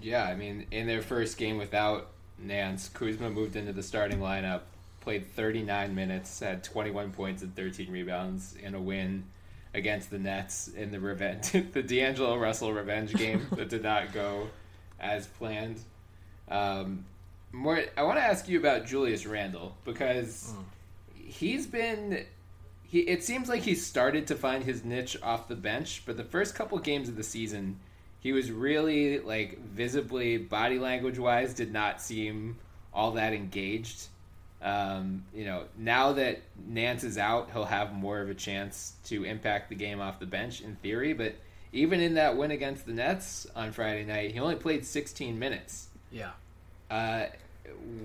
Yeah, 0.00 0.24
I 0.24 0.34
mean, 0.34 0.66
in 0.70 0.86
their 0.86 1.02
first 1.02 1.38
game 1.38 1.56
without 1.56 2.08
Nance, 2.38 2.88
Kuzma 2.88 3.30
moved 3.30 3.56
into 3.56 3.72
the 3.72 3.82
starting 3.82 4.18
lineup, 4.18 4.62
played 5.00 5.26
39 5.32 5.94
minutes, 5.94 6.40
had 6.40 6.62
21 6.62 7.12
points 7.12 7.42
and 7.42 7.54
13 7.56 7.90
rebounds 7.90 8.54
in 8.62 8.74
a 8.74 8.80
win 8.80 9.24
against 9.74 10.10
the 10.10 10.18
Nets 10.18 10.68
in 10.68 10.90
the 10.90 11.00
revenge, 11.00 11.52
the 11.72 11.82
D'Angelo 11.82 12.36
Russell 12.36 12.72
revenge 12.72 13.14
game 13.14 13.46
that 13.52 13.68
did 13.68 13.82
not 13.82 14.12
go 14.12 14.48
as 14.98 15.26
planned. 15.26 15.80
Um, 16.48 17.04
more, 17.52 17.82
I 17.96 18.02
want 18.02 18.18
to 18.18 18.24
ask 18.24 18.48
you 18.48 18.58
about 18.58 18.86
Julius 18.86 19.26
Randle 19.26 19.76
because 19.84 20.52
he's 21.14 21.66
been. 21.66 22.24
He, 22.88 23.00
it 23.00 23.24
seems 23.24 23.48
like 23.48 23.62
he 23.62 23.74
started 23.74 24.28
to 24.28 24.36
find 24.36 24.62
his 24.62 24.84
niche 24.84 25.16
off 25.22 25.48
the 25.48 25.56
bench, 25.56 26.02
but 26.06 26.16
the 26.16 26.24
first 26.24 26.54
couple 26.54 26.78
games 26.78 27.08
of 27.08 27.16
the 27.16 27.24
season, 27.24 27.80
he 28.20 28.32
was 28.32 28.50
really 28.50 29.18
like 29.18 29.58
visibly 29.60 30.38
body 30.38 30.78
language 30.78 31.18
wise 31.18 31.54
did 31.54 31.72
not 31.72 32.00
seem 32.00 32.56
all 32.94 33.12
that 33.12 33.32
engaged. 33.32 34.08
Um, 34.62 35.24
you 35.34 35.44
know, 35.44 35.64
now 35.76 36.12
that 36.12 36.40
Nance 36.66 37.04
is 37.04 37.18
out, 37.18 37.50
he'll 37.52 37.64
have 37.64 37.92
more 37.92 38.20
of 38.20 38.30
a 38.30 38.34
chance 38.34 38.94
to 39.04 39.24
impact 39.24 39.68
the 39.68 39.74
game 39.74 40.00
off 40.00 40.18
the 40.18 40.26
bench 40.26 40.60
in 40.60 40.76
theory. 40.76 41.12
But 41.12 41.34
even 41.72 42.00
in 42.00 42.14
that 42.14 42.36
win 42.36 42.50
against 42.50 42.86
the 42.86 42.92
Nets 42.92 43.46
on 43.54 43.72
Friday 43.72 44.04
night, 44.04 44.32
he 44.32 44.40
only 44.40 44.56
played 44.56 44.86
16 44.86 45.38
minutes. 45.38 45.88
Yeah. 46.10 46.30
Uh, 46.90 47.26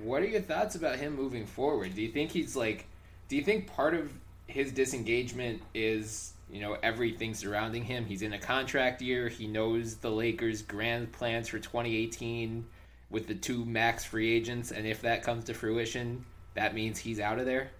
what 0.04 0.22
are 0.22 0.28
your 0.28 0.42
thoughts 0.42 0.76
about 0.76 0.98
him 0.98 1.16
moving 1.16 1.46
forward? 1.46 1.96
Do 1.96 2.02
you 2.02 2.12
think 2.12 2.32
he's 2.32 2.56
like? 2.56 2.86
Do 3.30 3.38
you 3.38 3.44
think 3.44 3.68
part 3.68 3.94
of 3.94 4.12
his 4.52 4.72
disengagement 4.72 5.62
is 5.74 6.34
you 6.52 6.62
know 6.62 6.78
everything 6.84 7.34
surrounding 7.34 7.84
him. 7.84 8.06
He's 8.06 8.22
in 8.22 8.34
a 8.34 8.40
contract 8.40 9.02
year. 9.02 9.30
He 9.30 9.48
knows 9.48 9.96
the 9.96 10.12
Lakers' 10.12 10.62
grand 10.62 11.12
plans 11.12 11.48
for 11.48 11.60
2018 11.60 12.66
with 13.10 13.28
the 13.28 13.36
two 13.36 13.66
max 13.66 14.04
free 14.06 14.32
agents, 14.32 14.72
and 14.72 14.86
if 14.86 15.02
that 15.02 15.24
comes 15.24 15.46
to 15.46 15.54
fruition, 15.54 16.26
that 16.54 16.74
means 16.74 17.00
he's 17.00 17.20
out 17.20 17.40
of 17.40 17.46
there. 17.46 17.72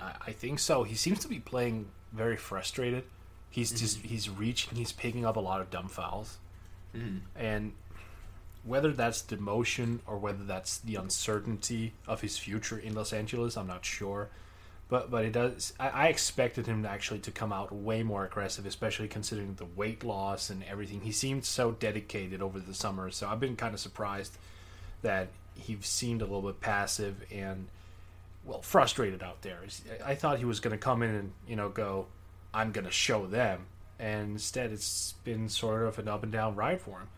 I, 0.00 0.32
think 0.32 0.58
so. 0.58 0.82
He 0.82 0.96
seems 0.96 1.20
to 1.20 1.28
be 1.28 1.38
playing 1.38 1.86
very 2.12 2.36
frustrated. 2.36 3.04
He's 3.48 3.70
mm-hmm. 3.70 3.78
just 3.78 3.98
he's 4.00 4.28
reaching. 4.28 4.76
He's 4.76 4.92
picking 4.92 5.24
up 5.24 5.36
a 5.36 5.40
lot 5.40 5.60
of 5.60 5.70
dumb 5.70 5.88
fouls, 5.88 6.38
mm-hmm. 6.94 7.18
and 7.36 7.72
whether 8.64 8.92
that's 8.92 9.22
demotion 9.22 10.00
or 10.06 10.18
whether 10.18 10.42
that's 10.42 10.78
the 10.78 10.96
uncertainty 10.96 11.92
of 12.06 12.20
his 12.20 12.38
future 12.38 12.78
in 12.78 12.94
Los 12.94 13.12
Angeles, 13.12 13.56
I'm 13.56 13.66
not 13.66 13.84
sure. 13.84 14.28
But 14.88 15.10
but 15.10 15.24
it 15.24 15.32
does. 15.32 15.72
I, 15.80 15.88
I 15.88 16.06
expected 16.08 16.66
him 16.66 16.82
to 16.82 16.90
actually 16.90 17.20
to 17.20 17.30
come 17.30 17.52
out 17.52 17.72
way 17.72 18.02
more 18.02 18.24
aggressive, 18.24 18.66
especially 18.66 19.08
considering 19.08 19.54
the 19.54 19.64
weight 19.64 20.04
loss 20.04 20.50
and 20.50 20.62
everything. 20.64 21.00
He 21.00 21.12
seemed 21.12 21.44
so 21.44 21.72
dedicated 21.72 22.42
over 22.42 22.58
the 22.58 22.74
summer, 22.74 23.10
so 23.10 23.28
I've 23.28 23.40
been 23.40 23.56
kind 23.56 23.74
of 23.74 23.80
surprised 23.80 24.36
that 25.02 25.28
he 25.54 25.78
seemed 25.80 26.20
a 26.20 26.24
little 26.24 26.42
bit 26.42 26.60
passive 26.60 27.24
and 27.32 27.68
well 28.44 28.62
frustrated 28.62 29.22
out 29.22 29.42
there. 29.42 29.60
I 30.04 30.14
thought 30.14 30.38
he 30.38 30.44
was 30.44 30.60
going 30.60 30.72
to 30.72 30.78
come 30.78 31.02
in 31.02 31.14
and 31.14 31.32
you 31.48 31.56
know 31.56 31.70
go, 31.70 32.06
I'm 32.52 32.70
going 32.72 32.84
to 32.84 32.92
show 32.92 33.26
them, 33.26 33.66
and 33.98 34.32
instead 34.32 34.70
it's 34.70 35.14
been 35.24 35.48
sort 35.48 35.82
of 35.82 35.98
an 35.98 36.08
up 36.08 36.22
and 36.22 36.32
down 36.32 36.56
ride 36.56 36.80
for 36.80 36.98
him. 36.98 37.08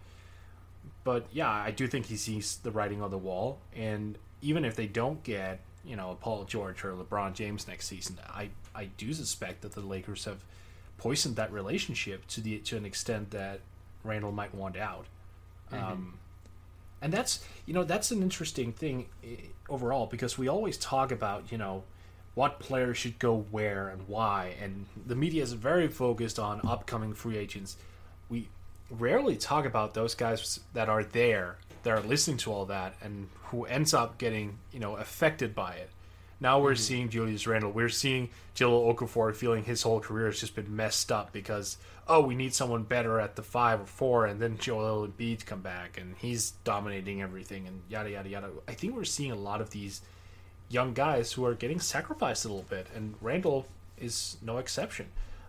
But 1.02 1.26
yeah, 1.32 1.50
I 1.50 1.72
do 1.72 1.88
think 1.88 2.06
he 2.06 2.16
sees 2.16 2.58
the 2.58 2.70
writing 2.70 3.02
on 3.02 3.10
the 3.10 3.18
wall, 3.18 3.58
and 3.74 4.18
even 4.40 4.64
if 4.64 4.76
they 4.76 4.86
don't 4.86 5.22
get 5.24 5.60
you 5.86 5.96
know 5.96 6.10
a 6.10 6.14
Paul 6.14 6.44
George 6.44 6.84
or 6.84 6.92
LeBron 6.92 7.34
James 7.34 7.66
next 7.68 7.86
season, 7.86 8.18
I 8.28 8.50
I 8.74 8.86
do 8.96 9.12
suspect 9.12 9.62
that 9.62 9.72
the 9.72 9.80
Lakers 9.80 10.24
have 10.24 10.42
poisoned 10.98 11.36
that 11.36 11.52
relationship 11.52 12.26
to 12.28 12.40
the 12.40 12.58
to 12.58 12.76
an 12.76 12.84
extent 12.84 13.30
that 13.30 13.60
Randle 14.04 14.32
might 14.32 14.54
want 14.54 14.76
out. 14.76 15.06
Um, 15.72 16.18
and 17.02 17.12
that's 17.12 17.44
you 17.66 17.74
know 17.74 17.84
that's 17.84 18.10
an 18.10 18.22
interesting 18.22 18.72
thing 18.72 19.06
eh, 19.24 19.36
overall 19.68 20.06
because 20.06 20.38
we 20.38 20.48
always 20.48 20.76
talk 20.76 21.12
about 21.12 21.50
you 21.50 21.58
know 21.58 21.82
what 22.34 22.60
players 22.60 22.98
should 22.98 23.18
go 23.18 23.46
where 23.50 23.88
and 23.88 24.06
why 24.08 24.54
and 24.62 24.86
the 25.06 25.14
media 25.14 25.42
is 25.42 25.52
very 25.52 25.88
focused 25.88 26.38
on 26.38 26.60
upcoming 26.66 27.14
free 27.14 27.36
agents 27.36 27.76
we 28.28 28.48
rarely 28.90 29.36
talk 29.36 29.64
about 29.64 29.94
those 29.94 30.14
guys 30.14 30.60
that 30.72 30.88
are 30.88 31.02
there 31.02 31.56
that 31.86 31.96
are 31.96 32.02
listening 32.02 32.36
to 32.36 32.52
all 32.52 32.64
that 32.66 32.96
and 33.00 33.28
who 33.44 33.64
ends 33.64 33.94
up 33.94 34.18
getting 34.18 34.58
you 34.72 34.80
know 34.80 34.96
affected 34.96 35.54
by 35.54 35.74
it 35.74 35.90
now 36.38 36.60
we're 36.60 36.74
seeing 36.74 37.08
Julius 37.08 37.46
Randle. 37.46 37.70
We're 37.70 37.88
seeing 37.88 38.28
Jahlil 38.54 38.94
Okafor 38.94 39.34
feeling 39.34 39.64
his 39.64 39.82
whole 39.82 40.00
career 40.00 40.26
has 40.26 40.38
just 40.38 40.54
been 40.54 40.74
messed 40.74 41.10
up 41.10 41.32
because 41.32 41.78
oh 42.08 42.20
we 42.20 42.34
need 42.34 42.54
someone 42.54 42.82
better 42.82 43.18
at 43.18 43.36
the 43.36 43.42
five 43.42 43.80
or 43.80 43.86
four, 43.86 44.26
and 44.26 44.40
then 44.40 44.58
Joel 44.58 45.08
Embiid 45.08 45.46
come 45.46 45.62
back 45.62 45.98
and 45.98 46.14
he's 46.18 46.50
dominating 46.62 47.22
everything 47.22 47.66
and 47.66 47.80
yada 47.88 48.10
yada 48.10 48.28
yada. 48.28 48.50
I 48.68 48.72
think 48.72 48.94
we're 48.94 49.04
seeing 49.04 49.32
a 49.32 49.36
lot 49.36 49.62
of 49.62 49.70
these 49.70 50.02
young 50.68 50.92
guys 50.92 51.32
who 51.32 51.46
are 51.46 51.54
getting 51.54 51.80
sacrificed 51.80 52.44
a 52.44 52.48
little 52.48 52.66
bit, 52.68 52.88
and 52.94 53.14
Randle 53.22 53.66
is 53.98 54.36
no 54.42 54.58
exception. 54.58 55.06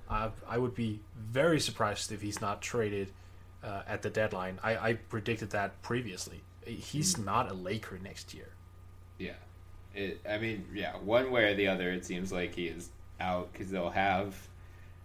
Uh, 0.10 0.30
I 0.48 0.58
would 0.58 0.74
be 0.74 1.02
very 1.18 1.60
surprised 1.60 2.14
if 2.14 2.22
he's 2.22 2.40
not 2.40 2.62
traded 2.62 3.12
uh, 3.64 3.82
at 3.88 4.02
the 4.02 4.10
deadline. 4.10 4.60
I, 4.64 4.90
I 4.90 4.94
predicted 4.94 5.52
that 5.52 5.82
previously. 5.82 6.42
He's 6.66 7.18
not 7.18 7.50
a 7.50 7.54
Laker 7.54 7.98
next 8.02 8.34
year. 8.34 8.50
Yeah. 9.18 9.32
It, 9.96 10.22
I 10.30 10.38
mean, 10.38 10.66
yeah, 10.74 10.98
one 10.98 11.32
way 11.32 11.46
or 11.46 11.56
the 11.56 11.68
other, 11.68 11.92
it 11.92 12.06
seems 12.06 12.32
like 12.32 12.54
he 12.56 12.68
is 12.68 12.90
out 13.20 13.52
because 13.52 13.72
they'll 13.72 13.90
have. 13.90 14.36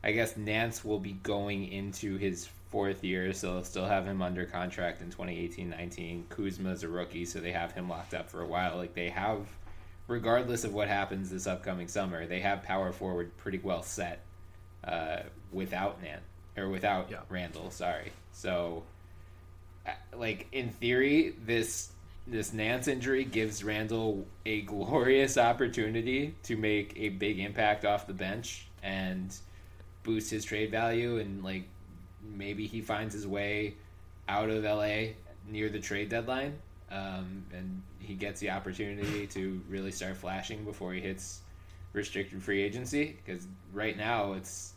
I 0.04 0.12
guess 0.12 0.36
Nance 0.36 0.84
will 0.84 0.98
be 0.98 1.12
going 1.12 1.70
into 1.72 2.16
his 2.16 2.48
fourth 2.70 3.04
year, 3.04 3.32
so 3.32 3.54
they'll 3.54 3.64
still 3.64 3.86
have 3.86 4.06
him 4.06 4.20
under 4.20 4.44
contract 4.44 5.00
in 5.00 5.10
2018 5.10 5.70
19. 5.70 6.26
Kuzma's 6.28 6.82
a 6.82 6.88
rookie, 6.88 7.24
so 7.24 7.38
they 7.38 7.52
have 7.52 7.72
him 7.72 7.88
locked 7.88 8.14
up 8.14 8.28
for 8.28 8.42
a 8.42 8.46
while. 8.46 8.76
Like, 8.76 8.94
they 8.94 9.10
have, 9.10 9.46
regardless 10.08 10.64
of 10.64 10.74
what 10.74 10.88
happens 10.88 11.30
this 11.30 11.46
upcoming 11.46 11.86
summer, 11.86 12.26
they 12.26 12.40
have 12.40 12.62
power 12.64 12.92
forward 12.92 13.36
pretty 13.36 13.60
well 13.62 13.82
set 13.82 14.20
uh, 14.84 15.20
without 15.52 16.02
Nance, 16.02 16.22
or 16.56 16.68
without 16.68 17.10
Yeah. 17.10 17.20
Randle, 17.28 17.70
sorry. 17.70 18.12
So, 18.32 18.84
uh, 19.86 19.90
like, 20.16 20.48
in 20.52 20.70
theory, 20.70 21.34
this 21.44 21.90
this 22.26 22.52
Nance 22.52 22.86
injury 22.86 23.24
gives 23.24 23.64
Randle 23.64 24.26
a 24.46 24.62
glorious 24.62 25.36
opportunity 25.38 26.34
to 26.44 26.56
make 26.56 26.94
a 26.96 27.08
big 27.08 27.40
impact 27.40 27.84
off 27.84 28.06
the 28.06 28.14
bench 28.14 28.66
and 28.82 29.34
boost 30.02 30.30
his 30.30 30.44
trade 30.44 30.70
value 30.70 31.18
and 31.18 31.42
like 31.44 31.64
maybe 32.22 32.66
he 32.66 32.80
finds 32.80 33.14
his 33.14 33.26
way 33.26 33.74
out 34.28 34.50
of 34.50 34.64
LA 34.64 35.12
near 35.48 35.68
the 35.68 35.78
trade 35.78 36.08
deadline 36.08 36.54
um, 36.90 37.44
and 37.52 37.82
he 37.98 38.14
gets 38.14 38.40
the 38.40 38.50
opportunity 38.50 39.26
to 39.26 39.60
really 39.68 39.92
start 39.92 40.16
flashing 40.16 40.64
before 40.64 40.92
he 40.92 41.00
hits 41.00 41.40
restricted 41.92 42.42
free 42.42 42.62
agency 42.62 43.16
because 43.24 43.46
right 43.72 43.96
now 43.96 44.32
it's 44.32 44.72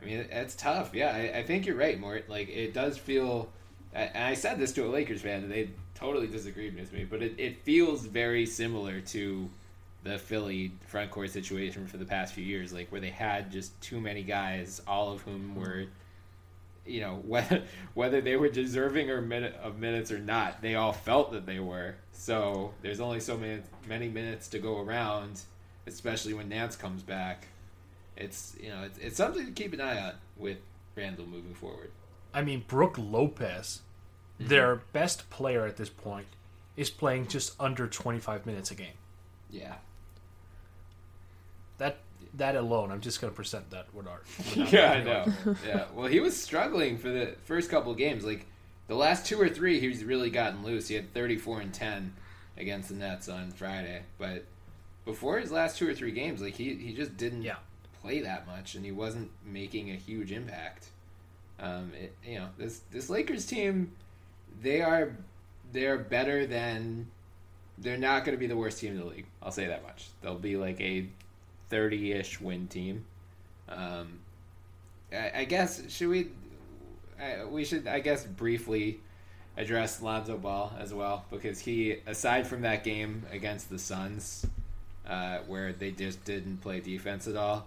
I 0.00 0.04
mean 0.04 0.26
it's 0.30 0.54
tough 0.54 0.94
yeah 0.94 1.10
I, 1.10 1.38
I 1.38 1.42
think 1.42 1.66
you're 1.66 1.76
right 1.76 1.98
Mort 1.98 2.28
like 2.28 2.48
it 2.48 2.74
does 2.74 2.98
feel 2.98 3.50
and 3.92 4.24
I 4.24 4.34
said 4.34 4.58
this 4.58 4.72
to 4.72 4.86
a 4.86 4.88
Lakers 4.88 5.22
fan 5.22 5.42
and 5.42 5.50
they 5.50 5.70
totally 6.00 6.26
disagreed 6.26 6.76
with 6.76 6.92
me, 6.92 7.04
but 7.04 7.22
it, 7.22 7.34
it 7.38 7.62
feels 7.62 8.06
very 8.06 8.46
similar 8.46 9.00
to 9.00 9.48
the 10.02 10.18
Philly 10.18 10.72
front 10.86 11.10
court 11.10 11.30
situation 11.30 11.86
for 11.86 11.98
the 11.98 12.06
past 12.06 12.32
few 12.32 12.44
years, 12.44 12.72
like 12.72 12.90
where 12.90 13.00
they 13.00 13.10
had 13.10 13.52
just 13.52 13.78
too 13.82 14.00
many 14.00 14.22
guys, 14.22 14.80
all 14.86 15.12
of 15.12 15.20
whom 15.22 15.54
were, 15.54 15.84
you 16.86 17.00
know, 17.00 17.16
whether 17.26 17.62
whether 17.94 18.20
they 18.22 18.36
were 18.36 18.48
deserving 18.48 19.10
or 19.10 19.20
minute 19.20 19.54
of 19.62 19.78
minutes 19.78 20.10
or 20.10 20.18
not, 20.18 20.62
they 20.62 20.74
all 20.74 20.92
felt 20.92 21.32
that 21.32 21.44
they 21.44 21.60
were. 21.60 21.96
So 22.12 22.72
there's 22.80 23.00
only 23.00 23.20
so 23.20 23.36
many 23.36 23.60
many 23.86 24.08
minutes 24.08 24.48
to 24.48 24.58
go 24.58 24.80
around, 24.80 25.42
especially 25.86 26.32
when 26.32 26.48
Nance 26.48 26.76
comes 26.76 27.02
back. 27.02 27.46
It's 28.20 28.54
you 28.62 28.68
know 28.68 28.82
it's, 28.84 28.98
it's 28.98 29.16
something 29.16 29.46
to 29.46 29.52
keep 29.52 29.72
an 29.72 29.80
eye 29.80 30.00
on 30.00 30.12
with 30.36 30.58
Randle 30.96 31.26
moving 31.26 31.54
forward. 31.54 31.90
I 32.32 32.42
mean, 32.42 32.64
Brook 32.68 32.96
Lopez, 32.98 33.80
mm-hmm. 34.38 34.48
their 34.48 34.76
best 34.92 35.28
player 35.30 35.66
at 35.66 35.76
this 35.76 35.88
point, 35.88 36.26
is 36.76 36.90
playing 36.90 37.26
just 37.26 37.54
under 37.58 37.86
25 37.86 38.46
minutes 38.46 38.70
a 38.70 38.74
game. 38.74 38.94
Yeah. 39.50 39.74
That 41.78 41.98
that 42.34 42.54
alone, 42.54 42.92
I'm 42.92 43.00
just 43.00 43.20
going 43.20 43.32
to 43.32 43.36
present 43.36 43.70
that 43.70 43.92
with 43.94 44.06
art. 44.06 44.24
Yeah, 44.72 44.92
I 44.92 45.02
know. 45.02 45.32
yeah. 45.66 45.86
Well, 45.94 46.06
he 46.06 46.20
was 46.20 46.40
struggling 46.40 46.98
for 46.98 47.08
the 47.08 47.34
first 47.44 47.70
couple 47.70 47.92
games. 47.94 48.24
Like 48.24 48.46
the 48.86 48.94
last 48.94 49.26
two 49.26 49.40
or 49.40 49.48
three, 49.48 49.80
he's 49.80 50.04
really 50.04 50.30
gotten 50.30 50.62
loose. 50.62 50.88
He 50.88 50.94
had 50.94 51.12
34 51.12 51.62
and 51.62 51.74
10 51.74 52.14
against 52.56 52.90
the 52.90 52.94
Nets 52.94 53.28
on 53.28 53.50
Friday, 53.50 54.02
but 54.18 54.44
before 55.04 55.38
his 55.40 55.50
last 55.50 55.78
two 55.78 55.88
or 55.88 55.94
three 55.94 56.12
games, 56.12 56.42
like 56.42 56.54
he 56.54 56.74
he 56.74 56.94
just 56.94 57.16
didn't 57.16 57.42
Yeah. 57.42 57.56
Play 58.02 58.20
that 58.20 58.46
much, 58.46 58.74
and 58.74 58.84
he 58.84 58.92
wasn't 58.92 59.30
making 59.44 59.90
a 59.90 59.94
huge 59.94 60.32
impact. 60.32 60.86
Um, 61.58 61.92
it, 62.00 62.14
you 62.26 62.38
know, 62.38 62.48
this 62.58 62.80
this 62.90 63.10
Lakers 63.10 63.46
team, 63.46 63.92
they 64.62 64.82
are 64.82 65.16
they're 65.72 65.98
better 65.98 66.46
than. 66.46 67.10
They're 67.78 67.96
not 67.96 68.26
going 68.26 68.36
to 68.36 68.38
be 68.38 68.46
the 68.46 68.56
worst 68.56 68.78
team 68.78 68.92
in 68.92 68.98
the 68.98 69.06
league. 69.06 69.24
I'll 69.42 69.52
say 69.52 69.66
that 69.66 69.82
much. 69.82 70.08
They'll 70.20 70.34
be 70.34 70.58
like 70.58 70.78
a 70.82 71.06
30-ish 71.70 72.38
win 72.38 72.66
team. 72.66 73.06
Um, 73.70 74.18
I, 75.10 75.30
I 75.34 75.44
guess 75.44 75.90
should 75.90 76.08
we? 76.08 76.28
I, 77.18 77.44
we 77.44 77.64
should, 77.64 77.86
I 77.86 78.00
guess, 78.00 78.24
briefly 78.24 79.00
address 79.56 80.00
Lonzo 80.00 80.38
Ball 80.38 80.72
as 80.78 80.94
well 80.94 81.24
because 81.30 81.60
he, 81.60 81.96
aside 82.06 82.46
from 82.46 82.62
that 82.62 82.84
game 82.84 83.24
against 83.30 83.68
the 83.68 83.78
Suns, 83.78 84.46
uh, 85.06 85.38
where 85.46 85.72
they 85.72 85.90
just 85.90 86.24
didn't 86.24 86.58
play 86.58 86.80
defense 86.80 87.26
at 87.26 87.36
all, 87.36 87.66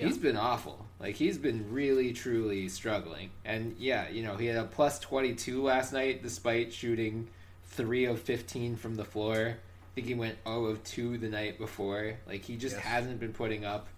Yeah. 0.00 0.06
he's 0.06 0.18
been 0.18 0.36
awful. 0.36 0.84
Like 0.98 1.14
he's 1.14 1.38
been 1.38 1.72
really, 1.72 2.12
truly 2.12 2.68
struggling. 2.68 3.30
And 3.44 3.76
yeah, 3.78 4.08
you 4.08 4.22
know, 4.22 4.36
he 4.36 4.46
had 4.46 4.56
a 4.56 4.64
plus 4.64 4.98
twenty 4.98 5.34
two 5.34 5.62
last 5.62 5.92
night 5.92 6.22
despite 6.22 6.72
shooting 6.72 7.28
three 7.64 8.04
of 8.06 8.20
fifteen 8.20 8.76
from 8.76 8.94
the 8.96 9.04
floor. 9.04 9.56
I 9.56 9.94
think 9.94 10.06
he 10.06 10.14
went 10.14 10.36
0 10.46 10.66
of 10.66 10.84
2 10.84 11.18
the 11.18 11.28
night 11.28 11.58
before. 11.58 12.14
Like 12.26 12.42
he 12.44 12.56
just 12.56 12.76
Yes. 12.76 12.84
hasn't 12.84 13.18
been 13.18 13.32
putting 13.32 13.64
up 13.64 13.88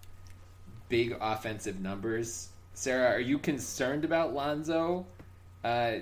big 0.89 1.15
offensive 1.21 1.79
numbers. 1.79 2.49
Sarah, 2.73 3.11
are 3.11 3.19
you 3.19 3.37
concerned 3.37 4.03
about 4.03 4.33
Lonzo 4.33 5.05
uh, 5.63 5.97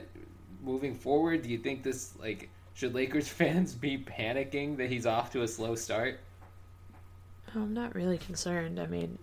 moving 0.63 0.95
forward? 0.95 1.41
Do 1.41 1.49
you 1.49 1.57
think 1.57 1.83
this 1.83 2.13
like 2.19 2.49
should 2.73 2.93
Lakers 2.95 3.27
fans 3.39 3.73
be 3.73 3.97
panicking 3.97 4.77
that 4.77 4.89
he's 4.89 5.05
off 5.05 5.31
to 5.33 5.41
a 5.41 5.47
slow 5.47 5.75
start? 5.75 6.19
I'm 7.53 7.73
not 7.73 7.93
really 7.93 8.17
concerned. 8.17 8.79
I 8.79 8.87
mean, 8.87 9.17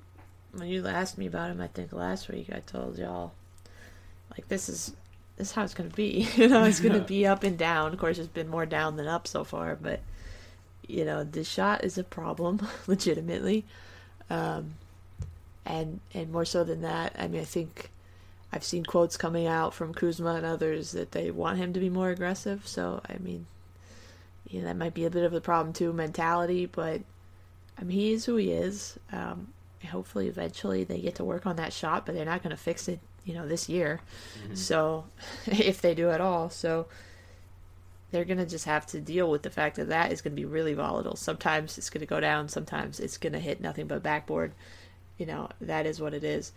when 0.58 0.68
you 0.68 0.86
asked 0.86 1.18
me 1.18 1.26
about 1.26 1.50
him, 1.50 1.60
I 1.60 1.68
think 1.68 1.92
last 1.92 2.28
week 2.28 2.50
I 2.52 2.60
told 2.60 2.98
y'all, 2.98 3.32
like 4.30 4.48
this 4.48 4.68
is 4.68 4.92
this 5.36 5.48
is 5.48 5.54
how 5.54 5.64
it's 5.64 5.74
gonna 5.74 5.90
be. 5.90 6.28
you 6.36 6.48
know, 6.48 6.64
it's 6.64 6.80
gonna 6.80 7.00
be 7.00 7.26
up 7.26 7.42
and 7.42 7.56
down. 7.56 7.92
Of 7.92 7.98
course, 7.98 8.18
it's 8.18 8.28
been 8.28 8.48
more 8.48 8.66
down 8.66 8.96
than 8.96 9.06
up 9.06 9.26
so 9.26 9.44
far, 9.44 9.76
but 9.76 10.00
you 10.86 11.04
know, 11.04 11.22
the 11.22 11.44
shot 11.44 11.84
is 11.84 11.98
a 11.98 12.04
problem, 12.04 12.66
legitimately. 12.86 13.64
Um, 14.30 14.74
and 15.64 16.00
and 16.14 16.32
more 16.32 16.44
so 16.44 16.64
than 16.64 16.82
that, 16.82 17.14
I 17.18 17.28
mean, 17.28 17.42
I 17.42 17.44
think 17.44 17.90
I've 18.52 18.64
seen 18.64 18.84
quotes 18.84 19.16
coming 19.16 19.46
out 19.46 19.74
from 19.74 19.94
Kuzma 19.94 20.34
and 20.34 20.46
others 20.46 20.92
that 20.92 21.12
they 21.12 21.30
want 21.30 21.58
him 21.58 21.72
to 21.74 21.80
be 21.80 21.90
more 21.90 22.10
aggressive. 22.10 22.66
So 22.66 23.02
I 23.08 23.18
mean, 23.18 23.46
you 24.48 24.60
know, 24.60 24.66
that 24.66 24.76
might 24.76 24.94
be 24.94 25.04
a 25.04 25.10
bit 25.10 25.24
of 25.24 25.34
a 25.34 25.40
problem 25.40 25.72
too, 25.72 25.92
mentality. 25.92 26.66
But 26.66 27.02
I 27.78 27.84
mean, 27.84 27.98
he 27.98 28.12
is 28.12 28.24
who 28.24 28.36
he 28.36 28.50
is. 28.50 28.98
Um, 29.12 29.48
hopefully, 29.86 30.28
eventually 30.28 30.84
they 30.84 31.00
get 31.00 31.16
to 31.16 31.24
work 31.24 31.46
on 31.46 31.56
that 31.56 31.72
shot, 31.72 32.06
but 32.06 32.14
they're 32.14 32.24
not 32.24 32.42
going 32.42 32.54
to 32.54 32.62
fix 32.62 32.88
it, 32.88 33.00
you 33.24 33.34
know, 33.34 33.46
this 33.46 33.68
year. 33.68 34.00
Mm-hmm. 34.42 34.54
So 34.54 35.04
if 35.46 35.80
they 35.80 35.94
do 35.94 36.10
at 36.10 36.20
all, 36.20 36.50
so 36.50 36.86
they're 38.10 38.24
going 38.24 38.38
to 38.38 38.46
just 38.46 38.64
have 38.64 38.86
to 38.86 39.00
deal 39.00 39.30
with 39.30 39.42
the 39.42 39.50
fact 39.50 39.76
that 39.76 39.88
that 39.88 40.12
is 40.12 40.22
going 40.22 40.32
to 40.34 40.40
be 40.40 40.46
really 40.46 40.74
volatile. 40.74 41.16
Sometimes 41.16 41.76
it's 41.78 41.90
going 41.90 42.00
to 42.00 42.06
go 42.06 42.20
down, 42.20 42.48
sometimes 42.48 43.00
it's 43.00 43.18
going 43.18 43.34
to 43.34 43.38
hit 43.38 43.60
nothing 43.60 43.86
but 43.86 44.02
backboard. 44.02 44.52
You 45.18 45.26
know, 45.26 45.48
that 45.60 45.84
is 45.84 46.00
what 46.00 46.14
it 46.14 46.24
is. 46.24 46.52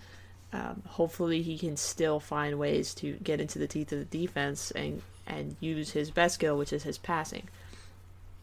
Um, 0.54 0.84
hopefully, 0.86 1.42
he 1.42 1.58
can 1.58 1.78
still 1.78 2.20
find 2.20 2.60
ways 2.60 2.94
to 2.96 3.14
get 3.24 3.40
into 3.40 3.58
the 3.58 3.68
teeth 3.68 3.92
of 3.92 4.00
the 4.00 4.06
defense 4.06 4.72
and 4.72 5.02
and 5.26 5.56
use 5.60 5.92
his 5.92 6.12
best 6.12 6.36
skill, 6.36 6.58
which 6.58 6.74
is 6.74 6.84
his 6.84 6.98
passing. 6.98 7.48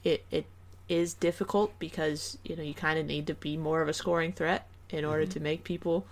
It 0.05 0.25
it 0.31 0.47
is 0.89 1.15
difficult 1.15 1.79
because 1.79 2.39
you 2.45 2.57
know 2.57 2.63
you 2.63 2.75
kind 2.75 2.99
of 2.99 3.07
need 3.07 3.27
to 3.27 3.35
be 3.35 3.57
more 3.57 3.83
of 3.83 3.89
a 3.89 3.93
scoring 3.93 4.33
threat 4.33 4.67
in 4.91 5.05
order 5.05 5.25
mm-hmm. 5.25 5.33
to 5.33 5.41
make 5.41 5.65
people, 5.65 6.07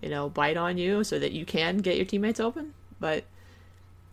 you 0.00 0.08
know, 0.08 0.28
bite 0.28 0.56
on 0.56 0.78
you 0.78 1.04
so 1.04 1.18
that 1.18 1.32
you 1.32 1.44
can 1.44 1.78
get 1.78 1.96
your 1.96 2.06
teammates 2.06 2.40
open. 2.40 2.74
But 3.00 3.24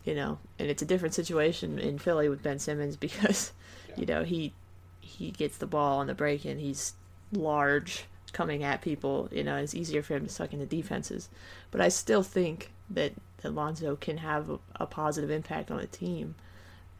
you 0.03 0.16
know, 0.16 0.39
and 0.57 0.70
it's 0.70 0.82
a 0.82 0.86
different 0.86 1.14
situation 1.14 1.78
in 1.78 1.99
Philly 1.99 2.30
with 2.30 2.41
Ben 2.41 2.60
Simmons 2.60 2.95
because, 2.97 3.51
yeah. 3.89 3.95
you 3.97 4.05
know, 4.05 4.24
he 4.24 4.53
he 5.01 5.32
gets 5.32 5.57
the 5.57 5.68
ball 5.68 5.99
on 5.99 6.07
the 6.07 6.14
break 6.14 6.45
and 6.45 6.60
he's 6.60 6.93
large 7.32 8.05
coming 8.32 8.64
at 8.64 8.82
people. 8.82 9.30
You 9.32 9.43
know, 9.43 9.55
it's 9.57 9.76
easier 9.76 10.01
for 10.01 10.16
him 10.16 10.26
to 10.26 10.32
suck 10.32 10.53
into 10.53 10.66
defenses. 10.66 11.30
But 11.72 11.82
I 11.82 11.89
still 11.89 12.24
think 12.24 12.72
that 12.89 13.14
Alonzo 13.43 13.95
can 13.95 14.18
have 14.18 14.49
a, 14.49 14.60
a 14.76 14.86
positive 14.86 15.30
impact 15.30 15.72
on 15.72 15.80
a 15.80 15.88
team. 15.88 16.36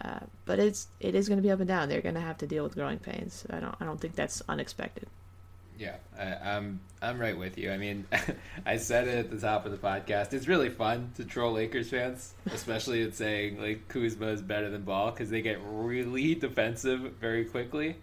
Uh, 0.02 0.20
but 0.46 0.60
it's 0.60 0.88
it 1.00 1.14
is 1.14 1.28
going 1.28 1.38
to 1.38 1.44
be 1.44 1.52
up 1.52 1.60
and 1.60 1.68
down. 1.68 1.90
They're 1.90 2.02
going 2.02 2.16
to 2.16 2.22
have 2.22 2.38
to 2.40 2.48
deal 2.48 2.64
with 2.64 2.76
growing 2.76 3.00
pains. 3.00 3.46
I 3.50 3.60
don't 3.60 3.76
I 3.80 3.86
don't 3.86 4.00
think 4.00 4.16
that's 4.16 4.42
unexpected. 4.48 5.08
Yeah, 5.78 5.96
I, 6.18 6.24
am 6.24 6.82
I'm, 7.02 7.10
I'm 7.10 7.20
right 7.20 7.38
with 7.38 7.58
you. 7.58 7.72
I 7.72 7.78
mean, 7.78 8.06
I 8.66 8.78
said 8.78 9.08
it 9.08 9.18
at 9.18 9.32
the 9.32 9.38
top 9.38 9.66
of 9.66 9.72
the 9.72 9.78
podcast. 9.78 10.34
It's 10.34 10.48
really 10.48 10.70
fun 10.70 11.12
to 11.16 11.24
troll 11.24 11.54
Lakers 11.54 11.90
fans, 11.90 12.34
especially 12.52 13.02
in 13.02 13.14
saying 13.14 13.62
like 13.62 13.88
Kuzma 13.88 14.28
is 14.28 14.42
better 14.42 14.70
than 14.70 14.82
Ball 14.82 15.12
because 15.12 15.30
they 15.30 15.42
get 15.42 15.60
really 15.64 16.36
defensive 16.36 17.00
very 17.22 17.46
quickly. 17.46 17.96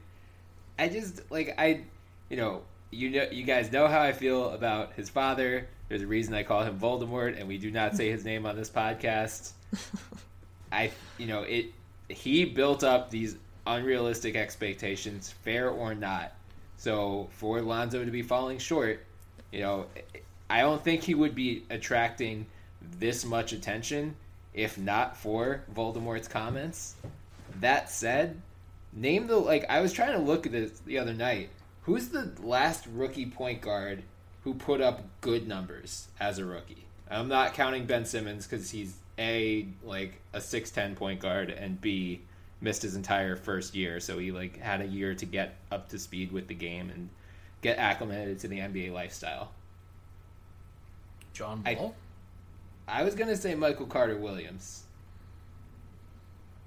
I 0.79 0.89
just 0.89 1.31
like 1.31 1.55
I, 1.59 1.83
you 2.31 2.39
know, 2.39 2.63
you 2.91 3.11
know, 3.11 3.27
you 3.31 3.45
guys 3.45 3.71
know 3.71 3.89
how 3.89 4.01
I 4.01 4.13
feel 4.13 4.51
about 4.51 4.95
his 4.95 5.11
father. 5.11 5.69
There's 5.89 6.03
a 6.03 6.07
reason 6.07 6.35
I 6.35 6.43
call 6.43 6.63
him 6.63 6.79
Voldemort, 6.79 7.39
and 7.39 7.47
we 7.47 7.59
do 7.59 7.71
not 7.71 7.95
say 7.95 8.11
his 8.11 8.25
name 8.25 8.47
on 8.47 8.57
this 8.57 8.71
podcast. 8.71 9.53
I, 10.73 10.91
you 11.19 11.27
know, 11.27 11.43
it. 11.43 11.67
He 12.09 12.45
built 12.45 12.85
up 12.85 13.11
these 13.11 13.37
unrealistic 13.67 14.37
expectations, 14.37 15.35
fair 15.43 15.71
or 15.71 15.95
not. 15.95 16.33
So 16.77 17.29
for 17.33 17.61
Lonzo 17.61 18.05
to 18.05 18.11
be 18.11 18.23
falling 18.23 18.59
short, 18.59 19.05
you 19.51 19.61
know, 19.61 19.87
I 20.49 20.61
don't 20.61 20.83
think 20.83 21.03
he 21.03 21.15
would 21.15 21.35
be 21.35 21.65
attracting 21.71 22.47
this 22.99 23.25
much 23.25 23.53
attention 23.53 24.15
if 24.57 24.79
not 24.79 25.17
for 25.17 25.63
Voldemort's 25.75 26.29
comments. 26.29 26.97
That 27.61 27.91
said, 27.91 28.41
name 28.93 29.27
the 29.27 29.37
like 29.37 29.67
I 29.69 29.81
was 29.81 29.93
trying 29.93 30.13
to 30.13 30.19
look 30.19 30.47
at 30.47 30.53
this 30.53 30.81
the 30.81 30.99
other 30.99 31.13
night. 31.13 31.51
Who's 31.83 32.09
the 32.09 32.33
last 32.43 32.87
rookie 32.93 33.27
point 33.27 33.61
guard 33.61 34.03
who 34.43 34.55
put 34.55 34.81
up 34.81 35.03
good 35.21 35.47
numbers 35.47 36.09
as 36.19 36.39
a 36.39 36.45
rookie? 36.45 36.87
I'm 37.09 37.29
not 37.29 37.55
counting 37.55 37.87
Ben 37.87 38.05
Simmons 38.05 38.47
because 38.47 38.71
he's 38.71 38.97
a 39.19 39.67
like 39.85 40.21
a 40.33 40.41
six 40.41 40.71
ten 40.71 40.95
point 40.95 41.21
guard 41.21 41.51
and 41.51 41.81
b 41.81 42.21
missed 42.61 42.83
his 42.83 42.97
entire 42.97 43.37
first 43.37 43.75
year, 43.75 44.01
so 44.01 44.19
he 44.19 44.33
like 44.33 44.59
had 44.59 44.81
a 44.81 44.87
year 44.87 45.14
to 45.14 45.27
get 45.27 45.57
up 45.71 45.89
to 45.91 45.99
speed 45.99 46.33
with 46.33 46.49
the 46.49 46.55
game 46.55 46.91
and 46.91 47.09
get 47.62 47.79
acclimated 47.79 48.39
to 48.41 48.49
the 48.49 48.59
NBA 48.59 48.93
lifestyle. 48.93 49.53
John 51.33 51.62
Ball. 51.62 51.95
I, 52.89 53.01
I 53.01 53.05
was 53.05 53.14
gonna 53.14 53.37
say 53.37 53.55
Michael 53.55 53.87
Carter 53.87 54.17
Williams, 54.17 54.85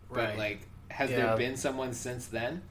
right. 0.10 0.30
but 0.30 0.38
like, 0.38 0.62
has 0.90 1.10
yeah. 1.10 1.18
there 1.18 1.38
been 1.38 1.58
someone 1.58 1.94
since 1.94 2.28
then? 2.28 2.62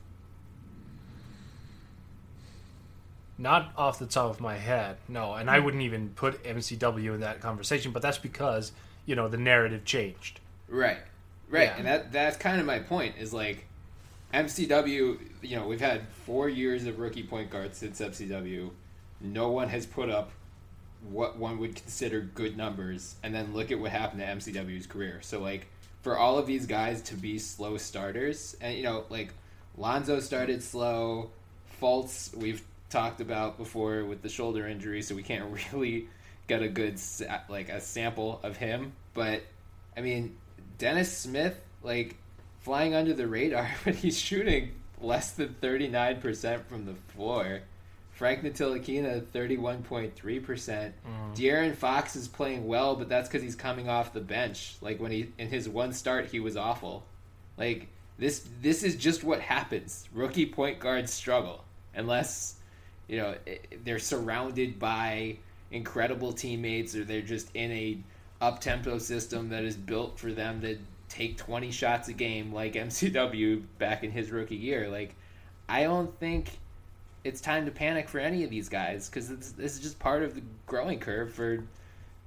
Not 3.40 3.72
off 3.76 4.00
the 4.00 4.06
top 4.06 4.30
of 4.30 4.40
my 4.40 4.56
head, 4.56 4.96
no. 5.08 5.34
And 5.34 5.48
I 5.48 5.58
hmm. 5.58 5.64
wouldn't 5.64 5.82
even 5.84 6.10
put 6.10 6.42
MCW 6.42 7.14
in 7.14 7.20
that 7.20 7.40
conversation, 7.40 7.92
but 7.92 8.02
that's 8.02 8.18
because, 8.18 8.72
you 9.08 9.16
know, 9.16 9.26
the 9.26 9.38
narrative 9.38 9.86
changed. 9.86 10.38
Right. 10.68 10.98
Right. 11.48 11.68
Yeah. 11.68 11.76
And 11.78 11.86
that 11.86 12.12
that's 12.12 12.36
kind 12.36 12.60
of 12.60 12.66
my 12.66 12.78
point 12.78 13.14
is 13.18 13.32
like 13.32 13.64
MCW, 14.34 15.18
you 15.40 15.56
know, 15.56 15.66
we've 15.66 15.80
had 15.80 16.06
4 16.26 16.50
years 16.50 16.84
of 16.84 16.98
rookie 16.98 17.22
point 17.22 17.50
guards 17.50 17.78
since 17.78 18.02
MCW. 18.02 18.70
No 19.22 19.48
one 19.48 19.70
has 19.70 19.86
put 19.86 20.10
up 20.10 20.30
what 21.10 21.38
one 21.38 21.58
would 21.58 21.74
consider 21.74 22.20
good 22.20 22.58
numbers 22.58 23.16
and 23.22 23.34
then 23.34 23.54
look 23.54 23.72
at 23.72 23.78
what 23.80 23.92
happened 23.92 24.20
to 24.20 24.26
MCW's 24.26 24.86
career. 24.86 25.20
So 25.22 25.40
like 25.40 25.68
for 26.02 26.18
all 26.18 26.36
of 26.36 26.46
these 26.46 26.66
guys 26.66 27.00
to 27.02 27.14
be 27.14 27.38
slow 27.38 27.78
starters 27.78 28.58
and 28.60 28.76
you 28.76 28.82
know, 28.82 29.04
like 29.08 29.32
Lonzo 29.78 30.20
started 30.20 30.62
slow, 30.62 31.30
Fultz 31.80 32.36
we've 32.36 32.62
talked 32.90 33.22
about 33.22 33.56
before 33.56 34.04
with 34.04 34.20
the 34.20 34.28
shoulder 34.28 34.68
injury, 34.68 35.00
so 35.00 35.14
we 35.14 35.22
can't 35.22 35.58
really 35.72 36.08
get 36.48 36.62
a 36.62 36.68
good 36.68 37.00
like 37.48 37.68
a 37.68 37.80
sample 37.80 38.40
of 38.42 38.56
him. 38.56 38.92
But 39.14 39.42
I 39.96 40.00
mean, 40.00 40.36
Dennis 40.78 41.16
Smith 41.16 41.60
like 41.82 42.16
flying 42.60 42.94
under 42.94 43.14
the 43.14 43.28
radar, 43.28 43.70
but 43.84 43.94
he's 43.94 44.18
shooting 44.18 44.72
less 45.00 45.32
than 45.32 45.54
thirty 45.60 45.88
nine 45.88 46.20
percent 46.20 46.68
from 46.68 46.86
the 46.86 46.94
floor. 47.14 47.60
Frank 48.10 48.42
Ntilikina, 48.42 49.22
31.3%. 49.26 50.10
Mm. 50.10 50.92
De'Aaron 51.36 51.72
Fox 51.72 52.16
is 52.16 52.26
playing 52.26 52.66
well, 52.66 52.96
but 52.96 53.08
that's 53.08 53.28
because 53.28 53.44
he's 53.44 53.54
coming 53.54 53.88
off 53.88 54.12
the 54.12 54.20
bench. 54.20 54.74
Like, 54.80 54.98
when 54.98 55.12
he, 55.12 55.28
in 55.38 55.46
his 55.46 55.68
one 55.68 55.92
start, 55.92 56.26
he 56.26 56.40
was 56.40 56.56
awful. 56.56 57.04
Like, 57.56 57.86
this, 58.18 58.44
this 58.60 58.82
is 58.82 58.96
just 58.96 59.22
what 59.22 59.40
happens. 59.40 60.08
Rookie 60.12 60.46
point 60.46 60.80
guards 60.80 61.12
struggle. 61.12 61.62
Unless 61.94 62.56
you 63.08 63.16
know 63.16 63.34
they're 63.84 63.98
surrounded 63.98 64.78
by 64.78 65.38
incredible 65.70 66.32
teammates 66.32 66.94
or 66.94 67.04
they're 67.04 67.20
just 67.20 67.54
in 67.54 67.70
a 67.72 67.98
up 68.40 68.60
tempo 68.60 68.98
system 68.98 69.48
that 69.48 69.64
is 69.64 69.76
built 69.76 70.18
for 70.18 70.32
them 70.32 70.60
to 70.60 70.78
take 71.08 71.36
20 71.36 71.70
shots 71.70 72.08
a 72.08 72.12
game 72.12 72.52
like 72.52 72.72
MCW 72.74 73.62
back 73.78 74.04
in 74.04 74.10
his 74.10 74.30
rookie 74.30 74.56
year 74.56 74.88
like 74.88 75.14
I 75.68 75.82
don't 75.82 76.16
think 76.18 76.58
it's 77.24 77.40
time 77.40 77.66
to 77.66 77.70
panic 77.70 78.08
for 78.08 78.18
any 78.18 78.44
of 78.44 78.50
these 78.50 78.68
guys 78.68 79.08
cuz 79.08 79.28
this 79.28 79.76
is 79.76 79.80
just 79.80 79.98
part 79.98 80.22
of 80.22 80.34
the 80.34 80.42
growing 80.66 80.98
curve 80.98 81.32
for 81.32 81.64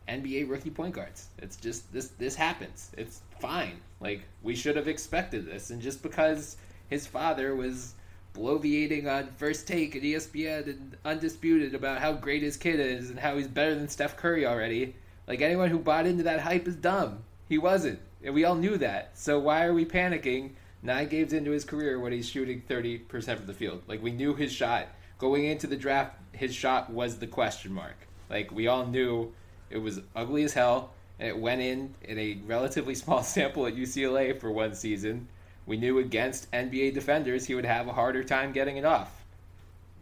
NBA 0.07 0.49
rookie 0.49 0.69
point 0.69 0.93
guards. 0.93 1.27
It's 1.37 1.55
just 1.55 1.91
this 1.93 2.09
this 2.17 2.35
happens. 2.35 2.91
It's 2.97 3.21
fine. 3.39 3.79
Like 3.99 4.23
we 4.43 4.55
should 4.55 4.75
have 4.75 4.87
expected 4.87 5.45
this 5.45 5.69
and 5.69 5.81
just 5.81 6.03
because 6.03 6.57
his 6.89 7.07
father 7.07 7.55
was 7.55 7.93
bloviating 8.33 9.07
on 9.07 9.27
first 9.37 9.67
take 9.67 9.95
at 9.95 10.01
ESPN 10.01 10.67
and 10.67 10.97
undisputed 11.05 11.75
about 11.75 11.99
how 11.99 12.13
great 12.13 12.43
his 12.43 12.57
kid 12.57 12.79
is 12.79 13.09
and 13.09 13.19
how 13.19 13.37
he's 13.37 13.47
better 13.47 13.75
than 13.75 13.89
Steph 13.89 14.17
Curry 14.17 14.45
already. 14.45 14.95
Like 15.27 15.41
anyone 15.41 15.69
who 15.69 15.79
bought 15.79 16.05
into 16.05 16.23
that 16.23 16.39
hype 16.39 16.67
is 16.67 16.75
dumb. 16.75 17.19
He 17.47 17.57
wasn't. 17.57 17.99
And 18.23 18.33
we 18.33 18.45
all 18.45 18.55
knew 18.55 18.77
that. 18.77 19.17
So 19.17 19.39
why 19.39 19.65
are 19.65 19.73
we 19.73 19.85
panicking 19.85 20.51
nine 20.81 21.07
games 21.09 21.33
into 21.33 21.51
his 21.51 21.65
career 21.65 21.99
when 21.99 22.11
he's 22.11 22.29
shooting 22.29 22.61
30% 22.69 23.37
from 23.37 23.45
the 23.45 23.53
field? 23.53 23.81
Like 23.87 24.01
we 24.01 24.11
knew 24.11 24.33
his 24.33 24.51
shot. 24.51 24.87
Going 25.17 25.45
into 25.45 25.67
the 25.67 25.75
draft, 25.75 26.15
his 26.31 26.53
shot 26.55 26.89
was 26.89 27.17
the 27.17 27.27
question 27.27 27.73
mark. 27.73 28.07
Like 28.29 28.51
we 28.51 28.67
all 28.67 28.85
knew 28.85 29.33
it 29.69 29.77
was 29.77 29.99
ugly 30.15 30.43
as 30.43 30.53
hell 30.53 30.91
and 31.19 31.29
it 31.29 31.37
went 31.37 31.61
in 31.61 31.93
in 32.03 32.17
a 32.17 32.39
relatively 32.45 32.95
small 33.01 33.23
sample 33.23 33.67
at 33.67 33.75
UCLA 33.75 34.39
for 34.39 34.51
one 34.51 34.73
season 34.73 35.27
we 35.71 35.77
knew 35.77 35.99
against 35.99 36.51
NBA 36.51 36.93
defenders 36.93 37.45
he 37.45 37.55
would 37.55 37.63
have 37.63 37.87
a 37.87 37.93
harder 37.93 38.25
time 38.25 38.51
getting 38.51 38.75
it 38.75 38.83
off. 38.83 39.23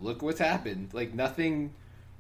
Look 0.02 0.24
what's 0.24 0.40
happened. 0.40 0.90
Like 0.94 1.14
nothing. 1.14 1.76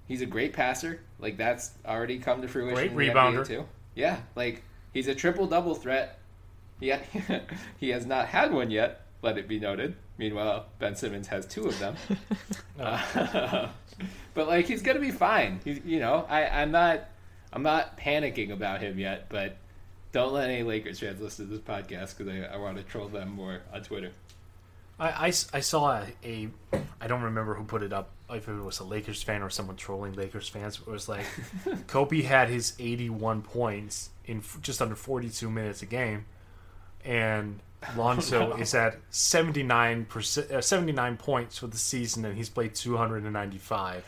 He's 0.07 0.21
a 0.21 0.27
great 0.27 0.53
passer. 0.53 0.99
Like 1.17 1.35
that's 1.35 1.71
already 1.83 2.19
come 2.19 2.43
to 2.43 2.47
fruition. 2.47 2.93
Great 2.93 3.09
rebounder 3.09 3.43
too. 3.43 3.65
Yeah, 3.95 4.19
like 4.35 4.61
he's 4.93 5.07
a 5.07 5.15
triple 5.15 5.47
double 5.47 5.73
threat. 5.73 6.19
Yeah, 6.79 7.01
he 7.79 7.89
has 7.89 8.05
not 8.05 8.27
had 8.27 8.53
one 8.53 8.69
yet. 8.69 9.01
Let 9.23 9.39
it 9.39 9.47
be 9.47 9.59
noted. 9.59 9.95
Meanwhile, 10.19 10.67
Ben 10.77 10.95
Simmons 10.95 11.25
has 11.29 11.47
two 11.47 11.65
of 11.65 11.79
them. 11.79 11.95
uh, 12.79 13.69
but 14.35 14.47
like 14.47 14.67
he's 14.67 14.83
gonna 14.83 14.99
be 14.99 15.09
fine. 15.09 15.59
He's 15.63 15.83
you 15.83 15.99
know 15.99 16.27
I 16.29 16.45
I'm 16.45 16.69
not 16.69 17.09
I'm 17.51 17.63
not 17.63 17.97
panicking 17.97 18.51
about 18.51 18.81
him 18.81 18.99
yet, 18.99 19.25
but 19.27 19.57
don't 20.11 20.33
let 20.33 20.49
any 20.49 20.63
Lakers 20.63 20.99
fans 20.99 21.21
listen 21.21 21.47
to 21.47 21.51
this 21.51 21.61
podcast 21.61 22.17
because 22.17 22.33
I, 22.33 22.55
I 22.55 22.57
want 22.57 22.77
to 22.77 22.83
troll 22.83 23.07
them 23.07 23.29
more 23.29 23.61
on 23.73 23.83
Twitter. 23.83 24.11
I, 24.99 25.09
I, 25.09 25.25
I 25.27 25.59
saw 25.61 26.01
a, 26.01 26.07
a 26.23 26.49
I 26.99 27.07
don't 27.07 27.21
remember 27.21 27.53
who 27.53 27.63
put 27.63 27.83
it 27.83 27.93
up 27.93 28.09
if 28.29 28.47
it 28.47 28.53
was 28.53 28.79
a 28.79 28.83
Lakers 28.83 29.23
fan 29.23 29.41
or 29.41 29.49
someone 29.49 29.77
trolling 29.77 30.13
Lakers 30.13 30.49
fans. 30.49 30.79
It 30.79 30.87
was 30.87 31.07
like 31.07 31.25
Kobe 31.87 32.21
had 32.21 32.49
his 32.49 32.73
81 32.79 33.43
points 33.43 34.09
in 34.25 34.39
f- 34.39 34.59
just 34.61 34.81
under 34.81 34.95
42 34.95 35.49
minutes 35.49 35.81
a 35.81 35.85
game, 35.85 36.25
and 37.05 37.59
Lonzo 37.97 38.57
is 38.57 38.75
at 38.75 38.97
79 39.09 40.05
percent 40.05 40.51
uh, 40.51 40.61
79 40.61 41.17
points 41.17 41.57
for 41.57 41.67
the 41.67 41.77
season, 41.77 42.25
and 42.25 42.35
he's 42.35 42.49
played 42.49 42.75
295. 42.75 44.03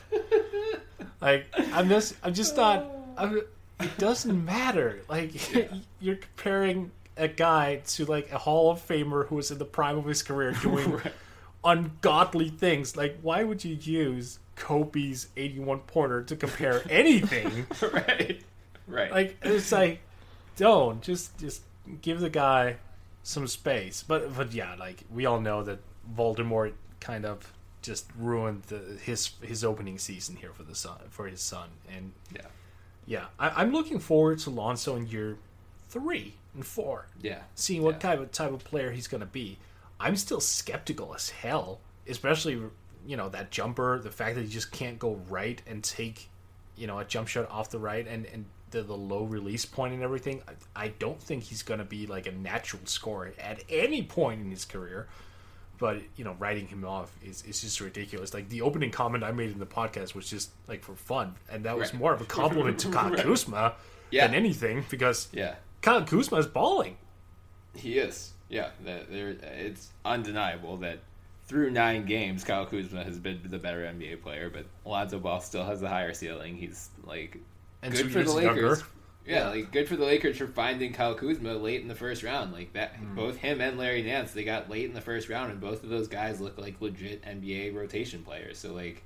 like 1.22 1.46
I'm 1.74 1.88
just 1.88 2.16
I'm 2.22 2.34
just 2.34 2.58
not. 2.58 2.86
I'm, 3.18 3.42
it 3.84 3.98
doesn't 3.98 4.44
matter. 4.44 5.02
Like 5.08 5.34
you're 6.00 6.16
comparing 6.16 6.92
a 7.18 7.28
guy 7.28 7.78
to 7.88 8.06
like 8.06 8.32
a 8.32 8.38
Hall 8.38 8.72
of 8.72 8.86
Famer 8.86 9.28
who 9.28 9.36
was 9.36 9.52
in 9.52 9.58
the 9.58 9.66
prime 9.66 9.98
of 9.98 10.06
his 10.06 10.24
career 10.24 10.52
doing 10.62 11.02
ungodly 11.64 12.50
things. 12.50 12.96
Like, 12.96 13.20
why 13.22 13.44
would 13.44 13.64
you 13.64 13.76
use 13.76 14.40
Kobe's 14.56 15.28
81 15.38 15.80
pointer 15.80 16.24
to 16.24 16.36
compare 16.36 16.84
anything? 16.90 17.68
right. 17.82 18.42
Right. 18.88 19.12
like, 19.12 19.38
it's 19.44 19.72
like, 19.72 20.02
don't 20.58 21.02
just 21.02 21.38
just 21.38 21.62
give 22.02 22.20
the 22.20 22.30
guy 22.30 22.78
some 23.24 23.48
space. 23.48 24.04
But 24.04 24.36
but 24.36 24.54
yeah, 24.54 24.76
like 24.76 25.04
we 25.10 25.26
all 25.26 25.40
know 25.40 25.64
that 25.64 25.80
Voldemort 26.16 26.74
kind 27.00 27.26
of 27.26 27.54
just 27.82 28.10
ruined 28.18 28.64
the, 28.64 28.98
his 29.02 29.32
his 29.42 29.64
opening 29.64 29.98
season 29.98 30.36
here 30.36 30.52
for 30.54 30.64
the 30.64 30.76
son 30.76 30.98
for 31.10 31.28
his 31.28 31.42
son, 31.42 31.70
and 31.96 32.12
yeah. 32.36 32.42
Yeah, 33.12 33.26
I, 33.38 33.50
I'm 33.62 33.72
looking 33.74 34.00
forward 34.00 34.40
to 34.40 34.50
Lonzo 34.50 34.96
in 34.96 35.06
year 35.08 35.38
three 35.90 36.36
and 36.56 36.66
four 36.66 37.08
Yeah. 37.22 37.42
seeing 37.56 37.82
what 37.84 37.96
Yeah. 37.96 38.00
kind 38.00 38.22
of 38.22 38.32
type 38.32 38.54
of 38.54 38.64
player 38.64 38.92
he's 38.92 39.08
going 39.08 39.20
to 39.22 39.28
be. 39.42 39.58
I'm 40.00 40.16
still 40.16 40.40
skeptical 40.40 41.14
as 41.14 41.30
hell, 41.30 41.80
especially 42.08 42.54
you 43.06 43.18
know 43.18 43.30
that 43.30 43.52
jumper, 43.52 44.00
the 44.00 44.12
fact 44.12 44.36
that 44.36 44.44
he 44.44 44.48
just 44.48 44.72
can't 44.72 44.98
go 44.98 45.16
right 45.30 45.62
and 45.68 45.84
take 45.84 46.30
you 46.78 46.88
know 46.88 47.00
a 47.00 47.06
jump 47.06 47.28
shot 47.28 47.50
off 47.52 47.70
the 47.70 47.80
right 47.80 48.08
and 48.08 48.26
and 48.28 48.46
the, 48.72 48.82
the 48.84 48.96
low 48.96 49.24
release 49.26 49.66
point 49.66 49.94
and 49.94 50.02
everything. 50.02 50.42
I, 50.76 50.86
I 50.86 50.88
don't 51.00 51.22
think 51.22 51.44
he's 51.44 51.62
going 51.64 51.80
to 51.80 51.86
be 51.86 52.08
like 52.08 52.26
a 52.28 52.32
natural 52.32 52.82
scorer 52.86 53.34
at 53.40 53.62
any 53.70 54.02
point 54.04 54.40
in 54.42 54.50
his 54.50 54.64
career. 54.64 55.08
But 55.82 55.98
you 56.16 56.24
know, 56.24 56.36
writing 56.40 56.68
him 56.68 56.86
off 56.86 57.12
is, 57.26 57.44
is 57.46 57.60
just 57.60 57.82
ridiculous. 57.82 58.34
Like 58.36 58.48
the 58.50 58.62
opening 58.62 58.92
comment 58.92 59.24
I 59.24 59.32
made 59.32 59.50
in 59.52 59.58
the 59.60 59.66
podcast 59.66 60.14
was 60.14 60.30
just 60.30 60.52
like 60.68 60.84
for 60.84 60.96
fun, 60.96 61.34
and 61.52 61.66
that 61.66 61.76
was 61.76 61.92
Right. 61.92 62.00
more 62.00 62.14
of 62.14 62.22
a 62.22 62.26
compliment 62.26 62.78
to 62.82 62.90
Kyle 62.92 63.16
Kuzma 63.16 63.74
Yeah. 64.12 64.28
than 64.28 64.36
anything 64.36 64.86
because 64.92 65.28
Yeah. 65.34 65.56
Kyle 65.82 66.04
Kuzma 66.06 66.38
is 66.38 66.46
balling. 66.46 66.98
He 67.76 67.98
is. 67.98 68.32
Yeah. 68.48 68.70
The, 68.86 69.06
there, 69.10 69.30
it's 69.42 69.90
undeniable 70.06 70.78
that 70.78 71.00
through 71.48 71.72
nine 71.72 72.06
games, 72.06 72.44
Kyle 72.44 72.68
Kuzma 72.68 73.04
has 73.04 73.18
been 73.18 73.42
the 73.44 73.58
better 73.58 73.82
NBA 73.84 74.22
player, 74.22 74.52
but 74.52 74.66
Lonzo 74.86 75.18
Ball 75.18 75.42
still 75.42 75.66
has 75.66 75.82
the 75.82 75.90
higher 75.90 76.14
ceiling. 76.14 76.58
He's 76.58 76.90
like 77.06 77.38
And 77.82 77.92
good 77.92 78.12
for 78.12 78.22
the 78.24 78.32
Lakers. 78.32 78.44
younger. 78.46 78.78
Yeah, 79.28 79.50
like 79.50 79.72
good 79.72 79.88
for 79.88 79.96
the 79.96 80.06
Lakers 80.06 80.38
for 80.38 80.48
finding 80.48 80.94
Kyle 80.94 81.14
Kuzma 81.16 81.54
late 81.54 81.82
in 81.82 81.88
the 81.88 81.96
first 81.96 82.24
round. 82.24 82.52
Like 82.54 82.74
that, 82.74 83.00
Mm. 83.00 83.16
both 83.16 83.38
him 83.38 83.62
and 83.62 83.78
Larry 83.78 84.02
Nance, 84.02 84.32
they 84.32 84.44
got 84.44 84.70
late 84.70 84.86
in 84.86 84.94
the 84.94 85.02
first 85.02 85.30
round, 85.30 85.52
and 85.52 85.62
both 85.62 85.84
of 85.84 85.90
those 85.90 86.08
guys 86.08 86.42
look 86.42 86.58
like 86.58 86.82
legit 86.82 87.24
NBA 87.24 87.70
rotation 87.76 88.24
players. 88.24 88.58
So 88.58 88.74
like, 88.74 89.04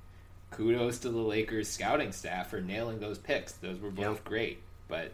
kudos 0.51 0.99
to 0.99 1.09
the 1.09 1.17
Lakers 1.17 1.67
scouting 1.67 2.11
staff 2.13 2.49
for 2.49 2.61
nailing 2.61 2.99
those 2.99 3.17
picks. 3.17 3.53
Those 3.53 3.79
were 3.79 3.91
both 3.91 4.23
great. 4.23 4.59
But 4.87 5.11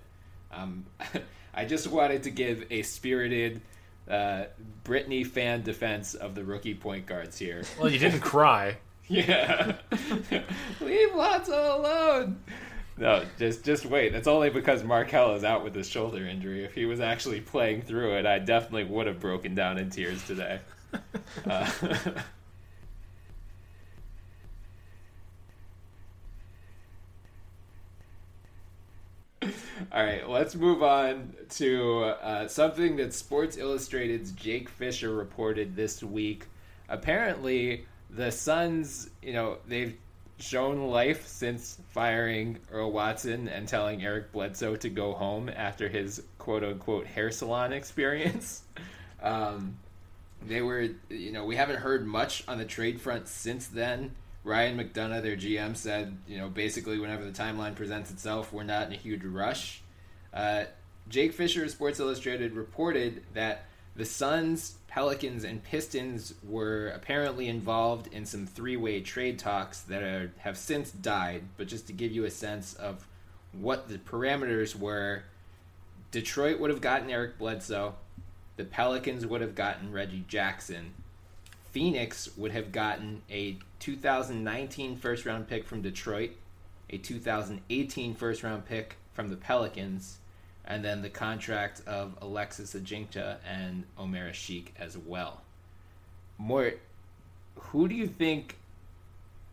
um, 0.51 0.85
I 1.53 1.65
just 1.65 1.87
wanted 1.87 2.23
to 2.23 2.29
give 2.29 2.65
a 2.69 2.83
spirited 2.83 3.61
uh, 4.09 4.45
Brittany 4.83 5.23
fan 5.23 5.63
defense 5.63 6.13
of 6.13 6.35
the 6.35 6.43
rookie 6.43 6.75
point 6.75 7.05
guards 7.07 7.37
here. 7.39 7.63
Well, 7.79 7.89
you 7.91 7.99
didn't 7.99 8.21
cry. 8.21 8.77
Yeah. 9.07 9.75
Leave 10.79 11.13
Lonzo 11.15 11.77
alone. 11.81 12.39
No, 12.97 13.23
just 13.39 13.63
just 13.63 13.85
wait. 13.85 14.11
That's 14.13 14.27
only 14.27 14.49
because 14.49 14.83
Markelle 14.83 15.33
is 15.35 15.43
out 15.43 15.63
with 15.63 15.73
his 15.73 15.89
shoulder 15.89 16.25
injury. 16.25 16.63
If 16.63 16.73
he 16.75 16.85
was 16.85 16.99
actually 16.99 17.41
playing 17.41 17.81
through 17.83 18.15
it, 18.17 18.25
I 18.25 18.39
definitely 18.39 18.83
would 18.85 19.07
have 19.07 19.19
broken 19.19 19.55
down 19.55 19.77
in 19.77 19.89
tears 19.89 20.25
today. 20.25 20.59
Uh, 21.49 21.69
All 29.91 30.03
right, 30.03 30.27
let's 30.29 30.55
move 30.55 30.83
on 30.83 31.33
to 31.51 32.03
uh, 32.03 32.47
something 32.47 32.97
that 32.97 33.13
Sports 33.13 33.57
Illustrated's 33.57 34.31
Jake 34.31 34.69
Fisher 34.69 35.13
reported 35.13 35.75
this 35.75 36.03
week. 36.03 36.45
Apparently, 36.87 37.85
the 38.09 38.31
Suns, 38.31 39.09
you 39.21 39.33
know, 39.33 39.57
they've 39.67 39.97
shown 40.41 40.87
life 40.87 41.27
since 41.27 41.77
firing 41.91 42.59
Earl 42.71 42.91
Watson 42.91 43.47
and 43.47 43.67
telling 43.67 44.03
Eric 44.03 44.31
Bledsoe 44.31 44.75
to 44.77 44.89
go 44.89 45.13
home 45.13 45.49
after 45.49 45.87
his 45.87 46.23
quote 46.37 46.63
unquote 46.63 47.05
hair 47.05 47.31
salon 47.31 47.73
experience. 47.81 48.63
Um, 49.21 49.77
they 50.45 50.61
were, 50.61 50.89
you 51.09 51.31
know, 51.31 51.45
we 51.45 51.55
haven't 51.55 51.77
heard 51.77 52.05
much 52.05 52.43
on 52.47 52.57
the 52.57 52.65
trade 52.65 52.99
front 52.99 53.27
since 53.27 53.67
then. 53.67 54.11
Ryan 54.43 54.77
McDonough, 54.77 55.21
their 55.21 55.37
GM, 55.37 55.77
said, 55.77 56.17
you 56.27 56.39
know, 56.39 56.49
basically 56.49 56.97
whenever 56.97 57.23
the 57.23 57.31
timeline 57.31 57.75
presents 57.75 58.09
itself, 58.09 58.51
we're 58.51 58.63
not 58.63 58.87
in 58.87 58.93
a 58.93 58.97
huge 58.97 59.23
rush. 59.23 59.83
Uh, 60.33 60.63
Jake 61.09 61.33
Fisher 61.33 61.63
of 61.63 61.69
Sports 61.69 61.99
Illustrated 61.99 62.53
reported 62.53 63.23
that 63.33 63.65
the 63.95 64.05
Suns, 64.05 64.77
Pelicans, 64.91 65.45
and 65.45 65.63
Pistons 65.63 66.33
were 66.43 66.89
apparently 66.89 67.47
involved 67.47 68.13
in 68.13 68.25
some 68.25 68.45
three-way 68.45 68.99
trade 68.99 69.39
talks 69.39 69.79
that 69.81 70.03
are, 70.03 70.33
have 70.39 70.57
since 70.57 70.91
died. 70.91 71.43
But 71.55 71.67
just 71.67 71.87
to 71.87 71.93
give 71.93 72.11
you 72.11 72.25
a 72.25 72.29
sense 72.29 72.73
of 72.73 73.07
what 73.53 73.87
the 73.87 73.99
parameters 73.99 74.75
were, 74.75 75.23
Detroit 76.11 76.59
would 76.59 76.69
have 76.69 76.81
gotten 76.81 77.09
Eric 77.09 77.37
Bledsoe. 77.37 77.95
The 78.57 78.65
Pelicans 78.65 79.25
would 79.25 79.39
have 79.39 79.55
gotten 79.55 79.93
Reggie 79.93 80.25
Jackson. 80.27 80.93
Phoenix 81.71 82.35
would 82.35 82.51
have 82.51 82.73
gotten 82.73 83.21
a 83.29 83.57
2019 83.79 84.97
first 84.97 85.25
round 85.25 85.47
pick 85.47 85.65
from 85.65 85.81
Detroit, 85.81 86.31
a 86.89 86.97
2018 86.97 88.13
first 88.13 88.43
round 88.43 88.65
pick 88.65 88.97
from 89.13 89.29
the 89.29 89.37
Pelicans, 89.37 90.17
and 90.65 90.83
then 90.83 91.01
the 91.01 91.09
contract 91.09 91.81
of 91.87 92.17
Alexis 92.21 92.73
Ajinca 92.73 93.37
and 93.47 93.83
Omer 93.97 94.29
Asik 94.31 94.67
as 94.79 94.97
well. 94.97 95.41
Mort, 96.37 96.79
who 97.55 97.87
do 97.87 97.95
you 97.95 98.07
think 98.07 98.57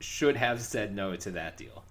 should 0.00 0.36
have 0.36 0.61
said 0.61 0.94
no 0.94 1.16
to 1.16 1.30
that 1.32 1.56
deal? 1.56 1.82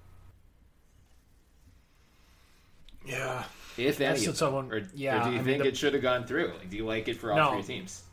Yeah. 3.05 3.43
If 3.78 4.01
any 4.01 4.09
That's 4.09 4.22
of 4.22 4.26
them. 4.28 4.36
someone- 4.36 4.72
or, 4.72 4.82
yeah, 4.93 5.22
or 5.22 5.24
do 5.26 5.30
you 5.30 5.36
I 5.36 5.38
mean, 5.38 5.45
think 5.45 5.63
the- 5.63 5.70
it 5.70 5.78
should 5.78 5.93
have 5.93 6.01
gone 6.01 6.26
through? 6.26 6.53
Like, 6.57 6.70
do 6.70 6.78
you 6.78 6.86
like 6.86 7.07
it 7.07 7.18
for 7.18 7.32
all 7.32 7.38
No. 7.38 7.61
three 7.61 7.76
teams? 7.76 8.03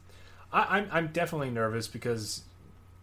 I, 0.52 0.78
I'm 0.78 0.88
I'm 0.92 1.06
definitely 1.08 1.50
nervous 1.50 1.88
because, 1.88 2.42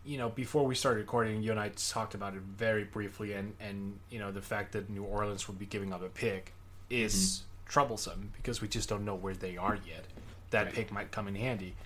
you 0.05 0.17
know, 0.17 0.29
before 0.29 0.65
we 0.65 0.73
started 0.75 0.99
recording, 1.01 1.43
you 1.43 1.51
and 1.51 1.59
I 1.59 1.69
talked 1.69 2.13
about 2.15 2.33
it 2.33 2.41
very 2.41 2.85
briefly, 2.85 3.33
and 3.33 3.55
and 3.59 3.99
you 4.09 4.19
know 4.19 4.31
the 4.31 4.41
fact 4.41 4.71
that 4.73 4.89
New 4.89 5.03
Orleans 5.03 5.47
would 5.49 5.59
be 5.59 5.65
giving 5.65 5.91
up 5.91 6.01
a 6.01 6.07
pick 6.07 6.53
is 6.89 7.13
mm-hmm. 7.15 7.47
Troublesome 7.71 8.33
because 8.35 8.61
we 8.61 8.67
just 8.67 8.89
don't 8.89 9.05
know 9.05 9.15
where 9.15 9.33
they 9.33 9.55
are 9.55 9.77
yet. 9.87 10.03
That 10.49 10.65
Right. 10.65 10.73
pick 10.73 10.91
might 10.91 11.09
come 11.11 11.29
in 11.29 11.35
handy, 11.35 11.77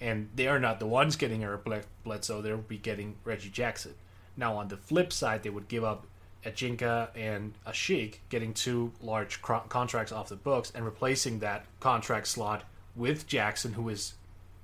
and 0.00 0.30
they 0.36 0.46
are 0.46 0.60
not 0.60 0.78
the 0.78 0.86
ones 0.86 1.16
getting 1.16 1.42
Eric 1.42 1.64
Ble- 1.64 1.82
Bledsoe. 2.04 2.40
They'll 2.40 2.58
be 2.58 2.78
getting 2.78 3.16
Reggie 3.24 3.50
Jackson. 3.50 3.96
Now 4.36 4.56
on 4.56 4.68
the 4.68 4.76
flip 4.76 5.12
side, 5.12 5.42
they 5.42 5.50
would 5.50 5.66
give 5.66 5.82
up 5.82 6.06
Ajinca 6.44 7.08
and 7.16 7.54
Asik, 7.66 8.18
getting 8.28 8.54
two 8.54 8.92
large 9.00 9.42
cro- 9.42 9.64
contracts 9.68 10.12
off 10.12 10.28
the 10.28 10.36
books 10.36 10.70
and 10.76 10.84
replacing 10.84 11.40
that 11.40 11.66
contract 11.80 12.28
slot 12.28 12.62
with 12.94 13.26
Jackson, 13.26 13.72
who 13.72 13.88
is 13.88 14.14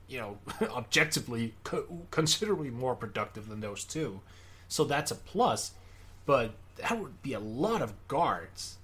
you 0.06 0.18
know, 0.18 0.38
objectively 0.62 1.54
co- 1.64 2.06
considerably 2.12 2.70
more 2.70 2.94
productive 2.94 3.48
than 3.48 3.58
those 3.60 3.82
two. 3.82 4.20
So 4.68 4.84
that's 4.84 5.10
a 5.10 5.16
plus, 5.16 5.72
but 6.24 6.52
that 6.76 7.00
would 7.00 7.20
be 7.20 7.32
a 7.32 7.40
lot 7.40 7.82
of 7.82 7.92
guards 8.06 8.76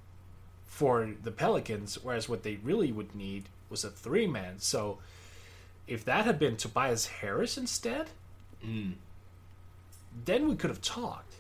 for 0.75 1.09
the 1.23 1.31
Pelicans, 1.31 2.03
whereas 2.03 2.29
what 2.29 2.43
they 2.43 2.57
really 2.57 2.91
would 2.91 3.15
need 3.15 3.45
was 3.71 3.85
a 3.85 3.91
three 3.91 4.27
man. 4.27 4.59
So 4.59 4.99
if 5.87 6.05
that 6.05 6.25
had 6.25 6.37
been 6.37 6.57
Tobias 6.57 7.07
Harris 7.07 7.57
instead, 7.57 8.11
hmm. 8.61 8.95
then 10.25 10.49
we 10.49 10.57
could 10.57 10.71
have 10.71 10.83
talked. 10.83 11.35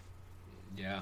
Yeah. 0.78 1.01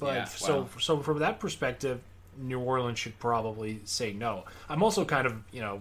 But 0.00 0.14
Yeah, 0.14 0.24
so 0.24 0.62
wow. 0.62 0.68
so 0.80 0.98
from 0.98 1.20
that 1.20 1.38
perspective, 1.38 2.00
New 2.36 2.58
Orleans 2.58 2.98
should 2.98 3.16
probably 3.20 3.82
say 3.84 4.12
no. 4.12 4.44
I'm 4.68 4.82
also 4.82 5.04
kind 5.04 5.28
of 5.28 5.44
you 5.52 5.60
know 5.60 5.80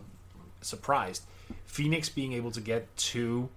surprised 0.62 1.24
Phoenix 1.66 2.08
being 2.08 2.34
able 2.34 2.52
to 2.52 2.62
get 2.62 2.96
two 2.98 3.50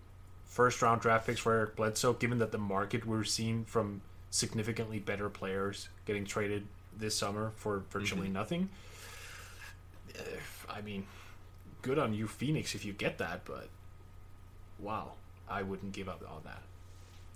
first 0.46 0.80
round 0.80 1.02
draft 1.02 1.26
picks 1.26 1.40
for 1.40 1.52
Eric 1.52 1.76
Bledsoe, 1.76 2.14
given 2.14 2.38
that 2.38 2.50
the 2.50 2.56
market 2.56 3.04
we're 3.04 3.24
seeing 3.24 3.66
from 3.66 4.00
significantly 4.34 4.98
better 4.98 5.28
players 5.30 5.88
getting 6.06 6.24
traded 6.24 6.66
this 6.98 7.14
summer 7.16 7.52
for 7.54 7.84
virtually 7.90 8.24
Mm-hmm. 8.26 8.32
nothing. 8.32 8.68
Uh, 10.18 10.22
I 10.68 10.80
mean, 10.80 11.06
good 11.82 12.00
on 12.00 12.12
you, 12.12 12.26
Phoenix, 12.26 12.74
if 12.74 12.84
you 12.84 12.92
get 12.92 13.18
that. 13.18 13.44
But 13.44 13.68
wow, 14.80 15.12
I 15.48 15.62
wouldn't 15.62 15.92
give 15.92 16.08
up 16.08 16.22
on 16.28 16.42
that. 16.44 16.62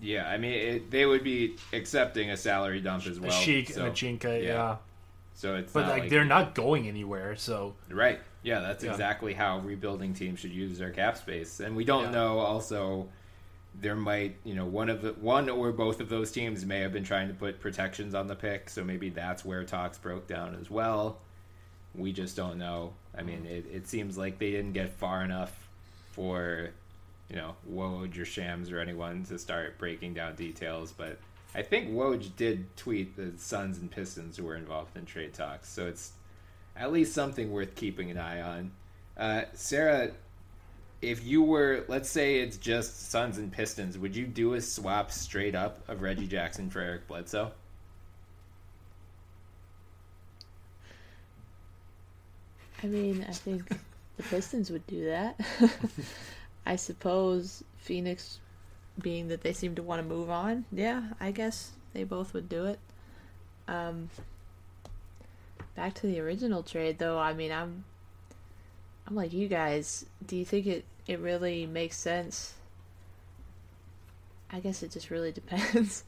Yeah, 0.01 0.29
I 0.29 0.39
mean, 0.39 0.53
it, 0.53 0.91
they 0.91 1.07
would 1.07 1.23
be 1.23 1.55
accepting 1.73 2.31
a 2.31 2.37
salary 2.37 2.81
dump 2.81 3.07
as 3.07 3.21
well. 3.21 3.31
Asik 3.31 3.71
so, 3.73 3.85
and 3.85 4.25
a 4.25 4.41
yeah. 4.43 4.53
yeah. 4.53 4.77
So 5.35 5.55
it's 5.55 5.73
But 5.73 5.87
like, 5.89 6.01
like 6.03 6.11
they're 6.11 6.25
not 6.25 6.55
going 6.57 6.89
anywhere, 6.89 7.37
so 7.37 7.75
Right. 7.89 8.21
Yeah, 8.43 8.59
that's 8.61 8.83
Yeah. 8.83 8.91
exactly 8.91 9.35
how 9.35 9.61
rebuilding 9.61 10.15
teams 10.15 10.41
should 10.41 10.51
use 10.53 10.79
their 10.79 10.91
cap 10.91 11.17
space. 11.17 11.61
And 11.61 11.77
we 11.77 11.85
don't 11.85 12.05
Yeah. 12.07 12.11
know 12.11 12.39
also 12.39 13.09
there 13.81 13.97
might, 13.97 14.37
you 14.45 14.55
know, 14.55 14.67
one 14.67 14.89
of 14.89 15.03
the 15.03 15.13
one 15.13 15.49
or 15.49 15.73
both 15.73 16.01
of 16.01 16.09
those 16.09 16.33
teams 16.33 16.65
may 16.65 16.81
have 16.81 16.93
been 16.93 17.05
trying 17.05 17.29
to 17.29 17.35
put 17.35 17.61
protections 17.61 18.15
on 18.15 18.27
the 18.27 18.35
pick, 18.35 18.71
so 18.71 18.83
maybe 18.83 19.09
that's 19.11 19.45
where 19.45 19.65
talks 19.65 19.99
broke 19.99 20.27
down 20.27 20.57
as 20.61 20.71
well. 20.71 21.19
We 21.95 22.13
just 22.13 22.37
don't 22.37 22.59
know. 22.59 22.93
I 23.17 23.23
mean, 23.23 23.47
it, 23.47 23.67
it 23.73 23.89
seems 23.89 24.19
like 24.19 24.39
they 24.39 24.51
didn't 24.51 24.73
get 24.73 24.93
far 24.93 25.23
enough 25.23 25.69
for, 26.13 26.71
you 27.29 27.37
know, 27.37 27.55
Woj 27.71 28.19
or 28.19 28.25
Shams 28.25 28.71
or 28.71 28.81
anyone 28.81 29.25
to 29.25 29.39
start 29.39 29.79
breaking 29.79 30.15
down 30.15 30.35
details, 30.35 30.93
but 30.93 31.19
I 31.55 31.63
think 31.63 31.91
Woj 31.91 32.37
did 32.37 32.77
tweet 32.77 33.17
the 33.17 33.33
Suns 33.39 33.79
and 33.79 33.91
Pistons 33.91 34.37
who 34.37 34.45
were 34.45 34.57
involved 34.57 34.97
in 34.97 35.07
trade 35.07 35.35
talks, 35.35 35.69
so 35.69 35.87
it's 35.87 36.13
at 36.77 36.93
least 36.93 37.15
something 37.15 37.51
worth 37.51 37.75
keeping 37.75 38.11
an 38.11 38.19
eye 38.19 38.41
on. 38.41 38.71
Uh, 39.17 39.43
Sarah, 39.55 40.13
if 41.01 41.25
you 41.25 41.43
were, 41.43 41.85
let's 41.89 42.09
say 42.09 42.41
it's 42.41 42.57
just 42.57 43.11
Suns 43.11 43.39
and 43.39 43.53
Pistons, 43.53 43.97
would 43.99 44.17
you 44.17 44.27
do 44.27 44.55
a 44.55 44.61
swap 44.61 45.11
straight 45.11 45.55
up 45.55 45.81
of 45.89 46.03
Reggie 46.03 46.27
Jackson 46.27 46.71
for 46.71 46.81
Eric 46.81 47.07
Bledsoe? 47.07 47.53
I 52.83 52.87
mean, 52.87 53.25
I 53.29 53.33
think 53.33 53.69
the 54.17 54.23
Pistons 54.25 54.71
would 54.71 54.87
do 54.87 55.07
that. 55.07 55.41
I 56.67 56.77
suppose 56.77 57.65
Phoenix, 57.79 58.41
being 59.01 59.29
that 59.29 59.43
they 59.43 59.53
seem 59.53 59.75
to 59.77 59.83
want 59.83 60.03
to 60.03 60.09
move 60.09 60.31
on, 60.31 60.65
yeah, 60.73 61.03
I 61.21 61.31
guess 61.31 61.73
they 61.93 62.05
both 62.05 62.35
would 62.35 62.49
do 62.49 62.67
it. 62.67 62.79
Um, 63.67 64.11
back 65.75 65.95
to 65.95 66.07
the 66.07 66.21
original 66.21 66.63
trade, 66.63 66.99
though. 66.99 67.19
I 67.19 67.33
mean, 67.33 67.53
I'm, 67.53 67.85
I'm 69.09 69.17
like 69.17 69.33
you 69.33 69.49
guys. 69.49 70.05
Do 70.27 70.37
you 70.37 70.45
think 70.45 70.67
it 70.67 70.85
it 71.07 71.19
really 71.19 71.67
makes 71.67 71.97
sense? 71.97 72.55
I 74.51 74.61
guess 74.61 74.83
it 74.83 74.91
just 74.91 75.11
really 75.11 75.33
depends. 75.41 76.05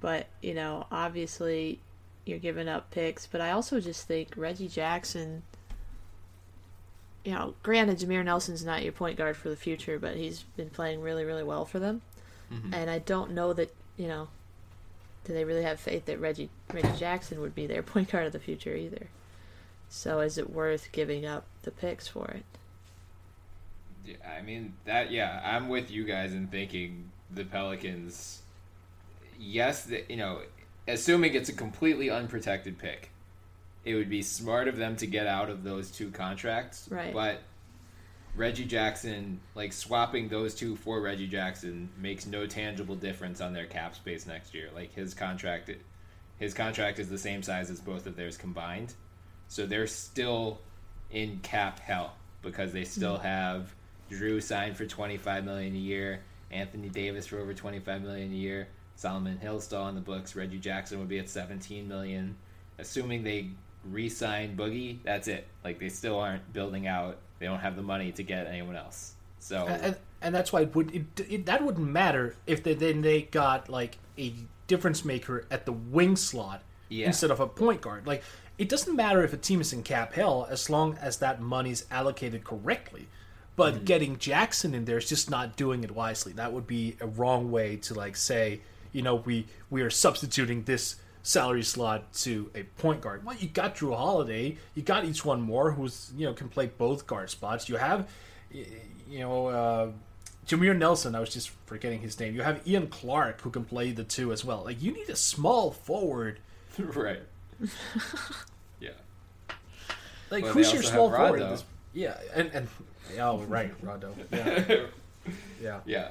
but 0.00 0.26
you 0.42 0.54
know, 0.54 0.86
obviously, 0.92 1.80
you're 2.26 2.38
giving 2.38 2.68
up 2.68 2.90
picks. 2.90 3.26
But 3.26 3.40
I 3.40 3.50
also 3.50 3.80
just 3.80 4.06
think 4.06 4.34
Reggie 4.36 4.68
Jackson 4.68 5.42
you 7.24 7.32
know, 7.32 7.54
granted, 7.62 7.98
Jameer 7.98 8.24
Nelson's 8.24 8.64
not 8.64 8.82
your 8.82 8.92
point 8.92 9.16
guard 9.16 9.36
for 9.36 9.48
the 9.48 9.56
future, 9.56 9.98
but 9.98 10.16
he's 10.16 10.42
been 10.56 10.70
playing 10.70 11.00
really, 11.00 11.24
really 11.24 11.44
well 11.44 11.64
for 11.64 11.78
them. 11.78 12.02
Mm-hmm. 12.52 12.74
And 12.74 12.90
I 12.90 12.98
don't 12.98 13.30
know 13.32 13.52
that, 13.52 13.72
you 13.96 14.08
know, 14.08 14.28
do 15.24 15.32
they 15.32 15.44
really 15.44 15.62
have 15.62 15.78
faith 15.78 16.06
that 16.06 16.20
Reggie 16.20 16.50
Reggie 16.72 16.98
Jackson 16.98 17.40
would 17.40 17.54
be 17.54 17.66
their 17.66 17.82
point 17.82 18.10
guard 18.10 18.26
of 18.26 18.32
the 18.32 18.40
future 18.40 18.74
either? 18.74 19.06
So 19.94 20.20
is 20.20 20.38
it 20.38 20.48
worth 20.48 20.90
giving 20.90 21.26
up 21.26 21.44
the 21.64 21.70
picks 21.70 22.08
for 22.08 22.26
it? 22.28 22.44
Yeah, 24.06 24.16
I 24.26 24.40
mean 24.40 24.72
that. 24.86 25.12
Yeah, 25.12 25.38
I'm 25.44 25.68
with 25.68 25.90
you 25.90 26.04
guys 26.04 26.32
in 26.32 26.46
thinking 26.46 27.10
the 27.30 27.44
Pelicans. 27.44 28.40
Yes, 29.38 29.84
that 29.84 30.10
you 30.10 30.16
know, 30.16 30.40
assuming 30.88 31.34
it's 31.34 31.50
a 31.50 31.52
completely 31.52 32.08
unprotected 32.08 32.78
pick, 32.78 33.10
it 33.84 33.94
would 33.94 34.08
be 34.08 34.22
smart 34.22 34.66
of 34.66 34.78
them 34.78 34.96
to 34.96 35.06
get 35.06 35.26
out 35.26 35.50
of 35.50 35.62
those 35.62 35.90
two 35.90 36.10
contracts. 36.10 36.88
Right. 36.90 37.12
But 37.12 37.42
Reggie 38.34 38.64
Jackson, 38.64 39.40
like 39.54 39.74
swapping 39.74 40.26
those 40.26 40.54
two 40.54 40.74
for 40.74 41.02
Reggie 41.02 41.28
Jackson, 41.28 41.90
makes 41.98 42.24
no 42.24 42.46
tangible 42.46 42.96
difference 42.96 43.42
on 43.42 43.52
their 43.52 43.66
cap 43.66 43.94
space 43.94 44.26
next 44.26 44.54
year. 44.54 44.70
Like 44.74 44.94
his 44.94 45.12
contract, 45.12 45.70
his 46.38 46.54
contract 46.54 46.98
is 46.98 47.10
the 47.10 47.18
same 47.18 47.42
size 47.42 47.68
as 47.68 47.78
both 47.78 48.06
of 48.06 48.16
theirs 48.16 48.38
combined, 48.38 48.94
so 49.52 49.66
they're 49.66 49.86
still 49.86 50.58
in 51.10 51.38
cap 51.42 51.78
hell 51.78 52.14
because 52.40 52.72
they 52.72 52.84
still 52.84 53.18
hmm. 53.18 53.24
have 53.24 53.74
Jrue 54.10 54.42
signed 54.42 54.78
for 54.78 54.86
twenty 54.86 55.18
five 55.18 55.44
million 55.44 55.74
a 55.74 55.78
year, 55.78 56.22
Anthony 56.50 56.88
Davis 56.88 57.26
for 57.26 57.38
over 57.38 57.52
twenty 57.52 57.78
five 57.78 58.00
million 58.00 58.32
a 58.32 58.34
year, 58.34 58.68
Solomon 58.96 59.36
Hill 59.36 59.60
still 59.60 59.82
on 59.82 59.94
the 59.94 60.00
books, 60.00 60.34
Reggie 60.34 60.58
Jackson 60.58 60.98
would 61.00 61.08
be 61.08 61.18
at 61.18 61.28
seventeen 61.28 61.86
million. 61.86 62.34
Assuming 62.78 63.24
they 63.24 63.50
re-sign 63.84 64.56
Boogie, 64.56 65.00
that's 65.04 65.28
it. 65.28 65.46
Like 65.62 65.78
they 65.78 65.90
still 65.90 66.18
aren't 66.18 66.50
building 66.54 66.86
out. 66.86 67.18
They 67.38 67.44
don't 67.44 67.60
have 67.60 67.76
the 67.76 67.82
money 67.82 68.10
to 68.12 68.22
get 68.22 68.46
anyone 68.46 68.76
else. 68.76 69.16
So 69.38 69.66
and, 69.66 69.96
and 70.22 70.34
that's 70.34 70.50
why 70.50 70.62
it 70.62 70.74
would 70.74 70.94
it, 70.94 71.04
it, 71.30 71.46
that 71.46 71.62
wouldn't 71.62 71.90
matter 71.90 72.36
if 72.46 72.62
they 72.62 72.72
then 72.72 73.02
they 73.02 73.22
got 73.22 73.68
like 73.68 73.98
a 74.18 74.32
difference 74.66 75.04
maker 75.04 75.44
at 75.50 75.66
the 75.66 75.72
wing 75.72 76.16
slot 76.16 76.62
Yeah. 76.88 77.08
instead 77.08 77.30
of 77.30 77.40
a 77.40 77.46
point 77.46 77.82
guard. 77.82 78.06
Like 78.06 78.22
it 78.62 78.68
doesn't 78.68 78.94
matter 78.94 79.22
if 79.24 79.32
a 79.32 79.36
team 79.36 79.60
is 79.60 79.72
in 79.72 79.82
cap 79.82 80.14
hell 80.14 80.46
as 80.48 80.70
long 80.70 80.96
as 81.00 81.18
that 81.18 81.40
money's 81.40 81.84
allocated 81.90 82.44
correctly. 82.44 83.08
But 83.54 83.74
Mm-hmm. 83.74 83.84
getting 83.84 84.18
Jackson 84.18 84.72
in 84.74 84.84
there 84.86 84.96
is 84.96 85.08
just 85.08 85.28
not 85.28 85.56
doing 85.56 85.84
it 85.84 85.90
wisely. 85.90 86.32
That 86.32 86.52
would 86.54 86.66
be 86.66 86.96
a 87.00 87.06
wrong 87.06 87.50
way 87.50 87.76
to 87.78 87.92
like 87.94 88.16
say, 88.16 88.60
you 88.92 89.02
know, 89.02 89.16
we 89.16 89.46
we 89.68 89.82
are 89.82 89.90
substituting 89.90 90.62
this 90.64 90.96
salary 91.22 91.62
slot 91.62 92.12
to 92.24 92.50
a 92.54 92.62
point 92.80 93.00
guard. 93.02 93.24
Well, 93.24 93.36
you 93.36 93.48
got 93.48 93.76
Jrue 93.76 93.94
Holiday, 93.96 94.56
you 94.74 94.82
got 94.82 95.04
E'Twaun 95.04 95.40
Moore 95.40 95.72
who's 95.72 96.12
you 96.16 96.26
know 96.26 96.32
can 96.32 96.48
play 96.48 96.66
both 96.66 97.06
guard 97.06 97.28
spots. 97.30 97.68
You 97.68 97.76
have, 97.76 98.08
you 98.50 99.18
know, 99.20 99.46
uh, 99.48 99.90
Jameer 100.46 100.76
Nelson. 100.76 101.14
I 101.14 101.20
was 101.20 101.32
just 101.34 101.50
forgetting 101.66 102.00
his 102.00 102.18
name. 102.18 102.34
You 102.34 102.42
have 102.42 102.66
Ian 102.66 102.86
Clark 102.86 103.42
who 103.42 103.50
can 103.50 103.64
play 103.64 103.92
the 103.92 104.04
two 104.04 104.32
as 104.32 104.44
well. 104.44 104.62
Like 104.64 104.82
you 104.82 104.92
need 104.92 105.10
a 105.10 105.16
small 105.16 105.72
forward. 105.72 106.38
right. 106.78 107.22
Like 110.32 110.44
Well, 110.44 110.54
who's 110.54 110.72
your 110.72 110.82
small 110.82 111.10
forward? 111.10 111.40
in 111.42 111.50
this- 111.50 111.64
Yeah, 111.92 112.16
and 112.34 112.50
and 112.54 112.68
oh 113.20 113.40
right, 113.42 113.72
Rondo. 113.82 114.14
Yeah, 114.32 114.64
yeah. 115.62 115.80
Yeah. 115.84 116.08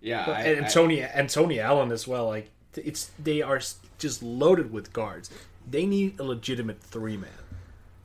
Yeah. 0.00 0.26
But- 0.26 0.36
I- 0.36 0.42
and, 0.42 0.66
I- 0.66 0.68
Tony 0.68 1.02
and 1.02 1.28
Tony 1.28 1.58
Allen 1.58 1.90
as 1.90 2.06
well. 2.06 2.26
Like 2.28 2.48
it's 2.76 3.10
they 3.18 3.42
are 3.42 3.60
just 3.98 4.22
loaded 4.22 4.72
with 4.72 4.92
guards. 4.92 5.30
They 5.68 5.84
need 5.84 6.20
a 6.20 6.22
legitimate 6.22 6.80
three 6.80 7.16
man, 7.16 7.30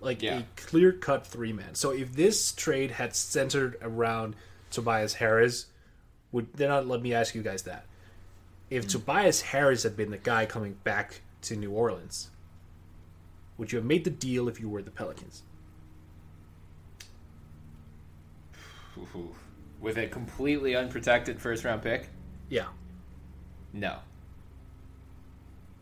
like 0.01 0.23
Yeah. 0.23 0.39
a 0.39 0.43
clear 0.55 0.91
cut 0.91 1.27
three 1.27 1.53
man. 1.53 1.75
So 1.75 1.91
if 1.91 2.13
this 2.13 2.51
trade 2.51 2.91
had 2.91 3.15
centered 3.15 3.77
around 3.83 4.35
Tobias 4.71 5.13
Harris, 5.13 5.67
would 6.31 6.51
then 6.53 6.69
not 6.69 6.87
let 6.87 7.03
me 7.03 7.13
ask 7.13 7.35
you 7.35 7.43
guys 7.43 7.61
that. 7.63 7.85
If 8.71 8.85
hmm. 8.85 8.89
Tobias 8.89 9.41
Harris 9.41 9.83
had 9.83 9.95
been 9.95 10.09
the 10.09 10.17
guy 10.17 10.47
coming 10.47 10.73
back 10.83 11.21
to 11.43 11.55
New 11.55 11.71
Orleans, 11.71 12.31
would 13.57 13.71
you 13.71 13.77
have 13.77 13.85
made 13.85 14.03
the 14.03 14.09
deal 14.09 14.47
if 14.49 14.59
you 14.59 14.67
were 14.69 14.81
the 14.81 14.91
Pelicans? 14.91 15.43
With 19.81 19.97
a 19.97 20.07
completely 20.07 20.75
unprotected 20.75 21.39
first 21.39 21.63
round 21.63 21.81
pick. 21.81 22.09
Yeah, 22.49 22.65
No. 23.73 23.97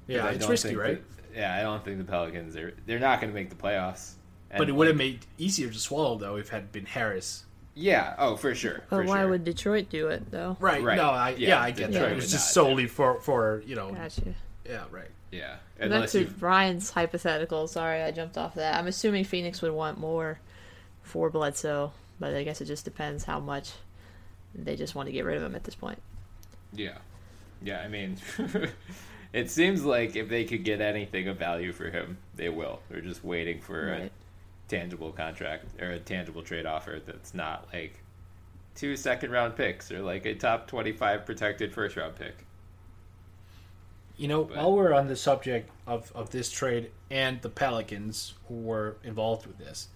yeah, 0.07 0.25
I 0.25 0.29
it's 0.31 0.39
don't 0.39 0.49
risky, 0.51 0.69
think 0.69 0.79
right? 0.81 1.03
that- 1.17 1.37
yeah, 1.37 1.55
I 1.57 1.61
don't 1.61 1.83
think 1.83 1.97
the 1.97 2.03
Pelicans 2.03 2.55
are. 2.55 2.73
They're 2.85 2.99
not 2.99 3.19
going 3.19 3.33
to 3.33 3.35
make 3.35 3.49
the 3.49 3.55
playoffs. 3.55 4.13
And, 4.51 4.59
But 4.59 4.69
it 4.69 4.73
would 4.73 4.85
have 4.87 4.97
like, 4.97 5.05
made 5.05 5.25
easier 5.39 5.69
to 5.69 5.79
swallow 5.79 6.15
though 6.17 6.35
if 6.35 6.47
it 6.47 6.51
had 6.51 6.71
been 6.71 6.85
Harris. 6.85 7.45
Yeah. 7.73 8.13
Oh, 8.19 8.35
for 8.35 8.53
sure. 8.53 8.83
But 8.89 8.97
for 8.97 9.03
why 9.05 9.21
sure. 9.21 9.29
would 9.31 9.43
Detroit 9.43 9.89
do 9.89 10.09
it 10.09 10.29
though? 10.29 10.55
Right. 10.59 10.83
Right. 10.83 10.95
No, 10.95 11.09
I 11.09 11.29
yeah, 11.31 11.47
Yeah, 11.49 11.61
I 11.61 11.71
get 11.71 11.87
Detroit 11.91 12.09
that. 12.09 12.11
It 12.11 12.15
was 12.17 12.31
just 12.31 12.53
solely 12.53 12.85
for 12.87 13.19
for 13.19 13.63
you 13.65 13.75
know 13.75 13.91
Gotcha. 13.91 14.35
yeah 14.65 14.83
right. 14.91 15.09
Yeah. 15.33 15.55
Back 15.77 15.85
Unless 15.91 16.11
to 16.13 16.19
you. 16.21 16.25
Bryan's 16.27 16.91
hypothetical. 16.91 17.67
Sorry, 17.67 18.01
I 18.03 18.11
jumped 18.11 18.37
off 18.37 18.55
that. 18.55 18.75
I'm 18.75 18.87
assuming 18.87 19.23
Phoenix 19.23 19.61
would 19.61 19.71
want 19.71 19.99
more 19.99 20.39
for 21.01 21.29
Bledsoe, 21.29 21.91
but 22.19 22.33
I 22.35 22.43
guess 22.43 22.61
it 22.61 22.65
just 22.65 22.85
depends 22.85 23.23
how 23.23 23.39
much 23.39 23.71
they 24.53 24.75
just 24.75 24.93
want 24.95 25.07
to 25.07 25.11
get 25.11 25.25
rid 25.25 25.37
of 25.37 25.43
him 25.43 25.55
at 25.55 25.63
this 25.63 25.75
point. 25.75 25.99
Yeah. 26.71 26.97
Yeah. 27.63 27.81
I 27.81 27.87
mean, 27.87 28.17
it 29.33 29.49
seems 29.49 29.83
like 29.83 30.15
if 30.15 30.29
they 30.29 30.43
could 30.45 30.63
get 30.63 30.81
anything 30.81 31.27
of 31.27 31.37
value 31.37 31.71
for 31.71 31.89
him, 31.89 32.17
they 32.35 32.49
will. 32.49 32.79
They're 32.89 33.01
just 33.01 33.23
waiting 33.23 33.59
for 33.59 33.87
Right. 33.87 34.01
a 34.03 34.11
tangible 34.69 35.11
contract 35.11 35.81
or 35.81 35.89
a 35.89 35.99
tangible 35.99 36.43
trade 36.43 36.65
offer 36.67 37.01
that's 37.05 37.33
not 37.33 37.67
like 37.73 37.99
two 38.75 38.95
second 38.95 39.31
round 39.31 39.55
picks 39.55 39.91
or 39.91 40.01
like 40.01 40.25
a 40.25 40.35
top 40.35 40.67
25 40.67 41.25
protected 41.25 41.73
first 41.73 41.95
round 41.95 42.15
pick. 42.15 42.45
You 44.17 44.27
know, 44.27 44.43
But- 44.43 44.57
while 44.57 44.73
we're 44.73 44.93
on 44.93 45.07
the 45.07 45.15
subject 45.15 45.69
of, 45.87 46.11
of 46.15 46.29
this 46.29 46.51
trade 46.51 46.91
and 47.09 47.41
the 47.41 47.49
Pelicans 47.49 48.33
who 48.47 48.55
were 48.55 48.97
involved 49.03 49.47
with 49.47 49.57
this, 49.57 49.87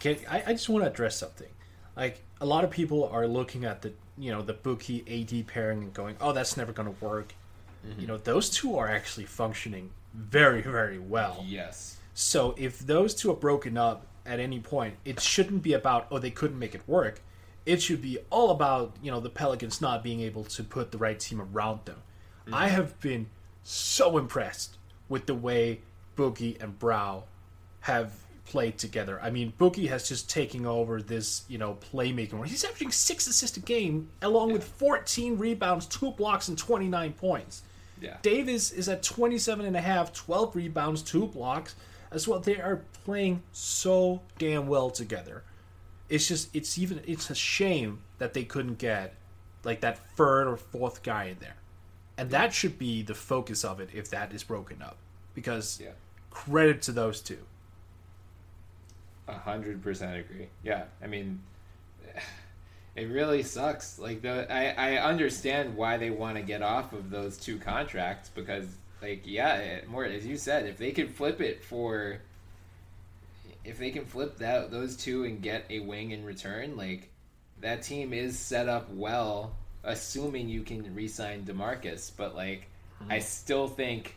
can, 0.00 0.16
I, 0.28 0.42
I 0.46 0.52
just 0.52 0.68
want 0.68 0.84
to 0.84 0.90
address 0.90 1.16
something. 1.16 1.48
Like 1.96 2.22
a 2.40 2.46
lot 2.46 2.64
of 2.64 2.70
people 2.70 3.08
are 3.08 3.26
looking 3.26 3.64
at 3.64 3.82
the 3.82 3.92
you 4.16 4.30
know 4.30 4.42
the 4.42 4.54
Boogie 4.54 5.02
AD 5.08 5.46
pairing 5.46 5.82
and 5.82 5.92
going, 5.92 6.16
oh, 6.20 6.32
that's 6.32 6.56
never 6.56 6.72
going 6.72 6.92
to 6.92 7.04
work. 7.04 7.34
Mm-hmm. 7.86 8.00
You 8.00 8.06
know, 8.06 8.16
those 8.16 8.50
two 8.50 8.76
are 8.76 8.88
actually 8.88 9.26
functioning 9.26 9.90
very 10.12 10.60
very 10.60 10.98
well. 10.98 11.44
Yes. 11.46 11.98
So 12.14 12.54
if 12.56 12.78
those 12.80 13.14
two 13.14 13.30
are 13.30 13.36
broken 13.36 13.76
up, 13.76 14.06
at 14.26 14.40
any 14.40 14.60
point, 14.60 14.94
it 15.04 15.20
shouldn't 15.20 15.62
be 15.62 15.72
about 15.72 16.06
oh 16.10 16.18
they 16.18 16.30
couldn't 16.30 16.58
make 16.58 16.74
it 16.74 16.82
work. 16.86 17.20
It 17.66 17.80
should 17.80 18.02
be 18.02 18.18
all 18.30 18.50
about 18.50 18.96
you 19.02 19.10
know 19.10 19.20
the 19.20 19.30
Pelicans 19.30 19.80
not 19.80 20.02
being 20.02 20.20
able 20.20 20.44
to 20.44 20.64
put 20.64 20.92
the 20.92 20.98
right 20.98 21.18
team 21.18 21.40
around 21.40 21.80
them. 21.84 22.02
I 22.52 22.68
have 22.68 22.98
been 23.00 23.26
so 23.62 24.18
impressed 24.18 24.76
with 25.08 25.26
the 25.26 25.34
way 25.34 25.80
Boogie 26.16 26.62
and 26.62 26.78
Brow 26.78 27.24
have 27.80 28.12
played 28.44 28.78
together. 28.78 29.18
I 29.22 29.30
mean, 29.30 29.52
Boogie 29.58 29.88
has 29.88 30.08
just 30.08 30.28
taken 30.28 30.66
over 30.66 31.00
this, 31.00 31.44
you 31.48 31.58
know, 31.58 31.78
playmaking 31.92 32.34
where 32.34 32.46
he's 32.46 32.64
averaging 32.64 32.92
six 32.92 33.26
assists 33.26 33.56
a 33.56 33.60
game, 33.60 34.08
along 34.22 34.52
with 34.52 34.64
14 34.64 35.38
rebounds, 35.38 35.86
two 35.86 36.10
blocks, 36.12 36.48
and 36.48 36.58
29 36.58 37.12
points. 37.14 37.62
Yeah. 38.00 38.16
Davis 38.22 38.70
is 38.70 38.88
at 38.88 39.02
27 39.02 39.64
and 39.64 39.76
a 39.76 39.80
half, 39.80 40.12
12 40.12 40.56
rebounds, 40.56 41.02
two 41.02 41.26
blocks 41.26 41.74
as 42.10 42.28
well. 42.28 42.38
They 42.38 42.60
are 42.60 42.82
playing 43.04 43.42
so 43.52 44.20
damn 44.38 44.66
well 44.66 44.90
together. 44.90 45.42
It's 46.08 46.28
just, 46.28 46.54
it's 46.54 46.78
even, 46.78 47.00
it's 47.06 47.30
a 47.30 47.34
shame 47.34 48.00
that 48.18 48.34
they 48.34 48.44
couldn't 48.44 48.78
get 48.78 49.14
like 49.64 49.80
that 49.80 49.98
third 50.16 50.46
or 50.46 50.56
fourth 50.56 51.02
guy 51.02 51.24
in 51.24 51.38
there. 51.40 51.56
And 52.16 52.30
that 52.30 52.52
should 52.54 52.78
be 52.78 53.02
the 53.02 53.14
focus 53.14 53.64
of 53.64 53.80
it 53.80 53.90
if 53.92 54.08
that 54.10 54.32
is 54.32 54.44
broken 54.44 54.82
up. 54.82 54.96
Because 55.34 55.80
Yeah. 55.82 55.90
credit 56.30 56.82
to 56.82 56.92
those 56.92 57.20
two. 57.20 57.38
A 59.26 59.32
hundred 59.32 59.82
percent 59.82 60.16
agree. 60.16 60.48
Yeah, 60.62 60.84
I 61.02 61.06
mean, 61.06 61.40
it 62.94 63.04
really 63.06 63.42
sucks. 63.42 63.98
Like 63.98 64.22
the, 64.22 64.52
I, 64.52 64.96
I 64.96 65.02
understand 65.02 65.76
why 65.76 65.96
they 65.96 66.10
want 66.10 66.36
to 66.36 66.42
get 66.42 66.62
off 66.62 66.92
of 66.92 67.10
those 67.10 67.36
two 67.38 67.58
contracts 67.58 68.28
because, 68.28 68.66
like, 69.02 69.22
yeah, 69.24 69.56
it, 69.56 69.88
more 69.88 70.04
as 70.04 70.26
you 70.26 70.36
said, 70.36 70.66
if 70.66 70.76
they 70.78 70.92
can 70.92 71.08
flip 71.08 71.40
it 71.40 71.64
for, 71.64 72.18
if 73.64 73.78
they 73.78 73.90
can 73.90 74.04
flip 74.04 74.38
that 74.38 74.70
those 74.70 74.96
two 74.96 75.24
and 75.24 75.40
get 75.42 75.64
a 75.70 75.80
wing 75.80 76.10
in 76.10 76.24
return, 76.24 76.76
like, 76.76 77.10
that 77.60 77.82
team 77.82 78.12
is 78.12 78.38
set 78.38 78.68
up 78.68 78.90
well, 78.90 79.56
assuming 79.84 80.48
you 80.48 80.62
can 80.62 80.94
re-sign 80.94 81.44
Demarcus. 81.44 82.10
But 82.16 82.34
like, 82.34 82.68
mm-hmm. 83.00 83.12
I 83.12 83.18
still 83.18 83.68
think 83.68 84.16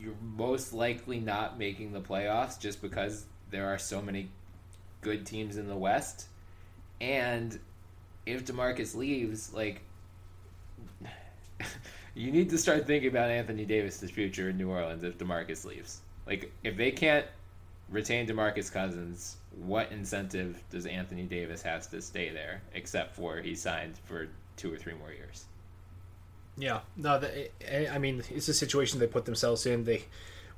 you're 0.00 0.14
most 0.36 0.72
likely 0.72 1.20
not 1.20 1.58
making 1.58 1.92
the 1.92 2.00
playoffs 2.00 2.58
just 2.58 2.82
because 2.82 3.26
there 3.50 3.66
are 3.66 3.78
so 3.78 4.02
many 4.02 4.28
good 5.00 5.24
teams 5.24 5.56
in 5.56 5.68
the 5.68 5.76
West. 5.76 6.26
And 7.00 7.58
if 8.26 8.44
DeMarcus 8.44 8.94
leaves, 8.94 9.52
like 9.52 9.82
you 12.14 12.32
need 12.32 12.50
to 12.50 12.58
start 12.58 12.86
thinking 12.86 13.10
about 13.10 13.30
Anthony 13.30 13.64
Davis's 13.64 14.10
future 14.10 14.50
in 14.50 14.58
New 14.58 14.70
Orleans 14.70 15.04
if 15.04 15.18
DeMarcus 15.18 15.64
leaves. 15.64 16.00
Like 16.26 16.52
if 16.64 16.76
they 16.76 16.90
can't 16.90 17.26
retain 17.90 18.26
DeMarcus 18.26 18.72
Cousins, 18.72 19.36
what 19.64 19.92
incentive 19.92 20.62
does 20.70 20.86
Anthony 20.86 21.24
Davis 21.24 21.62
have 21.62 21.88
to 21.90 22.00
stay 22.00 22.30
there 22.30 22.62
except 22.72 23.14
for 23.14 23.36
he 23.36 23.54
signed 23.54 23.94
for 24.04 24.28
two 24.56 24.72
or 24.72 24.76
three 24.76 24.94
more 24.94 25.12
years? 25.12 25.44
Yeah, 26.56 26.80
no, 26.96 27.18
the, 27.18 27.50
I 27.68 27.94
I 27.94 27.98
mean, 27.98 28.22
it's 28.30 28.48
a 28.48 28.54
situation 28.54 29.00
they 29.00 29.06
put 29.06 29.24
themselves 29.24 29.66
in. 29.66 29.84
They 29.84 30.04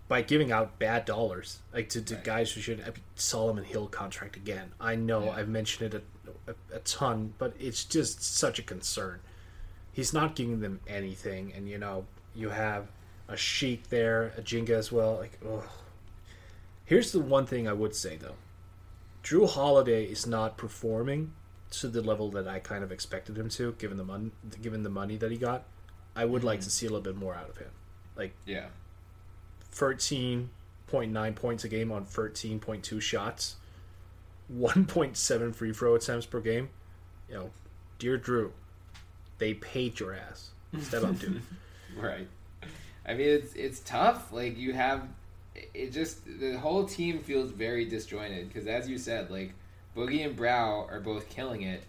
by 0.09 0.23
giving 0.23 0.53
out 0.53 0.79
bad 0.79 1.05
dollars, 1.05 1.61
like 1.73 1.89
to, 1.91 2.03
to 2.03 2.15
Right. 2.15 2.25
guys 2.25 2.53
who 2.53 2.61
should. 2.61 2.81
Uh, 2.81 2.85
mean, 2.87 2.95
Solomon 3.17 3.65
Hill 3.65 3.87
contract 3.89 4.37
again. 4.37 4.73
I 4.81 4.95
know 4.95 5.25
Yeah. 5.25 5.31
I've 5.33 5.49
mentioned 5.49 5.95
it 5.95 6.05
a, 6.47 6.51
a, 6.53 6.77
a 6.77 6.79
ton, 6.81 7.35
but 7.39 7.55
it's 7.59 7.85
just 7.85 8.23
such 8.23 8.59
a 8.59 8.63
concern. 8.63 9.21
He's 9.93 10.13
not 10.13 10.35
giving 10.37 10.61
them 10.61 10.81
anything, 10.87 11.53
and 11.57 11.69
you 11.69 11.79
know, 11.79 12.05
you 12.35 12.51
have 12.51 12.89
Asik 13.29 13.89
there, 13.89 14.33
Ajinca 14.39 14.71
as 14.71 14.93
well. 14.93 15.17
Like, 15.17 15.39
ugh. 15.49 15.65
here's 16.85 17.11
the 17.13 17.21
one 17.21 17.47
thing 17.47 17.67
I 17.67 17.73
would 17.73 17.95
say 17.97 18.17
though: 18.17 18.37
Jrue 19.25 19.49
Holiday 19.49 20.05
is 20.05 20.27
not 20.27 20.59
performing 20.59 21.33
to 21.71 21.89
the 21.89 22.03
level 22.03 22.31
that 22.31 22.47
I 22.47 22.59
kind 22.59 22.85
of 22.85 22.93
expected 22.93 23.37
him 23.37 23.49
to, 23.51 23.73
given 23.73 23.97
the 23.97 24.05
money, 24.05 24.31
given 24.63 24.83
the 24.83 24.91
money 24.91 25.17
that 25.17 25.31
he 25.31 25.37
got. 25.37 25.65
I 26.15 26.25
would 26.25 26.45
like 26.45 26.61
to 26.61 26.67
mm-hmm. 26.67 26.71
see 26.71 26.87
a 26.87 26.89
little 26.89 27.03
bit 27.03 27.17
more 27.17 27.35
out 27.35 27.49
of 27.49 27.59
him. 27.59 27.71
Like 28.17 28.35
Yeah. 28.47 28.67
13.9 29.75 31.35
points 31.35 31.65
a 31.65 31.69
game 31.69 31.93
on 31.93 32.07
13.2 32.07 33.01
shots, 33.03 33.57
1.7 34.55 35.55
free 35.55 35.73
throw 35.73 35.95
attempts 35.95 36.25
per 36.25 36.41
game. 36.41 36.71
You 37.29 37.35
know, 37.35 37.51
dear 37.99 38.19
Jrue, 38.19 38.53
they 39.39 39.55
paid 39.55 40.01
your 40.01 40.15
ass. 40.15 40.51
Step 40.81 41.05
up, 41.05 41.19
dude. 41.19 41.43
Right. 41.99 42.29
I 43.07 43.15
mean, 43.15 43.29
it's 43.29 43.55
it's 43.55 43.81
tough. 43.81 44.31
Like 44.31 44.59
you 44.59 44.75
have, 44.75 45.09
it 45.73 45.93
just 45.93 46.27
the 46.27 46.59
whole 46.59 46.85
team 46.85 47.21
feels 47.21 47.51
very 47.51 47.87
disjointed 47.87 48.49
because, 48.49 48.67
as 48.67 48.87
you 48.87 48.99
said, 48.99 49.31
like 49.31 49.55
Boogie 49.97 50.25
and 50.25 50.37
Brow 50.37 50.87
are 50.91 51.01
both 51.01 51.29
killing 51.31 51.63
it, 51.63 51.83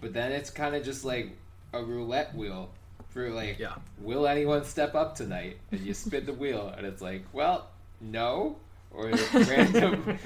but 0.00 0.12
then 0.12 0.32
it's 0.32 0.50
kind 0.50 0.74
of 0.74 0.84
just 0.84 1.04
like 1.04 1.30
a 1.72 1.82
roulette 1.82 2.34
wheel 2.34 2.70
for 3.10 3.30
like, 3.30 3.58
Yeah. 3.58 3.74
will 4.00 4.26
anyone 4.26 4.64
step 4.64 4.94
up 4.94 5.14
tonight? 5.14 5.58
And 5.70 5.80
you 5.80 5.94
spin 5.94 6.26
the 6.26 6.32
wheel, 6.32 6.72
and 6.76 6.86
it's 6.86 7.00
like, 7.00 7.24
well, 7.32 7.68
no. 8.00 8.56
Or 8.90 9.10
random, 9.32 10.18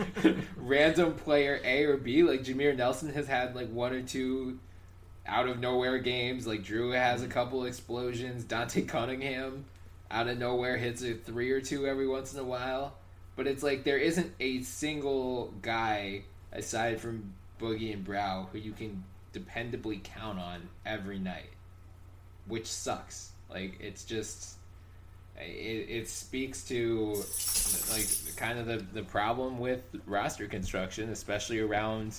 random 0.57 1.14
player 1.14 1.61
A 1.62 1.84
or 1.84 1.97
B, 1.97 2.24
like 2.24 2.43
Jameer 2.43 2.76
Nelson 2.76 3.12
has 3.12 3.28
had 3.28 3.55
like 3.55 3.68
one 3.70 3.93
or 3.93 4.03
two 4.03 4.59
out 5.24 5.49
of 5.49 5.61
nowhere 5.61 5.99
games. 5.99 6.49
Like 6.49 6.64
Jrue 6.64 6.93
has 6.93 7.20
a 7.20 7.24
mm-hmm. 7.24 7.32
couple 7.32 7.64
explosions. 7.64 8.43
Dante 8.43 8.82
Cunningham 8.82 9.66
out 10.11 10.26
of 10.26 10.39
nowhere 10.39 10.76
hits 10.76 11.03
a 11.03 11.14
three 11.14 11.53
or 11.53 11.61
two 11.61 11.87
every 11.87 12.09
once 12.09 12.34
in 12.34 12.41
a 12.41 12.45
while. 12.45 12.97
But 13.37 13.47
it's 13.47 13.62
like 13.62 13.84
there 13.84 13.99
isn't 13.99 14.32
a 14.41 14.62
single 14.62 15.55
guy 15.62 16.22
aside 16.57 17.00
from 17.00 17.32
Boogie 17.61 17.92
and 17.92 18.04
Brow 18.04 18.48
who 18.52 18.59
you 18.59 18.72
can 18.72 19.04
dependably 19.32 20.02
count 20.02 20.38
on 20.38 20.68
every 20.84 21.18
night, 21.18 21.50
which 22.46 22.66
sucks. 22.66 23.32
Like 23.50 23.78
it's 23.80 24.04
just 24.04 24.57
it, 25.38 25.86
it 25.88 26.09
speaks 26.09 26.64
to 26.68 27.22
like 27.92 28.36
kind 28.36 28.59
of 28.59 28.66
the, 28.66 28.84
the 28.92 29.02
problem 29.02 29.59
with 29.59 29.82
roster 30.07 30.46
construction, 30.46 31.11
especially 31.11 31.61
around 31.61 32.16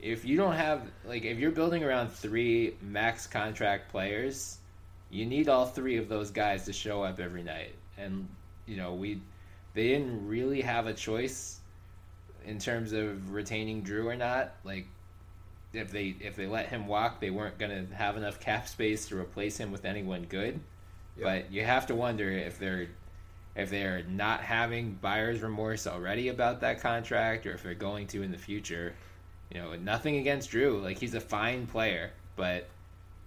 if 0.00 0.24
you 0.24 0.36
don't 0.36 0.54
have 0.54 0.82
like 1.06 1.24
if 1.24 1.38
you're 1.38 1.50
building 1.50 1.82
around 1.82 2.10
three 2.10 2.76
max 2.82 3.26
contract 3.26 3.90
players, 3.90 4.58
you 5.10 5.24
need 5.24 5.48
all 5.48 5.66
three 5.66 5.96
of 5.96 6.08
those 6.08 6.30
guys 6.30 6.64
to 6.66 6.72
show 6.72 7.02
up 7.02 7.18
every 7.18 7.42
night. 7.42 7.74
And 7.96 8.28
you 8.66 8.76
know, 8.76 8.94
we 8.94 9.20
they 9.72 9.88
didn't 9.88 10.28
really 10.28 10.60
have 10.60 10.86
a 10.86 10.92
choice 10.92 11.60
in 12.46 12.58
terms 12.58 12.92
of 12.92 13.32
retaining 13.32 13.82
Jrue 13.82 14.06
or 14.06 14.16
not. 14.16 14.52
Like 14.64 14.86
if 15.72 15.90
they 15.90 16.14
if 16.20 16.36
they 16.36 16.46
let 16.46 16.68
him 16.68 16.86
walk, 16.86 17.20
they 17.20 17.30
weren't 17.30 17.58
going 17.58 17.86
to 17.88 17.94
have 17.94 18.16
enough 18.16 18.40
cap 18.40 18.68
space 18.68 19.08
to 19.08 19.18
replace 19.18 19.56
him 19.56 19.72
with 19.72 19.84
anyone 19.84 20.24
good. 20.28 20.60
But 21.20 21.52
you 21.52 21.64
have 21.64 21.86
to 21.86 21.94
wonder 21.94 22.30
if 22.30 22.58
they're 22.58 22.88
if 23.54 23.70
they're 23.70 24.02
not 24.02 24.40
having 24.40 24.98
buyer's 25.00 25.40
remorse 25.40 25.86
already 25.86 26.28
about 26.28 26.60
that 26.62 26.80
contract 26.80 27.46
or 27.46 27.52
if 27.52 27.62
they're 27.62 27.74
going 27.74 28.06
to 28.08 28.22
in 28.22 28.32
the 28.32 28.38
future. 28.38 28.94
You 29.52 29.60
know, 29.60 29.74
nothing 29.76 30.16
against 30.16 30.50
Jrue. 30.50 30.82
Like 30.82 30.98
he's 30.98 31.14
a 31.14 31.20
fine 31.20 31.66
player, 31.66 32.10
but 32.34 32.66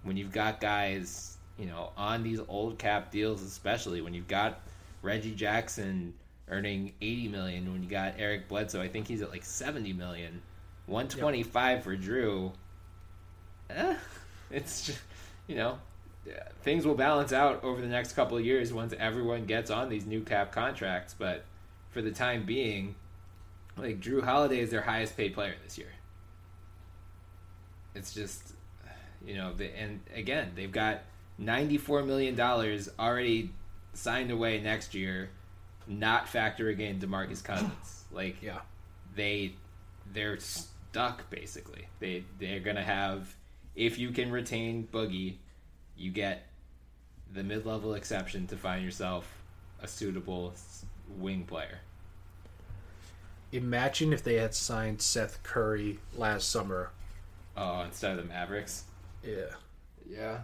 when 0.02 0.16
you've 0.16 0.32
got 0.32 0.60
guys, 0.60 1.38
you 1.58 1.66
know, 1.66 1.90
on 1.96 2.22
these 2.22 2.40
old 2.48 2.78
cap 2.78 3.10
deals, 3.10 3.42
especially 3.42 4.00
when 4.00 4.12
you've 4.12 4.28
got 4.28 4.60
Reggie 5.00 5.34
Jackson 5.34 6.12
earning 6.50 6.92
80 7.00 7.28
million, 7.28 7.72
when 7.72 7.82
you 7.82 7.88
got 7.88 8.14
Eric 8.18 8.48
Bledsoe, 8.48 8.80
I 8.80 8.88
think 8.88 9.06
he's 9.06 9.22
at 9.22 9.30
like 9.30 9.44
70 9.44 9.92
million. 9.92 10.42
125 10.86 11.84
for 11.84 11.96
Jrue. 11.96 12.52
Eh, 13.70 13.96
it's 14.50 14.86
just, 14.86 15.00
you 15.46 15.56
know, 15.56 15.78
things 16.62 16.86
will 16.86 16.94
balance 16.94 17.32
out 17.32 17.62
over 17.62 17.80
the 17.80 17.86
next 17.86 18.14
couple 18.14 18.36
of 18.36 18.44
years 18.44 18.72
once 18.72 18.94
everyone 18.98 19.44
gets 19.44 19.70
on 19.70 19.88
these 19.88 20.06
new 20.06 20.22
cap 20.22 20.52
contracts, 20.52 21.14
but 21.18 21.44
for 21.90 22.02
the 22.02 22.10
time 22.10 22.44
being, 22.44 22.94
like 23.76 24.00
Jrue 24.00 24.22
Holiday 24.22 24.60
is 24.60 24.70
their 24.70 24.82
highest 24.82 25.16
paid 25.16 25.34
player 25.34 25.54
this 25.64 25.78
year. 25.78 25.92
It's 27.94 28.12
just, 28.14 28.52
you 29.26 29.34
know, 29.34 29.52
the, 29.52 29.66
and 29.78 30.00
again, 30.14 30.52
they've 30.54 30.72
got 30.72 31.02
$94 31.40 32.06
million 32.06 32.38
already 32.98 33.50
signed 33.94 34.30
away 34.30 34.60
next 34.60 34.94
year, 34.94 35.30
not 35.88 36.26
factoring 36.26 36.78
in 36.80 37.00
DeMarcus 37.00 37.42
Cousins. 37.42 38.04
like, 38.12 38.40
Yeah. 38.42 38.60
they 39.14 39.54
they're 40.12 40.38
stuck 40.38 41.28
basically. 41.30 41.88
They 42.00 42.24
they're 42.38 42.60
gonna 42.60 42.84
have 42.84 43.34
if 43.74 43.98
you 43.98 44.10
can 44.10 44.30
retain 44.30 44.88
Boogie, 44.92 45.36
you 45.96 46.10
get 46.10 46.46
the 47.32 47.42
mid 47.42 47.66
level 47.66 47.94
exception 47.94 48.46
to 48.48 48.56
find 48.56 48.84
yourself 48.84 49.42
a 49.82 49.88
suitable 49.88 50.54
wing 51.18 51.44
player. 51.44 51.78
Imagine 53.52 54.12
if 54.12 54.22
they 54.22 54.34
had 54.34 54.54
signed 54.54 55.00
Seth 55.00 55.42
Curry 55.42 55.98
last 56.14 56.50
summer. 56.50 56.90
Oh, 57.56 57.80
instead 57.82 58.12
of 58.12 58.18
the 58.18 58.24
Mavericks. 58.24 58.84
Yeah. 59.24 59.54
Yeah, 60.08 60.38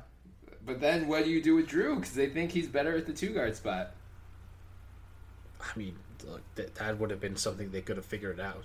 but 0.66 0.80
then 0.80 1.08
what 1.08 1.24
do 1.24 1.30
you 1.30 1.42
do 1.42 1.54
with 1.54 1.68
Jrue? 1.68 1.96
Because 1.98 2.14
they 2.14 2.28
think 2.28 2.50
he's 2.52 2.66
better 2.68 2.96
at 2.96 3.06
the 3.06 3.12
two 3.14 3.30
guard 3.30 3.56
spot. 3.56 3.92
I 5.64 5.78
mean, 5.78 5.96
look, 6.26 6.42
that, 6.56 6.74
that 6.76 6.98
would 6.98 7.10
have 7.10 7.20
been 7.20 7.36
something 7.36 7.70
they 7.70 7.80
could 7.82 7.96
have 7.96 8.04
figured 8.06 8.40
out. 8.40 8.64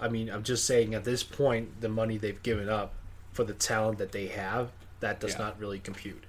I 0.00 0.08
mean, 0.08 0.28
I'm 0.28 0.42
just 0.42 0.66
saying 0.66 0.94
at 0.94 1.04
this 1.04 1.22
point, 1.22 1.80
the 1.80 1.88
money 1.88 2.16
they've 2.18 2.42
given 2.42 2.68
up 2.68 2.92
for 3.32 3.44
the 3.44 3.54
talent 3.54 3.98
that 3.98 4.12
they 4.12 4.28
have, 4.28 4.70
that 5.00 5.20
does 5.20 5.32
Yeah. 5.32 5.38
not 5.38 5.58
really 5.60 5.78
compute. 5.78 6.24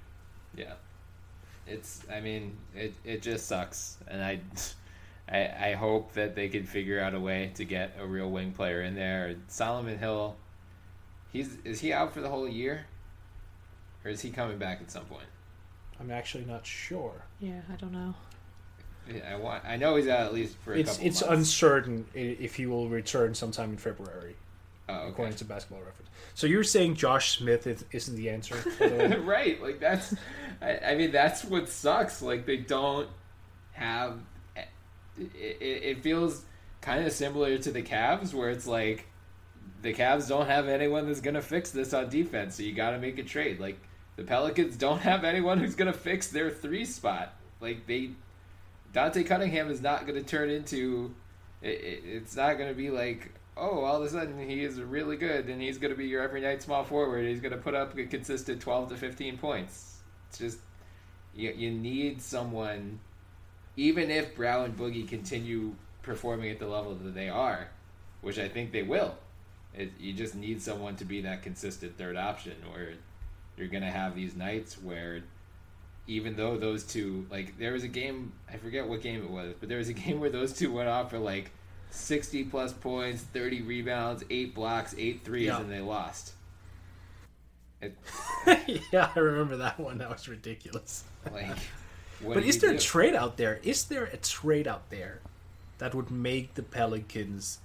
Yeah, 0.54 0.74
it's. 1.66 2.02
I 2.10 2.20
mean, 2.20 2.56
it 2.74 2.94
it 3.04 3.22
just 3.22 3.46
sucks, 3.46 3.98
and 4.08 4.22
I, 4.22 4.40
I, 5.28 5.70
I 5.70 5.74
hope 5.74 6.12
that 6.14 6.34
they 6.34 6.48
can 6.48 6.64
figure 6.64 7.00
out 7.00 7.14
a 7.14 7.20
way 7.20 7.50
to 7.56 7.64
get 7.64 7.96
a 7.98 8.06
real 8.06 8.30
wing 8.30 8.52
player 8.52 8.82
in 8.82 8.94
there. 8.94 9.34
Solomon 9.48 9.98
Hill, 9.98 10.36
he's 11.32 11.56
is 11.64 11.80
he 11.80 11.92
out 11.92 12.14
for 12.14 12.20
the 12.20 12.28
whole 12.28 12.48
year, 12.48 12.86
or 14.04 14.10
is 14.10 14.20
he 14.22 14.30
coming 14.30 14.58
back 14.58 14.80
at 14.80 14.90
some 14.90 15.04
point? 15.04 15.26
I'm 15.98 16.10
actually 16.10 16.44
not 16.44 16.64
sure. 16.66 17.24
Yeah, 17.40 17.60
I 17.72 17.76
don't 17.76 17.92
know. 17.92 18.14
Yeah, 19.12 19.20
I 19.32 19.36
want. 19.36 19.64
I 19.64 19.76
know 19.76 19.96
he's 19.96 20.08
out 20.08 20.20
at 20.26 20.34
least 20.34 20.56
for 20.58 20.74
a 20.74 20.78
It's 20.78 20.98
it's 20.98 21.22
uncertain 21.22 22.06
i- 22.14 22.18
if 22.18 22.56
he 22.56 22.66
will 22.66 22.88
return 22.88 23.34
sometime 23.34 23.70
in 23.70 23.76
February, 23.76 24.36
oh, 24.88 24.94
okay. 24.94 25.08
according 25.10 25.34
to 25.36 25.44
Basketball 25.44 25.80
Reference. 25.80 26.10
So 26.34 26.46
you're 26.46 26.64
saying 26.64 26.96
Josh 26.96 27.38
Smith 27.38 27.66
is, 27.66 27.84
isn't 27.92 28.16
the 28.16 28.28
answer? 28.30 28.56
right 29.24 29.62
like 29.62 29.80
that's 29.80 30.14
I, 30.60 30.78
I 30.78 30.94
mean 30.96 31.12
that's 31.12 31.44
what 31.44 31.68
sucks 31.68 32.20
like 32.20 32.46
they 32.46 32.58
don't 32.58 33.08
have 33.72 34.18
eh, 34.56 34.62
it, 35.18 35.32
it, 35.60 35.64
it 35.84 36.02
feels 36.02 36.44
kind 36.80 37.06
of 37.06 37.12
similar 37.12 37.58
to 37.58 37.70
the 37.70 37.82
Cavs 37.82 38.34
where 38.34 38.50
it's 38.50 38.66
like 38.66 39.06
the 39.82 39.94
Cavs 39.94 40.28
don't 40.28 40.46
have 40.46 40.68
anyone 40.68 41.06
that's 41.06 41.20
gonna 41.20 41.42
fix 41.42 41.70
this 41.70 41.94
on 41.94 42.08
defense 42.08 42.56
so 42.56 42.62
you 42.62 42.72
gotta 42.72 42.98
make 42.98 43.18
a 43.18 43.22
trade 43.22 43.60
like 43.60 43.78
the 44.16 44.22
Pelicans 44.24 44.76
don't 44.76 45.00
have 45.00 45.24
anyone 45.24 45.58
who's 45.58 45.74
gonna 45.74 45.92
fix 45.92 46.28
their 46.28 46.50
three 46.50 46.84
spot 46.84 47.34
like 47.60 47.86
they 47.86 48.10
Dante 48.96 49.22
Cunningham 49.22 49.70
is 49.70 49.80
not 49.80 50.06
gonna 50.06 50.22
turn 50.22 50.50
into 50.50 51.14
it, 51.62 51.68
it, 51.68 52.02
it's 52.04 52.34
not 52.34 52.58
gonna 52.58 52.74
be 52.74 52.90
like 52.90 53.30
oh, 53.56 53.84
all 53.84 53.96
of 53.96 54.02
a 54.02 54.08
sudden 54.08 54.38
he 54.38 54.62
is 54.62 54.80
really 54.80 55.16
good 55.16 55.46
and 55.46 55.60
he's 55.60 55.78
going 55.78 55.92
to 55.92 55.96
be 55.96 56.06
your 56.06 56.22
every 56.22 56.40
night 56.40 56.62
small 56.62 56.84
forward. 56.84 57.26
He's 57.26 57.40
going 57.40 57.52
to 57.52 57.58
put 57.58 57.74
up 57.74 57.96
a 57.96 58.04
consistent 58.04 58.60
12 58.60 58.90
to 58.90 58.96
15 58.96 59.38
points. 59.38 59.98
It's 60.28 60.38
just, 60.38 60.58
you, 61.34 61.52
you 61.56 61.70
need 61.70 62.20
someone, 62.20 63.00
even 63.76 64.10
if 64.10 64.36
Brow 64.36 64.64
and 64.64 64.76
Boogie 64.76 65.08
continue 65.08 65.74
performing 66.02 66.50
at 66.50 66.58
the 66.58 66.66
level 66.66 66.94
that 66.94 67.14
they 67.14 67.28
are, 67.28 67.68
which 68.20 68.38
I 68.38 68.48
think 68.48 68.72
they 68.72 68.82
will. 68.82 69.14
It, 69.74 69.92
you 69.98 70.12
just 70.12 70.34
need 70.34 70.62
someone 70.62 70.96
to 70.96 71.04
be 71.04 71.22
that 71.22 71.42
consistent 71.42 71.98
third 71.98 72.16
option, 72.16 72.54
or 72.72 72.92
you're 73.56 73.68
going 73.68 73.82
to 73.82 73.90
have 73.90 74.14
these 74.14 74.34
nights 74.34 74.80
where 74.82 75.22
even 76.08 76.36
though 76.36 76.56
those 76.56 76.84
two 76.84 77.26
like 77.30 77.58
there 77.58 77.72
was 77.72 77.82
a 77.84 77.88
game 77.88 78.32
I 78.52 78.56
forget 78.56 78.86
what 78.86 79.02
game 79.02 79.22
it 79.22 79.30
was, 79.30 79.54
but 79.58 79.68
there 79.68 79.78
was 79.78 79.88
a 79.88 79.92
game 80.04 80.20
where 80.20 80.30
those 80.30 80.52
two 80.52 80.72
went 80.72 80.88
off 80.88 81.10
for 81.10 81.18
like 81.18 81.50
60 81.90 82.44
plus 82.44 82.72
points, 82.72 83.22
30 83.22 83.62
rebounds, 83.62 84.24
8 84.28 84.54
blocks, 84.54 84.94
eight 84.98 85.24
threes, 85.24 85.46
Yeah. 85.46 85.60
and 85.60 85.70
they 85.70 85.80
lost. 85.80 86.32
It, 87.80 87.96
yeah, 88.92 89.10
I 89.14 89.18
remember 89.18 89.56
that 89.58 89.78
one. 89.78 89.98
That 89.98 90.10
was 90.10 90.28
ridiculous. 90.28 91.04
like 91.30 91.46
what 92.20 92.34
But 92.34 92.42
do 92.42 92.48
is 92.48 92.56
you 92.56 92.60
there 92.62 92.70
a 92.72 92.78
trade 92.78 93.14
out 93.14 93.36
there? 93.36 93.60
Is 93.62 93.84
there 93.84 94.04
a 94.04 94.16
trade 94.16 94.66
out 94.66 94.88
there 94.90 95.20
that 95.78 95.94
would 95.94 96.10
make 96.10 96.54
the 96.54 96.62
Pelicans 96.62 97.58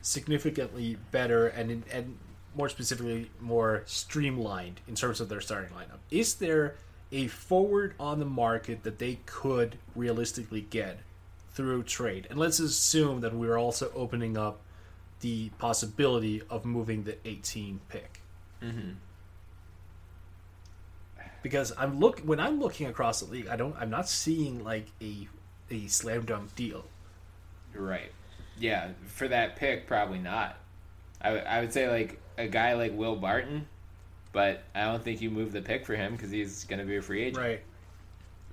significantly 0.00 0.98
better 1.12 1.46
and 1.46 1.84
and 1.92 2.18
more 2.56 2.68
specifically 2.68 3.30
more 3.40 3.82
streamlined 3.86 4.80
in 4.88 4.94
terms 4.94 5.20
of 5.20 5.28
their 5.28 5.40
starting 5.40 5.70
lineup? 5.74 5.98
Is 6.10 6.34
there 6.34 6.74
a 7.12 7.28
forward 7.28 7.94
on 8.00 8.18
the 8.18 8.24
market 8.24 8.82
that 8.82 8.98
they 8.98 9.20
could 9.26 9.78
realistically 9.94 10.62
get 10.62 11.00
through 11.52 11.84
trade? 11.84 12.26
And 12.30 12.38
let's 12.38 12.58
assume 12.58 13.20
that 13.20 13.34
we're 13.34 13.58
also 13.58 13.92
opening 13.94 14.36
up 14.36 14.60
the 15.20 15.50
possibility 15.58 16.42
of 16.50 16.64
moving 16.64 17.04
the 17.04 17.16
18 17.26 17.80
pick. 17.88 18.20
Mm-hmm. 18.62 18.90
Because 21.42 21.72
I'm 21.76 21.98
look 21.98 22.20
when 22.20 22.38
I'm 22.38 22.60
looking 22.60 22.86
across 22.86 23.20
the 23.20 23.30
league, 23.30 23.48
I 23.48 23.56
don't 23.56 23.74
I'm 23.78 23.90
not 23.90 24.08
seeing 24.08 24.62
like 24.62 24.86
a 25.00 25.28
a 25.70 25.86
slam 25.88 26.24
dunk 26.24 26.54
deal. 26.54 26.84
Right. 27.74 28.12
Yeah, 28.58 28.90
for 29.06 29.26
that 29.28 29.56
pick, 29.56 29.86
probably 29.86 30.18
not. 30.18 30.56
I, 31.20 31.28
w- 31.28 31.44
I 31.44 31.60
would 31.60 31.72
say 31.72 31.88
like 31.88 32.20
a 32.38 32.46
guy 32.46 32.74
like 32.74 32.92
Will 32.96 33.16
Barton, 33.16 33.66
but 34.32 34.62
I 34.74 34.84
don't 34.84 35.02
think 35.02 35.20
you 35.20 35.30
move 35.30 35.52
the 35.52 35.62
pick 35.62 35.84
for 35.86 35.94
him 35.94 36.12
because 36.16 36.30
he's 36.30 36.64
going 36.64 36.78
to 36.80 36.84
be 36.86 36.96
a 36.96 37.02
free 37.02 37.22
agent. 37.22 37.36
Right. 37.38 37.60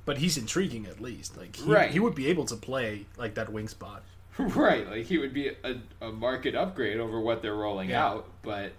But 0.06 0.18
he's 0.18 0.38
intriguing 0.38 0.86
at 0.88 1.00
least. 1.00 1.38
Like 1.38 1.56
he, 1.56 1.72
Right. 1.72 1.92
he 1.92 2.00
would 2.00 2.16
be 2.16 2.28
able 2.28 2.46
to 2.46 2.56
play 2.56 3.06
like 3.18 3.36
that 3.36 3.52
wing 3.52 3.68
spot. 3.68 4.04
right. 4.38 4.90
Like 4.90 5.06
he 5.06 5.18
would 5.18 5.34
be 5.34 5.50
a, 5.64 5.76
a 6.02 6.12
market 6.12 6.56
upgrade 6.56 7.00
over 7.00 7.20
what 7.20 7.42
they're 7.42 7.56
rolling 7.56 7.90
Yeah. 7.90 8.06
out, 8.06 8.30
but 8.42 8.72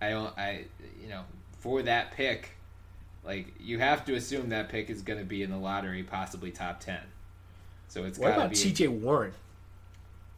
I 0.00 0.10
don't. 0.10 0.36
I 0.38 0.64
you 1.02 1.08
know 1.08 1.22
for 1.60 1.82
that 1.82 2.12
pick, 2.12 2.50
like 3.24 3.54
you 3.58 3.78
have 3.78 4.04
to 4.04 4.14
assume 4.14 4.50
that 4.50 4.68
pick 4.68 4.90
is 4.90 5.02
going 5.02 5.18
to 5.18 5.24
be 5.24 5.42
in 5.42 5.50
the 5.50 5.56
lottery, 5.56 6.02
possibly 6.02 6.50
top 6.50 6.80
ten. 6.80 7.00
So 7.88 8.04
it's 8.04 8.18
What 8.18 8.32
about. 8.34 8.54
T.J. 8.54 8.88
Warren? 8.88 9.32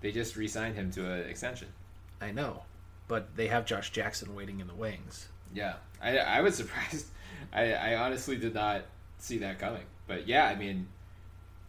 They 0.01 0.13
just 0.13 0.37
re-signed 0.37 0.77
him 0.77 0.93
to 0.93 1.11
an 1.13 1.29
extension. 1.29 1.69
I 2.21 2.31
know, 2.31 2.63
but 3.09 3.35
they 3.37 3.49
have 3.49 3.67
Josh 3.67 3.91
Jackson 3.91 4.35
waiting 4.35 4.61
in 4.61 4.69
the 4.69 4.75
wings. 4.75 5.29
Yeah, 5.55 5.75
I, 6.03 6.19
I 6.19 6.41
was 6.43 6.55
surprised. 6.63 7.07
I, 7.53 7.73
I 7.73 7.95
honestly 7.97 8.37
did 8.37 8.55
not 8.55 8.83
see 9.19 9.39
that 9.39 9.59
coming. 9.59 9.85
But 10.07 10.27
yeah, 10.29 10.47
I 10.47 10.55
mean, 10.55 10.89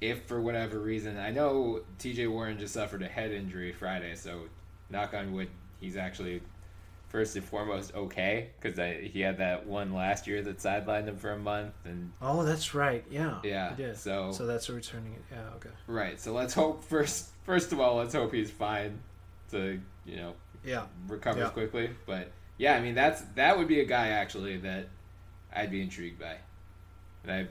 if 0.01 0.23
for 0.23 0.39
whatever 0.41 0.79
reason, 0.79 1.17
I 1.17 1.31
know 1.31 1.81
T.J. 1.97 2.27
Warren 2.27 2.57
just 2.59 2.73
suffered 2.73 3.01
a 3.01 3.07
head 3.07 3.31
injury 3.31 3.71
Friday, 3.73 4.15
so 4.15 4.41
knock 4.89 5.13
on 5.13 5.33
wood, 5.33 5.49
he's 5.79 5.97
actually 5.97 6.41
first 7.09 7.35
and 7.35 7.43
foremost 7.43 7.93
okay 7.95 8.49
because 8.61 8.77
he 9.11 9.19
had 9.21 9.39
that 9.39 9.65
one 9.65 9.93
last 9.93 10.27
year 10.27 10.43
that 10.43 10.57
sidelined 10.59 11.05
him 11.07 11.17
for 11.17 11.31
a 11.31 11.37
month, 11.39 11.73
and 11.85 12.11
Oh, 12.21 12.43
that's 12.43 12.75
right. 12.75 13.03
Yeah. 13.09 13.39
Yeah, 13.43 13.93
so- 13.93 14.31
so 14.31 14.45
that's 14.45 14.69
returning 14.69 15.13
it. 15.13 15.21
Yeah. 15.31 15.41
Okay. 15.55 15.69
right. 15.87 16.19
So 16.19 16.33
let's 16.33 16.53
hope 16.53 16.83
first. 16.89 17.29
First 17.43 17.71
of 17.71 17.79
all, 17.79 17.95
let's 17.95 18.13
hope 18.13 18.31
he's 18.33 18.51
fine 18.51 18.99
to 19.51 19.79
you 20.05 20.15
know 20.17 20.33
Yeah. 20.63 20.85
recovers 21.07 21.41
Yeah. 21.45 21.49
quickly. 21.49 21.89
But 22.05 22.31
yeah, 22.59 22.75
I 22.75 22.81
mean 22.81 22.93
that's 22.93 23.21
that 23.33 23.57
would 23.57 23.67
be 23.67 23.79
a 23.79 23.85
guy 23.85 24.09
actually 24.09 24.57
that 24.57 24.87
I'd 25.55 25.71
be 25.71 25.81
intrigued 25.81 26.19
by. 26.19 26.35
And 27.23 27.31
I 27.31 27.47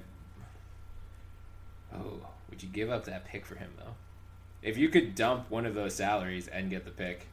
Oh, 1.94 2.20
would 2.50 2.62
you 2.62 2.68
give 2.68 2.90
up 2.90 3.04
that 3.06 3.24
pick 3.24 3.44
for 3.46 3.56
him 3.56 3.70
though? 3.76 3.94
If 4.62 4.76
you 4.76 4.88
could 4.88 5.14
dump 5.14 5.50
one 5.50 5.66
of 5.66 5.74
those 5.74 5.94
salaries 5.94 6.46
and 6.48 6.70
get 6.70 6.84
the 6.84 6.90
pick. 6.90 7.26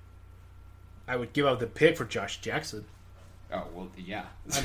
I 1.08 1.16
would 1.18 1.34
give 1.34 1.46
up 1.46 1.60
the 1.60 1.68
pick 1.68 1.98
for 1.98 2.06
Josh 2.06 2.42
Jackson, 2.42 2.86
Oh, 3.54 3.64
well, 3.76 3.92
yeah. 3.96 4.26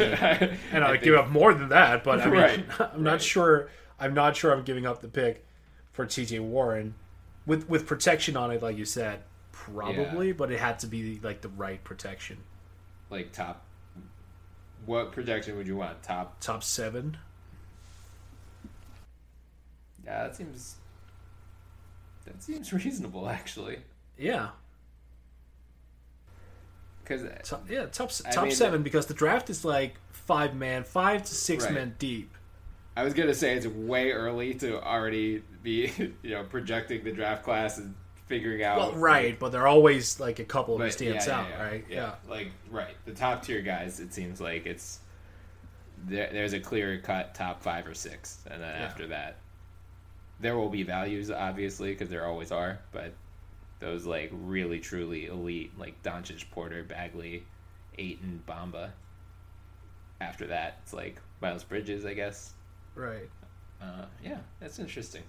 and 0.72 0.82
I 0.82 0.90
would 0.90 1.02
give 1.02 1.14
up 1.14 1.28
more 1.28 1.52
than 1.52 1.68
that. 1.68 2.02
But 2.02 2.20
I 2.20 2.24
mean, 2.26 2.34
Right. 2.40 2.64
I'm 2.94 3.02
not 3.02 3.12
Right. 3.12 3.22
sure. 3.22 3.68
I'm 3.98 4.14
not 4.14 4.36
sure 4.36 4.52
I'm 4.52 4.62
giving 4.64 4.86
up 4.86 5.02
the 5.02 5.08
pick 5.08 5.44
for 5.92 6.06
T.J. 6.06 6.38
Warren 6.38 6.94
with 7.44 7.68
with 7.68 7.86
protection 7.86 8.36
on 8.38 8.50
it, 8.50 8.62
like 8.62 8.78
you 8.78 8.86
said. 8.86 9.20
Probably, 9.52 10.32
but 10.32 10.50
it 10.50 10.58
had 10.58 10.78
to 10.78 10.86
be 10.86 11.20
like 11.22 11.42
the 11.42 11.50
right 11.50 11.82
protection. 11.84 12.38
Like 13.10 13.32
top 13.32 13.64
what 14.86 15.12
projection 15.12 15.56
would 15.56 15.66
you 15.66 15.76
want? 15.76 16.02
Top 16.02 16.40
Top 16.40 16.62
seven. 16.64 17.16
Yeah, 20.04 20.24
that 20.24 20.36
seems 20.36 20.76
that 22.24 22.42
seems 22.42 22.72
reasonable 22.84 23.28
actually. 23.28 23.78
Yeah. 24.18 24.48
Cuz 27.04 27.22
uh, 27.22 27.38
Top, 27.42 27.68
yeah, 27.68 27.86
top 27.86 28.10
I 28.24 28.30
top 28.30 28.44
mean- 28.44 28.54
seven 28.54 28.82
because 28.82 29.06
the 29.06 29.14
draft 29.14 29.50
is 29.50 29.64
like 29.64 29.96
five 30.12 30.54
man, 30.54 30.84
five 30.84 31.22
to 31.24 31.34
six 31.34 31.64
Right. 31.64 31.74
men 31.74 31.94
deep. 31.98 32.34
I 32.96 33.04
was 33.04 33.14
gonna 33.14 33.34
say 33.34 33.54
it's 33.56 33.66
way 33.66 34.12
early 34.12 34.54
to 34.54 34.82
already 34.82 35.42
be, 35.62 35.92
you 36.22 36.30
know, 36.30 36.44
projecting 36.44 37.04
the 37.04 37.12
draft 37.12 37.42
class 37.44 37.78
and 37.78 37.94
figuring 38.30 38.62
out. 38.62 38.78
Well, 38.78 38.92
right, 38.92 39.38
but 39.38 39.52
there 39.52 39.62
are 39.62 39.68
always 39.68 40.18
like 40.18 40.38
a 40.38 40.44
couple 40.44 40.78
who 40.78 40.90
stands 40.90 41.26
yeah, 41.26 41.32
yeah, 41.32 41.40
out, 41.40 41.48
yeah, 41.50 41.62
right? 41.62 41.84
Yeah. 41.90 42.14
like 42.30 42.52
right, 42.70 42.94
the 43.04 43.12
top 43.12 43.42
tier 43.42 43.60
guys. 43.60 44.00
It 44.00 44.14
seems 44.14 44.40
like 44.40 44.64
it's 44.64 45.00
there, 46.06 46.30
there's 46.32 46.54
a 46.54 46.60
clear 46.60 46.98
cut 47.00 47.34
top 47.34 47.62
five 47.62 47.86
or 47.86 47.92
six, 47.92 48.38
and 48.50 48.62
then 48.62 48.70
after 48.70 49.08
that, 49.08 49.36
there 50.38 50.56
will 50.56 50.70
be 50.70 50.84
values, 50.84 51.30
obviously, 51.30 51.90
because 51.90 52.08
there 52.08 52.24
always 52.24 52.52
are. 52.52 52.78
But 52.92 53.12
those 53.80 54.06
like 54.06 54.30
really 54.32 54.78
truly 54.78 55.26
elite, 55.26 55.72
like 55.76 56.00
Doncic, 56.02 56.48
Porter, 56.52 56.84
Bagley, 56.84 57.44
Ayton, 57.98 58.42
Bamba. 58.48 58.90
After 60.20 60.46
that, 60.46 60.78
it's 60.84 60.92
like 60.92 61.20
Miles 61.42 61.64
Bridges, 61.64 62.06
I 62.06 62.14
guess. 62.14 62.54
right. 62.94 63.28
Uh, 63.82 64.04
yeah, 64.22 64.36
that's 64.60 64.78
interesting. 64.78 65.22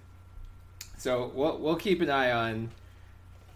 So 0.98 1.32
we'll 1.34 1.58
we'll 1.58 1.76
keep 1.76 2.02
an 2.02 2.10
eye 2.10 2.32
on 2.32 2.70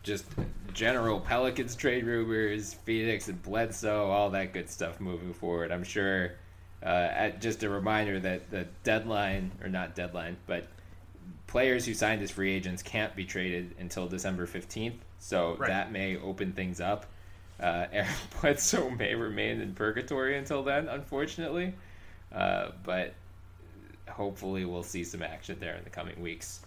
just 0.06 0.24
general 0.72 1.20
Pelicans 1.20 1.74
trade 1.74 2.04
rumors, 2.04 2.74
Phoenix 2.84 3.28
and 3.28 3.42
Bledsoe, 3.42 4.06
all 4.08 4.30
that 4.30 4.52
good 4.52 4.70
stuff 4.70 5.00
moving 5.00 5.34
forward. 5.34 5.72
I'm 5.72 5.84
sure. 5.84 6.32
Uh, 6.82 6.88
at 7.10 7.40
just 7.40 7.62
a 7.64 7.68
reminder 7.68 8.20
that 8.20 8.50
the 8.50 8.66
deadline, 8.84 9.50
or 9.62 9.68
not 9.68 9.94
deadline, 9.96 10.36
but 10.46 10.68
players 11.48 11.84
who 11.86 11.94
signed 11.94 12.22
as 12.22 12.30
free 12.30 12.52
agents 12.54 12.82
can't 12.82 13.16
be 13.16 13.24
traded 13.24 13.74
until 13.80 14.06
December 14.06 14.46
15th. 14.46 14.98
so 15.18 15.56
Right. 15.56 15.68
that 15.68 15.90
may 15.90 16.16
open 16.18 16.52
things 16.52 16.80
up. 16.80 17.06
Uh, 17.58 17.86
Eric 17.92 18.10
Bledsoe 18.40 18.90
may 18.90 19.14
remain 19.14 19.60
in 19.60 19.74
purgatory 19.74 20.36
until 20.36 20.62
then, 20.62 20.86
unfortunately, 20.88 21.74
uh, 22.32 22.68
but 22.84 23.14
hopefully 24.08 24.64
we'll 24.66 24.82
see 24.84 25.02
some 25.02 25.22
action 25.22 25.56
there 25.58 25.74
in 25.74 25.82
the 25.82 25.90
coming 25.90 26.20
weeks. 26.20 26.60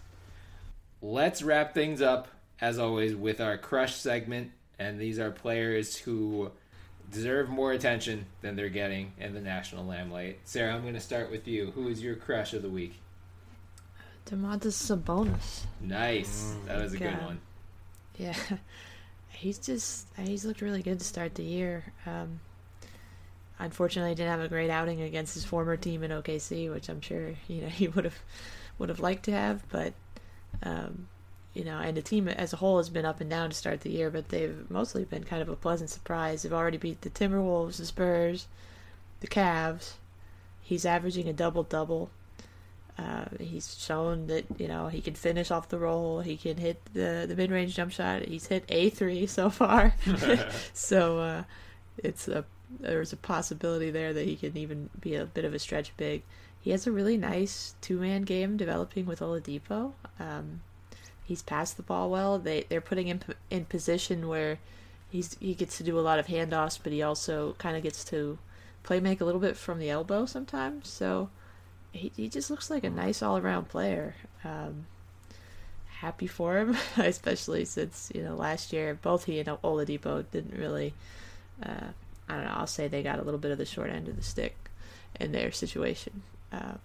Let's 1.01 1.41
wrap 1.43 1.73
things 1.75 2.01
up, 2.01 2.27
as 2.61 2.79
always, 2.79 3.15
with 3.15 3.41
our 3.41 3.57
crush 3.57 3.95
segment. 3.95 4.51
And 4.77 4.99
these 4.99 5.19
are 5.19 5.31
players 5.31 5.95
who 5.95 6.51
deserve 7.11 7.49
more 7.49 7.71
attention 7.71 8.25
than 8.41 8.55
they're 8.55 8.69
getting 8.69 9.13
in 9.19 9.33
the 9.33 9.41
national 9.41 9.85
limelight. 9.85 10.39
Sarah, 10.45 10.73
I'm 10.73 10.81
going 10.81 10.93
to 10.93 10.99
start 10.99 11.31
with 11.31 11.47
you. 11.47 11.71
Who 11.71 11.87
is 11.87 12.01
your 12.01 12.15
crush 12.15 12.53
of 12.53 12.61
the 12.61 12.69
week? 12.69 12.99
Domantas 14.25 14.73
Sabonis. 14.73 15.65
Nice. 15.81 16.53
That 16.65 16.81
was 16.81 16.93
a 16.93 16.97
good 16.97 17.21
one. 17.23 17.39
Yeah, 18.17 18.35
he's 19.29 19.57
just 19.57 20.07
he's 20.17 20.45
looked 20.45 20.61
really 20.61 20.83
good 20.83 20.99
to 20.99 21.05
start 21.05 21.35
the 21.35 21.43
year. 21.43 21.83
Um, 22.05 22.39
unfortunately, 23.57 24.11
he 24.11 24.15
didn't 24.15 24.31
have 24.31 24.41
a 24.41 24.49
great 24.49 24.69
outing 24.69 25.01
against 25.01 25.33
his 25.33 25.45
former 25.45 25.77
team 25.77 26.03
in 26.03 26.11
OKC, 26.11 26.71
which 26.71 26.89
I'm 26.89 27.01
sure 27.01 27.33
you 27.47 27.61
know 27.61 27.67
he 27.69 27.87
would 27.87 28.05
have 28.05 28.19
would 28.77 28.89
have 28.89 28.99
liked 28.99 29.23
to 29.25 29.31
have. 29.31 29.67
But 29.69 29.93
um, 30.61 31.07
you 31.59 31.65
know, 31.65 31.79
and 31.79 31.97
the 31.97 32.01
team 32.01 32.29
as 32.29 32.53
a 32.53 32.55
whole 32.55 32.77
has 32.77 32.89
been 32.89 33.03
up 33.03 33.19
and 33.19 33.29
down 33.29 33.49
to 33.49 33.55
start 33.55 33.81
the 33.81 33.91
year, 33.91 34.09
but 34.09 34.29
they've 34.29 34.71
mostly 34.71 35.03
been 35.03 35.25
kind 35.25 35.41
of 35.41 35.49
a 35.49 35.57
pleasant 35.57 35.89
surprise. 35.89 36.41
They've 36.41 36.53
already 36.53 36.77
beat 36.77 37.01
the 37.01 37.09
Timberwolves, 37.09 37.75
the 37.75 37.85
Spurs, 37.85 38.47
the 39.19 39.27
Cavs. 39.27 39.95
He's 40.61 40.85
averaging 40.85 41.27
a 41.27 41.33
double 41.33 41.63
double. 41.63 42.11
Uh, 42.97 43.25
he's 43.41 43.77
shown 43.77 44.27
that 44.27 44.45
you 44.57 44.69
know 44.69 44.87
he 44.87 45.01
can 45.01 45.15
finish 45.15 45.51
off 45.51 45.67
the 45.67 45.77
roll. 45.77 46.21
He 46.21 46.37
can 46.37 46.55
hit 46.55 46.79
the 46.93 47.25
the 47.27 47.35
mid 47.35 47.51
range 47.51 47.75
jump 47.75 47.91
shot. 47.91 48.21
He's 48.21 48.47
hit 48.47 48.63
a 48.69 48.89
three 48.89 49.27
so 49.39 49.49
far, 49.49 49.95
so 50.73 51.19
uh, 51.19 51.43
it's 51.97 52.29
a 52.29 52.45
there's 52.79 53.11
a 53.11 53.17
possibility 53.17 53.91
there 53.91 54.13
that 54.13 54.25
he 54.25 54.37
can 54.37 54.55
even 54.55 54.89
be 55.01 55.15
a 55.15 55.25
bit 55.25 55.43
of 55.43 55.53
a 55.53 55.59
stretch 55.59 55.91
big. 55.97 56.23
He 56.61 56.71
has 56.71 56.87
a 56.87 56.91
really 56.93 57.17
nice 57.17 57.75
two 57.81 57.99
man 57.99 58.21
game 58.21 58.55
developing 58.55 59.05
with 59.05 59.19
Oladipo. 59.19 59.91
Um, 60.21 60.61
he's 61.29 61.43
passed 61.43 61.77
the 61.77 61.83
ball 61.83 62.09
well. 62.09 62.39
They 62.39 62.65
they're 62.67 62.81
putting 62.81 63.07
him 63.07 63.21
in 63.51 63.65
position 63.65 64.27
where 64.27 64.57
he's 65.09 65.37
he 65.39 65.53
gets 65.53 65.77
to 65.77 65.83
do 65.83 65.97
a 65.97 66.01
lot 66.01 66.19
of 66.19 66.25
handoffs, 66.25 66.79
but 66.81 66.91
he 66.91 67.03
also 67.03 67.53
kind 67.59 67.77
of 67.77 67.83
gets 67.83 68.03
to 68.05 68.39
play 68.81 68.99
make 68.99 69.21
a 69.21 69.25
little 69.25 69.39
bit 69.39 69.55
from 69.55 69.77
the 69.77 69.91
elbow 69.91 70.25
sometimes. 70.25 70.89
So 70.89 71.29
he 71.93 72.11
he 72.17 72.27
just 72.27 72.49
looks 72.49 72.69
like 72.69 72.83
a 72.83 72.89
nice 72.89 73.21
all 73.21 73.37
around 73.37 73.69
player. 73.69 74.15
Um, 74.43 74.87
happy 75.99 76.27
for 76.27 76.57
him, 76.57 76.75
especially 76.97 77.63
since 77.63 78.11
you 78.13 78.23
know 78.23 78.35
last 78.35 78.73
year 78.73 78.97
both 78.99 79.25
he 79.25 79.39
and 79.39 79.47
Oladipo 79.47 80.25
didn't 80.31 80.59
really. 80.59 80.93
Uh, 81.63 81.89
I 82.27 82.35
don't 82.35 82.45
know. 82.45 82.53
I'll 82.55 82.67
say 82.67 82.87
they 82.87 83.03
got 83.03 83.19
a 83.19 83.23
little 83.23 83.39
bit 83.39 83.51
of 83.51 83.57
the 83.59 83.65
short 83.65 83.91
end 83.91 84.07
of 84.07 84.15
the 84.15 84.23
stick 84.23 84.55
in 85.19 85.31
their 85.31 85.51
situation. 85.51 86.23
Uh, 86.51 86.75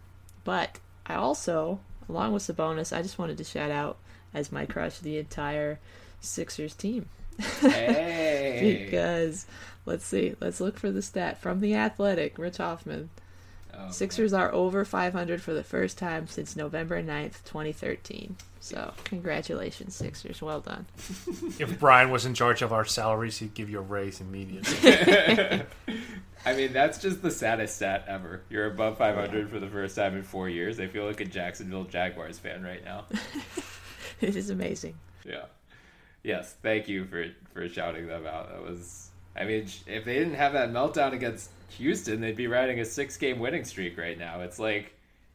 but 0.42 0.78
I 1.06 1.14
also, 1.14 1.80
along 2.08 2.32
with 2.32 2.42
Sabonis, 2.42 2.94
I 2.94 3.02
just 3.02 3.18
wanted 3.18 3.38
to 3.38 3.44
shout 3.44 3.70
out 3.70 3.98
as 4.34 4.52
my 4.52 4.66
crush 4.66 4.98
the 4.98 5.18
entire 5.18 5.78
Sixers 6.20 6.74
team 6.74 7.08
Hey. 7.38 8.84
because 8.84 9.46
let's 9.86 10.04
see, 10.04 10.34
let's 10.40 10.60
look 10.60 10.78
for 10.78 10.90
the 10.90 11.02
stat 11.02 11.38
from 11.40 11.60
the 11.60 11.74
Athletic, 11.74 12.38
Rich 12.38 12.58
Hofmann. 12.58 13.10
Oh, 13.76 13.90
Sixers 13.90 14.32
are 14.32 14.52
over 14.54 14.84
500 14.84 15.42
for 15.42 15.52
the 15.52 15.64
first 15.64 15.98
time 15.98 16.28
since 16.28 16.54
November 16.54 17.02
9th, 17.02 17.42
2013. 17.44 18.36
So, 18.60 18.92
congratulations, 19.02 19.96
Sixers. 19.96 20.40
Well 20.40 20.60
done. 20.60 20.86
If 21.58 21.78
Bryan 21.78 22.10
was 22.10 22.24
in 22.24 22.34
charge 22.34 22.62
of 22.62 22.72
our 22.72 22.84
salaries, 22.84 23.38
he'd 23.38 23.54
give 23.54 23.68
you 23.68 23.78
a 23.78 23.82
raise 23.82 24.20
immediately. 24.20 24.90
I 26.46 26.54
mean, 26.54 26.72
that's 26.72 26.98
just 26.98 27.22
the 27.22 27.30
saddest 27.30 27.76
stat 27.76 28.04
ever. 28.06 28.42
You're 28.48 28.66
above 28.66 28.98
500 28.98 29.50
for 29.50 29.58
the 29.58 29.68
first 29.68 29.96
time 29.96 30.16
in 30.16 30.22
four 30.22 30.48
years. 30.48 30.78
I 30.78 30.86
feel 30.86 31.04
like 31.04 31.20
a 31.20 31.24
Jacksonville 31.24 31.84
Jaguars 31.84 32.38
fan 32.38 32.62
right 32.62 32.84
now. 32.84 33.06
It 34.28 34.36
is 34.36 34.50
amazing. 34.50 34.94
Yeah. 35.24 35.44
Yes. 36.22 36.54
Thank 36.62 36.88
you 36.88 37.04
for 37.04 37.26
for 37.52 37.68
shouting 37.68 38.06
them 38.06 38.26
out. 38.26 38.50
That 38.50 38.62
was. 38.62 39.10
I 39.36 39.44
mean, 39.44 39.66
if 39.86 40.04
they 40.04 40.14
didn't 40.14 40.34
have 40.34 40.52
that 40.52 40.70
meltdown 40.70 41.12
against 41.12 41.50
Houston, 41.70 42.20
they'd 42.20 42.36
be 42.36 42.46
riding 42.46 42.80
a 42.80 42.84
six 42.84 43.16
game 43.16 43.38
winning 43.38 43.64
streak 43.64 43.98
right 43.98 44.18
now. 44.18 44.40
It's 44.40 44.58
like 44.58 44.94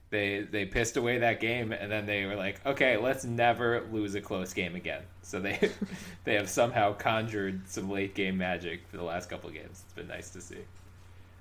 they 0.09 0.47
they 0.49 0.65
pissed 0.65 0.97
away 0.97 1.19
that 1.19 1.39
game, 1.39 1.71
and 1.71 1.91
then 1.91 2.05
they 2.05 2.25
were 2.25 2.35
like, 2.35 2.65
okay, 2.65 2.97
let's 2.97 3.25
never 3.25 3.85
lose 3.91 4.15
a 4.15 4.21
close 4.21 4.53
game 4.53 4.75
again. 4.75 5.01
So 5.21 5.39
they 5.39 5.71
they 6.23 6.35
have 6.35 6.49
somehow 6.49 6.93
conjured 6.93 7.67
some 7.67 7.89
late 7.89 8.15
game 8.15 8.37
magic 8.37 8.87
for 8.87 8.97
the 8.97 9.03
last 9.03 9.29
couple 9.29 9.49
games. 9.49 9.83
It's 9.85 9.93
been 9.93 10.07
nice 10.07 10.29
to 10.31 10.41
see. 10.41 10.63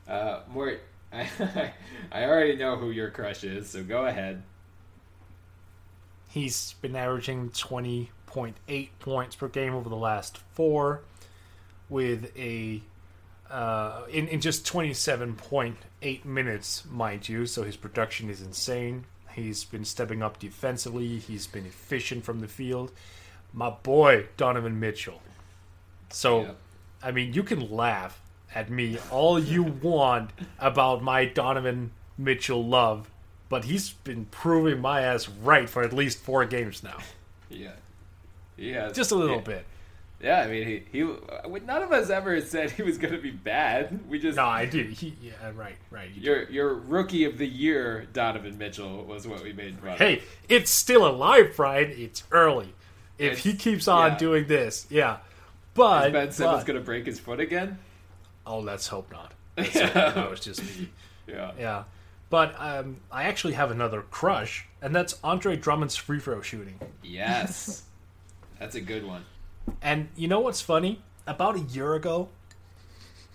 Uh, 0.07 0.41
Mort, 0.53 0.83
I 1.13 1.29
I 2.13 2.25
already 2.25 2.57
know 2.57 2.77
who 2.77 2.91
your 2.91 3.11
crush 3.11 3.45
is, 3.45 3.71
so 3.71 3.83
go 3.83 4.07
ahead. 4.07 4.43
He's 6.39 6.75
been 6.81 6.95
averaging 6.95 7.51
20.8 7.51 8.89
points 9.01 9.37
per 9.37 9.49
game 9.49 9.75
over 9.75 9.89
the 9.89 9.97
last 9.97 10.39
four, 10.39 11.03
with 11.89 12.31
a 12.37 12.81
uh, 13.51 14.03
in 14.11 14.29
in 14.29 14.41
just 14.41 14.67
27.8 14.67 16.25
minutes, 16.25 16.85
mind 16.91 17.29
you. 17.29 17.47
So 17.47 17.65
his 17.65 17.77
production 17.77 18.31
is 18.31 18.41
insane. 18.41 19.05
He's 19.33 19.65
been 19.65 19.85
stepping 19.85 20.23
up 20.23 20.39
defensively. 20.39 21.19
He's 21.19 21.47
been 21.47 21.67
efficient 21.67 22.25
from 22.25 22.41
the 22.41 22.49
field. 22.49 22.93
My 23.53 23.71
boy 23.71 24.27
Donovan 24.37 24.79
Mitchell. 24.79 25.21
So, 26.11 26.41
Yep. 26.43 26.57
I 27.03 27.11
mean, 27.13 27.33
you 27.35 27.43
can 27.43 27.71
laugh 27.71 28.21
at 28.55 28.71
me 28.71 28.99
all 29.11 29.39
you 29.39 29.63
want 29.63 30.31
about 30.59 31.03
my 31.03 31.25
Donovan 31.25 31.91
Mitchell 32.17 32.65
love, 32.65 33.11
but 33.49 33.65
he's 33.65 33.91
been 33.91 34.27
proving 34.27 34.81
my 34.81 35.01
ass 35.03 35.29
right 35.29 35.69
for 35.69 35.83
at 35.83 35.93
least 35.93 36.19
four 36.19 36.45
games 36.45 36.83
now. 36.83 36.99
Yeah. 37.49 37.73
Yeah. 38.57 38.91
Just 38.91 39.11
a 39.11 39.15
little 39.17 39.37
yeah. 39.37 39.43
bit. 39.43 39.65
Yeah, 40.21 40.41
I 40.41 40.49
mean, 40.49 40.67
he, 40.67 40.83
he 40.91 41.03
uh, 41.05 41.49
none 41.65 41.81
of 41.83 41.93
us 41.93 42.11
ever 42.11 42.41
said 42.41 42.73
he 42.73 42.83
was 42.83 42.99
going 42.99 43.15
to 43.15 43.21
be 43.21 43.31
bad. 43.31 44.01
We 44.09 44.19
just 44.19 44.37
No, 44.37 44.47
I 44.47 44.67
do. 44.67 44.83
He, 44.83 45.15
yeah, 45.23 45.33
right, 45.55 45.77
right. 45.93 46.11
You- 46.13 46.23
your 46.23 46.51
your 46.51 46.75
rookie 46.75 47.25
of 47.25 47.39
the 47.39 47.47
year 47.47 48.09
Donovan 48.13 48.59
Mitchell 48.59 49.05
was 49.05 49.29
what 49.29 49.45
we 49.45 49.53
made 49.53 49.79
fun. 49.79 49.97
Hey, 49.97 50.23
it's 50.49 50.73
still 50.73 51.07
alive, 51.07 51.55
Bryan. 51.57 51.93
It's 51.97 52.25
early. 52.33 52.75
If 53.17 53.33
It's- 53.33 53.45
he 53.45 53.55
keeps 53.55 53.87
on 53.87 54.13
yeah. 54.13 54.19
doing 54.19 54.47
this, 54.49 54.87
yeah. 54.91 55.19
But, 55.75 56.09
is 56.09 56.13
Ben 56.13 56.33
Simmons 56.33 56.65
going 56.65 56.79
to 56.79 56.85
break 56.85 57.07
his 57.07 57.21
foot 57.21 57.39
again? 57.39 57.79
oh, 58.45 58.59
let's 58.59 58.89
hope 58.89 59.13
not. 59.13 59.33
Let's 59.59 59.79
hope 59.79 59.93
that 59.93 60.31
was 60.31 60.41
just 60.41 60.63
me. 60.65 60.89
Yeah. 61.29 61.51
Yeah. 61.59 61.85
But 62.31 62.55
um, 62.59 62.99
I 63.11 63.25
actually 63.25 63.55
have 63.55 63.71
another 63.71 64.03
crush, 64.03 64.67
and 64.83 64.95
that's 64.95 65.19
Andre 65.25 65.57
Drummond's 65.57 65.97
free 65.97 66.21
throw 66.21 66.43
shooting. 66.43 66.79
Yes, 67.03 67.85
that's 68.59 68.75
a 68.75 68.81
good 68.81 69.07
one. 69.07 69.25
And 69.83 70.09
you 70.17 70.29
know 70.29 70.41
what's 70.41 70.61
funny? 70.61 71.03
About 71.27 71.57
a 71.57 71.61
year 71.61 71.95
ago, 71.95 72.29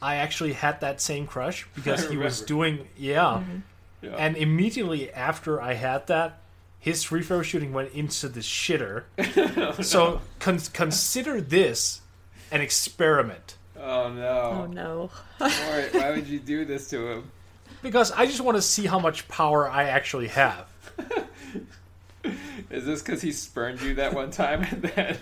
I 0.01 0.15
actually 0.15 0.53
had 0.53 0.81
that 0.81 1.01
same 1.01 1.27
crush 1.27 1.67
because 1.75 2.09
he 2.09 2.17
was 2.17 2.41
doing 2.41 2.87
yeah. 2.97 3.43
Yeah. 4.01 4.15
And 4.17 4.35
immediately 4.35 5.11
after 5.13 5.61
I 5.61 5.73
had 5.73 6.07
that, 6.07 6.39
his 6.77 7.03
free 7.03 7.23
throw 7.23 7.41
shooting 7.41 7.71
went 7.71 7.93
into 7.93 8.27
the 8.27 8.41
shitter. 8.41 9.03
so 9.83 10.19
con- 10.39 10.59
consider 10.73 11.39
this 11.39 12.01
an 12.51 12.59
experiment 12.59 13.55
oh 13.83 14.09
no! 14.09 14.63
Oh 14.63 14.65
no. 14.65 15.09
Mort, 15.39 15.93
why 15.93 16.11
would 16.11 16.27
you 16.27 16.39
do 16.39 16.65
this 16.65 16.89
to 16.89 17.07
him? 17.07 17.31
Because 17.83 18.11
I 18.11 18.25
just 18.25 18.41
want 18.41 18.57
to 18.57 18.61
see 18.61 18.85
how 18.85 18.99
much 18.99 19.27
power 19.27 19.69
I 19.69 19.83
actually 19.83 20.29
have. 20.29 20.67
Is 22.69 22.85
this 22.85 23.01
because 23.03 23.21
he 23.21 23.31
spurned 23.31 23.81
you 23.81 23.95
that 23.95 24.13
one 24.13 24.31
time 24.31 24.63
and 24.63 24.81
then? 24.81 25.17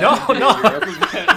No, 0.00 0.26
no. 0.28 0.80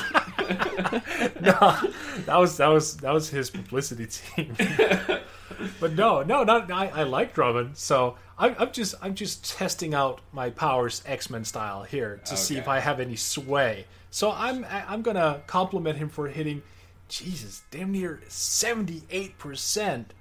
No, 1.41 1.77
that 2.25 2.37
was 2.37 2.57
that 2.57 2.67
was 2.67 2.97
that 2.97 3.13
was 3.13 3.29
his 3.29 3.49
publicity 3.49 4.07
team. 4.07 4.55
but 5.79 5.93
no, 5.93 6.23
no, 6.23 6.43
not 6.43 6.71
I, 6.71 6.87
I 6.87 7.03
like 7.03 7.33
Drummond, 7.33 7.77
so 7.77 8.17
I'm, 8.37 8.55
I'm 8.57 8.71
just 8.71 8.95
I'm 9.01 9.15
just 9.15 9.57
testing 9.57 9.93
out 9.93 10.21
my 10.31 10.49
powers 10.49 11.03
X 11.05 11.29
Men 11.29 11.45
style 11.45 11.83
here 11.83 12.21
to 12.25 12.37
see 12.37 12.57
if 12.57 12.67
I 12.67 12.79
have 12.79 12.99
any 12.99 13.15
sway. 13.15 13.85
So 14.11 14.31
I'm 14.31 14.65
I'm 14.69 15.01
gonna 15.01 15.41
compliment 15.47 15.97
him 15.97 16.09
for 16.09 16.27
hitting, 16.27 16.63
Jesus, 17.09 17.63
damn 17.71 17.91
near 17.91 18.21
seventy 18.27 19.03
eight 19.09 19.37
percent 19.37 20.13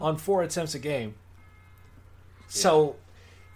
on 0.00 0.16
four 0.16 0.42
attempts 0.42 0.74
a 0.74 0.78
game. 0.78 1.14
So, 2.48 2.96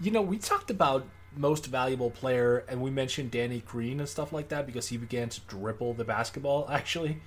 you 0.01 0.11
know, 0.11 0.23
we 0.23 0.39
talked 0.39 0.71
about 0.71 1.07
most 1.37 1.67
valuable 1.67 2.11
player, 2.11 2.65
and 2.69 2.81
we 2.81 2.91
mentioned 2.91 3.31
Danny 3.31 3.61
Green 3.61 4.01
and 4.01 4.09
stuff 4.09 4.33
like 4.33 4.49
that 4.49 4.67
because 4.67 4.89
he 4.89 4.97
began 4.97 5.29
to 5.29 5.41
dribble 5.43 5.95
the 5.95 6.05
basketball. 6.05 6.67
Actually, 6.71 7.19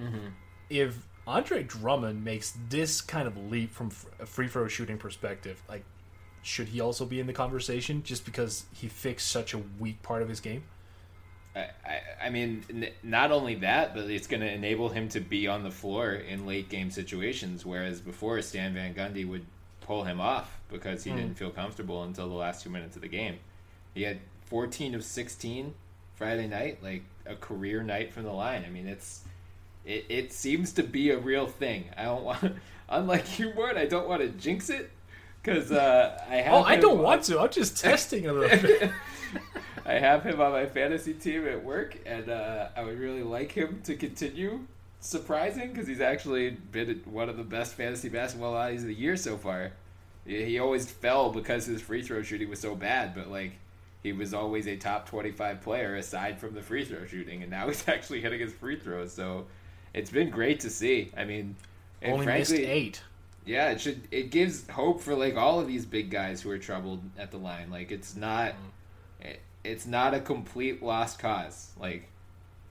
mm-hmm. 0.00 0.28
if 0.68 1.06
Andre 1.26 1.62
Drummond 1.62 2.24
makes 2.24 2.56
this 2.68 3.00
kind 3.00 3.28
of 3.28 3.36
leap 3.50 3.72
from 3.72 3.90
a 4.18 4.26
free 4.26 4.48
throw 4.48 4.68
shooting 4.68 4.98
perspective, 4.98 5.62
like, 5.68 5.84
should 6.42 6.68
he 6.68 6.80
also 6.80 7.04
be 7.04 7.20
in 7.20 7.28
the 7.28 7.32
conversation 7.32 8.02
just 8.02 8.24
because 8.24 8.64
he 8.72 8.88
fixed 8.88 9.28
such 9.28 9.54
a 9.54 9.58
weak 9.78 10.02
part 10.02 10.22
of 10.22 10.28
his 10.28 10.40
game? 10.40 10.64
I, 11.54 11.68
I, 12.26 12.30
mean, 12.30 12.64
n- 12.70 12.88
not 13.02 13.30
only 13.30 13.56
that, 13.56 13.94
but 13.94 14.04
it's 14.10 14.26
going 14.26 14.40
to 14.40 14.50
enable 14.50 14.88
him 14.88 15.08
to 15.10 15.20
be 15.20 15.46
on 15.48 15.62
the 15.62 15.70
floor 15.70 16.12
in 16.12 16.46
late 16.46 16.68
game 16.70 16.90
situations. 16.90 17.66
Whereas 17.66 18.00
before, 18.00 18.40
Stan 18.40 18.72
Van 18.74 18.94
Gundy 18.94 19.28
would 19.28 19.44
pull 19.82 20.04
him 20.04 20.20
off 20.20 20.58
because 20.70 21.04
he 21.04 21.10
Hmm. 21.10 21.16
didn't 21.16 21.34
feel 21.38 21.50
comfortable 21.50 22.04
until 22.04 22.28
the 22.28 22.34
last 22.34 22.62
two 22.62 22.70
minutes 22.70 22.96
of 22.96 23.02
the 23.02 23.08
game. 23.08 23.38
He 23.94 24.02
had 24.02 24.18
14 24.46 24.94
of 24.94 25.04
16 25.04 25.74
Friday 26.14 26.46
night, 26.46 26.82
like 26.82 27.02
a 27.26 27.34
career 27.34 27.82
night 27.82 28.12
from 28.12 28.22
the 28.24 28.32
line. 28.32 28.64
I 28.66 28.70
mean, 28.70 28.86
it's 28.86 29.22
it, 29.84 30.06
it 30.08 30.32
seems 30.32 30.72
to 30.74 30.82
be 30.84 31.10
a 31.10 31.18
real 31.18 31.46
thing. 31.48 31.86
I 31.98 32.04
don't 32.04 32.22
want, 32.22 32.54
unlike 32.88 33.38
you, 33.38 33.52
Mort, 33.54 33.76
I 33.76 33.84
don't 33.86 34.08
want 34.08 34.22
to 34.22 34.28
jinx 34.28 34.70
it 34.70 34.90
because 35.42 35.72
uh, 35.72 36.18
I 36.30 36.36
have. 36.36 36.52
Oh, 36.54 36.62
I 36.62 36.76
don't 36.76 36.98
on- 36.98 37.02
want 37.02 37.24
to. 37.24 37.40
I'm 37.40 37.50
just 37.50 37.76
testing 37.82 38.26
a 38.28 38.32
little 38.32 38.58
bit. 38.58 38.90
I 39.84 39.94
have 39.94 40.22
him 40.22 40.40
on 40.40 40.52
my 40.52 40.66
fantasy 40.66 41.14
team 41.14 41.46
at 41.46 41.64
work, 41.64 41.98
and 42.06 42.28
uh, 42.28 42.68
I 42.76 42.84
would 42.84 42.98
really 42.98 43.22
like 43.22 43.52
him 43.52 43.80
to 43.84 43.96
continue 43.96 44.60
surprising 45.00 45.72
because 45.72 45.88
he's 45.88 46.00
actually 46.00 46.50
been 46.50 47.02
one 47.04 47.28
of 47.28 47.36
the 47.36 47.42
best 47.42 47.74
fantasy 47.74 48.08
basketball 48.08 48.56
eyes 48.56 48.82
of 48.82 48.88
the 48.88 48.94
year 48.94 49.16
so 49.16 49.36
far. 49.36 49.72
He 50.24 50.58
always 50.60 50.88
fell 50.90 51.30
because 51.32 51.66
his 51.66 51.82
free 51.82 52.02
throw 52.02 52.22
shooting 52.22 52.48
was 52.48 52.60
so 52.60 52.76
bad, 52.76 53.14
but 53.14 53.28
like 53.28 53.54
he 54.04 54.12
was 54.12 54.32
always 54.34 54.68
a 54.68 54.76
top 54.76 55.08
twenty-five 55.08 55.60
player 55.62 55.96
aside 55.96 56.38
from 56.38 56.54
the 56.54 56.62
free 56.62 56.84
throw 56.84 57.06
shooting, 57.06 57.42
and 57.42 57.50
now 57.50 57.66
he's 57.68 57.88
actually 57.88 58.20
hitting 58.20 58.40
his 58.40 58.52
free 58.52 58.78
throws. 58.78 59.12
So 59.12 59.46
it's 59.94 60.10
been 60.10 60.30
great 60.30 60.60
to 60.60 60.70
see. 60.70 61.10
I 61.16 61.24
mean, 61.24 61.56
and 62.00 62.14
Only 62.14 62.24
frankly, 62.24 62.58
missed 62.58 62.68
eight. 62.68 63.02
yeah, 63.44 63.70
it 63.70 63.80
should. 63.80 64.06
It 64.12 64.30
gives 64.30 64.68
hope 64.70 65.00
for 65.00 65.14
like 65.16 65.36
all 65.36 65.58
of 65.60 65.66
these 65.66 65.86
big 65.86 66.10
guys 66.10 66.40
who 66.42 66.50
are 66.50 66.58
troubled 66.58 67.02
at 67.18 67.30
the 67.32 67.38
line. 67.38 67.70
Like 67.70 67.90
it's 67.90 68.14
not, 68.16 68.54
it, 68.54 68.71
it's 69.64 69.86
not 69.86 70.14
a 70.14 70.20
complete 70.20 70.82
lost 70.82 71.18
cause. 71.18 71.70
Like 71.78 72.08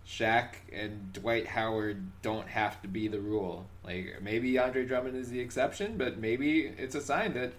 Shaq 0.07 0.55
and 0.73 1.13
Dwight 1.13 1.47
Howard 1.47 2.05
don't 2.21 2.47
have 2.47 2.81
to 2.81 2.87
be 2.87 3.07
the 3.07 3.19
rule. 3.19 3.65
Like 3.83 4.17
maybe 4.21 4.57
Andre 4.57 4.85
Drummond 4.85 5.15
is 5.15 5.29
the 5.29 5.39
exception, 5.39 5.97
but 5.97 6.17
maybe 6.17 6.61
it's 6.61 6.95
a 6.95 7.01
sign 7.01 7.33
that 7.33 7.53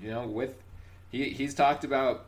you 0.00 0.10
know 0.10 0.26
with 0.26 0.54
he 1.10 1.30
he's 1.30 1.54
talked 1.54 1.84
about 1.84 2.26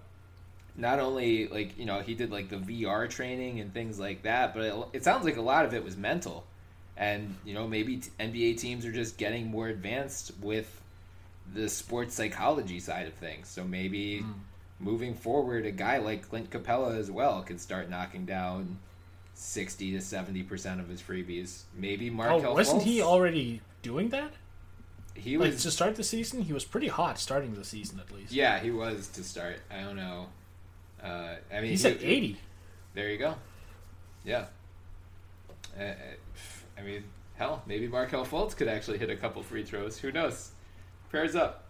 not 0.77 0.99
only 0.99 1.49
like 1.49 1.79
you 1.79 1.85
know 1.85 2.01
he 2.01 2.15
did 2.15 2.31
like 2.31 2.49
the 2.49 2.57
VR 2.57 3.09
training 3.09 3.61
and 3.61 3.73
things 3.73 3.99
like 3.99 4.23
that, 4.23 4.55
but 4.55 4.62
it, 4.62 4.74
it 4.93 5.05
sounds 5.05 5.24
like 5.24 5.37
a 5.37 5.43
lot 5.43 5.65
of 5.65 5.74
it 5.74 5.85
was 5.85 5.97
mental, 5.97 6.45
and 6.97 7.37
you 7.45 7.55
know 7.55 7.66
maybe 7.66 7.99
t- 7.99 8.11
NBA 8.20 8.59
teams 8.59 8.85
are 8.85 8.93
just 8.93 9.16
getting 9.16 9.51
more 9.51 9.69
advanced 9.69 10.33
with 10.41 10.81
the 11.55 11.69
sports 11.69 12.15
psychology 12.15 12.81
side 12.81 13.07
of 13.07 13.15
things. 13.15 13.49
So 13.49 13.65
maybe 13.65 14.20
hmm. 14.20 14.33
Moving 14.83 15.15
forward, 15.15 15.65
a 15.65 15.71
guy 15.71 15.99
like 15.99 16.29
Clint 16.29 16.51
Capela 16.51 16.97
as 16.99 17.09
well 17.11 17.43
can 17.43 17.57
start 17.59 17.89
knocking 17.89 18.27
down 18.27 18.79
sixty 19.35 19.93
to 19.93 20.01
seventy 20.01 20.43
percent 20.43 20.81
of 20.81 20.89
his 20.89 21.01
freebies. 21.01 21.63
Maybe 21.75 22.11
Oh, 22.11 22.15
Markelle. 22.15 22.55
wasn't 22.55 22.83
he 22.83 23.01
already 23.01 23.61
doing 23.83 24.09
that? 24.09 24.33
He 25.15 25.39
Like 25.39 25.53
was 25.53 25.63
to 25.63 25.71
start 25.71 25.95
the 25.95 26.03
season, 26.03 26.43
he 26.43 26.53
was 26.53 26.65
pretty 26.65 26.89
hot 26.89 27.19
starting 27.19 27.55
the 27.55 27.65
season 27.65 28.01
at 28.01 28.11
least. 28.13 28.33
Yeah, 28.33 28.59
he 28.59 28.71
was 28.73 29.07
to 29.09 29.23
start. 29.23 29.61
I 29.71 29.83
don't 29.83 29.95
know. 29.97 30.27
Uh, 31.03 31.35
I 31.53 31.61
mean, 31.61 31.71
He's 31.71 31.83
he- 31.85 31.91
at 31.91 32.03
eighty. 32.03 32.39
There 32.95 33.09
you 33.09 33.19
go. 33.19 33.37
Yeah. 34.25 34.47
Uh, 35.79 35.83
uh, 35.83 35.95
I 36.77 36.83
mean, 36.83 37.05
hell, 37.37 37.63
maybe 37.67 37.87
Markelle 37.89 38.27
Fultz 38.27 38.57
could 38.57 38.69
actually 38.69 38.99
hit 38.99 39.11
a 39.11 39.17
couple 39.17 39.43
free 39.43 39.63
throws. 39.65 39.99
Who 39.99 40.11
knows? 40.13 40.51
Prayers 41.11 41.37
up. 41.37 41.61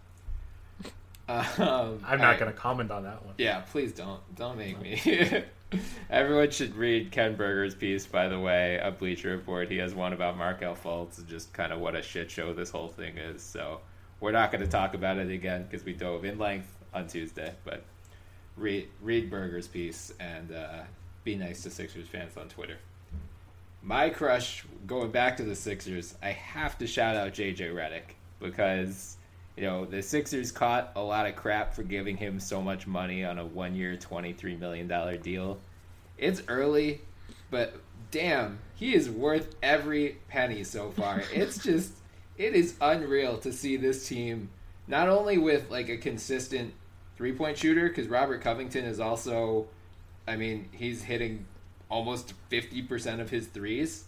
Um, 1.29 1.99
I'm 2.05 2.19
not 2.19 2.37
going 2.37 2.51
to 2.51 2.57
comment 2.57 2.91
on 2.91 3.03
that 3.03 3.25
one. 3.25 3.35
Yeah, 3.37 3.61
please 3.61 3.93
don't. 3.93 4.19
Don't 4.35 4.57
make 4.57 4.79
me. 4.81 5.01
Everyone 6.09 6.51
should 6.51 6.75
read 6.75 7.11
Ken 7.11 7.35
Berger's 7.35 7.75
piece, 7.75 8.05
by 8.05 8.27
the 8.27 8.39
way, 8.39 8.79
a 8.83 8.91
Bleacher 8.91 9.29
Report. 9.29 9.71
He 9.71 9.77
has 9.77 9.95
one 9.95 10.13
about 10.13 10.37
Markelle 10.37 10.75
Fultz 10.75 11.17
and 11.17 11.27
just 11.27 11.53
kind 11.53 11.71
of 11.71 11.79
what 11.79 11.95
a 11.95 12.01
shit 12.01 12.29
show 12.29 12.53
this 12.53 12.69
whole 12.69 12.89
thing 12.89 13.17
is. 13.17 13.41
So 13.41 13.79
we're 14.19 14.31
not 14.31 14.51
going 14.51 14.63
to 14.63 14.69
talk 14.69 14.93
about 14.93 15.17
it 15.17 15.31
again 15.31 15.63
because 15.63 15.85
we 15.85 15.93
dove 15.93 16.25
in 16.25 16.37
length 16.37 16.67
on 16.93 17.07
Tuesday. 17.07 17.53
But 17.63 17.83
read 18.57 18.87
read 19.01 19.29
Berger's 19.29 19.67
piece 19.67 20.13
and 20.19 20.51
uh, 20.51 20.81
be 21.23 21.35
nice 21.35 21.63
to 21.63 21.71
Sixers 21.71 22.07
fans 22.07 22.37
on 22.37 22.49
Twitter. 22.49 22.77
My 23.81 24.09
crush, 24.09 24.63
going 24.87 25.11
back 25.11 25.37
to 25.37 25.43
the 25.43 25.55
Sixers, 25.55 26.15
I 26.21 26.31
have 26.31 26.77
to 26.77 26.87
shout 26.87 27.15
out 27.15 27.33
JJ 27.33 27.73
Redick 27.73 28.15
because 28.39 29.17
you 29.55 29.63
know 29.63 29.85
the 29.85 30.01
Sixers 30.01 30.51
caught 30.51 30.91
a 30.95 31.01
lot 31.01 31.25
of 31.25 31.35
crap 31.35 31.73
for 31.73 31.83
giving 31.83 32.17
him 32.17 32.39
so 32.39 32.61
much 32.61 32.87
money 32.87 33.23
on 33.23 33.37
a 33.37 33.45
one-year, 33.45 33.97
twenty-three 33.97 34.55
million 34.55 34.87
dollar 34.87 35.17
deal. 35.17 35.59
It's 36.17 36.41
early, 36.47 37.01
but 37.51 37.75
damn, 38.11 38.59
he 38.75 38.93
is 38.93 39.09
worth 39.09 39.55
every 39.61 40.17
penny 40.27 40.63
so 40.63 40.91
far. 40.91 41.23
it's 41.33 41.63
just, 41.63 41.93
it 42.37 42.53
is 42.53 42.75
unreal 42.79 43.37
to 43.39 43.51
see 43.51 43.77
this 43.77 44.07
team 44.07 44.49
not 44.87 45.09
only 45.09 45.37
with 45.37 45.69
like 45.69 45.89
a 45.89 45.97
consistent 45.97 46.73
three-point 47.15 47.57
shooter 47.57 47.87
because 47.87 48.07
Robert 48.07 48.41
Covington 48.41 48.85
is 48.85 48.99
also, 48.99 49.67
I 50.27 50.35
mean, 50.35 50.69
he's 50.71 51.03
hitting 51.03 51.45
almost 51.89 52.33
50% 52.51 53.19
of 53.19 53.29
his 53.29 53.47
threes. 53.47 54.05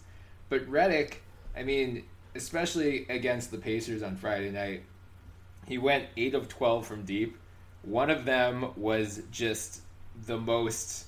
But 0.48 0.68
Redick, 0.70 1.14
I 1.56 1.62
mean, 1.62 2.04
especially 2.34 3.06
against 3.08 3.50
the 3.50 3.58
Pacers 3.58 4.02
on 4.02 4.16
Friday 4.16 4.50
night, 4.50 4.84
he 5.66 5.78
went 5.78 6.06
8 6.16 6.34
of 6.34 6.48
12 6.48 6.86
from 6.86 7.04
deep. 7.04 7.36
One 7.82 8.10
of 8.10 8.24
them 8.24 8.72
was 8.76 9.22
just 9.30 9.80
the 10.26 10.38
most 10.38 11.06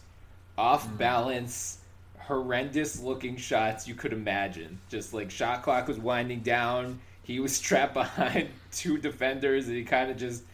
off 0.57 0.87
mm. 0.89 0.99
balance, 0.99 1.79
horrendous 2.19 3.01
looking 3.01 3.37
shots 3.37 3.89
you 3.89 3.95
could 3.95 4.13
imagine. 4.13 4.81
Just 4.89 5.15
like 5.15 5.31
shot 5.31 5.63
clock 5.63 5.89
was 5.89 5.99
winding 5.99 6.41
down. 6.41 7.01
He 7.23 7.41
was 7.41 7.59
trapped 7.61 7.95
behind 7.95 8.51
two 8.73 8.99
defenders 8.99 9.69
and 9.69 9.77
he 9.77 9.85
kind 9.85 10.11
of 10.11 10.17
just 10.17 10.45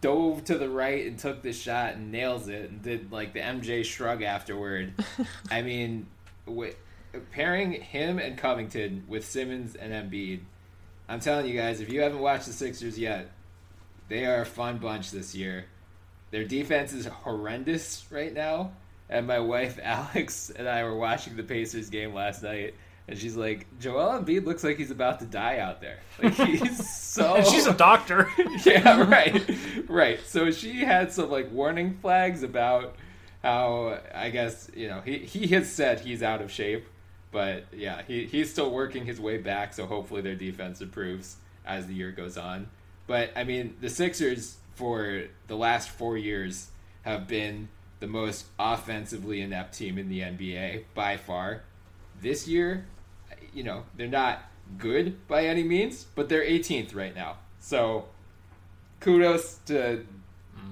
dove 0.00 0.44
to 0.44 0.56
the 0.56 0.68
right 0.68 1.06
and 1.06 1.18
took 1.18 1.42
the 1.42 1.52
shot 1.52 1.94
and 1.94 2.12
nails 2.12 2.48
it 2.48 2.70
and 2.70 2.82
did 2.82 3.12
like 3.12 3.32
the 3.32 3.40
MJ 3.40 3.84
shrug 3.84 4.22
afterward. 4.22 4.94
I 5.50 5.62
mean, 5.62 6.06
wi- 6.46 6.76
pairing 7.32 7.72
him 7.72 8.18
and 8.18 8.38
Covington 8.38 9.04
with 9.08 9.26
Simmons 9.26 9.74
and 9.74 9.92
Embiid, 9.92 10.40
I'm 11.08 11.20
telling 11.20 11.46
you 11.46 11.54
guys, 11.54 11.80
if 11.80 11.92
you 11.92 12.00
haven't 12.00 12.20
watched 12.20 12.46
the 12.46 12.52
Sixers 12.52 12.98
yet, 12.98 13.30
they 14.12 14.26
are 14.26 14.42
a 14.42 14.46
fun 14.46 14.76
bunch 14.76 15.10
this 15.10 15.34
year. 15.34 15.64
Their 16.32 16.44
defense 16.44 16.92
is 16.92 17.06
horrendous 17.06 18.04
right 18.10 18.32
now. 18.32 18.72
And 19.08 19.26
my 19.26 19.40
wife 19.40 19.78
Alex 19.82 20.50
and 20.54 20.68
I 20.68 20.84
were 20.84 20.96
watching 20.96 21.34
the 21.36 21.42
Pacers 21.42 21.88
game 21.88 22.12
last 22.12 22.42
night, 22.42 22.74
and 23.08 23.18
she's 23.18 23.36
like, 23.36 23.66
"Joel 23.80 24.20
Embiid 24.20 24.44
looks 24.44 24.62
like 24.62 24.76
he's 24.76 24.90
about 24.90 25.20
to 25.20 25.26
die 25.26 25.58
out 25.58 25.80
there. 25.80 25.98
Like 26.22 26.34
he's 26.34 26.88
so." 26.98 27.36
And 27.36 27.46
she's 27.46 27.66
a 27.66 27.72
doctor. 27.72 28.28
yeah, 28.66 29.02
right, 29.02 29.42
right. 29.88 30.20
So 30.26 30.50
she 30.50 30.80
had 30.80 31.10
some 31.10 31.30
like 31.30 31.50
warning 31.50 31.98
flags 32.02 32.42
about 32.42 32.96
how 33.42 33.98
I 34.14 34.28
guess 34.28 34.70
you 34.74 34.88
know 34.88 35.00
he 35.00 35.18
he 35.18 35.46
has 35.48 35.72
said 35.72 36.00
he's 36.00 36.22
out 36.22 36.42
of 36.42 36.50
shape, 36.50 36.86
but 37.30 37.64
yeah, 37.72 38.02
he 38.06 38.26
he's 38.26 38.50
still 38.50 38.70
working 38.70 39.06
his 39.06 39.20
way 39.20 39.38
back. 39.38 39.72
So 39.72 39.86
hopefully 39.86 40.20
their 40.20 40.36
defense 40.36 40.82
improves 40.82 41.36
as 41.64 41.86
the 41.86 41.94
year 41.94 42.12
goes 42.12 42.36
on. 42.36 42.68
But 43.06 43.32
I 43.36 43.44
mean, 43.44 43.76
the 43.80 43.88
Sixers 43.88 44.56
for 44.74 45.24
the 45.46 45.56
last 45.56 45.90
four 45.90 46.16
years 46.16 46.68
have 47.02 47.26
been 47.26 47.68
the 48.00 48.06
most 48.06 48.46
offensively 48.58 49.40
inept 49.40 49.76
team 49.76 49.98
in 49.98 50.08
the 50.08 50.20
NBA 50.20 50.84
by 50.94 51.16
far. 51.16 51.62
This 52.20 52.48
year, 52.48 52.86
you 53.52 53.62
know, 53.62 53.84
they're 53.96 54.08
not 54.08 54.42
good 54.78 55.26
by 55.28 55.46
any 55.46 55.62
means, 55.62 56.06
but 56.14 56.28
they're 56.28 56.44
18th 56.44 56.94
right 56.94 57.14
now. 57.14 57.36
So 57.60 58.06
kudos 59.00 59.58
to 59.66 60.04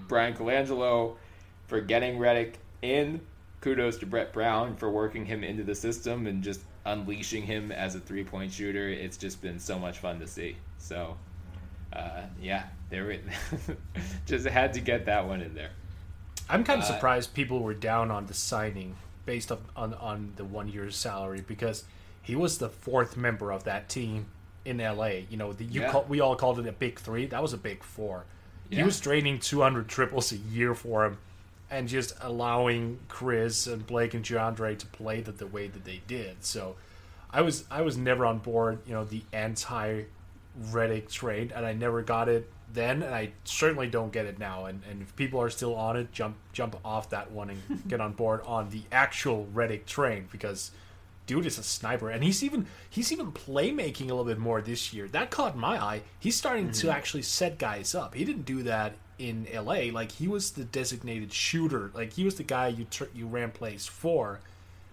Bryan 0.08 0.34
Colangelo 0.34 1.16
for 1.66 1.80
getting 1.80 2.18
Redick 2.18 2.54
in. 2.82 3.20
Kudos 3.60 3.98
to 3.98 4.06
Brett 4.06 4.32
Brown 4.32 4.74
for 4.76 4.90
working 4.90 5.26
him 5.26 5.44
into 5.44 5.62
the 5.62 5.74
system 5.74 6.26
and 6.26 6.42
just 6.42 6.62
unleashing 6.86 7.42
him 7.42 7.70
as 7.70 7.94
a 7.94 8.00
three 8.00 8.24
point 8.24 8.52
shooter. 8.52 8.88
It's 8.88 9.16
just 9.16 9.42
been 9.42 9.58
so 9.58 9.78
much 9.78 9.98
fun 9.98 10.18
to 10.20 10.26
see. 10.26 10.56
So, 10.78 11.16
uh, 11.92 12.22
yeah, 12.40 12.64
there 12.88 13.06
we 13.06 13.20
just 14.26 14.46
had 14.46 14.72
to 14.74 14.80
get 14.80 15.06
that 15.06 15.26
one 15.26 15.40
in 15.42 15.54
there. 15.54 15.70
I'm 16.48 16.62
Uh, 16.62 16.64
kind 16.64 16.80
of 16.80 16.86
surprised 16.86 17.34
people 17.34 17.60
were 17.60 17.74
down 17.74 18.10
on 18.10 18.26
the 18.26 18.34
signing 18.34 18.96
based 19.26 19.52
on 19.52 19.58
on, 19.76 19.94
on 19.94 20.32
the 20.36 20.44
one 20.44 20.68
year's 20.68 20.96
salary 20.96 21.42
because 21.46 21.84
he 22.22 22.34
was 22.36 22.58
the 22.58 22.68
fourth 22.68 23.16
member 23.16 23.52
of 23.52 23.64
that 23.64 23.88
team 23.88 24.26
in 24.64 24.78
LA. 24.78 25.22
You 25.30 25.36
know, 25.36 25.52
the, 25.52 25.64
you 25.64 25.80
Yeah. 25.82 25.90
call, 25.92 26.04
we 26.08 26.20
all 26.20 26.36
called 26.36 26.58
it 26.58 26.66
a 26.66 26.72
big 26.72 26.98
three. 26.98 27.26
That 27.26 27.40
was 27.42 27.52
a 27.52 27.58
big 27.58 27.82
four. 27.82 28.24
He 28.70 28.82
was 28.84 29.00
draining 29.00 29.40
200 29.40 29.88
triples 29.88 30.30
a 30.30 30.36
year 30.36 30.76
for 30.76 31.04
him, 31.04 31.18
and 31.70 31.88
just 31.88 32.14
allowing 32.20 33.00
Chris 33.08 33.66
and 33.66 33.84
Blake 33.84 34.14
and 34.14 34.24
DeAndre 34.24 34.78
to 34.78 34.86
play 34.86 35.20
that 35.22 35.38
the 35.38 35.46
way 35.48 35.66
that 35.66 35.84
they 35.84 36.02
did. 36.06 36.44
So, 36.44 36.76
I 37.32 37.40
was 37.40 37.64
I 37.70 37.80
was 37.82 37.96
never 37.96 38.24
on 38.26 38.38
board. 38.38 38.78
You 38.86 38.92
know, 38.94 39.04
the 39.04 39.22
anti 39.32 40.02
Redick 40.68 41.10
trade, 41.10 41.52
and 41.54 41.64
I 41.64 41.72
never 41.72 42.02
got 42.02 42.28
it 42.28 42.50
then, 42.72 43.02
and 43.02 43.14
I 43.14 43.32
certainly 43.44 43.88
don't 43.88 44.12
get 44.12 44.26
it 44.26 44.38
now. 44.38 44.66
And, 44.66 44.82
and 44.88 45.02
if 45.02 45.14
people 45.16 45.40
are 45.40 45.50
still 45.50 45.74
on 45.74 45.96
it, 45.96 46.12
jump 46.12 46.36
jump 46.52 46.76
off 46.84 47.10
that 47.10 47.30
one 47.30 47.50
and 47.50 47.82
get 47.88 48.00
on 48.00 48.12
board 48.12 48.42
on 48.46 48.70
the 48.70 48.82
actual 48.92 49.48
Redick 49.54 49.86
train 49.86 50.28
because 50.30 50.70
dude 51.26 51.46
is 51.46 51.58
a 51.58 51.62
sniper, 51.62 52.10
and 52.10 52.22
he's 52.22 52.42
even 52.42 52.66
he's 52.88 53.12
even 53.12 53.32
playmaking 53.32 54.06
a 54.06 54.14
little 54.14 54.24
bit 54.24 54.38
more 54.38 54.60
this 54.60 54.92
year. 54.92 55.08
That 55.08 55.30
caught 55.30 55.56
my 55.56 55.82
eye. 55.82 56.02
He's 56.18 56.36
starting 56.36 56.68
mm-hmm. 56.68 56.88
to 56.88 56.90
actually 56.90 57.22
set 57.22 57.58
guys 57.58 57.94
up. 57.94 58.14
He 58.14 58.24
didn't 58.24 58.44
do 58.44 58.62
that 58.64 58.94
in 59.18 59.46
LA. 59.54 59.92
Like 59.92 60.12
he 60.12 60.28
was 60.28 60.52
the 60.52 60.64
designated 60.64 61.32
shooter. 61.32 61.90
Like 61.94 62.14
he 62.14 62.24
was 62.24 62.36
the 62.36 62.42
guy 62.42 62.68
you 62.68 62.84
tr- 62.84 63.04
you 63.14 63.26
ran 63.26 63.50
plays 63.50 63.86
for. 63.86 64.40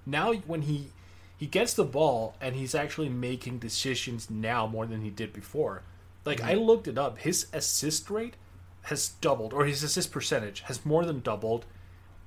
Now 0.05 0.33
when 0.33 0.61
he 0.63 0.91
he 1.37 1.45
gets 1.45 1.73
the 1.73 1.83
ball 1.83 2.35
and 2.41 2.55
he's 2.55 2.73
actually 2.73 3.09
making 3.09 3.59
decisions 3.59 4.29
now 4.29 4.65
more 4.67 4.85
than 4.85 5.01
he 5.01 5.09
did 5.09 5.31
before. 5.31 5.83
Like 6.25 6.39
mm-hmm. 6.39 6.49
I 6.49 6.53
looked 6.55 6.87
it 6.87 6.97
up, 6.97 7.19
his 7.19 7.47
assist 7.53 8.09
rate 8.09 8.35
has 8.83 9.09
doubled, 9.21 9.53
or 9.53 9.65
his 9.65 9.83
assist 9.83 10.11
percentage 10.11 10.61
has 10.61 10.85
more 10.85 11.05
than 11.05 11.19
doubled, 11.19 11.65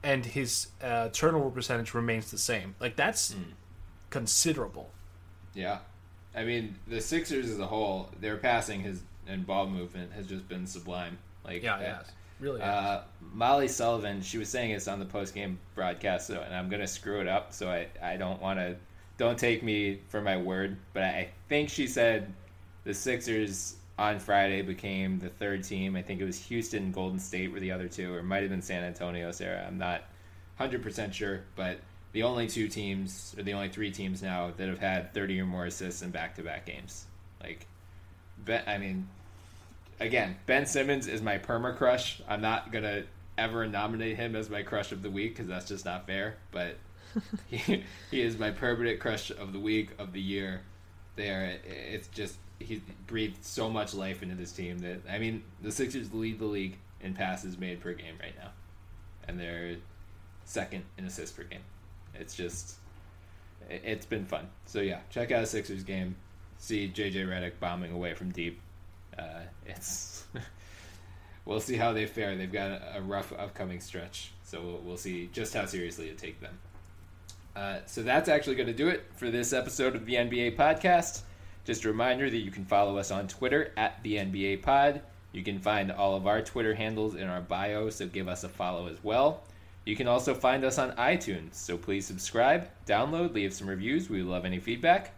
and 0.03 0.25
his 0.25 0.69
uh, 0.83 1.09
turnover 1.09 1.51
percentage 1.51 1.93
remains 1.93 2.31
the 2.31 2.39
same. 2.39 2.75
Like 2.81 2.97
that's 2.97 3.35
mm. 3.35 3.43
considerable. 4.11 4.91
Yeah, 5.55 5.79
I 6.35 6.45
mean 6.45 6.77
the 6.87 7.01
Sixers 7.01 7.51
as 7.51 7.59
a 7.59 7.67
whole, 7.67 8.11
their 8.21 8.37
passing 8.37 8.83
has 8.83 9.03
and 9.27 9.47
ball 9.47 9.67
movement 9.67 10.13
has 10.13 10.27
just 10.27 10.49
been 10.49 10.67
sublime. 10.67 11.19
Like 11.45 11.63
yeah, 11.63 11.81
yeah. 11.81 12.03
Really, 12.39 12.63
uh, 12.63 13.03
Molly 13.35 13.69
Sullivan, 13.69 14.23
she 14.23 14.39
was 14.39 14.49
saying 14.49 14.73
this 14.73 14.89
on 14.89 14.99
the 14.99 15.05
post 15.05 15.35
game 15.35 15.59
broadcast, 15.75 16.29
so, 16.29 16.41
and 16.41 16.55
I'm 16.55 16.71
gonna 16.71 16.87
screw 16.87 17.21
it 17.21 17.29
up, 17.29 17.53
so 17.53 17.69
I, 17.69 17.89
I 18.03 18.17
don't 18.17 18.41
want 18.41 18.59
to 18.59 18.77
don't 19.21 19.39
take 19.39 19.63
me 19.63 20.01
for 20.09 20.23
my 20.23 20.39
word, 20.39 20.79
but 20.95 21.03
I 21.03 21.29
think 21.51 21.69
she 21.69 21.87
said 21.87 22.33
the 22.85 22.95
Sixers 22.95 23.77
on 23.99 24.19
Friday 24.19 24.63
became 24.63 25.19
the 25.19 25.29
third 25.29 25.63
team. 25.63 25.95
I 25.95 26.01
think 26.01 26.23
it 26.23 26.25
was 26.25 26.39
Houston 26.47 26.91
Golden 26.91 27.19
State 27.19 27.53
were 27.53 27.61
the 27.61 27.71
other 27.71 27.87
two, 27.87 28.15
or 28.15 28.23
might 28.23 28.41
have 28.41 28.49
been 28.49 28.63
San 28.63 28.83
Antonio, 28.83 29.31
Sarah. 29.31 29.67
I'm 29.67 29.77
not 29.77 30.05
100% 30.59 31.13
sure, 31.13 31.43
but 31.55 31.81
the 32.13 32.23
only 32.23 32.47
two 32.47 32.67
teams, 32.67 33.35
or 33.37 33.43
the 33.43 33.53
only 33.53 33.69
three 33.69 33.91
teams 33.91 34.23
now 34.23 34.53
that 34.57 34.69
have 34.69 34.79
had 34.79 35.13
30 35.13 35.39
or 35.43 35.45
more 35.45 35.67
assists 35.67 36.01
in 36.01 36.09
back 36.09 36.37
to 36.37 36.43
back 36.43 36.65
games. 36.65 37.05
Like, 37.43 37.67
ben, 38.39 38.63
I 38.67 38.79
mean, 38.79 39.07
again, 40.01 40.37
Ben 40.47 40.65
Simmons 40.65 41.07
is 41.07 41.21
my 41.21 41.37
perma 41.37 41.77
crush. 41.77 42.23
I'm 42.27 42.41
not 42.41 42.73
going 42.73 42.85
to 42.85 43.05
ever 43.37 43.67
nominate 43.67 44.17
him 44.17 44.35
as 44.35 44.49
my 44.49 44.63
crush 44.63 44.93
of 44.93 45.03
the 45.03 45.11
week 45.11 45.35
because 45.37 45.47
that's 45.47 45.69
just 45.69 45.85
not 45.85 46.07
fair, 46.07 46.37
but 46.53 46.79
he, 47.49 47.85
he 48.11 48.23
is 48.23 48.39
my 48.39 48.51
permanent 48.51 49.01
crush 49.01 49.31
of 49.31 49.53
the 49.53 49.61
week 49.61 49.91
of 49.99 50.13
the 50.13 50.21
year. 50.21 50.63
There, 51.17 51.59
it's 51.65 52.09
just 52.09 52.37
he 52.59 52.83
breathed 53.07 53.45
so 53.45 53.69
much 53.71 53.95
life 53.95 54.23
into 54.23 54.35
this 54.35 54.53
team 54.53 54.79
that 54.81 55.01
I 55.11 55.19
mean, 55.19 55.43
the 55.63 55.73
Sixers 55.73 56.13
lead 56.13 56.39
the 56.39 56.45
league 56.45 56.77
in 57.01 57.15
passes 57.15 57.59
made 57.59 57.81
per 57.81 57.93
game 57.95 58.15
right 58.21 58.35
now, 58.39 58.51
and 59.27 59.39
they're 59.39 59.77
second 60.45 60.85
in 60.99 61.05
assists 61.05 61.37
per 61.37 61.45
game. 61.45 61.63
It's 62.15 62.35
just, 62.35 62.75
it's 63.69 64.07
been 64.07 64.27
fun. 64.27 64.49
So 64.67 64.81
yeah, 64.81 65.01
check 65.11 65.33
out 65.33 65.43
a 65.43 65.47
Sixers 65.47 65.85
game. 65.85 66.17
See 66.59 66.93
JJ 66.95 67.27
Redick 67.27 67.53
bombing 67.59 67.93
away 67.93 68.15
from 68.15 68.31
deep. 68.31 68.61
Uh, 69.19 69.41
it's 69.67 70.25
we'll 71.45 71.61
see 71.61 71.77
how 71.77 71.93
they 71.93 72.07
fare. 72.07 72.37
They've 72.37 72.53
got 72.53 72.81
a 72.95 73.01
rough 73.01 73.33
upcoming 73.33 73.81
stretch, 73.81 74.33
so 74.45 74.63
we'll, 74.63 74.79
we'll 74.79 74.97
see 74.97 75.31
just 75.33 75.55
how 75.55 75.67
seriously 75.67 76.09
it 76.09 76.19
take 76.19 76.41
them. 76.41 76.59
Uh, 77.57 77.79
so 77.87 78.03
that's 78.03 78.29
actually 78.29 78.55
going 78.55 78.67
to 78.67 78.73
do 78.73 78.89
it 78.89 79.05
for 79.17 79.31
this 79.31 79.53
episode 79.53 79.97
of 79.97 80.07
the 80.07 80.15
NBA 80.15 80.57
podcast. 80.57 81.23
Just 81.65 81.85
a 81.85 81.89
reminder 81.89 82.31
that 82.31 82.39
you 82.39 82.51
can 82.51 82.65
follow 82.65 82.97
us 82.97 83.11
on 83.11 83.29
Twitter 83.29 83.73
at 83.77 84.03
the 84.03 84.17
NBA 84.17 84.63
Pod. 84.63 85.03
You 85.33 85.43
can 85.43 85.59
find 85.59 85.93
all 85.93 86.17
of 86.17 86.27
our 86.27 86.43
Twitter 86.43 86.75
handles 86.75 87.15
in 87.15 87.29
our 87.29 87.41
bio, 87.41 87.91
so 87.91 88.07
give 88.07 88.29
us 88.29 88.45
a 88.45 88.49
follow 88.49 88.89
as 88.89 89.03
well. 89.05 89.43
You 89.85 89.97
can 89.97 90.09
also 90.09 90.35
find 90.35 90.65
us 90.65 90.79
on 90.79 90.93
iTunes, 90.93 91.55
so 91.55 91.77
please 91.77 92.07
subscribe, 92.07 92.69
download, 92.87 93.35
leave 93.35 93.53
some 93.53 93.69
reviews. 93.69 94.11
We 94.11 94.23
love 94.23 94.45
any 94.45 94.59
feedback. 94.59 95.15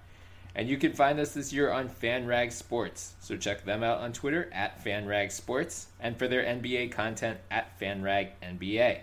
And 0.54 0.68
you 0.68 0.76
can 0.76 0.92
find 0.92 1.18
us 1.18 1.32
this 1.32 1.52
year 1.52 1.70
on 1.70 1.88
FanRag 1.88 2.52
Sports, 2.52 3.14
so 3.20 3.36
check 3.36 3.64
them 3.64 3.82
out 3.82 4.00
on 4.00 4.12
Twitter 4.12 4.50
at 4.52 4.84
FanRag 4.84 5.32
Sports 5.32 5.86
and 5.98 6.16
for 6.18 6.28
their 6.28 6.44
NBA 6.44 6.92
content 6.92 7.38
at 7.50 7.78
FanRag 7.80 8.32
NBA. 8.42 9.00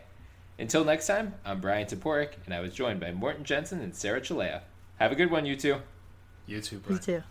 Until 0.60 0.84
next 0.84 1.08
time, 1.08 1.36
I'm 1.46 1.62
Bryan 1.62 1.88
Toporek, 1.88 2.32
and 2.44 2.54
I 2.54 2.60
was 2.60 2.74
joined 2.74 3.00
by 3.00 3.14
Morten 3.14 3.46
Jensen 3.46 3.80
and 3.80 3.96
Sarah 3.96 4.20
Cilea. 4.20 4.60
Have 4.98 5.14
a 5.14 5.16
good 5.16 5.32
one, 5.32 5.46
you 5.46 5.56
two. 5.56 5.78
You 6.48 6.60
too, 6.60 6.80
Bryan. 6.80 6.96
You 6.96 7.02
too. 7.02 7.24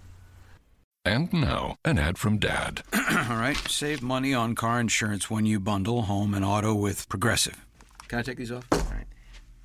And 1.05 1.31
now, 1.35 1.77
an 1.85 1.99
ad 1.99 2.17
from 2.17 2.39
Dad. 2.39 2.83
All 2.95 3.37
right, 3.37 3.57
save 3.69 4.03
money 4.03 4.33
on 4.33 4.55
car 4.55 4.81
insurance 4.81 5.29
when 5.31 5.45
you 5.45 5.61
bundle 5.61 6.03
home 6.03 6.33
and 6.33 6.43
auto 6.43 6.75
with 6.75 7.07
Progressive. 7.11 7.67
Can 8.09 8.19
I 8.19 8.23
take 8.23 8.39
these 8.39 8.51
off? 8.51 8.67
All 8.73 8.79
right. 8.79 9.05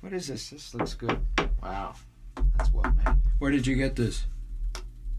What 0.00 0.12
is 0.12 0.28
this? 0.28 0.50
This 0.50 0.74
looks 0.74 0.92
good. 0.92 1.18
Wow, 1.62 1.94
that's 2.58 2.70
well 2.70 2.92
made. 2.98 3.16
Where 3.38 3.50
did 3.50 3.66
you 3.66 3.76
get 3.76 3.96
this? 3.96 4.26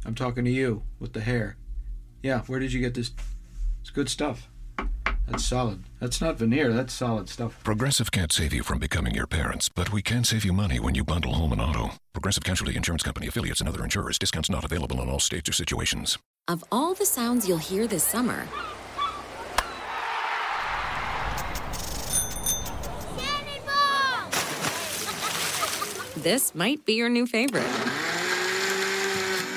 I'm 0.06 0.14
talking 0.14 0.46
to 0.46 0.52
you 0.52 0.84
with 1.00 1.14
the 1.14 1.22
hair. 1.22 1.58
Yeah, 2.22 2.42
where 2.42 2.60
did 2.60 2.74
you 2.74 2.80
get 2.80 2.94
this? 2.94 3.10
It's 3.82 3.90
good 3.90 4.08
stuff. 4.08 4.52
That's 5.28 5.46
solid. 5.46 5.84
That's 6.00 6.22
not 6.22 6.38
veneer. 6.38 6.72
That's 6.72 6.94
solid 6.94 7.30
stuff. 7.30 7.60
Progressive 7.64 8.12
can't 8.12 8.32
save 8.32 8.54
you 8.54 8.64
from 8.64 8.80
becoming 8.80 9.16
your 9.16 9.28
parents, 9.28 9.70
but 9.70 9.92
we 9.92 10.02
can 10.02 10.24
save 10.24 10.46
you 10.46 10.54
money 10.54 10.80
when 10.80 10.96
you 10.96 11.04
bundle 11.04 11.34
home 11.34 11.52
and 11.52 11.62
auto. 11.62 11.92
Progressive 12.14 12.44
Casualty 12.44 12.76
Insurance 12.76 13.04
Company 13.04 13.28
affiliates 13.28 13.60
and 13.60 13.68
other 13.68 13.84
insurers. 13.84 14.20
Discounts 14.20 14.50
not 14.50 14.64
available 14.64 15.02
in 15.02 15.10
all 15.10 15.20
states 15.20 15.50
or 15.50 15.54
situations. 15.54 16.18
Of 16.48 16.64
all 16.72 16.94
the 16.94 17.06
sounds 17.06 17.48
you'll 17.48 17.58
hear 17.58 17.88
this 17.88 18.04
summer, 18.04 18.48
this 26.18 26.54
might 26.54 26.86
be 26.86 26.94
your 26.94 27.10
new 27.10 27.26
favorite. 27.26 27.66